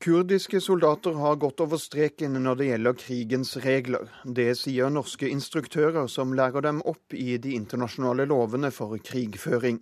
Kurdiske 0.00 0.60
soldater 0.60 1.12
har 1.18 1.36
gått 1.36 1.60
over 1.60 1.76
streken 1.82 2.36
når 2.38 2.58
det 2.60 2.66
gjelder 2.68 2.98
krigens 3.00 3.56
regler. 3.64 4.04
Det 4.22 4.52
sier 4.60 4.92
norske 4.94 5.26
instruktører 5.26 6.06
som 6.06 6.36
lærer 6.38 6.62
dem 6.62 6.78
opp 6.86 7.16
i 7.18 7.34
de 7.42 7.56
internasjonale 7.58 8.28
lovene 8.30 8.70
for 8.70 8.94
krigføring. 9.02 9.80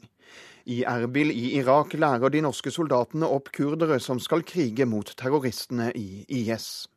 I 0.64 0.78
Erbil 0.88 1.28
i 1.34 1.58
Irak 1.58 1.92
lærer 2.00 2.32
de 2.32 2.40
norske 2.48 2.72
soldatene 2.72 3.28
opp 3.28 3.52
kurdere 3.52 4.00
som 4.00 4.16
skal 4.16 4.40
krige 4.48 4.88
mot 4.88 5.12
terroristene 5.20 5.90
i 5.92 6.24
IS. 6.32 6.88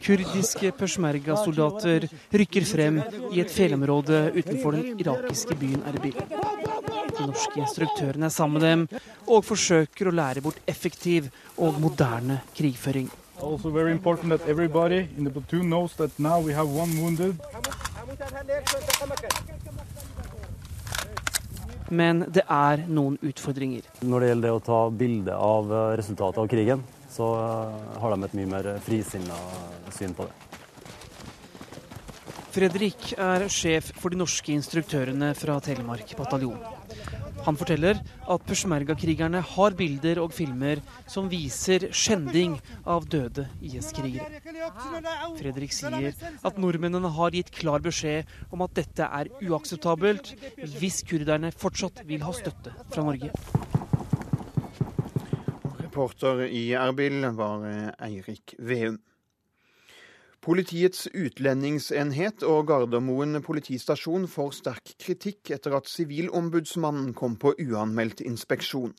Kurdiske 0.00 0.72
peshmerga-soldater 0.78 2.06
rykker 2.32 2.64
frem 2.64 3.00
i 3.34 3.42
et 3.42 3.52
fjellområde 3.52 4.30
utenfor 4.32 4.76
den 4.78 5.00
irakiske 5.02 5.56
byen 5.60 5.82
Erbil. 5.90 6.16
De 6.16 7.26
norske 7.28 7.60
instruktørene 7.60 8.30
er 8.30 8.32
sammen 8.32 8.62
med 8.62 8.68
dem 8.68 9.02
og 9.28 9.44
forsøker 9.44 10.08
å 10.08 10.14
lære 10.16 10.40
bort 10.44 10.60
effektiv 10.70 11.28
og 11.60 11.76
moderne 11.82 12.40
krigføring. 12.56 13.10
Men 21.90 22.24
det 22.30 22.44
er 22.46 22.84
noen 22.86 23.18
utfordringer. 23.26 23.86
Når 24.00 24.20
det 24.20 24.32
gjelder 24.32 24.48
det 24.48 24.56
å 24.56 24.64
ta 24.64 24.80
bilde 24.94 25.36
av 25.36 25.72
eh, 25.74 25.86
resultatet 25.98 26.38
av 26.38 26.50
krigen, 26.52 26.84
så 27.10 27.32
eh, 27.40 27.98
har 28.02 28.14
de 28.14 28.28
et 28.28 28.38
mye 28.40 28.52
mer 28.54 28.70
frisinna 28.86 29.38
syn 29.96 30.16
på 30.16 30.28
det. 30.28 30.50
Fredrik 32.50 33.12
er 33.14 33.44
sjef 33.46 33.92
for 34.02 34.10
de 34.10 34.18
norske 34.18 34.50
instruktørene 34.50 35.30
fra 35.38 35.60
Telemark 35.62 36.16
bataljon. 36.18 36.58
Han 37.46 37.56
forteller 37.56 38.00
at 38.28 38.42
peshmerga-krigerne 38.48 39.40
har 39.52 39.76
bilder 39.78 40.18
og 40.20 40.34
filmer 40.34 40.82
som 41.08 41.30
viser 41.30 41.86
skjending 41.94 42.58
av 42.84 43.06
døde 43.08 43.46
IS-krigere. 43.64 44.42
Fredrik 45.38 45.72
sier 45.76 46.12
at 46.18 46.60
nordmennene 46.60 47.14
har 47.16 47.36
gitt 47.38 47.52
klar 47.54 47.84
beskjed 47.84 48.28
om 48.50 48.66
at 48.66 48.74
dette 48.76 49.06
er 49.06 49.30
uakseptabelt 49.46 50.34
hvis 50.76 51.04
kurderne 51.06 51.54
fortsatt 51.54 52.02
vil 52.10 52.26
ha 52.26 52.34
støtte 52.36 52.74
fra 52.90 53.06
Norge. 53.06 53.32
Reporter 56.00 56.46
i 56.48 56.70
Erbil 56.72 57.26
var 57.36 57.60
Eirik 58.00 58.54
Veum. 58.56 58.94
Politiets 60.40 61.02
utlendingsenhet 61.12 62.40
og 62.48 62.70
Gardermoen 62.70 63.42
politistasjon 63.44 64.24
får 64.32 64.54
sterk 64.56 64.94
kritikk 64.96 65.50
etter 65.52 65.74
at 65.76 65.90
Sivilombudsmannen 65.92 67.10
kom 67.12 67.34
på 67.36 67.52
uanmeldt 67.52 68.22
inspeksjon. 68.24 68.94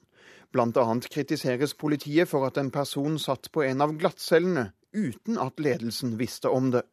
Blant 0.54 0.78
annet 0.78 1.08
kritiseres 1.10 1.74
politiet 1.74 2.30
for 2.30 2.46
at 2.46 2.62
en 2.62 2.70
person 2.70 3.18
satt 3.18 3.50
på 3.50 3.64
en 3.66 3.82
av 3.82 3.96
glattcellene 3.98 4.68
uten 4.94 5.42
at 5.42 5.58
ledelsen 5.58 6.20
visste 6.22 6.54
om 6.54 6.70
det. 6.76 6.84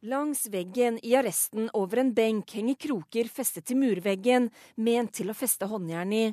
Langs 0.00 0.46
veggen 0.48 0.96
i 1.04 1.12
arresten 1.20 1.68
over 1.76 2.00
en 2.00 2.14
benk 2.16 2.56
henger 2.56 2.80
kroker 2.88 3.28
festet 3.28 3.68
til 3.68 3.84
murveggen, 3.84 4.48
ment 4.80 5.12
til 5.20 5.28
å 5.28 5.36
feste 5.36 5.68
håndjern 5.68 6.16
i. 6.16 6.24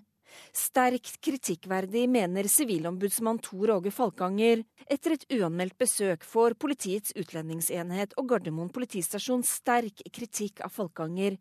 Sterkt 0.55 1.19
kritikkverdig, 1.23 2.05
mener 2.09 2.47
sivilombudsmann 2.49 3.41
Tor 3.43 3.75
Åge 3.75 3.91
Falkanger. 3.93 4.63
Etter 4.89 5.15
et 5.15 5.25
uanmeldt 5.37 5.77
besøk 5.81 6.25
får 6.27 6.55
Politiets 6.61 7.13
utlendingsenhet 7.19 8.15
og 8.17 8.31
Gardermoen 8.31 8.71
politistasjon 8.73 9.45
sterk 9.47 10.03
kritikk 10.13 10.63
av 10.65 10.73
Falkanger. 10.75 11.37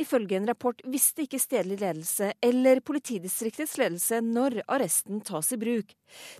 Ifølge 0.00 0.38
en 0.38 0.48
rapport 0.50 0.82
visste 0.88 1.26
ikke 1.26 1.42
stedlig 1.42 1.80
ledelse 1.82 2.32
eller 2.42 2.82
politidistriktets 2.84 3.78
ledelse 3.80 4.20
når 4.24 4.62
arresten 4.66 5.22
tas 5.24 5.52
i 5.54 5.60
bruk. 5.60 5.94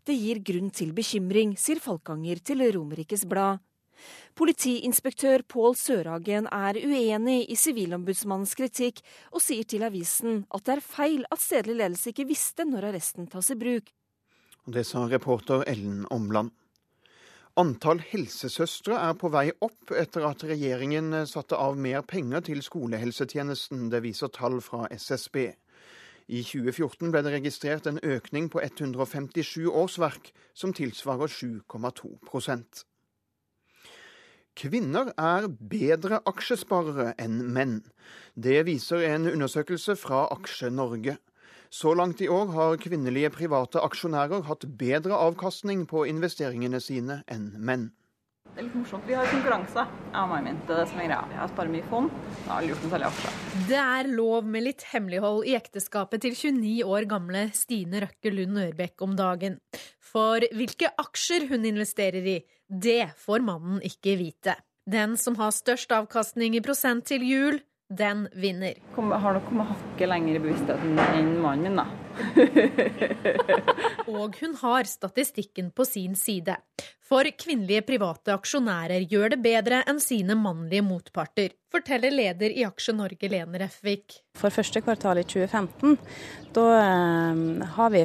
Det 0.05 0.17
gir 0.17 0.43
grunn 0.43 0.73
til 0.75 0.95
bekymring, 0.97 1.57
sier 1.61 1.81
Falkanger 1.83 2.43
til 2.45 2.67
Romerikes 2.75 3.27
Blad. 3.29 3.63
Politiinspektør 4.39 5.43
Pål 5.49 5.77
Sørhagen 5.79 6.47
er 6.53 6.79
uenig 6.79 7.41
i 7.51 7.57
Sivilombudsmannens 7.59 8.55
kritikk, 8.59 9.03
og 9.33 9.43
sier 9.43 9.67
til 9.69 9.87
avisen 9.87 10.45
at 10.55 10.67
det 10.67 10.77
er 10.77 10.85
feil 10.85 11.27
at 11.31 11.43
stedlig 11.43 11.81
ledelse 11.81 12.13
ikke 12.13 12.29
visste 12.29 12.69
når 12.69 12.91
arresten 12.93 13.27
tas 13.31 13.51
i 13.55 13.59
bruk. 13.59 13.91
Det 14.69 14.85
sa 14.85 15.07
reporter 15.09 15.65
Ellen 15.67 16.05
Omland. 16.13 16.51
Antall 17.59 17.99
helsesøstre 18.07 18.95
er 19.03 19.17
på 19.19 19.33
vei 19.35 19.49
opp 19.65 19.91
etter 19.97 20.29
at 20.29 20.45
regjeringen 20.47 21.25
satte 21.27 21.59
av 21.59 21.75
mer 21.75 22.05
penger 22.07 22.45
til 22.47 22.61
skolehelsetjenesten, 22.63 23.89
det 23.91 24.05
viser 24.05 24.31
tall 24.31 24.61
fra 24.63 24.85
SSB. 24.95 25.41
I 26.29 26.43
2014 26.45 27.11
ble 27.11 27.25
det 27.25 27.33
registrert 27.33 27.89
en 27.91 27.99
økning 28.05 28.47
på 28.53 28.61
157 28.63 29.67
årsverk, 29.67 30.31
som 30.55 30.75
tilsvarer 30.77 31.33
7,2 31.33 32.13
Kvinner 34.59 35.13
er 35.15 35.45
bedre 35.71 36.19
aksjesparere 36.27 37.13
enn 37.23 37.37
menn. 37.55 37.77
Det 38.35 38.65
viser 38.67 39.05
en 39.07 39.29
undersøkelse 39.31 39.95
fra 39.95 40.25
Aksje-Norge. 40.35 41.15
Så 41.71 41.93
langt 41.95 42.25
i 42.25 42.31
år 42.33 42.51
har 42.57 42.81
kvinnelige 42.83 43.31
private 43.37 43.79
aksjonærer 43.87 44.43
hatt 44.49 44.67
bedre 44.81 45.15
avkastning 45.15 45.85
på 45.87 46.03
investeringene 46.11 46.81
sine 46.83 47.21
enn 47.31 47.53
menn. 47.55 47.93
Det 48.55 48.63
er 48.63 48.67
litt 48.67 48.77
morsomt. 48.79 49.05
Vi 49.07 49.15
har 49.15 49.29
konkurranse. 49.31 49.85
Ja, 50.13 50.23
min. 50.29 50.57
Det 50.67 50.75
er 50.75 50.81
det 50.81 50.87
som 50.91 51.01
er 51.03 51.09
greia. 51.11 51.27
Jeg 51.37 51.51
sparer 51.53 51.73
mye 51.73 51.89
fond. 51.91 52.15
Jeg 52.35 52.51
har 52.51 52.69
gjort 52.69 52.87
en 52.87 52.93
særlig 52.95 53.09
aksje. 53.09 53.35
Det 53.69 53.81
er 53.83 54.11
lov 54.11 54.49
med 54.55 54.65
litt 54.67 54.87
hemmelighold 54.93 55.47
i 55.47 55.55
ekteskapet 55.59 56.25
til 56.25 56.35
29 56.35 56.73
år 56.89 57.07
gamle 57.11 57.45
Stine 57.55 58.03
Røkke 58.07 58.33
Lund 58.35 58.59
Ørbekk 58.65 59.07
om 59.07 59.15
dagen. 59.19 59.61
For 60.03 60.43
hvilke 60.57 60.91
aksjer 60.99 61.47
hun 61.53 61.69
investerer 61.69 62.27
i, 62.35 62.39
det 62.69 63.13
får 63.23 63.45
mannen 63.47 63.79
ikke 63.87 64.17
vite. 64.19 64.57
Den 64.89 65.19
som 65.21 65.37
har 65.37 65.53
størst 65.53 65.93
avkastning 65.93 66.57
i 66.57 66.65
prosent 66.65 67.07
til 67.11 67.25
jul, 67.29 67.63
den 67.89 68.27
vinner. 68.37 68.77
Kom, 68.95 69.13
har 69.13 69.37
nok 69.37 69.47
kommet 69.49 69.71
hakket 69.71 70.11
lenger 70.11 70.37
i 70.37 70.45
bevisstheten 70.45 70.99
enn 71.13 71.35
mannen 71.45 71.71
min, 71.71 71.81
da. 71.81 71.87
Og 74.09 74.39
hun 74.41 74.55
har 74.63 74.89
statistikken 74.89 75.71
på 75.71 75.85
sin 75.89 76.17
side. 76.17 76.57
For 77.09 77.25
kvinnelige 77.41 77.87
private 77.89 78.35
aksjonærer 78.37 79.07
gjør 79.09 79.33
det 79.33 79.39
bedre 79.41 79.81
enn 79.89 80.01
sine 80.03 80.37
mannlige 80.37 80.85
motparter, 80.85 81.55
forteller 81.73 82.13
leder 82.13 82.53
i 82.53 82.67
Aksje 82.69 82.93
Norge 82.97 83.31
Lene 83.33 83.61
Refvik. 83.63 84.19
For 84.37 84.53
første 84.53 84.83
kvartal 84.85 85.23
i 85.23 85.25
2015 85.25 85.97
da 86.59 86.67
eh, 86.81 87.65
har 87.77 87.91
vi 87.91 88.05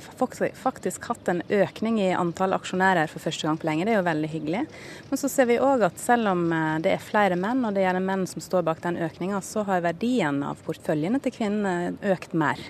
faktisk 0.56 1.10
hatt 1.10 1.30
en 1.32 1.44
økning 1.50 2.00
i 2.04 2.14
antall 2.16 2.56
aksjonærer 2.56 3.12
for 3.12 3.24
første 3.24 3.48
gang 3.48 3.60
på 3.60 3.68
lenge. 3.68 3.88
Det 3.88 3.96
er 3.96 4.00
jo 4.00 4.08
veldig 4.08 4.32
hyggelig. 4.34 4.64
Men 5.10 5.20
så 5.20 5.32
ser 5.32 5.52
vi 5.52 5.62
òg 5.64 5.86
at 5.88 6.00
selv 6.00 6.32
om 6.34 6.46
eh, 6.56 6.80
det 6.84 6.96
er 6.96 7.04
flere 7.04 7.40
menn, 7.40 7.64
og 7.68 7.76
det 7.76 7.84
er 7.88 8.00
menn 8.04 8.28
som 8.30 8.44
står 8.44 8.66
bak 8.68 8.84
den 8.84 9.00
økninga, 9.04 9.44
så 9.44 9.66
har 9.68 9.84
verdien 9.84 10.44
av 10.48 10.64
porteføljene 10.64 11.20
til 11.24 11.36
kvinnene 11.36 11.96
økt 12.14 12.36
mer. 12.40 12.62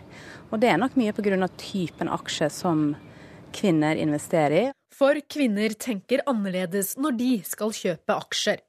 Og 0.54 0.62
det 0.62 0.70
er 0.70 0.78
nok 0.78 0.94
mye 1.00 1.14
pga. 1.18 1.33
Typen 1.60 2.10
aksjer 2.12 2.50
som 2.54 2.94
kvinner 3.54 3.96
investerer 3.96 4.58
i. 4.60 4.66
For 4.94 5.18
kvinner 5.30 5.74
tenker 5.74 6.22
annerledes 6.30 6.96
når 7.02 7.18
de 7.18 7.32
skal 7.48 7.74
kjøpe 7.74 8.14
aksjer. 8.14 8.62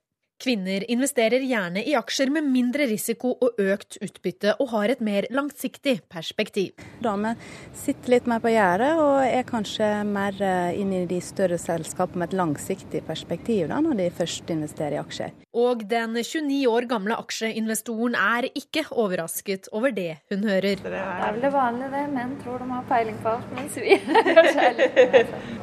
Kvinner 0.45 0.85
investerer 0.93 1.41
gjerne 1.41 1.81
i 1.89 1.95
aksjer 1.97 2.29
med 2.35 2.45
mindre 2.53 2.85
risiko 2.91 3.31
og 3.41 3.61
økt 3.63 3.97
utbytte, 4.05 4.53
og 4.61 4.75
har 4.75 4.93
et 4.93 5.01
mer 5.01 5.25
langsiktig 5.33 5.95
perspektiv. 6.13 6.75
Damer 7.01 7.41
sitter 7.73 8.13
litt 8.13 8.29
mer 8.29 8.43
på 8.45 8.53
gjerdet 8.53 8.91
og 9.01 9.23
er 9.25 9.49
kanskje 9.49 9.89
mer 10.05 10.37
eh, 10.45 10.77
inne 10.83 11.01
i 11.07 11.09
de 11.09 11.23
større 11.25 11.57
selskapene 11.57 12.21
med 12.21 12.35
et 12.35 12.39
langsiktig 12.43 13.01
perspektiv 13.09 13.73
da, 13.73 13.81
når 13.81 13.97
de 14.03 14.13
først 14.21 14.53
investerer 14.53 14.99
i 14.99 15.01
aksjer. 15.01 15.33
Og 15.57 15.89
den 15.89 16.21
29 16.21 16.61
år 16.69 16.91
gamle 16.93 17.17
aksjeinvestoren 17.25 18.21
er 18.21 18.51
ikke 18.53 18.85
overrasket 18.93 19.73
over 19.73 19.97
det 19.97 20.19
hun 20.29 20.45
hører. 20.45 20.77
Det 20.77 20.93
er 20.93 21.29
vel 21.31 21.45
det 21.49 21.57
vanlige 21.57 21.93
det. 21.97 22.09
Menn 22.13 22.41
tror 22.45 22.61
de 22.61 22.73
har 22.77 22.89
peiling 22.93 23.21
på 23.25 23.39
alt, 23.39 23.53
mens 23.57 23.81
vi 23.85 23.97
er 23.97 25.23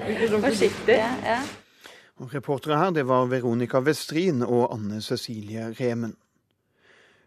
litt 0.09 0.39
forsiktige. 0.41 1.11
Ja. 1.21 1.43
Reportere 2.29 2.77
her 2.77 2.91
det 2.91 3.07
var 3.09 3.25
Veronica 3.25 3.79
Westrin 3.81 4.43
og 4.45 4.67
Anne 4.75 4.99
Cecilie 5.01 5.71
Remen. 5.79 6.13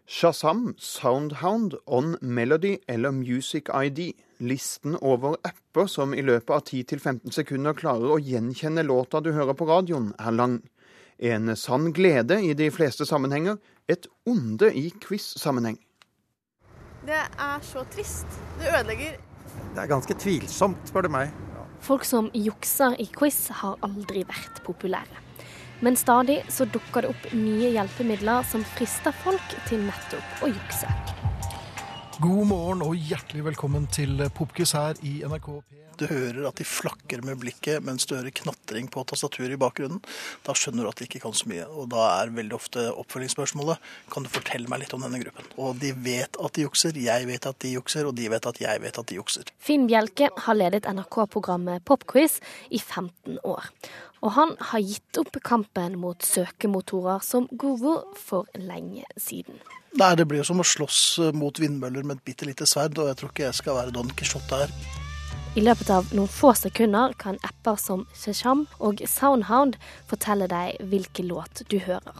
Shazam, 0.07 0.75
Soundhound, 0.77 1.73
On 1.85 2.15
Melody 2.21 2.77
eller 2.87 3.11
Music 3.11 3.63
ID. 3.85 4.13
Listen 4.37 4.95
over 5.01 5.35
apper 5.43 5.87
som 5.87 6.13
i 6.13 6.21
løpet 6.21 6.53
av 6.53 6.63
10-15 6.63 7.33
sekunder 7.35 7.75
klarer 7.75 8.13
å 8.13 8.19
gjenkjenne 8.21 8.85
låta 8.87 9.19
du 9.19 9.33
hører 9.33 9.57
på 9.57 9.67
radioen, 9.67 10.13
er 10.19 10.31
lang. 10.31 10.61
En 11.19 11.55
sann 11.59 11.91
glede 11.95 12.37
i 12.43 12.53
de 12.53 12.69
fleste 12.71 13.07
sammenhenger, 13.07 13.57
et 13.87 14.07
onde 14.29 14.69
i 14.71 14.91
quiz-sammenheng. 15.03 15.79
Det 17.05 17.19
er 17.19 17.59
så 17.65 17.83
trist. 17.91 18.39
Det 18.61 18.71
ødelegger 18.71 19.19
Det 19.75 19.83
er 19.83 19.91
ganske 19.91 20.13
tvilsomt, 20.13 20.87
spør 20.87 21.07
du 21.07 21.09
meg. 21.17 21.54
Folk 21.85 22.05
som 22.05 22.31
jukser 22.33 22.95
i 23.01 23.05
quiz, 23.13 23.51
har 23.61 23.75
aldri 23.85 24.23
vært 24.25 24.63
populære. 24.65 25.21
Men 25.85 25.97
stadig 25.99 26.39
så 26.49 26.65
dukker 26.65 27.05
det 27.05 27.11
opp 27.13 27.27
nye 27.37 27.69
hjelpemidler 27.75 28.47
som 28.49 28.65
frister 28.73 29.13
folk 29.21 29.53
til 29.69 29.85
nettopp 29.85 30.41
å 30.41 30.49
jukse. 30.49 30.89
God 32.23 32.45
morgen 32.47 32.79
og 32.85 32.93
hjertelig 32.95 33.41
velkommen 33.43 33.89
til 33.91 34.21
Popquiz 34.31 34.71
her 34.71 34.95
i 35.03 35.17
NRK 35.27 35.49
P1. 35.51 35.81
Du 35.99 36.05
hører 36.07 36.45
at 36.47 36.59
de 36.59 36.65
flakker 36.67 37.19
med 37.27 37.41
blikket 37.41 37.83
mens 37.83 38.07
du 38.07 38.13
hører 38.15 38.31
knatring 38.35 38.87
på 38.91 39.03
tastaturet 39.09 39.51
i 39.51 39.59
bakgrunnen. 39.59 39.99
Da 40.47 40.55
skjønner 40.55 40.85
du 40.85 40.91
at 40.93 41.01
de 41.01 41.09
ikke 41.09 41.21
kan 41.25 41.35
så 41.35 41.49
mye. 41.51 41.65
Og 41.67 41.89
da 41.91 42.05
er 42.21 42.31
veldig 42.37 42.55
ofte 42.55 42.87
oppfølgingsspørsmålet 43.03 43.91
kan 44.15 44.23
du 44.23 44.31
fortelle 44.31 44.71
meg 44.71 44.85
litt 44.85 44.95
om 44.95 45.03
denne 45.03 45.19
gruppen. 45.25 45.51
Og 45.59 45.75
de 45.83 45.91
vet 46.07 46.39
at 46.39 46.55
de 46.55 46.63
jukser, 46.63 46.95
jeg 47.03 47.27
vet 47.27 47.51
at 47.51 47.59
de 47.63 47.75
jukser, 47.75 48.07
og 48.07 48.15
de 48.15 48.31
vet 48.31 48.51
at 48.51 48.63
jeg 48.63 48.83
vet 48.87 49.03
at 49.03 49.11
de 49.11 49.19
jukser. 49.19 49.51
Finn 49.59 49.87
Bjelke 49.91 50.31
har 50.47 50.59
ledet 50.59 50.87
NRK-programmet 50.87 51.83
Popquiz 51.83 52.39
i 52.71 52.79
15 52.79 53.41
år. 53.43 53.71
Og 54.23 54.37
han 54.39 54.55
har 54.71 54.87
gitt 54.87 55.19
opp 55.19 55.43
kampen 55.43 55.99
mot 55.99 56.23
søkemotorer 56.23 57.23
som 57.27 57.51
Google 57.51 58.05
for 58.15 58.47
lenge 58.55 59.03
siden. 59.19 59.59
Nei, 59.95 60.15
Det 60.15 60.25
blir 60.27 60.41
jo 60.41 60.49
som 60.49 60.59
å 60.59 60.67
slåss 60.67 61.33
mot 61.33 61.55
vindmøller 61.55 62.03
med 62.03 62.19
et 62.19 62.25
bitte 62.27 62.47
lite 62.47 62.67
sverd, 62.67 62.97
og 62.99 63.07
jeg 63.07 63.19
tror 63.19 63.29
ikke 63.31 63.45
jeg 63.45 63.55
skal 63.61 63.77
være 63.77 63.93
Don 63.95 64.09
Quijote 64.11 64.57
her. 64.59 64.73
I 65.55 65.61
løpet 65.63 65.87
av 65.87 66.09
noen 66.11 66.27
få 66.27 66.49
sekunder 66.59 67.13
kan 67.15 67.37
apper 67.47 67.77
som 67.79 68.01
Shesham 68.11 68.65
og 68.83 68.99
Soundhound 69.07 69.77
fortelle 70.09 70.49
deg 70.51 70.81
hvilken 70.91 71.29
låt 71.29 71.61
du 71.71 71.77
hører. 71.79 72.17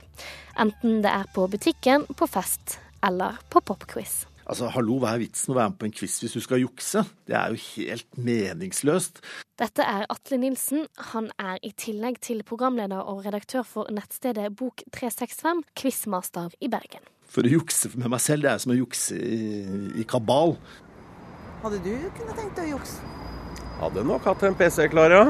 Enten 0.55 1.01
det 1.03 1.11
er 1.11 1.27
på 1.35 1.43
butikken, 1.51 2.05
på 2.15 2.29
fest 2.31 2.77
eller 3.03 3.41
på 3.51 3.59
popquiz. 3.59 4.21
Altså, 4.45 4.69
hallo, 4.71 5.01
hva 5.01 5.17
er 5.17 5.25
vitsen 5.25 5.51
å 5.51 5.57
være 5.57 5.73
med 5.73 5.79
på 5.81 5.87
en 5.89 5.95
quiz 5.97 6.15
hvis 6.21 6.37
du 6.37 6.39
skal 6.45 6.61
jukse? 6.61 7.03
Det 7.27 7.35
er 7.35 7.51
jo 7.51 7.59
helt 7.73 8.07
meningsløst. 8.15 9.19
Dette 9.59 9.83
er 9.83 10.05
Atle 10.13 10.39
Nilsen. 10.39 10.85
Han 11.11 11.27
er 11.35 11.59
i 11.59 11.73
tillegg 11.75 12.21
til 12.23 12.39
programleder 12.47 13.03
og 13.03 13.25
redaktør 13.27 13.67
for 13.67 13.91
nettstedet 13.91 14.53
Bok365, 14.61 15.65
quizmaster 15.75 16.55
i 16.63 16.71
Bergen. 16.71 17.03
For 17.31 17.45
å 17.45 17.51
jukse 17.51 17.91
med 17.95 18.11
meg 18.13 18.21
selv, 18.23 18.45
det 18.45 18.51
er 18.53 18.63
som 18.63 18.73
å 18.73 18.77
jukse 18.77 19.17
i, 19.17 19.39
i 19.99 20.05
kabal. 20.07 20.55
Hadde 21.63 21.81
du 21.83 21.93
kunnet 22.17 22.37
tenkt 22.37 22.59
deg 22.59 22.71
å 22.71 22.77
jukse? 22.77 23.13
Hadde 23.81 24.05
nok 24.07 24.27
hatt 24.29 24.43
en 24.47 24.55
PC 24.55 24.87
klar, 24.93 25.11
ja. 25.11 25.23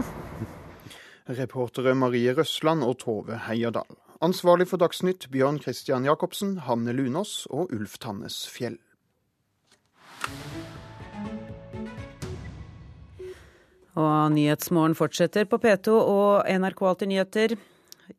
Reportere 1.26 1.96
Marie 1.98 2.36
Røsland 2.38 2.86
og 2.86 3.00
Tove 3.02 3.40
Heierdal. 3.48 3.88
Ansvarlig 4.24 4.68
for 4.70 4.80
Dagsnytt 4.80 5.26
Bjørn 5.34 5.58
Christian 5.64 6.06
Jacobsen, 6.06 6.60
Hanne 6.68 6.94
Lunås 6.96 7.48
og 7.50 7.74
Ulf 7.74 7.98
Tannes 8.04 8.44
Fjell. 8.48 8.78
Og 13.96 14.32
Nyhetsmorgen 14.36 14.96
fortsetter 14.98 15.48
på 15.48 15.60
P2 15.64 15.96
og 15.96 16.48
NRK 16.52 16.86
Alltid 16.90 17.12
nyheter. 17.12 17.56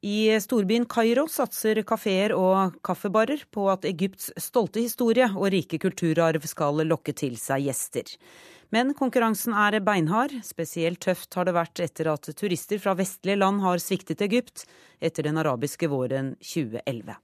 I 0.02 0.40
storbyen 0.40 0.86
Kairo 0.90 1.26
satser 1.30 1.78
kafeer 1.86 2.34
og 2.34 2.78
kaffebarer 2.86 3.44
på 3.54 3.68
at 3.70 3.86
Egypts 3.86 4.32
stolte 4.40 4.82
historie 4.82 5.28
og 5.30 5.50
rike 5.54 5.78
kulturarv 5.82 6.46
skal 6.50 6.82
lokke 6.86 7.14
til 7.14 7.36
seg 7.38 7.68
gjester. 7.68 8.10
Men 8.74 8.90
konkurransen 8.98 9.54
er 9.54 9.78
beinhard. 9.80 10.34
Spesielt 10.42 10.98
tøft 11.06 11.34
har 11.38 11.46
det 11.46 11.54
vært 11.54 11.82
etter 11.84 12.10
at 12.10 12.26
turister 12.34 12.82
fra 12.82 12.96
vestlige 12.98 13.38
land 13.38 13.62
har 13.62 13.78
sviktet 13.82 14.24
Egypt 14.26 14.66
etter 14.98 15.28
den 15.28 15.38
arabiske 15.38 15.86
våren 15.92 16.34
2011. 16.42 17.14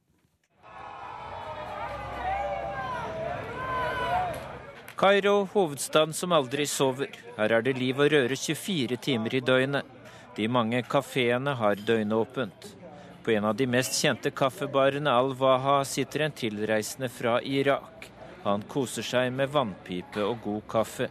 Kairo, 5.03 5.49
hovedstaden 5.51 6.15
som 6.15 6.31
aldri 6.37 6.63
sover. 6.71 7.11
Her 7.35 7.57
er 7.59 7.67
det 7.67 7.75
liv 7.75 7.99
og 7.99 8.13
røre 8.13 8.39
24 8.39 9.01
timer 9.03 9.35
i 9.35 9.43
døgnet. 9.43 9.99
De 10.37 10.49
mange 10.49 10.83
kafeene 10.89 11.53
har 11.59 11.77
døgnåpent. 11.77 12.77
På 13.23 13.31
en 13.31 13.45
av 13.45 13.55
de 13.55 13.67
mest 13.69 13.93
kjente 14.01 14.31
kaffebarene, 14.35 15.13
Al-Waha, 15.13 15.85
sitter 15.85 16.21
en 16.25 16.33
tilreisende 16.33 17.09
fra 17.13 17.43
Irak. 17.45 18.09
Han 18.43 18.63
koser 18.69 19.03
seg 19.07 19.33
med 19.37 19.49
vannpipe 19.53 20.25
og 20.25 20.41
god 20.43 20.63
kaffe. 20.73 21.09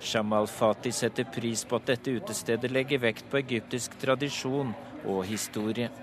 Shamal 0.00 0.46
Fatih 0.48 0.92
setter 0.92 1.24
pris 1.34 1.64
på 1.68 1.76
at 1.76 1.86
dette 1.92 2.10
utestedet 2.16 2.70
legger 2.72 2.98
vekt 3.04 3.30
på 3.30 3.36
egyptisk 3.42 3.98
tradisjon 4.00 4.74
og 5.04 5.24
historie. 5.28 5.90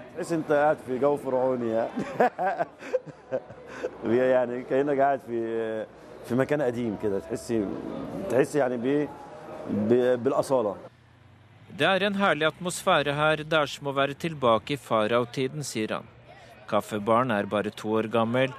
Det 11.74 11.88
er 11.90 12.04
en 12.06 12.20
herlig 12.20 12.46
atmosfære 12.52 13.16
her, 13.18 13.42
det 13.50 13.58
er 13.58 13.70
som 13.72 13.88
å 13.90 13.96
være 13.98 14.14
tilbake 14.22 14.76
i 14.76 14.78
faraotiden, 14.78 15.64
sier 15.66 15.96
han. 15.96 16.10
Kaffebaren 16.70 17.32
er 17.34 17.48
bare 17.50 17.72
to 17.74 17.96
år 17.98 18.12
gammel, 18.14 18.52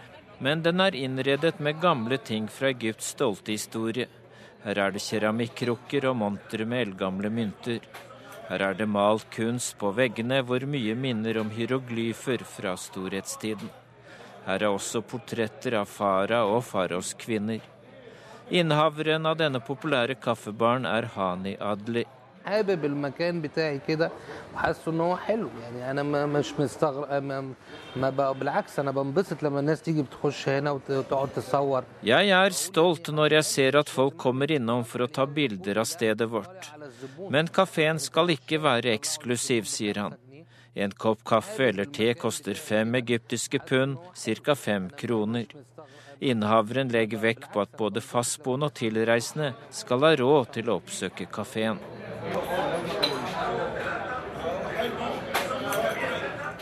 men 0.42 0.64
den 0.64 0.82
er 0.82 0.96
innredet 0.98 1.60
med 1.62 1.78
gamle 1.82 2.18
ting 2.18 2.48
fra 2.50 2.72
Egypts 2.72 3.12
stolte 3.14 3.54
historie. 3.54 4.08
Her 4.64 4.80
er 4.86 4.96
det 4.96 5.04
keramikkrukker 5.04 6.08
og 6.10 6.16
montre 6.24 6.66
med 6.66 6.88
eldgamle 6.88 7.30
mynter. 7.30 7.86
Her 8.48 8.66
er 8.70 8.74
det 8.80 8.88
malt 8.90 9.28
kunst 9.30 9.76
på 9.78 9.92
veggene 9.94 10.40
hvor 10.42 10.66
mye 10.66 10.96
minner 10.98 11.38
om 11.38 11.54
hieroglyfer 11.54 12.42
fra 12.56 12.74
storhetstiden. 12.74 13.70
Her 14.48 14.58
er 14.58 14.72
også 14.72 15.04
portretter 15.06 15.78
av 15.78 15.86
fara 15.86 16.42
og 16.50 16.64
faraos 16.66 17.14
kvinner. 17.14 17.62
Innehaveren 18.50 19.30
av 19.30 19.38
denne 19.38 19.62
populære 19.62 20.18
kaffebaren 20.20 20.90
er 20.90 21.08
Hani 21.14 21.54
Adli. 21.62 22.04
حابب 22.45 22.85
المكان 22.85 23.41
بتاعي 23.41 23.79
كده 23.87 24.11
وحاسه 24.55 24.91
ان 24.91 24.99
هو 24.99 25.17
حلو 25.17 25.49
يعني 25.61 25.91
انا 25.91 26.25
مش 26.25 26.53
مستغرب 26.59 27.23
ما, 27.23 27.53
ما 27.95 28.09
بالعكس 28.31 28.79
انا 28.79 28.91
بنبسط 28.91 29.43
لما 29.43 29.59
الناس 29.59 29.81
تيجي 29.81 30.01
بتخش 30.01 30.49
هنا 30.49 30.71
وتقعد 30.71 31.29
تصور 31.35 31.83
Jeg 32.03 32.29
er 32.29 32.51
stolt 32.53 33.11
når 33.11 33.31
jeg 33.31 33.43
ser 33.43 33.77
at 33.79 33.89
folk 33.89 34.17
kommer 34.17 34.51
innom 34.51 34.83
for 34.85 35.05
å 35.05 35.07
ta 35.07 35.25
bilder 35.25 35.77
av 35.83 35.87
stedet 35.95 36.29
vårt. 36.31 36.71
Men 37.29 37.47
kafeen 37.47 37.99
skal 37.99 38.29
ikke 38.37 38.57
være 38.63 38.93
eksklusiv, 38.97 39.63
sier 39.75 39.99
han. 40.03 40.15
En 40.75 40.91
kopp 41.03 41.23
kaffe 41.25 41.69
eller 41.71 41.85
te 41.97 42.13
koster 42.13 42.55
fem 42.55 42.95
egyptiske 42.95 43.59
pund, 43.69 43.97
ca. 44.45 44.55
fem 44.55 44.89
kroner. 45.01 45.47
Innehaveren 46.20 46.92
legger 46.92 47.22
vekt 47.22 47.50
på 47.52 47.62
at 47.64 47.74
både 47.78 48.02
fastboende 48.04 48.70
og 48.70 48.76
tilreisende 48.78 49.52
skal 49.74 50.04
ha 50.06 50.12
råd 50.20 50.52
til 50.58 50.70
å 50.70 50.78
oppsøke 50.80 51.26
kafeen. 51.32 51.80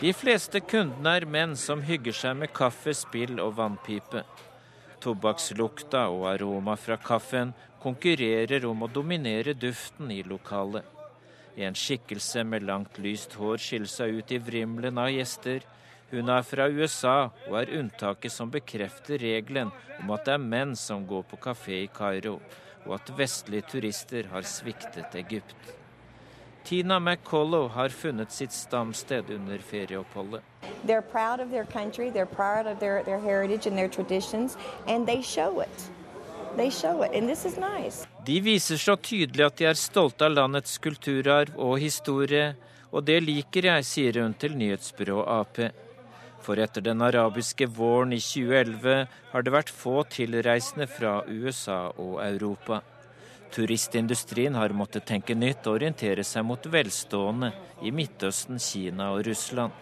De 0.02 0.10
fleste 0.18 0.58
kundene 0.66 1.12
er 1.14 1.28
menn 1.30 1.52
som 1.54 1.82
hygger 1.86 2.16
seg 2.16 2.40
med 2.40 2.50
kaffe, 2.56 2.90
spill 2.96 3.38
og 3.42 3.52
vannpipe. 3.60 4.24
Tobakkslukta 5.02 6.08
og 6.10 6.26
aroma 6.32 6.74
fra 6.78 6.96
kaffen 6.98 7.52
konkurrerer 7.82 8.66
om 8.66 8.82
å 8.82 8.90
dominere 8.90 9.54
duften 9.54 10.10
i 10.10 10.24
lokalet. 10.26 10.82
En 11.54 11.76
skikkelse 11.76 12.42
med 12.48 12.64
langt, 12.66 12.98
lyst 12.98 13.36
hår 13.38 13.60
skiller 13.60 13.90
seg 13.90 14.18
ut 14.18 14.32
i 14.32 14.40
vrimelen 14.42 14.98
av 14.98 15.10
gjester. 15.12 15.60
Hun 16.12 16.28
er 16.28 16.42
fra 16.44 16.66
USA 16.68 17.30
og 17.48 17.54
er 17.56 17.70
unntaket 17.78 18.32
som 18.34 18.50
bekrefter 18.52 19.16
regelen 19.22 19.70
om 19.96 20.10
at 20.12 20.26
det 20.26 20.34
er 20.34 20.42
menn 20.44 20.74
som 20.76 21.06
går 21.08 21.22
på 21.30 21.38
kafé 21.40 21.78
i 21.86 21.88
Kairo, 21.88 22.34
og 22.84 22.98
at 22.98 23.12
vestlige 23.16 23.64
turister 23.70 24.28
har 24.28 24.44
sviktet 24.44 25.16
Egypt. 25.16 25.56
Tina 26.68 26.98
McCollow 27.00 27.68
har 27.68 27.88
funnet 27.88 28.32
sitt 28.32 28.52
stamsted 28.52 29.30
under 29.30 29.58
ferieoppholdet. 29.58 30.42
They're 30.86 31.02
proud 31.02 31.40
of 31.40 31.50
their 31.50 31.64
country, 31.64 32.10
they're 32.10 32.34
proud 32.36 32.66
of 32.66 32.78
their, 32.78 33.02
their 33.04 33.18
heritage 33.18 33.66
and 33.66 33.76
their 33.78 33.88
traditions, 33.88 34.56
and 34.86 35.06
they 35.06 35.22
show 35.22 35.60
it. 35.60 35.90
They 36.56 36.70
show 36.70 37.02
it, 37.02 37.10
and 37.14 37.28
this 37.28 37.46
is 37.46 37.56
nice. 37.56 38.06
De 38.26 38.40
viser 38.40 38.76
så 38.76 38.96
tydelig 38.96 39.46
at 39.46 39.56
de 39.56 39.64
er 39.70 39.80
stolte 39.80 40.28
av 40.28 40.36
landets 40.36 40.76
kulturarv 40.78 41.56
og 41.56 41.78
historie, 41.80 42.52
og 42.92 43.06
det 43.08 43.22
liker 43.24 43.70
jeg, 43.70 43.88
sier 43.88 44.20
hun 44.20 44.36
til 44.36 44.58
nyhetsbyrået 44.60 45.32
Ap. 45.40 45.62
For 46.42 46.58
etter 46.58 46.82
den 46.82 47.02
arabiske 47.06 47.68
våren 47.70 48.12
i 48.12 48.18
2011 48.20 49.06
har 49.32 49.44
det 49.44 49.52
vært 49.54 49.70
få 49.70 50.02
tilreisende 50.10 50.88
fra 50.90 51.20
USA 51.28 51.84
og 51.92 52.18
Europa. 52.24 52.80
Turistindustrien 53.52 54.56
har 54.56 54.72
måttet 54.74 55.06
tenke 55.06 55.36
nytt 55.36 55.66
og 55.68 55.76
orientere 55.76 56.24
seg 56.24 56.46
mot 56.48 56.66
velstående 56.72 57.52
i 57.84 57.92
Midtøsten, 57.94 58.58
Kina 58.58 59.12
og 59.14 59.26
Russland. 59.28 59.72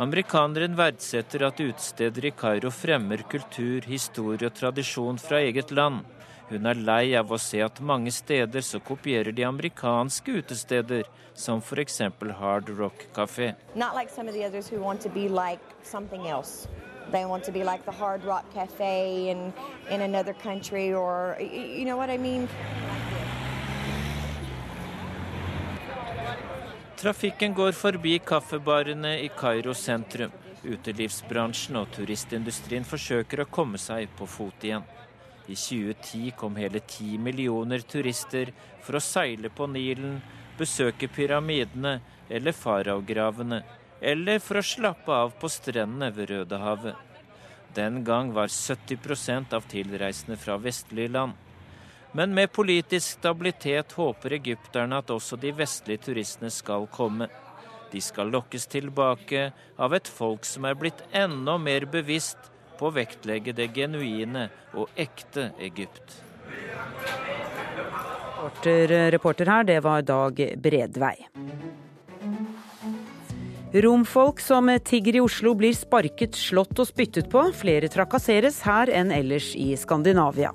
Amerikaneren 0.00 0.76
verdsetter 0.76 1.42
at 1.48 1.60
utesteder 1.60 2.24
i 2.28 2.32
Kairo 2.36 2.70
fremmer 2.72 3.24
kultur, 3.28 3.84
historie 3.84 4.48
og 4.48 4.54
tradisjon 4.56 5.18
fra 5.20 5.40
eget 5.44 5.72
land. 5.74 6.00
Hun 6.50 6.66
er 6.66 6.74
lei 6.74 7.14
av 7.16 7.30
å 7.32 7.38
se 7.40 7.62
at 7.64 7.80
mange 7.80 8.12
steder 8.12 8.64
så 8.66 8.80
kopierer 8.80 9.32
de 9.32 9.44
amerikanske 9.46 10.40
utesteder, 10.42 11.06
som 11.34 11.62
f.eks. 11.62 12.00
Hard 12.38 12.68
Rock 12.68 13.06
Café. 13.14 13.54
They 17.10 17.24
want 17.26 17.44
to 17.44 17.52
be 17.52 17.64
like 17.64 17.84
the 17.84 17.92
Hard 17.92 18.24
Rock 18.24 18.44
Cafe 18.54 19.28
in, 19.30 19.52
in 19.90 20.00
another 20.02 20.32
country, 20.32 20.94
or 20.94 21.36
you 21.40 21.84
know 21.84 21.96
what 21.96 22.10
I 22.10 22.16
mean? 22.16 22.48
Trafikken 26.96 27.54
går 27.54 27.72
forbi 27.72 28.18
kaffebarene 28.18 29.16
i 29.20 29.28
Kairo 29.36 29.74
sentrum. 29.74 30.30
Utelivsbransjen 30.62 31.80
og 31.80 31.88
turistindustrien 31.96 32.84
forsøker 32.86 33.42
å 33.42 33.48
komme 33.50 33.80
seg 33.82 34.06
på 34.14 34.28
fot 34.30 34.62
igjen. 34.62 34.84
I 35.46 35.56
2010 35.58 36.30
kom 36.38 36.56
hele 36.56 36.80
ti 36.86 37.18
millioner 37.18 37.82
turister 37.82 38.52
for 38.82 38.98
å 38.98 39.02
seile 39.02 39.50
på 39.50 39.66
Nilen, 39.66 40.20
besøke 40.58 41.08
pyramidene 41.10 41.98
eller 42.30 42.54
faraogravene, 42.54 43.62
eller 44.00 44.38
for 44.42 44.60
å 44.60 44.66
slappe 44.66 45.14
av 45.14 45.34
på 45.40 45.50
strendene 45.50 46.12
ved 46.14 46.30
Rødehavet. 46.30 46.94
Den 47.74 48.02
gang 48.04 48.32
var 48.36 48.52
70% 48.52 49.54
av 49.56 49.66
tilreisende 49.70 50.36
fra 50.36 50.58
vestlige 50.60 51.12
land. 51.14 51.32
Men 52.12 52.34
med 52.36 52.52
politisk 52.52 53.16
stabilitet 53.18 53.94
håper 53.96 54.36
egypterne 54.36 54.98
at 55.00 55.10
også 55.10 55.38
de 55.40 55.54
vestlige 55.56 56.10
turistene 56.10 56.50
skal 56.52 56.84
komme. 56.92 57.30
De 57.92 58.00
skal 58.00 58.28
lokkes 58.32 58.68
tilbake 58.68 59.46
av 59.80 59.96
et 59.96 60.08
folk 60.08 60.44
som 60.44 60.68
er 60.68 60.76
blitt 60.76 61.00
enda 61.16 61.56
mer 61.60 61.88
bevisst 61.88 62.51
på 62.82 62.90
å 62.90 62.96
vektlegge 62.96 63.54
det 63.54 63.68
genuine 63.76 64.48
og 64.74 64.90
ekte 64.98 65.52
Egypt. 65.62 66.18
Reporter 69.14 69.46
her, 69.46 69.66
det 69.68 69.78
var 69.84 70.02
Dag 70.02 70.40
Bredvei. 70.58 71.14
Romfolk 73.72 74.42
som 74.42 74.66
tigger 74.84 75.16
i 75.16 75.22
Oslo 75.22 75.54
blir 75.56 75.72
sparket, 75.78 76.34
slått 76.36 76.82
og 76.82 76.88
spyttet 76.90 77.30
på. 77.32 77.44
Flere 77.56 77.88
trakasseres 77.88 78.58
her 78.66 78.90
enn 78.92 79.14
ellers 79.14 79.52
i 79.56 79.70
Skandinavia. 79.78 80.50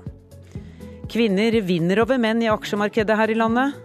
Kvinner 1.10 1.56
vinner 1.64 2.04
over 2.04 2.20
menn 2.22 2.44
i 2.44 2.52
aksjemarkedet 2.52 3.18
her 3.18 3.32
i 3.32 3.38
landet. 3.40 3.80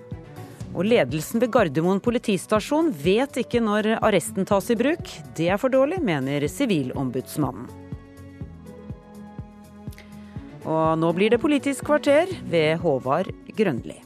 Og 0.73 0.89
ledelsen 0.89 1.41
ved 1.41 1.53
Gardermoen 1.55 2.03
politistasjon 2.03 2.91
vet 3.05 3.39
ikke 3.45 3.63
når 3.63 3.95
arresten 4.01 4.49
tas 4.49 4.73
i 4.73 4.77
bruk. 4.77 5.15
Det 5.39 5.49
er 5.53 5.63
for 5.63 5.73
dårlig, 5.73 6.03
mener 6.03 6.45
Sivilombudsmannen. 6.51 7.82
Og 10.63 10.99
nå 10.99 11.11
blir 11.17 11.33
det 11.33 11.43
Politisk 11.43 11.89
kvarter 11.91 12.31
ved 12.51 12.79
Håvard 12.85 13.33
Grønli. 13.59 13.99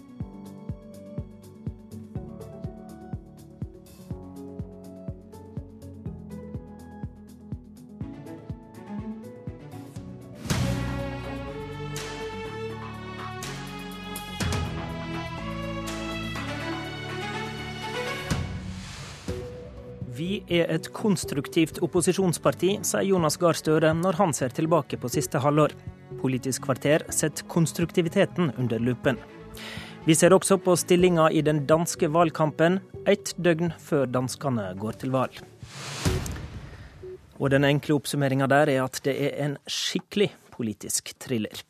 Vi 20.16 20.40
er 20.48 20.70
et 20.72 20.86
konstruktivt 20.96 21.82
opposisjonsparti, 21.84 22.78
sier 22.86 23.04
Jonas 23.04 23.36
Gahr 23.36 23.58
Støre 23.58 23.92
når 23.92 24.16
han 24.16 24.32
ser 24.36 24.54
tilbake 24.56 24.96
på 24.96 25.10
siste 25.12 25.42
halvår. 25.44 25.74
Politisk 26.26 26.64
kvarter 26.66 27.04
setter 27.14 27.46
konstruktiviteten 27.46 28.50
under 28.58 28.80
lupen. 28.82 29.18
Vi 30.06 30.14
ser 30.18 30.34
også 30.34 30.56
på 30.58 30.74
stillinga 30.74 31.28
i 31.30 31.42
den 31.46 31.60
danske 31.68 32.08
valgkampen, 32.10 32.80
ett 33.06 33.30
døgn 33.38 33.70
før 33.78 34.08
danskene 34.10 34.64
går 34.78 34.98
til 35.04 35.12
valg. 35.14 35.38
Og 37.38 37.52
den 37.54 37.66
enkle 37.68 37.94
oppsummeringa 38.00 38.48
der 38.50 38.72
er 38.74 38.82
at 38.82 38.98
det 39.06 39.14
er 39.28 39.38
en 39.44 39.54
skikkelig 39.70 40.32
politisk 40.56 41.12
thriller. 41.22 41.62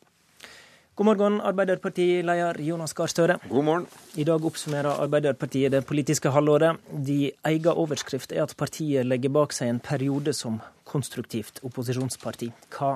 God 0.97 1.05
morgen, 1.11 1.37
Arbeiderpartileder 1.45 2.57
Jonas 2.65 2.97
Gahr 2.97 3.13
Støre. 3.13 3.37
God 3.51 3.65
morgen. 3.67 3.85
I 4.17 4.25
dag 4.25 4.41
oppsummerer 4.41 5.03
Arbeiderpartiet 5.03 5.75
det 5.75 5.83
politiske 5.85 6.31
halvåret. 6.33 6.81
De 6.89 7.29
egen 7.45 7.69
overskrift 7.77 8.33
er 8.33 8.47
at 8.47 8.57
partiet 8.57 9.05
legger 9.05 9.29
bak 9.37 9.53
seg 9.53 9.69
en 9.69 9.83
periode 9.85 10.33
som 10.33 10.57
konstruktivt 10.89 11.61
opposisjonsparti. 11.61 12.49
Hva 12.73 12.95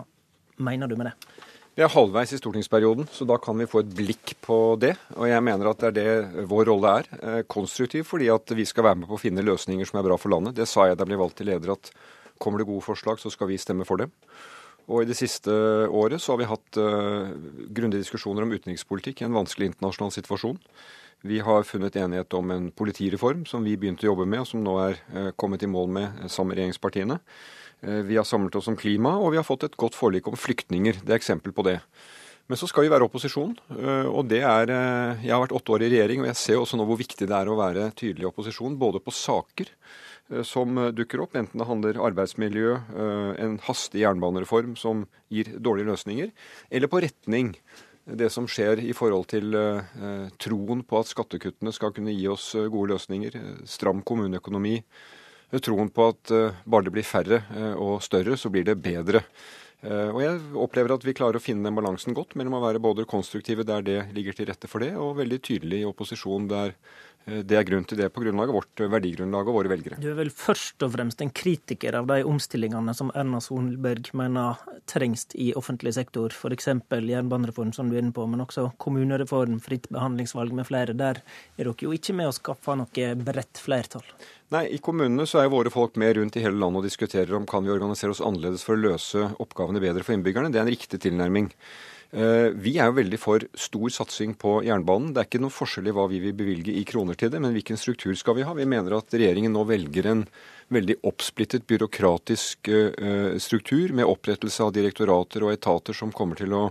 mener 0.57 0.89
du 0.89 0.97
med 0.97 1.11
det? 1.11 1.15
Vi 1.71 1.83
er 1.85 1.87
halvveis 1.87 2.33
i 2.35 2.37
stortingsperioden, 2.37 3.05
så 3.15 3.23
da 3.23 3.37
kan 3.39 3.55
vi 3.55 3.67
få 3.69 3.79
et 3.79 3.91
blikk 3.95 4.33
på 4.43 4.55
det. 4.81 4.91
Og 5.15 5.29
jeg 5.29 5.43
mener 5.47 5.69
at 5.69 5.79
det 5.79 5.87
er 5.87 5.93
det 5.95 6.47
vår 6.51 6.65
rolle 6.67 6.95
er. 6.99 7.05
Eh, 7.21 7.37
konstruktiv 7.47 8.09
fordi 8.09 8.27
at 8.33 8.51
vi 8.57 8.65
skal 8.67 8.89
være 8.89 8.99
med 8.99 9.07
på 9.07 9.15
å 9.15 9.21
finne 9.21 9.45
løsninger 9.47 9.87
som 9.87 10.01
er 10.01 10.09
bra 10.09 10.17
for 10.19 10.33
landet. 10.33 10.57
Det 10.57 10.67
sa 10.67 10.89
jeg 10.89 10.97
da 10.99 11.05
jeg 11.05 11.13
ble 11.13 11.21
valgt 11.21 11.39
til 11.39 11.47
leder, 11.47 11.71
at 11.71 11.93
kommer 12.43 12.59
det 12.59 12.67
gode 12.67 12.83
forslag, 12.83 13.21
så 13.23 13.31
skal 13.31 13.47
vi 13.47 13.59
stemme 13.61 13.87
for 13.87 14.03
dem. 14.03 14.11
Og 14.91 15.05
i 15.05 15.07
det 15.07 15.15
siste 15.15 15.53
året 15.87 16.19
så 16.19 16.33
har 16.33 16.41
vi 16.41 16.49
hatt 16.49 16.81
uh, 16.81 17.31
grundige 17.71 18.01
diskusjoner 18.01 18.43
om 18.43 18.51
utenrikspolitikk 18.51 19.21
i 19.21 19.27
en 19.29 19.37
vanskelig 19.37 19.69
internasjonal 19.69 20.11
situasjon. 20.17 20.57
Vi 21.29 21.37
har 21.45 21.67
funnet 21.69 21.95
enighet 22.01 22.33
om 22.33 22.51
en 22.51 22.71
politireform 22.73 23.45
som 23.47 23.63
vi 23.63 23.77
begynte 23.79 24.07
å 24.07 24.11
jobbe 24.11 24.25
med, 24.25 24.41
og 24.41 24.49
som 24.49 24.63
nå 24.65 24.73
er 24.81 24.97
uh, 25.13 25.29
kommet 25.37 25.63
i 25.63 25.69
mål 25.69 25.87
med 25.93 26.23
sammen 26.25 26.51
med 26.51 26.59
regjeringspartiene. 26.59 27.21
Vi 27.81 28.17
har 28.17 28.25
samlet 28.27 28.55
oss 28.59 28.69
om 28.69 28.77
klima, 28.77 29.15
og 29.17 29.31
vi 29.33 29.39
har 29.39 29.45
fått 29.47 29.63
et 29.65 29.77
godt 29.79 29.95
forlik 29.97 30.27
om 30.29 30.37
flyktninger. 30.37 30.99
Det 31.01 31.15
er 31.15 31.17
eksempel 31.17 31.53
på 31.55 31.65
det. 31.65 31.79
Men 32.45 32.59
så 32.59 32.67
skal 32.69 32.85
vi 32.85 32.91
være 32.91 33.07
opposisjon, 33.07 33.55
og 34.11 34.27
det 34.29 34.43
er 34.45 34.69
Jeg 35.23 35.31
har 35.31 35.41
vært 35.41 35.55
åtte 35.57 35.73
år 35.73 35.85
i 35.87 35.89
regjering, 35.93 36.21
og 36.21 36.29
jeg 36.29 36.37
ser 36.37 36.61
også 36.61 36.77
nå 36.77 36.85
hvor 36.85 36.99
viktig 36.99 37.25
det 37.25 37.37
er 37.37 37.49
å 37.49 37.57
være 37.57 37.87
tydelig 37.97 38.27
i 38.27 38.29
opposisjon, 38.29 38.77
både 38.77 39.01
på 39.01 39.13
saker 39.15 39.71
Eh, 40.31 40.43
som 40.43 40.77
eh, 40.77 40.91
dukker 40.95 41.23
opp, 41.23 41.35
enten 41.35 41.61
det 41.61 41.67
handler 41.67 42.01
arbeidsmiljø, 42.09 42.73
eh, 42.73 43.31
en 43.45 43.59
hastig 43.67 44.03
jernbanereform 44.05 44.75
som 44.79 45.05
gir 45.31 45.51
dårlige 45.59 45.91
løsninger, 45.91 46.35
eller 46.71 46.91
på 46.91 47.01
retning. 47.03 47.55
Det 48.01 48.31
som 48.33 48.47
skjer 48.49 48.81
i 48.81 48.95
forhold 48.97 49.27
til 49.29 49.53
troen 50.41 50.79
på 50.81 50.97
at 50.97 51.07
skattekuttene 51.11 51.69
skal 51.71 51.91
kunne 51.93 52.11
gi 52.15 52.25
oss 52.27 52.47
gode 52.57 52.95
løsninger, 52.95 53.35
stram 53.69 54.01
kommuneøkonomi, 54.01 54.79
troen 55.59 55.89
på 55.91 56.05
at 56.13 56.31
bare 56.63 56.87
det 56.87 56.93
blir 56.95 57.03
færre 57.03 57.41
og 57.75 57.97
større, 58.05 58.37
så 58.39 58.47
blir 58.53 58.63
det 58.63 58.77
bedre. 58.79 59.19
Og 59.83 60.19
jeg 60.21 60.39
opplever 60.61 60.93
at 60.93 61.03
vi 61.03 61.15
klarer 61.17 61.39
å 61.39 61.43
finne 61.43 61.65
den 61.65 61.75
balansen 61.75 62.15
godt 62.15 62.37
mellom 62.39 62.55
å 62.55 62.63
være 62.63 62.79
både 62.79 63.07
konstruktive 63.09 63.65
der 63.67 63.83
det 63.83 63.97
ligger 64.15 64.37
til 64.37 64.47
rette 64.47 64.69
for 64.69 64.85
det, 64.85 64.93
og 64.95 65.17
veldig 65.17 65.39
tydelig 65.43 65.81
i 65.81 65.87
opposisjon 65.89 66.45
der 66.47 66.75
Eh, 66.75 67.10
det 67.25 67.57
er 67.57 67.65
grunn 67.67 67.85
til 67.87 67.99
det 67.99 68.09
på 68.13 68.23
grunnlag 68.23 68.49
av 68.49 68.57
vårt 68.57 68.81
verdigrunnlag 68.91 69.49
og 69.49 69.57
våre 69.59 69.71
velgere. 69.71 69.99
Du 70.01 70.09
er 70.11 70.17
vel 70.17 70.31
først 70.33 70.81
og 70.85 70.93
fremst 70.95 71.21
en 71.21 71.31
kritiker 71.33 71.95
av 71.99 72.09
de 72.09 72.21
omstillingene 72.27 72.95
som 72.97 73.11
Erna 73.13 73.41
Solberg 73.43 74.09
mener 74.17 74.59
trengs 74.89 75.27
i 75.37 75.51
offentlig 75.57 75.93
sektor, 75.95 76.33
f.eks. 76.33 76.69
jernbanereform, 76.89 77.71
som 77.77 77.89
du 77.91 77.97
er 77.97 78.03
inne 78.03 78.15
på, 78.15 78.25
men 78.29 78.43
også 78.43 78.71
kommunereform, 78.81 79.59
fritt 79.63 79.87
behandlingsvalg 79.93 80.55
med 80.57 80.67
flere. 80.67 80.97
Der 80.97 81.21
er 81.21 81.69
dere 81.69 81.85
jo 81.85 81.93
ikke 81.95 82.15
med 82.17 82.31
å 82.31 82.35
skaffe 82.35 82.75
noe 82.79 83.09
bredt 83.21 83.61
flertall. 83.61 84.05
Nei, 84.51 84.65
I 84.75 84.81
kommunene 84.83 85.23
så 85.29 85.39
er 85.39 85.53
våre 85.53 85.71
folk 85.71 85.95
med 86.01 86.17
rundt 86.17 86.35
i 86.35 86.43
hele 86.43 86.59
landet 86.59 86.81
og 86.81 86.89
diskuterer 86.89 87.37
om 87.37 87.45
kan 87.47 87.63
vi 87.63 87.71
organisere 87.71 88.11
oss 88.11 88.23
annerledes 88.25 88.65
for 88.67 88.75
å 88.75 88.83
løse 88.89 89.29
oppgavene 89.39 89.79
bedre 89.83 90.03
for 90.03 90.17
innbyggerne. 90.17 90.51
Det 90.51 90.59
er 90.59 90.65
en 90.65 90.73
riktig 90.73 90.99
tilnærming. 91.05 91.47
Eh, 92.11 92.49
vi 92.59 92.73
er 92.75 92.89
jo 92.89 92.97
veldig 92.97 93.17
for 93.21 93.43
stor 93.55 93.91
satsing 93.95 94.33
på 94.39 94.57
jernbanen. 94.67 95.13
Det 95.15 95.21
er 95.21 95.27
ikke 95.29 95.39
noe 95.45 95.55
forskjell 95.55 95.87
i 95.87 95.93
hva 95.95 96.09
vi 96.11 96.19
vil 96.19 96.35
bevilge 96.35 96.73
i 96.75 96.83
kroner 96.87 97.15
til 97.15 97.31
det, 97.31 97.39
men 97.39 97.53
hvilken 97.55 97.79
struktur 97.79 98.17
skal 98.19 98.35
vi 98.35 98.43
ha? 98.43 98.55
Vi 98.57 98.67
mener 98.67 98.97
at 98.97 99.13
regjeringen 99.15 99.53
nå 99.55 99.63
velger 99.69 100.09
en 100.11 100.25
veldig 100.75 100.97
oppsplittet 101.07 101.63
byråkratisk 101.71 102.67
eh, 102.67 103.37
struktur 103.39 103.95
med 103.95 104.09
opprettelse 104.11 104.65
av 104.65 104.73
direktorater 104.75 105.45
og 105.45 105.53
etater 105.55 105.95
som 105.95 106.11
kommer 106.11 106.39
til 106.39 106.51
å 106.57 106.65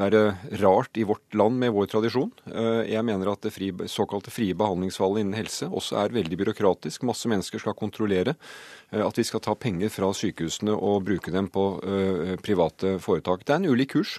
være 0.00 0.22
rart 0.62 0.96
i 0.96 1.04
vårt 1.04 1.36
land 1.36 1.60
med 1.60 1.74
vår 1.76 1.90
tradisjon. 1.92 2.30
Eh, 2.48 2.88
jeg 2.88 3.04
mener 3.04 3.28
at 3.34 3.44
det 3.44 3.52
fri, 3.52 3.68
såkalte 3.84 4.32
frie 4.32 4.56
behandlingsvalget 4.56 5.26
innen 5.26 5.36
helse 5.36 5.68
også 5.68 5.98
er 6.00 6.16
veldig 6.16 6.38
byråkratisk. 6.40 7.04
Masse 7.04 7.28
mennesker 7.28 7.60
skal 7.60 7.76
kontrollere 7.76 8.32
at 8.96 9.20
vi 9.20 9.26
skal 9.28 9.44
ta 9.44 9.52
penger 9.60 9.92
fra 9.92 10.08
sykehusene 10.16 10.72
og 10.72 11.04
bruke 11.10 11.36
dem 11.36 11.52
på 11.52 11.66
private 12.40 12.96
foretak. 13.04 13.44
Det 13.44 13.54
er 13.54 13.60
en 13.60 13.68
ulik 13.76 13.92
kurs. 13.98 14.16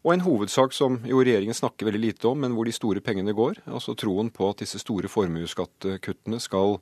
Og 0.00 0.14
en 0.14 0.22
hovedsak 0.24 0.72
som 0.72 0.96
jo 1.04 1.20
regjeringen 1.20 1.56
snakker 1.56 1.90
veldig 1.90 2.00
lite 2.00 2.28
om, 2.30 2.38
men 2.40 2.54
hvor 2.56 2.64
de 2.64 2.72
store 2.72 3.02
pengene 3.04 3.34
går. 3.36 3.60
Altså 3.68 3.92
troen 3.98 4.30
på 4.32 4.48
at 4.48 4.62
disse 4.62 4.80
store 4.80 5.10
formuesskattkuttene 5.12 6.40
skal 6.40 6.78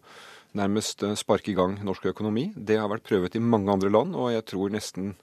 nærmest 0.59 1.03
eh, 1.03 1.17
sparke 1.19 1.53
i 1.53 1.57
gang 1.59 1.77
norsk 1.85 2.07
økonomi. 2.13 2.49
Det 2.55 2.79
har 2.79 2.91
vært 2.93 3.07
prøvet 3.09 3.35
i 3.37 3.43
mange 3.43 3.73
andre 3.75 3.91
land, 3.91 4.15
og 4.15 4.31
jeg 4.33 4.47
tror 4.53 4.71
nesten 4.73 5.17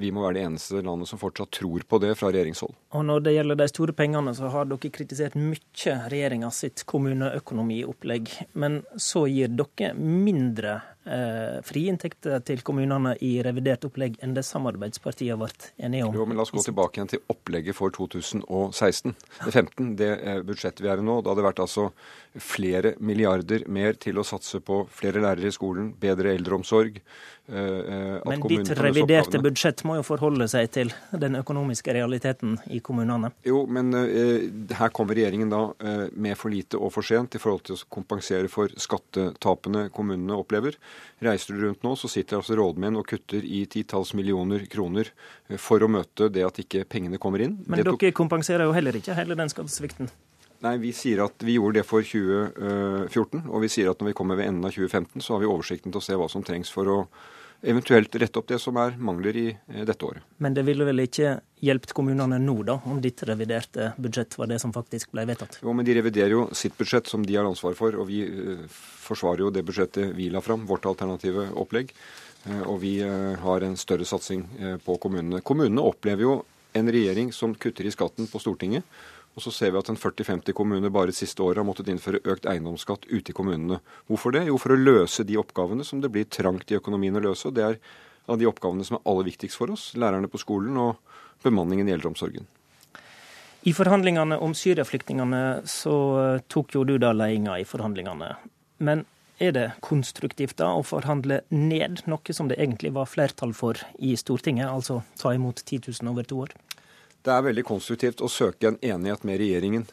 vi 0.00 0.10
må 0.14 0.22
være 0.24 0.38
det 0.38 0.44
eneste 0.46 0.80
landet 0.80 1.10
som 1.10 1.20
fortsatt 1.20 1.52
tror 1.52 1.84
på 1.88 1.98
det 2.02 2.14
fra 2.16 2.30
regjeringshold. 2.32 2.72
Og 2.96 3.04
Når 3.04 3.26
det 3.26 3.34
gjelder 3.36 3.58
de 3.60 3.66
store 3.68 3.94
pengene, 3.96 4.32
så 4.34 4.48
har 4.52 4.70
dere 4.70 4.92
kritisert 4.94 5.36
mye 5.36 5.96
regjeringa 6.12 6.48
sitt 6.54 6.86
kommuneøkonomiopplegg. 6.88 8.32
Men 8.56 8.80
så 8.96 9.26
gir 9.28 9.52
dere 9.52 9.92
mindre 9.98 10.78
eh, 11.04 11.58
frie 11.66 11.92
inntekter 11.92 12.40
til 12.46 12.64
kommunene 12.64 13.14
i 13.20 13.34
revidert 13.44 13.84
opplegg 13.88 14.16
enn 14.24 14.32
det 14.36 14.46
samarbeidspartiene 14.48 15.36
har 15.36 15.42
vært 15.44 15.68
enige 15.76 16.08
om. 16.08 16.16
Jo, 16.16 16.26
men 16.28 16.40
La 16.40 16.46
oss 16.46 16.54
gå 16.54 16.64
tilbake 16.64 16.98
igjen 16.98 17.12
til 17.12 17.22
opplegget 17.32 17.76
for 17.76 17.92
2016. 17.94 19.12
Det 19.44 19.52
15, 19.52 19.92
det 20.00 20.12
budsjettet 20.48 20.84
vi 20.84 20.92
er 20.92 21.02
i 21.02 21.06
nå. 21.06 21.20
Da 21.20 21.32
hadde 21.32 21.44
det 21.44 21.50
vært 21.50 21.64
altså 21.66 21.90
flere 22.40 22.94
milliarder 23.04 23.68
mer 23.68 24.00
til 24.00 24.18
å 24.18 24.26
satse 24.26 24.62
på 24.64 24.86
flere 24.92 25.20
lærere 25.20 25.52
i 25.52 25.54
skolen, 25.54 25.92
bedre 26.00 26.32
eldreomsorg. 26.32 27.02
Eh, 27.48 27.58
eh, 27.58 28.20
men 28.24 28.40
ditt 28.48 28.70
reviderte 28.78 29.40
budsjett 29.42 29.82
må 29.84 29.96
jo 29.98 30.04
forholde 30.06 30.46
seg 30.50 30.68
til 30.70 30.92
den 31.10 31.34
økonomiske 31.40 31.94
realiteten 31.96 32.54
i 32.70 32.78
kommunene? 32.84 33.32
Jo, 33.42 33.64
men 33.66 33.90
uh, 33.96 34.46
her 34.78 34.92
kommer 34.94 35.18
regjeringen 35.18 35.50
da 35.50 35.64
uh, 35.74 36.04
med 36.14 36.38
for 36.38 36.54
lite 36.54 36.78
og 36.78 36.94
for 36.94 37.06
sent 37.06 37.34
i 37.34 37.42
forhold 37.42 37.66
til 37.66 37.76
å 37.76 37.90
kompensere 37.92 38.50
for 38.52 38.70
skattetapene 38.78 39.88
kommunene 39.94 40.38
opplever. 40.38 40.78
Reiser 41.24 41.58
du 41.58 41.66
rundt 41.66 41.82
nå, 41.82 41.96
så 41.98 42.10
sitter 42.12 42.38
altså 42.38 42.56
rådmenn 42.60 43.00
og 43.02 43.08
kutter 43.10 43.42
i 43.42 43.64
titalls 43.70 44.14
millioner 44.14 44.68
kroner 44.70 45.10
for 45.58 45.82
å 45.82 45.90
møte 45.90 46.30
det 46.32 46.46
at 46.46 46.62
ikke 46.62 46.86
pengene 46.86 47.18
kommer 47.22 47.42
inn. 47.42 47.58
Men 47.66 47.82
dere 47.82 48.14
kompenserer 48.14 48.70
jo 48.70 48.76
heller 48.76 49.02
ikke 49.02 49.18
hele 49.18 49.36
den 49.38 49.50
skattesvikten? 49.50 50.12
Nei, 50.62 50.76
Vi 50.78 50.92
sier 50.94 51.24
at 51.24 51.42
vi 51.42 51.56
gjorde 51.58 51.80
det 51.80 51.86
for 51.88 52.06
2014, 52.06 53.46
og 53.50 53.64
vi 53.64 53.70
sier 53.72 53.90
at 53.90 54.00
når 54.00 54.12
vi 54.12 54.16
kommer 54.18 54.38
ved 54.38 54.52
enden 54.52 54.68
av 54.68 54.74
2015, 54.74 55.22
så 55.24 55.34
har 55.34 55.42
vi 55.42 55.50
oversikten 55.50 55.90
til 55.90 55.98
å 55.98 56.04
se 56.06 56.18
hva 56.18 56.28
som 56.30 56.44
trengs 56.46 56.70
for 56.70 56.90
å 56.90 56.98
eventuelt 57.62 58.14
rette 58.18 58.38
opp 58.38 58.48
det 58.50 58.58
som 58.58 58.76
er 58.82 58.96
mangler 58.98 59.36
i 59.38 59.46
eh, 59.52 59.84
dette 59.86 60.04
året. 60.04 60.24
Men 60.42 60.54
det 60.54 60.64
ville 60.66 60.86
vel 60.86 61.04
ikke 61.04 61.36
hjulpet 61.62 61.94
kommunene 61.94 62.40
nå, 62.42 62.56
da, 62.66 62.78
om 62.90 62.98
ditt 63.02 63.22
reviderte 63.28 63.92
budsjett 64.02 64.36
var 64.38 64.50
det 64.50 64.58
som 64.62 64.74
faktisk 64.74 65.12
ble 65.14 65.24
vedtatt? 65.30 65.60
Jo, 65.62 65.74
men 65.76 65.86
de 65.86 65.96
reviderer 65.98 66.34
jo 66.34 66.48
sitt 66.58 66.76
budsjett, 66.78 67.10
som 67.10 67.26
de 67.26 67.38
har 67.38 67.46
ansvar 67.46 67.78
for. 67.78 67.94
Og 68.02 68.08
vi 68.10 68.24
uh, 68.26 68.66
forsvarer 69.06 69.46
jo 69.46 69.52
det 69.54 69.62
budsjettet 69.68 70.16
vi 70.18 70.28
la 70.34 70.42
fram, 70.42 70.66
vårt 70.66 70.88
alternative 70.90 71.52
opplegg. 71.58 71.94
Og 72.66 72.80
vi 72.82 72.96
har 72.98 73.62
en 73.62 73.76
større 73.78 74.02
satsing 74.02 74.40
på 74.82 74.96
kommunene. 74.98 75.38
Kommunene 75.46 75.84
opplever 75.86 76.24
jo 76.24 76.32
en 76.74 76.88
regjering 76.90 77.28
som 77.30 77.52
kutter 77.54 77.86
i 77.86 77.92
skatten 77.94 78.26
på 78.26 78.40
Stortinget 78.42 78.82
og 79.32 79.44
så 79.44 79.52
ser 79.54 79.72
vi 79.72 79.80
at 79.80 79.88
en 79.88 79.96
40-50 79.96 80.52
kommuner 80.56 80.92
bare 80.92 81.08
det 81.08 81.16
siste 81.16 81.40
året 81.44 81.62
har 81.62 81.66
måttet 81.68 81.88
innføre 81.88 82.20
økt 82.28 82.48
eiendomsskatt 82.50 83.06
ute 83.08 83.32
i 83.32 83.36
kommunene. 83.36 83.80
Hvorfor 84.10 84.34
det? 84.34 84.44
Jo, 84.50 84.58
for 84.60 84.74
å 84.74 84.80
løse 84.80 85.24
de 85.24 85.38
oppgavene 85.40 85.86
som 85.88 86.02
det 86.04 86.12
blir 86.12 86.28
trangt 86.28 86.70
i 86.72 86.76
økonomien 86.76 87.16
å 87.16 87.24
løse. 87.24 87.48
og 87.48 87.56
Det 87.56 87.64
er 87.64 87.78
av 88.28 88.38
de 88.38 88.48
oppgavene 88.50 88.84
som 88.84 88.98
er 88.98 89.06
aller 89.08 89.30
viktigst 89.30 89.56
for 89.56 89.72
oss. 89.72 89.92
Lærerne 89.96 90.28
på 90.28 90.40
skolen 90.42 90.76
og 90.76 91.00
bemanningen 91.42 91.88
i 91.88 91.94
eldreomsorgen. 91.96 92.44
I 93.62 93.72
forhandlingene 93.72 94.36
om 94.42 94.54
Syria-flyktningene 94.58 95.62
så 95.70 95.96
eh, 96.18 96.44
tok 96.50 96.74
jo 96.74 96.84
du 96.84 96.96
da 96.98 97.12
ledelsen 97.14 97.52
i 97.54 97.66
forhandlingene. 97.66 98.34
Men 98.82 99.04
er 99.42 99.54
det 99.54 99.68
konstruktivt 99.82 100.58
da 100.58 100.72
å 100.76 100.82
forhandle 100.86 101.40
ned 101.54 102.02
noe 102.10 102.34
som 102.34 102.50
det 102.50 102.58
egentlig 102.60 102.92
var 102.94 103.08
flertall 103.10 103.54
for 103.56 103.78
i 103.98 104.16
Stortinget, 104.18 104.68
altså 104.68 105.00
ta 105.18 105.32
imot 105.34 105.62
10 105.64 105.88
000 106.02 106.10
over 106.12 106.26
to 106.26 106.42
år? 106.44 106.52
Det 107.22 107.30
er 107.30 107.44
veldig 107.46 107.62
konstruktivt 107.62 108.22
å 108.24 108.28
søke 108.30 108.66
en 108.66 108.78
enighet 108.82 109.22
med 109.22 109.38
regjeringen 109.38 109.84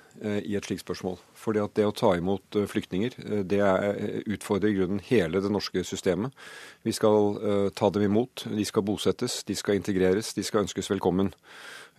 i 0.42 0.56
et 0.58 0.66
slikt 0.66 0.82
spørsmål. 0.82 1.20
Fordi 1.38 1.62
at 1.62 1.76
det 1.78 1.86
å 1.86 1.94
ta 1.94 2.16
imot 2.18 2.58
flyktninger, 2.72 3.14
det 3.46 3.60
utfordrer 4.26 4.72
i 4.72 4.78
grunnen 4.80 5.04
hele 5.06 5.42
det 5.44 5.52
norske 5.54 5.84
systemet. 5.86 6.34
Vi 6.82 6.94
skal 6.98 7.38
ta 7.78 7.92
dem 7.94 8.08
imot, 8.08 8.48
de 8.50 8.66
skal 8.66 8.86
bosettes, 8.88 9.44
de 9.46 9.54
skal 9.56 9.78
integreres, 9.78 10.34
de 10.34 10.46
skal 10.48 10.66
ønskes 10.66 10.90
velkommen. 10.90 11.30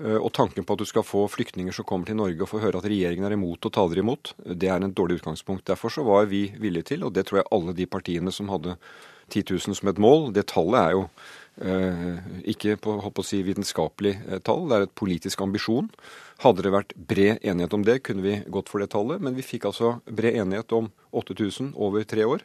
Og 0.01 0.33
tanken 0.35 0.67
på 0.67 0.75
at 0.75 0.83
du 0.83 0.89
skal 0.89 1.07
få 1.07 1.29
flyktninger 1.31 1.79
som 1.79 1.87
kommer 1.87 2.11
til 2.11 2.19
Norge 2.19 2.43
og 2.43 2.51
få 2.51 2.65
høre 2.65 2.83
at 2.83 2.91
regjeringen 2.91 3.29
er 3.29 3.37
imot 3.39 3.71
og 3.71 3.75
taler 3.77 4.03
imot, 4.03 4.35
det 4.43 4.73
er 4.73 4.83
en 4.83 4.97
dårlig 4.97 5.21
utgangspunkt. 5.21 5.69
Derfor 5.71 5.95
så 5.95 6.03
var 6.11 6.27
vi 6.33 6.49
villige 6.59 6.91
til, 6.91 7.07
og 7.07 7.15
det 7.15 7.29
tror 7.29 7.45
jeg 7.45 7.53
alle 7.55 7.77
de 7.79 7.87
partiene 7.87 8.35
som 8.35 8.51
hadde 8.51 8.75
10 9.31 9.45
000 9.47 9.79
som 9.79 9.93
et 9.93 10.03
mål, 10.03 10.33
det 10.35 10.49
tallet 10.51 10.81
er 10.81 10.97
jo 10.97 11.05
Eh, 11.07 11.40
ikke 11.61 12.79
på, 12.81 12.97
på 13.13 13.25
si, 13.27 13.43
vitenskapelig 13.45 14.17
eh, 14.29 14.41
tall, 14.45 14.67
det 14.69 14.77
er 14.77 14.87
et 14.87 14.97
politisk 14.97 15.43
ambisjon. 15.45 15.91
Hadde 16.41 16.65
det 16.65 16.73
vært 16.73 16.95
bred 16.97 17.43
enighet 17.45 17.75
om 17.77 17.83
det, 17.85 17.99
kunne 18.07 18.25
vi 18.25 18.39
gått 18.49 18.71
for 18.73 18.81
det 18.81 18.89
tallet. 18.95 19.21
Men 19.21 19.37
vi 19.37 19.45
fikk 19.45 19.67
altså 19.69 19.99
bred 20.09 20.39
enighet 20.41 20.73
om 20.73 20.89
8000 21.13 21.75
over 21.77 22.07
tre 22.09 22.25
år. 22.25 22.45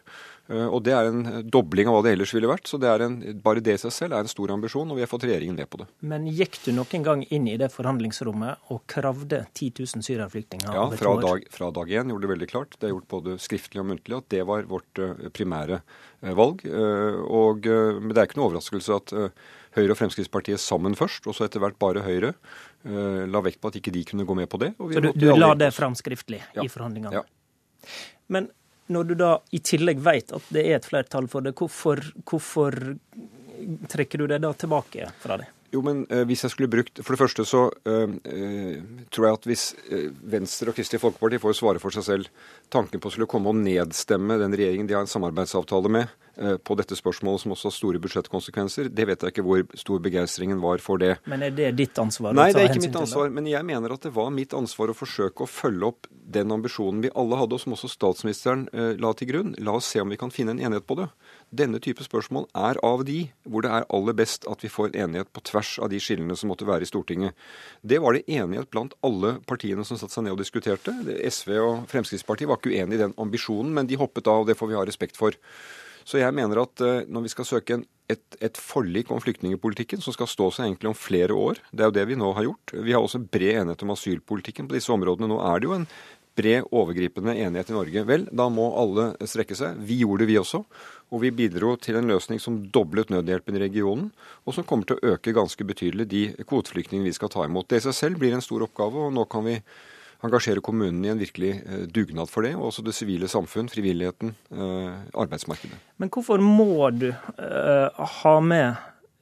Eh, 0.49 0.65
og 0.65 0.81
det 0.83 0.95
er 0.97 1.07
en 1.07 1.47
dobling 1.47 1.87
av 1.87 1.95
hva 1.95 2.01
det 2.03 2.15
ellers 2.17 2.33
ville 2.35 2.49
vært. 2.51 2.67
Så 2.67 2.79
det 2.81 2.91
en, 3.05 3.15
bare 3.45 3.63
det 3.63 3.77
i 3.77 3.81
seg 3.85 3.93
selv 3.95 4.17
er 4.17 4.25
en 4.25 4.31
stor 4.31 4.51
ambisjon, 4.57 4.91
og 4.91 4.99
vi 4.99 5.05
har 5.05 5.11
fått 5.11 5.27
regjeringen 5.29 5.55
med 5.55 5.69
på 5.71 5.79
det. 5.79 5.87
Men 6.03 6.27
gikk 6.27 6.59
du 6.65 6.73
noen 6.75 7.05
gang 7.07 7.23
inn 7.29 7.47
i 7.47 7.55
det 7.61 7.71
forhandlingsrommet 7.71 8.73
og 8.75 8.83
kravde 8.91 9.45
10 9.53 9.71
000 9.79 10.03
syrerflyktninger 10.09 10.75
Ja, 10.75 10.89
fra 10.99 11.15
dag, 11.23 11.47
fra 11.55 11.71
dag 11.77 11.93
én 11.93 12.11
gjorde 12.11 12.27
det 12.27 12.33
veldig 12.33 12.51
klart. 12.51 12.75
Det 12.81 12.89
er 12.89 12.97
gjort 12.97 13.07
både 13.15 13.37
skriftlig 13.39 13.79
og 13.85 13.93
muntlig 13.93 14.19
at 14.19 14.27
det 14.35 14.43
var 14.49 14.67
vårt 14.67 15.05
primære 15.35 15.79
valg. 16.33 16.63
Og, 16.65 17.67
men 17.67 18.11
det 18.11 18.21
er 18.21 18.29
ikke 18.29 18.39
noe 18.39 18.49
overraskelse 18.49 18.97
at 18.97 19.13
Høyre 19.75 19.93
og 19.93 19.99
Fremskrittspartiet 19.99 20.61
sammen 20.63 20.95
først, 20.97 21.27
og 21.29 21.35
så 21.37 21.45
etter 21.45 21.61
hvert 21.61 21.77
bare 21.81 22.01
Høyre, 22.05 22.33
la 22.85 23.41
vekt 23.45 23.61
på 23.61 23.69
at 23.69 23.77
ikke 23.77 23.93
de 23.93 24.03
kunne 24.07 24.25
gå 24.25 24.37
med 24.37 24.49
på 24.49 24.59
det. 24.61 24.71
så 24.79 25.03
du, 25.03 25.09
du 25.13 25.27
la 25.35 25.51
det 25.59 25.71
fram 25.75 25.97
skriftlig 25.99 26.41
ja. 26.55 26.63
i 26.63 26.71
forhandlingene? 26.71 27.21
Ja. 27.21 27.91
Men 28.31 28.49
når 28.87 29.03
du 29.09 29.15
da 29.17 29.31
i 29.55 29.59
tillegg 29.65 30.01
vet 30.05 30.33
at 30.35 30.53
det 30.53 30.65
er 30.65 30.79
et 30.79 30.87
flertall 30.87 31.27
for 31.31 31.45
det, 31.45 31.55
hvorfor, 31.57 32.01
hvorfor 32.23 32.77
trekker 33.89 34.21
du 34.21 34.27
det 34.29 34.41
da 34.43 34.53
tilbake 34.53 35.09
fra 35.21 35.39
det? 35.41 35.49
Jo, 35.75 35.81
men 35.83 36.05
eh, 36.09 36.23
hvis 36.27 36.45
jeg 36.45 36.53
skulle 36.53 36.71
brukt 36.71 37.01
For 37.03 37.15
det 37.15 37.21
første 37.21 37.45
så 37.47 37.65
eh, 37.87 38.15
eh 38.31 38.83
tror 39.11 39.27
jeg 39.27 39.37
at 39.37 39.47
hvis 39.47 39.63
Venstre 40.31 40.71
og 40.71 40.75
Kristelig 40.77 40.99
Folkeparti 41.01 41.39
får 41.39 41.55
svare 41.55 41.79
for 41.79 41.93
seg 41.93 42.03
selv 42.03 42.29
tanken 42.73 42.99
på 42.99 43.09
å 43.09 43.13
skulle 43.13 43.29
komme 43.29 43.51
og 43.51 43.59
nedstemme 43.59 44.37
den 44.41 44.55
regjeringen 44.55 44.87
de 44.89 44.95
har 44.95 45.05
en 45.05 45.09
samarbeidsavtale 45.09 45.91
med, 45.93 46.11
på 46.67 46.75
dette 46.75 46.97
spørsmålet, 46.97 47.43
som 47.43 47.53
også 47.53 47.69
har 47.69 47.75
store 47.75 48.01
budsjettkonsekvenser. 48.03 48.89
Det 48.91 49.05
vet 49.07 49.23
jeg 49.23 49.31
ikke 49.31 49.45
hvor 49.45 49.61
stor 49.77 50.01
begeistringen 50.03 50.59
var 50.63 50.83
for 50.83 50.99
det. 50.99 51.13
Men 51.31 51.45
er 51.45 51.53
det 51.55 51.69
ditt 51.77 52.01
ansvar? 52.01 52.35
Nei, 52.35 52.49
det 52.51 52.65
er 52.65 52.73
ikke 52.73 52.87
mitt 52.87 52.99
ansvar. 52.99 53.31
Men 53.37 53.47
jeg 53.47 53.67
mener 53.69 53.95
at 53.95 54.03
det 54.07 54.11
var 54.17 54.33
mitt 54.35 54.57
ansvar 54.57 54.91
å 54.91 54.97
forsøke 54.97 55.45
å 55.45 55.49
følge 55.49 55.93
opp 55.93 56.09
den 56.11 56.51
ambisjonen 56.51 57.05
vi 57.05 57.13
alle 57.15 57.39
hadde, 57.39 57.55
og 57.55 57.63
som 57.63 57.77
også 57.77 57.93
statsministeren 57.93 58.67
la 58.73 59.13
til 59.15 59.31
grunn. 59.31 59.55
La 59.63 59.77
oss 59.79 59.93
se 59.93 60.03
om 60.03 60.11
vi 60.11 60.19
kan 60.19 60.33
finne 60.33 60.57
en 60.57 60.63
enighet 60.65 60.89
på 60.89 60.99
det. 60.99 61.07
Denne 61.53 61.79
type 61.79 62.03
spørsmål 62.03 62.47
er 62.57 62.79
av 62.83 63.03
de 63.07 63.19
hvor 63.45 63.63
det 63.63 63.71
er 63.71 63.85
aller 63.93 64.15
best 64.17 64.47
at 64.49 64.63
vi 64.65 64.71
får 64.71 64.89
en 64.89 64.97
enighet 65.05 65.29
på 65.35 65.43
tvers 65.45 65.75
av 65.83 65.91
de 65.93 65.99
skillene 66.01 66.35
som 66.39 66.49
måtte 66.51 66.67
være 66.67 66.87
i 66.87 66.89
Stortinget. 66.89 67.37
Det 67.85 68.01
var 68.03 68.17
det 68.17 68.25
enighet 68.25 68.71
blant 68.73 68.95
alle 69.05 69.37
partiene 69.47 69.85
som 69.85 69.99
satte 69.99 70.17
seg 70.17 70.25
ned 70.25 70.35
og 70.35 70.41
diskuterte. 70.41 70.95
SV 71.29 71.55
og 71.61 71.87
Fremskrittspartiet 71.91 72.49
var 72.49 72.59
ikke 72.59 72.73
uenig 72.73 72.97
i 72.97 73.03
den 73.05 73.17
ambisjonen, 73.21 73.73
men 73.77 73.87
de 73.89 73.99
hoppet 74.01 74.27
av, 74.27 74.43
og 74.43 74.49
det 74.49 74.57
får 74.59 74.71
vi 74.71 74.79
ha 74.79 74.85
respekt 74.87 75.19
for. 75.19 75.37
Så 76.05 76.19
jeg 76.21 76.33
mener 76.37 76.61
at 76.61 76.81
eh, 76.85 77.05
når 77.09 77.25
vi 77.25 77.31
skal 77.33 77.47
søke 77.49 77.79
en, 77.79 77.85
et, 78.11 78.21
et, 78.37 78.59
forlik 78.61 79.09
om 79.09 79.21
flyktningepolitikken 79.23 80.03
som 80.05 80.13
skal 80.13 80.29
stå 80.29 80.51
seg 80.53 80.67
egentlig 80.67 80.91
om 80.91 80.97
flere 80.97 81.33
år, 81.33 81.61
det 81.73 81.81
er 81.81 81.89
jo 81.89 81.95
det 81.97 82.03
vi 82.11 82.19
nå 82.19 82.29
har 82.37 82.45
gjort. 82.45 82.75
Vi 82.77 82.93
har 82.93 83.01
også 83.01 83.23
bred 83.23 83.63
enighet 83.63 83.81
om 83.81 83.95
asylpolitikken 83.95 84.69
på 84.69 84.77
disse 84.77 84.93
områdene. 84.93 85.31
Nå 85.31 85.39
er 85.41 85.61
det 85.63 85.69
jo 85.69 85.79
en 85.79 85.87
bred, 86.35 86.67
overgripende 86.75 87.33
enighet 87.39 87.71
i 87.71 87.75
Norge. 87.75 88.03
Vel, 88.05 88.27
da 88.29 88.47
må 88.53 88.67
alle 88.77 89.07
strekke 89.25 89.57
seg. 89.57 89.79
Vi 89.87 90.01
gjorde 90.03 90.23
det, 90.23 90.29
vi 90.33 90.37
også. 90.41 90.61
Og 91.13 91.21
vi 91.21 91.33
bidro 91.35 91.75
til 91.77 91.99
en 91.99 92.07
løsning 92.09 92.41
som 92.41 92.57
doblet 92.73 93.11
nødhjelpen 93.13 93.57
i 93.57 93.61
regionen, 93.61 94.07
og 94.45 94.55
som 94.55 94.65
kommer 94.67 94.89
til 94.89 94.97
å 94.97 95.13
øke 95.13 95.35
ganske 95.35 95.67
betydelig 95.67 96.07
de 96.11 96.23
kvoteflyktningene 96.43 97.11
vi 97.11 97.17
skal 97.17 97.31
ta 97.33 97.45
imot. 97.45 97.69
Det 97.69 97.81
i 97.81 97.85
seg 97.85 97.97
selv 97.97 98.23
blir 98.23 98.33
en 98.35 98.43
stor 98.43 98.65
oppgave, 98.65 99.07
og 99.07 99.13
nå 99.13 99.27
kan 99.29 99.45
vi 99.45 99.59
engasjere 100.25 100.63
kommunene 100.65 101.09
i 101.09 101.13
en 101.13 101.21
virkelig 101.21 101.51
eh, 101.61 101.85
dugnad 101.93 102.31
for 102.31 102.47
det, 102.47 102.55
og 102.57 102.71
også 102.71 102.85
det 102.87 102.95
sivile 102.97 103.29
samfunn, 103.29 103.69
frivilligheten, 103.69 104.33
eh, 104.55 104.97
arbeidsmarkedet. 105.13 105.77
Men 106.01 106.11
hvorfor 106.11 106.41
må 106.41 106.89
du 106.95 107.11
uh, 107.11 108.05
ha 108.21 108.35
med 108.41 108.75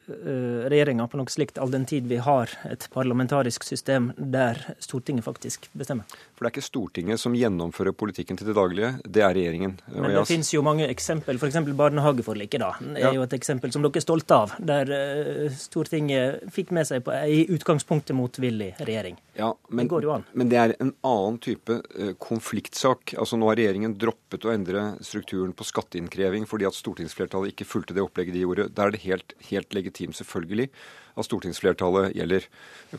Eh, 0.04 0.66
regjeringa 0.68 1.06
på 1.08 1.16
noe 1.16 1.32
slikt, 1.32 1.56
all 1.64 1.72
den 1.72 1.86
tid 1.88 2.10
vi 2.12 2.18
har 2.20 2.52
et 2.68 2.90
parlamentarisk 2.92 3.64
system 3.64 4.10
der 4.18 4.60
Stortinget 4.84 5.24
faktisk 5.24 5.70
bestemmer? 5.80 6.04
For 6.44 6.50
det 6.50 6.58
er 6.58 6.60
ikke 6.60 6.68
Stortinget 6.68 7.22
som 7.22 7.36
gjennomfører 7.40 7.94
politikken 7.96 8.36
til 8.36 8.50
det 8.50 8.58
daglige, 8.58 8.90
det 9.08 9.22
er 9.24 9.32
regjeringen. 9.32 9.78
Men 9.88 10.10
det 10.10 10.18
jeg... 10.18 10.28
finnes 10.28 10.50
jo 10.52 10.64
mange 10.66 10.90
eksempel, 10.92 11.38
f.eks. 11.40 11.56
barnehageforliket 11.80 12.60
da, 12.60 12.72
det 12.84 12.98
er 13.00 13.06
ja. 13.06 13.12
jo 13.16 13.24
et 13.24 13.36
eksempel 13.38 13.72
som 13.72 13.86
dere 13.86 14.02
er 14.02 14.04
stolte 14.04 14.36
av, 14.36 14.56
der 14.60 14.92
uh, 14.92 15.46
Stortinget 15.56 16.42
fikk 16.52 16.74
med 16.76 16.90
seg 16.90 17.06
på 17.06 17.14
ei 17.16 17.46
utgangspunktet 17.48 18.18
motvillig 18.18 18.74
regjering. 18.82 19.16
Ja, 19.38 19.54
men, 19.70 19.86
det 19.86 19.94
går 19.94 20.10
jo 20.10 20.12
an. 20.18 20.26
Men 20.36 20.52
det 20.52 20.60
er 20.60 20.76
en 20.84 20.92
annen 21.08 21.40
type 21.48 21.80
uh, 21.80 22.12
konfliktsak. 22.20 23.16
Altså 23.16 23.40
Nå 23.40 23.48
har 23.48 23.62
regjeringen 23.62 23.96
droppet 23.96 24.44
å 24.44 24.52
endre 24.52 24.98
strukturen 25.00 25.56
på 25.56 25.70
skatteinnkreving 25.70 26.44
fordi 26.50 26.68
at 26.68 26.76
stortingsflertallet 26.76 27.56
ikke 27.56 27.70
fulgte 27.70 27.96
det 27.96 28.04
opplegget 28.04 28.36
de 28.36 28.44
gjorde. 28.44 28.68
Der 28.76 28.92
er 28.92 28.98
det 28.98 29.06
helt, 29.06 29.38
helt 29.48 29.80
legitimt 29.80 30.20
selvfølgelig, 30.20 30.68
at 31.14 31.28
stortingsflertallet 31.28 32.16
gjelder. 32.18 32.48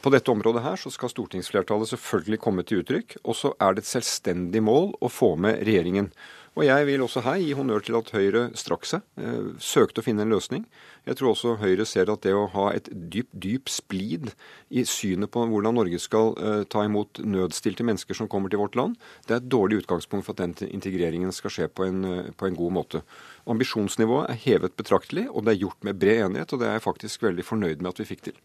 På 0.03 0.13
dette 0.15 0.31
området 0.31 0.63
her 0.65 0.79
så 0.81 0.93
skal 0.95 1.13
stortingsflertallet 1.13 1.91
selvfølgelig 1.91 2.41
komme 2.43 2.65
til 2.67 2.83
uttrykk. 2.83 3.19
Og 3.25 3.39
så 3.39 3.53
er 3.59 3.75
det 3.75 3.85
et 3.85 3.91
selvstendig 3.91 4.63
mål 4.65 4.93
å 5.03 5.11
få 5.13 5.35
med 5.41 5.63
regjeringen. 5.67 6.13
Og 6.55 6.63
jeg 6.63 6.87
vil 6.87 7.03
også 7.03 7.25
her 7.25 7.41
gi 7.43 7.55
honnør 7.59 7.83
til 7.83 7.97
at 7.99 8.11
Høyre 8.15 8.45
strakk 8.55 8.87
seg, 8.87 9.03
eh, 9.19 9.55
søkte 9.59 10.01
å 10.01 10.07
finne 10.07 10.23
en 10.23 10.31
løsning. 10.31 10.69
Jeg 11.05 11.19
tror 11.19 11.33
også 11.33 11.57
Høyre 11.59 11.85
ser 11.85 12.13
at 12.13 12.23
det 12.23 12.35
å 12.35 12.47
ha 12.53 12.69
et 12.71 12.87
dyp, 12.93 13.27
dyp 13.35 13.69
splid 13.69 14.31
i 14.71 14.85
synet 14.87 15.33
på 15.35 15.43
hvordan 15.51 15.75
Norge 15.75 15.99
skal 15.99 16.33
uh, 16.39 16.63
ta 16.65 16.87
imot 16.87 17.19
nødstilte 17.27 17.85
mennesker 17.85 18.17
som 18.17 18.31
kommer 18.31 18.49
til 18.49 18.63
vårt 18.63 18.79
land, 18.79 18.95
det 19.27 19.35
er 19.35 19.43
et 19.43 19.51
dårlig 19.53 19.83
utgangspunkt 19.83 20.25
for 20.25 20.33
at 20.33 20.41
den 20.45 20.71
integreringen 20.71 21.35
skal 21.35 21.53
skje 21.53 21.69
på 21.69 21.89
en, 21.91 22.01
uh, 22.07 22.33
på 22.39 22.49
en 22.49 22.57
god 22.57 22.79
måte. 22.79 23.03
Ambisjonsnivået 23.51 24.31
er 24.31 24.43
hevet 24.47 24.79
betraktelig, 24.79 25.27
og 25.35 25.45
det 25.45 25.57
er 25.57 25.65
gjort 25.67 25.85
med 25.85 25.99
bred 26.01 26.25
enighet, 26.31 26.55
og 26.55 26.63
det 26.63 26.71
er 26.71 26.79
jeg 26.79 26.89
faktisk 26.89 27.27
veldig 27.27 27.51
fornøyd 27.51 27.83
med 27.83 27.93
at 27.93 28.01
vi 28.01 28.13
fikk 28.15 28.29
til. 28.31 28.39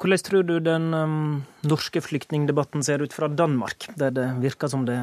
Hvordan 0.00 0.24
tror 0.26 0.42
du 0.42 0.56
den 0.58 0.94
um, 0.94 1.42
norske 1.62 2.00
flyktningdebatten 2.02 2.82
ser 2.82 3.02
ut 3.04 3.12
fra 3.14 3.28
Danmark, 3.28 3.86
der 3.98 4.10
det 4.10 4.28
virker 4.42 4.70
som 4.70 4.86
det 4.88 4.98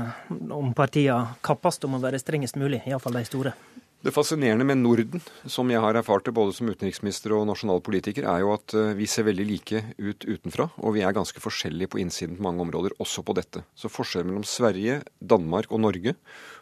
om 0.52 0.74
partiene 0.76 1.38
kappes 1.45 1.80
om 1.88 1.95
å 1.95 2.02
være 2.03 2.20
strengest 2.20 2.60
mulig, 2.60 2.82
iallfall 2.88 3.16
de 3.16 3.24
store? 3.28 3.53
Det 3.99 4.14
fascinerende 4.16 4.64
med 4.64 4.80
Norden, 4.80 5.20
som 5.44 5.68
jeg 5.68 5.80
har 5.84 5.98
erfart 5.99 6.24
det 6.24 6.32
både 6.32 6.53
som 6.56 6.70
utenriksminister 6.72 7.34
og 7.36 7.44
nasjonalpolitiker, 7.49 8.24
er 8.32 8.45
jo 8.45 8.53
at 8.53 8.76
uh, 8.76 8.94
vi 8.95 9.07
ser 9.11 9.28
veldig 9.28 9.48
like 9.48 9.82
ut 9.99 10.24
utenfra, 10.24 10.70
og 10.80 10.95
vi 10.95 11.03
er 11.03 11.16
ganske 11.16 11.44
forskjellige 11.44 11.91
på 11.91 11.99
innsiden 12.03 12.38
på 12.38 12.45
mange 12.48 12.64
områder, 12.64 12.95
også 13.03 13.26
på 13.28 13.36
dette. 13.36 13.66
Så 13.76 13.91
forskjellen 13.91 14.32
mellom 14.32 14.48
Sverige, 14.48 15.02
Danmark 15.20 15.72
og 15.72 15.84
Norge, 15.84 16.16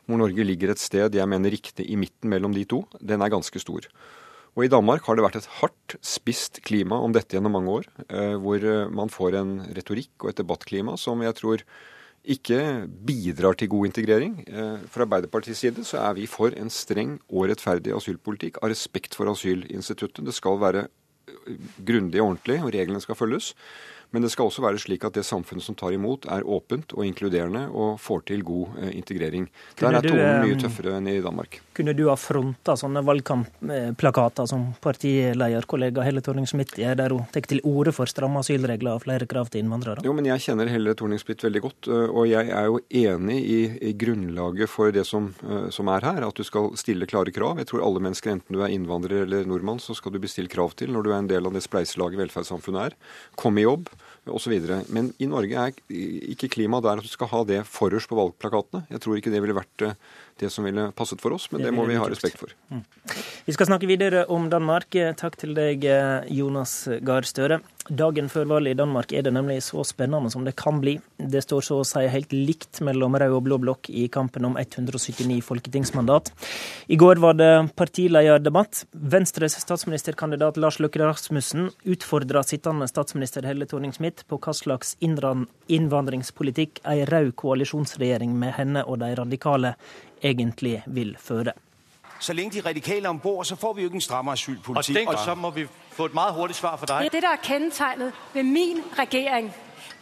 hvor 0.06 0.22
Norge 0.22 0.46
ligger 0.50 0.74
et 0.74 0.82
sted 0.82 1.14
jeg 1.14 1.30
mener 1.30 1.54
riktig 1.54 1.86
i 1.86 1.98
midten 2.00 2.30
mellom 2.34 2.58
de 2.58 2.66
to, 2.66 2.84
den 3.02 3.22
er 3.22 3.34
ganske 3.34 3.62
stor. 3.62 3.86
Og 4.58 4.66
I 4.66 4.72
Danmark 4.74 5.06
har 5.06 5.14
det 5.14 5.22
vært 5.22 5.38
et 5.38 5.52
hardt 5.60 5.96
spisst 6.02 6.64
klima 6.66 6.98
om 7.06 7.14
dette 7.14 7.38
gjennom 7.38 7.54
mange 7.60 7.76
år, 7.76 7.92
eh, 8.10 8.34
hvor 8.42 8.64
eh, 8.66 8.90
man 8.90 9.12
får 9.14 9.38
en 9.38 9.52
retorikk 9.78 10.26
og 10.26 10.32
et 10.32 10.40
debattklima 10.42 10.96
som 10.98 11.22
jeg 11.22 11.38
tror 11.38 11.62
ikke 12.28 12.60
bidrar 13.06 13.54
til 13.56 13.70
god 13.70 13.92
integrering. 13.92 14.40
Eh, 14.50 14.80
fra 14.90 15.06
Arbeiderpartiets 15.06 15.62
side 15.62 15.86
så 15.86 16.02
er 16.02 16.18
vi 16.18 16.26
for 16.26 16.58
en 16.58 16.74
streng 16.74 17.20
og 17.30 17.52
rettferdig 17.52 17.94
asylpolitikk 17.94 18.58
av 18.64 18.74
respekt 18.74 19.14
for 19.14 19.30
asylinstituttet. 19.30 20.26
Det 20.26 20.34
skal 20.34 20.58
være 20.66 20.88
grundig 21.78 22.18
og 22.24 22.32
ordentlig, 22.32 22.58
og 22.64 22.74
reglene 22.74 23.04
skal 23.04 23.20
følges. 23.20 23.54
Men 24.12 24.24
det 24.24 24.32
skal 24.34 24.48
også 24.48 24.64
være 24.64 24.82
slik 24.82 25.04
at 25.08 25.18
det 25.18 25.26
samfunnet 25.28 25.66
som 25.66 25.76
tar 25.78 25.96
imot, 25.96 26.26
er 26.32 26.46
åpent 26.48 26.94
og 26.96 27.06
inkluderende 27.06 27.68
og 27.70 28.00
får 28.02 28.28
til 28.32 28.44
god 28.48 28.78
integrering. 28.92 29.08
integrering. 29.08 29.50
Der 29.80 29.98
er 29.98 30.02
tonen 30.06 30.48
mye 30.48 30.60
tøffere 30.60 30.98
enn 30.98 31.10
i 31.12 31.22
Danmark. 31.24 31.60
Kunne 31.78 31.94
du 31.98 32.08
ha 32.10 32.16
fronta 32.18 32.76
sånne 32.80 33.04
valgkampplakater 33.06 34.48
som 34.50 34.64
partilederkollega 34.82 36.06
Helle 36.06 36.24
Thorning-Schmidt 36.26 36.76
gjør, 36.82 36.96
der 36.98 37.16
hun 37.16 37.28
tar 37.34 37.46
til 37.48 37.62
orde 37.68 37.94
for 37.96 38.10
stramme 38.10 38.42
asylregler 38.42 38.98
og 38.98 39.04
flere 39.06 39.28
krav 39.30 39.52
til 39.52 39.64
innvandrere? 39.64 40.04
Jo, 40.06 40.16
men 40.18 40.30
jeg 40.30 40.44
kjenner 40.48 40.72
Helle 40.72 40.96
Thorning-Schmidt 40.98 41.46
veldig 41.48 41.64
godt, 41.68 41.92
eh, 41.92 42.08
og 42.08 42.30
jeg 42.32 42.50
er 42.50 42.70
jo 42.72 42.82
enig 43.04 43.40
i, 43.44 43.60
i 43.92 43.94
grunnlaget 43.94 44.72
for 44.72 44.94
det 44.96 45.06
som, 45.08 45.30
eh, 45.46 45.70
som, 45.74 45.92
er 45.94 46.08
her, 46.08 46.28
at 46.28 46.38
du 46.38 46.46
skal 46.48 46.72
stille 46.80 47.10
klare 47.10 47.34
krav. 47.36 47.62
Jeg 47.62 47.72
tror 47.72 47.86
alle 47.86 48.04
mennesker, 48.04 48.34
enten 48.34 48.58
du 48.58 48.64
er 48.64 48.74
innvandrer 48.74 49.26
eller 49.28 49.48
nordmann, 49.50 49.82
så 49.84 49.96
skal 49.98 50.16
du 50.16 50.22
bestille 50.24 50.52
krav 50.52 50.76
til 50.78 50.94
når 50.94 51.06
du 51.06 51.14
er 51.14 51.20
en 51.22 51.32
del 51.32 51.48
av 51.48 51.56
det 51.56 51.66
spleiselaget 51.66 52.24
velferdssamfunnet 52.26 52.90
er. 52.90 52.98
Kom 53.38 53.58
i 53.60 53.68
jobb 53.68 53.92
osv. 54.34 54.56
Men 54.94 55.12
i 55.22 55.30
Norge 55.30 55.68
er 55.68 55.76
ikke 56.34 56.52
klima 56.54 56.82
der 56.84 57.00
at 57.00 57.06
du 57.06 57.12
skal 57.12 57.32
ha 57.32 57.44
det 57.48 57.62
forrest 57.70 58.10
på 58.10 58.18
valgplakatene. 58.20 58.86
Jeg 58.92 59.04
tror 59.04 59.20
ikke 59.20 59.34
det 59.34 59.42
ville 59.44 59.58
vært 59.58 59.86
eh, 59.86 59.98
det 60.40 60.52
som 60.54 60.68
ville 60.68 60.90
passet 60.98 61.22
for 61.24 61.36
oss, 61.36 61.50
men 61.52 61.62
det, 61.62 61.72
det 61.72 61.78
må 61.78 61.88
vi 61.90 61.98
ha 62.00 62.08
respekt 62.10 62.42
for. 62.42 62.54
Mm. 62.74 62.84
Vi 63.48 63.56
skal 63.56 63.70
snakke 63.70 63.90
videre 63.90 64.26
om 64.34 64.50
Danmark. 64.52 64.96
Takk 65.18 65.40
til 65.40 65.56
deg, 65.58 65.86
Jonas 66.34 66.84
Gahr 67.06 67.28
Støre. 67.28 67.62
Dagen 67.88 68.28
før 68.28 68.50
valget 68.50 68.76
i 68.76 68.78
Danmark 68.82 69.14
er 69.16 69.24
det 69.24 69.32
nemlig 69.32 69.62
så 69.64 69.84
spennende 69.88 70.30
som 70.32 70.44
det 70.44 70.58
kan 70.60 70.82
bli. 70.84 70.98
Det 71.18 71.40
står 71.46 71.64
så 71.64 71.78
å 71.80 71.86
si 71.88 72.04
helt 72.12 72.34
likt 72.36 72.82
mellom 72.84 73.16
rød 73.16 73.36
og 73.38 73.46
blå 73.46 73.58
blokk 73.64 73.90
i 73.90 74.08
kampen 74.12 74.46
om 74.50 74.58
179 74.60 75.40
folketingsmandat. 75.46 76.34
I 76.92 76.98
går 77.00 77.22
var 77.24 77.38
det 77.40 77.52
partilederdebatt. 77.80 78.84
Venstres 78.92 79.56
statsministerkandidat 79.62 80.60
Lars 80.60 80.82
Løkke 80.84 81.00
Rasmussen 81.06 81.70
utfordra 81.88 82.44
sittende 82.44 82.90
statsminister 82.92 83.48
Helle 83.48 83.70
Thorning-Smith 83.70 84.28
på 84.28 84.42
hva 84.44 84.56
slags 84.58 84.98
innvandringspolitikk 85.00 86.84
ei 86.92 87.06
rød 87.08 87.34
koalisjonsregjering 87.40 88.36
med 88.36 88.56
henne 88.60 88.84
og 88.84 89.00
de 89.04 89.14
radikale 89.16 89.78
egentlig 90.24 90.84
vil 90.88 91.18
føre. 91.20 91.52
Så 92.20 92.34
lenge 92.34 92.62
de 92.62 92.70
radikale 92.70 93.10
om 93.10 93.20
bord, 93.20 93.46
så 93.46 93.56
får 93.56 93.74
vi 93.74 93.82
jo 93.82 93.88
ikke 93.88 93.96
en 93.96 94.02
strammere 94.02 94.34
asylpolitikk. 94.34 95.08
Og, 95.08 95.14
og 95.14 95.20
så 95.26 95.36
må 95.36 95.50
vi 95.50 95.68
få 95.92 96.06
et 96.06 96.14
meget 96.14 96.34
hurtig 96.34 96.56
svar 96.56 96.78
fra 96.78 96.86
deg. 96.86 97.12
Det, 97.12 97.22
der 97.22 97.30
er 97.30 97.36
kendetegnet 97.44 98.14
ved 98.34 98.44
min 98.44 98.84
regjering, 99.00 99.54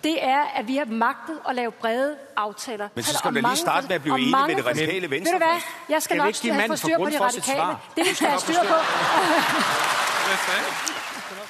det 0.04 0.24
er, 0.24 0.44
at 0.56 0.68
vi 0.68 0.78
har 0.78 0.86
maktet 0.86 1.40
å 1.46 1.52
lage 1.52 1.72
brede 1.72 2.16
avtaler. 2.38 2.88
Men 2.96 3.04
så 3.04 3.18
skal 3.18 3.34
du 3.36 3.40
lige 3.40 3.56
starte 3.56 3.88
med 3.88 4.00
å 4.00 4.02
bli 4.04 4.12
enig 4.14 4.32
med 4.32 4.56
det 4.56 4.66
radikale 4.66 5.10
venstre. 5.10 5.34
Ved 5.34 5.40
du 5.40 5.46
hva? 5.46 5.56
Jeg 5.90 6.02
skal 6.02 6.18
nok 6.18 6.36
få 6.68 6.76
styr 6.76 6.98
på 6.98 7.10
de 7.10 7.20
radikale. 7.20 7.76
Det 7.96 8.06
skal 8.14 8.30
jeg 8.30 8.40
styr 8.40 8.64
på. 8.70 8.78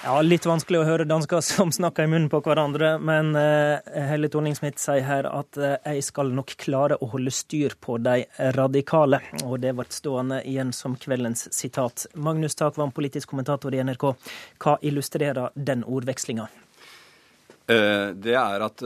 Ja, 0.06 0.19
Litt 0.22 0.44
vanskelig 0.45 0.84
å 0.84 0.86
høre 0.86 1.06
dansker 1.10 1.41
som 1.41 1.72
snakker 1.73 2.06
i 2.06 2.10
munnen 2.11 2.27
på 2.30 2.38
hverandre, 2.45 2.91
men 3.02 3.32
uh, 3.34 3.82
Helle 4.06 4.30
Thorning-Smith 4.30 4.77
sier 4.77 5.02
her 5.02 5.26
at 5.26 5.57
uh, 5.57 5.72
jeg 5.82 6.03
skal 6.06 6.30
nok 6.30 6.53
klare 6.61 6.99
å 7.02 7.10
holde 7.15 7.34
styr 7.34 7.73
på 7.82 7.98
de 8.06 8.19
radikale. 8.53 9.23
Og 9.48 9.64
det 9.64 9.73
ble 9.73 9.88
stående 9.90 10.44
igjen 10.45 10.76
som 10.77 10.94
kveldens 11.02 11.48
sitat. 11.57 12.06
Magnus 12.14 12.53
Takvam, 12.53 12.94
politisk 12.94 13.34
kommentator 13.34 13.73
i 13.73 13.82
NRK. 13.82 14.06
Hva 14.61 14.77
illustrerer 14.86 15.57
den 15.57 15.82
ordvekslinga? 15.82 16.45
Uh, 17.66 18.14
det 18.14 18.36
er 18.38 18.66
at 18.66 18.84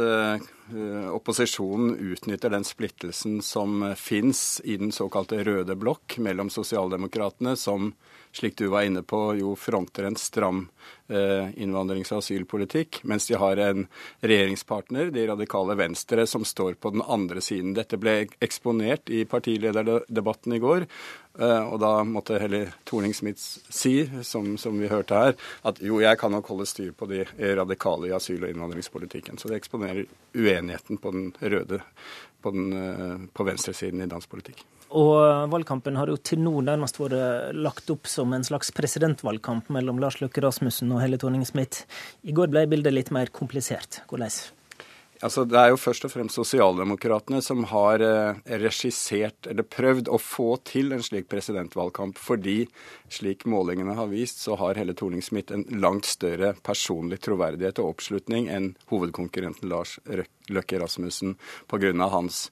opposisjonen 1.10 1.96
utnytter 2.14 2.52
den 2.54 2.64
splittelsen 2.64 3.40
som 3.42 3.82
fins 3.98 4.62
i 4.62 4.76
den 4.78 4.92
såkalte 4.94 5.40
røde 5.44 5.74
blokk 5.76 6.20
mellom 6.22 6.52
sosialdemokratene, 6.54 7.56
som 7.58 7.90
slik 8.32 8.58
du 8.58 8.68
var 8.68 8.86
inne 8.86 9.02
på, 9.02 9.36
jo 9.40 9.56
fronter 9.58 10.04
en 10.04 10.16
stram 10.16 10.68
eh, 11.10 11.50
innvandrings- 11.58 12.12
og 12.14 12.22
asylpolitikk, 12.22 13.02
mens 13.10 13.28
de 13.28 13.38
har 13.42 13.58
en 13.64 13.88
regjeringspartner, 14.22 15.10
de 15.14 15.26
radikale 15.28 15.76
Venstre, 15.80 16.28
som 16.28 16.46
står 16.46 16.78
på 16.82 16.94
den 16.94 17.02
andre 17.02 17.42
siden. 17.42 17.74
Dette 17.78 17.98
ble 17.98 18.28
eksponert 18.44 19.10
i 19.10 19.24
partilederdebatten 19.30 20.54
i 20.54 20.62
går, 20.62 20.86
eh, 20.86 21.29
og 21.40 21.78
da 21.80 21.92
måtte 22.08 22.40
heller 22.42 22.74
Thorning-Smith 22.90 23.40
si, 23.72 23.94
som, 24.28 24.58
som, 24.60 24.80
vi 24.80 24.90
hørte 24.92 25.20
her, 25.20 25.38
at 25.68 25.80
jo, 25.84 26.02
jeg 26.04 26.20
kan 26.20 26.34
nok 26.36 26.50
holde 26.52 26.68
styr 26.70 26.92
på 26.98 27.08
de 27.12 27.24
radikale 27.60 28.10
i 28.10 28.16
asyl- 28.16 28.44
og 28.44 28.52
innvandringspolitikken. 28.52 29.40
Så 29.40 29.52
det 29.52 29.62
eksponerer 29.62 30.04
uenigheten 30.36 31.00
på 31.00 31.14
den 31.16 31.32
røde, 31.40 31.80
på, 32.42 32.52
den, 32.56 32.74
eh, 32.76 33.16
på 33.34 33.48
venstresiden 33.48 34.04
i 34.04 34.12
dansk 34.12 34.32
politikk. 34.32 34.66
Og 34.90 35.50
valgkampen 35.54 36.00
har 36.00 36.10
jo 36.10 36.18
til 36.18 36.42
nå 36.42 36.56
nærmest 36.66 36.98
vært 36.98 37.54
lagt 37.54 37.92
opp 37.94 38.10
som 38.10 38.34
en 38.34 38.46
slags 38.46 38.74
presidentvalgkamp 38.74 39.70
mellom 39.76 40.00
Lars 40.02 40.18
Løkke 40.22 40.42
Rasmussen 40.42 40.90
og 40.96 41.04
Helle 41.04 41.20
Thorning-Smith. 41.22 41.84
I 42.26 42.34
går 42.34 42.50
ble 42.50 42.66
bildet 42.72 42.96
litt 42.96 43.12
mer 43.14 43.30
komplisert. 43.34 44.02
Hvordan? 44.10 44.34
Altså, 45.20 45.44
det 45.44 45.58
er 45.60 45.74
jo 45.74 45.80
først 45.80 46.06
og 46.08 46.14
fremst 46.14 46.38
sosialdemokratene 46.38 47.42
som 47.44 47.66
har 47.74 48.00
eh, 48.06 48.38
regissert 48.62 49.50
eller 49.52 49.68
prøvd 49.68 50.08
å 50.08 50.20
få 50.22 50.54
til 50.64 50.96
en 50.96 51.04
slik 51.04 51.28
presidentvalgkamp, 51.32 52.16
fordi 52.16 52.62
slik 53.12 53.44
målingene 53.50 53.98
har 53.98 54.08
vist, 54.14 54.40
så 54.46 54.56
har 54.62 54.80
Helle 54.80 54.96
Thorning-Smith 54.96 55.52
en 55.52 55.66
langt 55.84 56.08
større 56.08 56.54
personlig 56.64 57.20
troverdighet 57.26 57.84
og 57.84 57.98
oppslutning 57.98 58.48
enn 58.48 58.72
hovedkonkurrenten 58.94 59.68
Lars 59.68 59.98
Løkke 60.08 60.80
Rasmussen 60.80 61.36
pga. 61.68 61.92
hans 62.16 62.48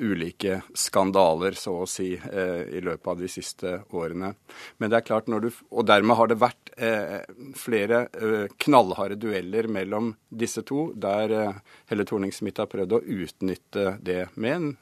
ulike 0.00 0.60
skandaler, 0.74 1.56
så 1.58 1.74
å 1.82 1.88
si, 1.88 2.12
eh, 2.14 2.62
i 2.76 2.80
løpet 2.80 3.06
av 3.12 3.20
de 3.20 3.28
siste 3.28 3.72
årene. 3.90 4.34
Men 4.78 4.90
det 4.90 5.00
er 5.00 5.06
klart 5.06 5.26
du, 5.26 5.50
Og 5.70 5.86
dermed 5.86 6.16
har 6.16 6.28
det 6.28 6.38
vært 6.40 6.70
eh, 6.76 7.20
flere 7.54 8.08
eh, 8.12 8.48
knallharde 8.58 9.16
dueller 9.20 9.68
mellom 9.68 10.14
disse 10.30 10.62
to, 10.62 10.92
der 10.94 11.62
Helle 11.86 12.04
Thorning-Smith 12.04 12.58
har 12.58 12.66
prøvd 12.66 12.92
å 12.92 13.02
utnytte 13.02 13.98
det 14.02 14.28
med 14.34 14.56
en 14.56 14.76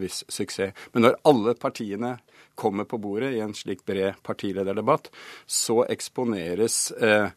viss 0.00 0.24
suksess. 0.28 0.72
Men 0.92 1.02
når 1.02 1.18
alle 1.24 1.54
partiene 1.54 2.18
kommer 2.54 2.84
på 2.84 2.98
bordet 2.98 3.32
i 3.34 3.40
en 3.40 3.54
slik 3.54 3.84
bred 3.86 4.20
partilederdebatt, 4.22 5.10
så 5.46 5.82
eksponeres 5.90 6.90
eh, 6.92 7.30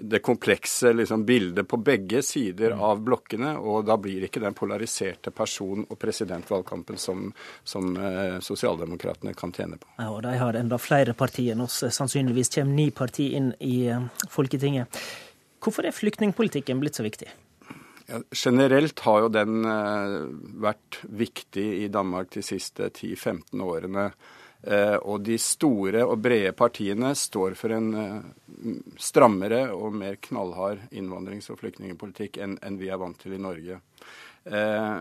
det 0.00 0.18
komplekse 0.18 0.92
liksom, 0.92 1.24
bildet 1.24 1.68
på 1.68 1.76
begge 1.76 2.22
sider 2.22 2.70
mm. 2.70 2.80
av 2.80 3.00
blokkene. 3.02 3.54
Og 3.58 3.82
da 3.86 3.96
blir 3.98 4.28
ikke 4.28 4.42
den 4.42 4.54
polariserte 4.54 5.32
person- 5.34 5.86
og 5.88 5.98
presidentvalgkampen 5.98 7.00
som, 7.02 7.32
som 7.66 7.90
eh, 7.96 8.38
sosialdemokratene 8.44 9.34
kan 9.38 9.52
tjene 9.54 9.80
på. 9.80 9.90
Ja, 9.98 10.08
og 10.12 10.22
De 10.22 10.36
har 10.38 10.58
enda 10.58 10.78
flere 10.78 11.16
partier 11.18 11.56
enn 11.56 11.66
oss. 11.66 11.80
Sannsynligvis 11.82 12.54
kommer 12.54 12.78
ni 12.78 12.88
partier 12.94 13.36
inn 13.40 13.52
i 13.58 13.88
eh, 13.90 14.06
Folketinget. 14.30 15.02
Hvorfor 15.58 15.88
er 15.88 15.96
flyktningpolitikken 15.96 16.78
blitt 16.78 16.98
så 16.98 17.06
viktig? 17.06 17.32
Ja, 18.08 18.22
generelt 18.30 19.02
har 19.04 19.26
jo 19.26 19.34
den 19.34 19.66
eh, 19.68 20.18
vært 20.62 21.02
viktig 21.10 21.66
i 21.82 21.88
Danmark 21.92 22.30
de 22.38 22.46
siste 22.46 22.92
10-15 22.92 23.66
årene. 23.66 24.12
Eh, 24.14 24.37
og 24.66 25.20
de 25.22 25.36
store 25.38 26.02
og 26.02 26.18
brede 26.22 26.50
partiene 26.58 27.12
står 27.14 27.54
for 27.58 27.70
en 27.76 27.92
eh, 27.94 28.22
strammere 28.98 29.68
og 29.70 29.94
mer 29.94 30.16
knallhard 30.24 30.80
innvandrings- 30.90 31.50
og 31.52 31.60
flyktningpolitikk 31.60 32.40
enn 32.42 32.78
vi 32.80 32.88
er 32.90 32.98
vant 32.98 33.18
til 33.22 33.36
i 33.36 33.42
Norge. 33.42 33.78
Eh, 34.50 34.98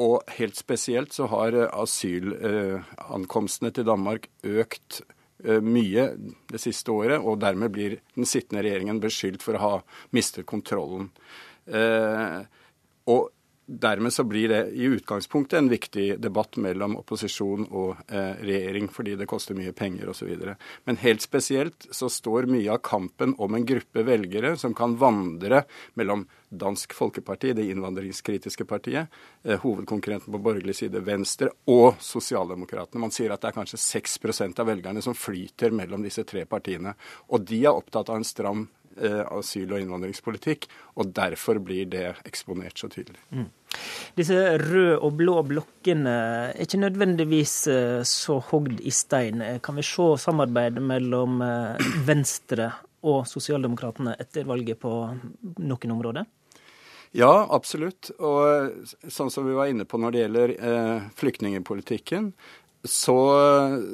og 0.00 0.22
helt 0.38 0.56
spesielt 0.56 1.12
så 1.12 1.26
har 1.28 1.52
asylankomstene 1.68 3.72
til 3.74 3.88
Danmark 3.88 4.30
økt 4.46 5.02
mye 5.40 6.16
det 6.52 6.60
siste 6.60 6.92
året, 6.92 7.20
og 7.20 7.40
dermed 7.40 7.72
blir 7.72 7.98
den 8.14 8.26
sittende 8.28 8.62
regjeringen 8.64 9.00
beskyldt 9.00 9.42
for 9.44 9.56
å 9.56 9.64
ha 9.64 9.82
mistet 10.16 10.46
kontrollen. 10.48 11.10
Og 13.08 13.30
dermed 13.70 14.12
så 14.12 14.24
blir 14.24 14.48
det 14.48 14.60
i 14.74 14.82
utgangspunktet 14.82 15.58
en 15.58 15.68
viktig 15.68 16.06
debatt 16.18 16.56
mellom 16.58 16.96
opposisjon 16.98 17.68
og 17.70 18.00
eh, 18.08 18.40
regjering, 18.42 18.88
fordi 18.90 19.14
det 19.20 19.28
koster 19.30 19.54
mye 19.54 19.72
penger 19.76 20.10
osv. 20.10 20.32
Men 20.88 20.98
helt 21.04 21.22
spesielt 21.22 21.86
så 21.94 22.08
står 22.10 22.48
mye 22.50 22.72
av 22.74 22.80
kampen 22.82 23.36
om 23.38 23.54
en 23.54 23.66
gruppe 23.66 24.02
velgere 24.06 24.56
som 24.58 24.74
kan 24.74 24.96
vandre 24.98 25.62
mellom 25.94 26.26
Dansk 26.50 26.96
Folkeparti, 26.98 27.52
det 27.54 27.68
innvandringskritiske 27.70 28.66
partiet, 28.66 29.06
eh, 29.44 29.60
hovedkonkurrenten 29.62 30.34
på 30.34 30.42
borgerlig 30.42 30.74
side, 30.80 31.04
Venstre, 31.06 31.52
og 31.70 32.02
Sosialdemokratene. 32.02 33.04
Man 33.06 33.14
sier 33.14 33.30
at 33.30 33.44
det 33.44 33.52
er 33.52 33.58
kanskje 33.60 33.78
6% 33.78 34.58
av 34.58 34.66
velgerne 34.66 35.02
som 35.02 35.14
flyter 35.14 35.70
mellom 35.70 36.02
disse 36.02 36.26
tre 36.26 36.42
partiene. 36.44 36.96
Og 37.30 37.46
de 37.46 37.62
er 37.62 37.70
opptatt 37.70 38.10
av 38.10 38.18
en 38.18 38.26
stram 38.26 38.66
eh, 38.98 39.22
asyl- 39.30 39.70
og 39.70 39.78
innvandringspolitikk, 39.78 40.66
og 40.98 41.14
derfor 41.14 41.62
blir 41.62 41.86
det 41.86 42.16
eksponert 42.26 42.82
så 42.82 42.90
tydelig. 42.90 43.22
Mm. 43.30 43.46
Disse 44.18 44.36
røde 44.60 44.98
og 44.98 45.14
blå 45.18 45.38
blokkene 45.46 46.14
er 46.54 46.62
ikke 46.64 46.80
nødvendigvis 46.82 47.54
eh, 47.70 48.00
så 48.06 48.40
hogd 48.50 48.80
i 48.82 48.92
stein. 48.94 49.42
Kan 49.62 49.78
vi 49.78 49.86
se 49.86 50.08
samarbeid 50.24 50.80
mellom 50.82 51.40
eh, 51.46 51.90
Venstre 52.08 52.72
og 53.06 53.24
Sosialdemokratene 53.30 54.16
etter 54.20 54.48
valget 54.48 54.80
på 54.82 54.92
noen 55.62 55.96
områder? 55.96 56.28
Ja, 57.16 57.46
absolutt. 57.50 58.12
Og 58.22 58.86
sånn 59.10 59.32
som 59.34 59.46
vi 59.48 59.56
var 59.56 59.70
inne 59.70 59.86
på 59.88 59.98
når 59.98 60.14
det 60.14 60.24
gjelder 60.24 60.52
eh, 60.58 61.06
flyktningepolitikken, 61.18 62.32
så, 62.84 63.16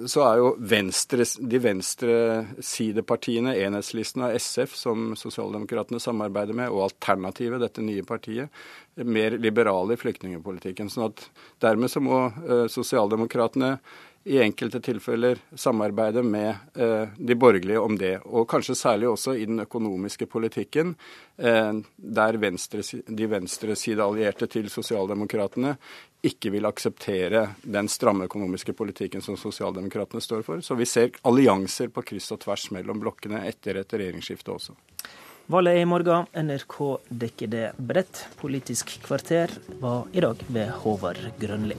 så, 0.06 0.20
er 0.22 0.38
jo 0.38 0.50
venstre, 0.62 1.24
de 1.50 1.58
venstresidepartiene, 1.58 3.56
Enhetslisten 3.58 4.22
av 4.22 4.36
SF, 4.38 4.76
som 4.78 5.08
sosialdemokratene 5.18 5.98
samarbeider 6.02 6.54
med, 6.54 6.70
og 6.70 6.84
Alternativet, 6.84 7.58
dette 7.64 7.82
nye 7.82 8.04
partiet, 8.06 8.62
mer 9.02 9.34
liberale 9.42 9.96
i 9.96 10.00
flyktningpolitikken. 10.00 10.90
sånn 10.92 11.08
at 11.08 11.24
dermed 11.64 11.90
så 11.90 12.04
må 12.04 12.20
uh, 12.30 12.68
sosialdemokratene 12.70 13.74
i 14.26 14.40
enkelte 14.42 14.80
tilfeller 14.80 15.38
samarbeide 15.54 16.22
med 16.22 16.48
eh, 16.74 17.08
de 17.16 17.34
borgerlige 17.38 17.78
om 17.78 17.94
det. 17.98 18.16
Og 18.26 18.48
kanskje 18.50 18.74
særlig 18.74 19.08
også 19.08 19.36
i 19.38 19.44
den 19.46 19.62
økonomiske 19.62 20.26
politikken, 20.26 20.96
eh, 21.38 21.78
der 21.96 22.38
venstre, 22.42 22.82
de 23.06 23.28
venstresideallierte 23.30 24.48
til 24.50 24.66
sosialdemokratene 24.72 25.76
ikke 26.26 26.50
vil 26.56 26.66
akseptere 26.66 27.44
den 27.62 27.86
stramme 27.92 28.26
økonomiske 28.26 28.74
politikken 28.74 29.22
som 29.22 29.38
sosialdemokratene 29.38 30.24
står 30.24 30.42
for. 30.42 30.58
Så 30.58 30.74
vi 30.74 30.90
ser 30.90 31.14
allianser 31.22 31.94
på 31.94 32.02
kryss 32.10 32.32
og 32.34 32.42
tvers 32.42 32.66
mellom 32.74 32.98
blokkene 33.06 33.46
etter 33.46 33.78
et 33.78 33.94
regjeringsskifte 33.94 34.56
også. 34.58 34.74
Valget 35.46 35.78
er 35.78 35.84
i 35.84 35.86
morgen. 35.86 36.26
NRK 36.34 36.78
dekker 37.22 37.54
det 37.54 37.66
bredt. 37.78 38.26
Politisk 38.42 38.96
kvarter 39.06 39.54
var 39.78 40.10
i 40.10 40.26
dag 40.26 40.46
ved 40.50 40.74
Håvard 40.82 41.22
Grønli. 41.38 41.78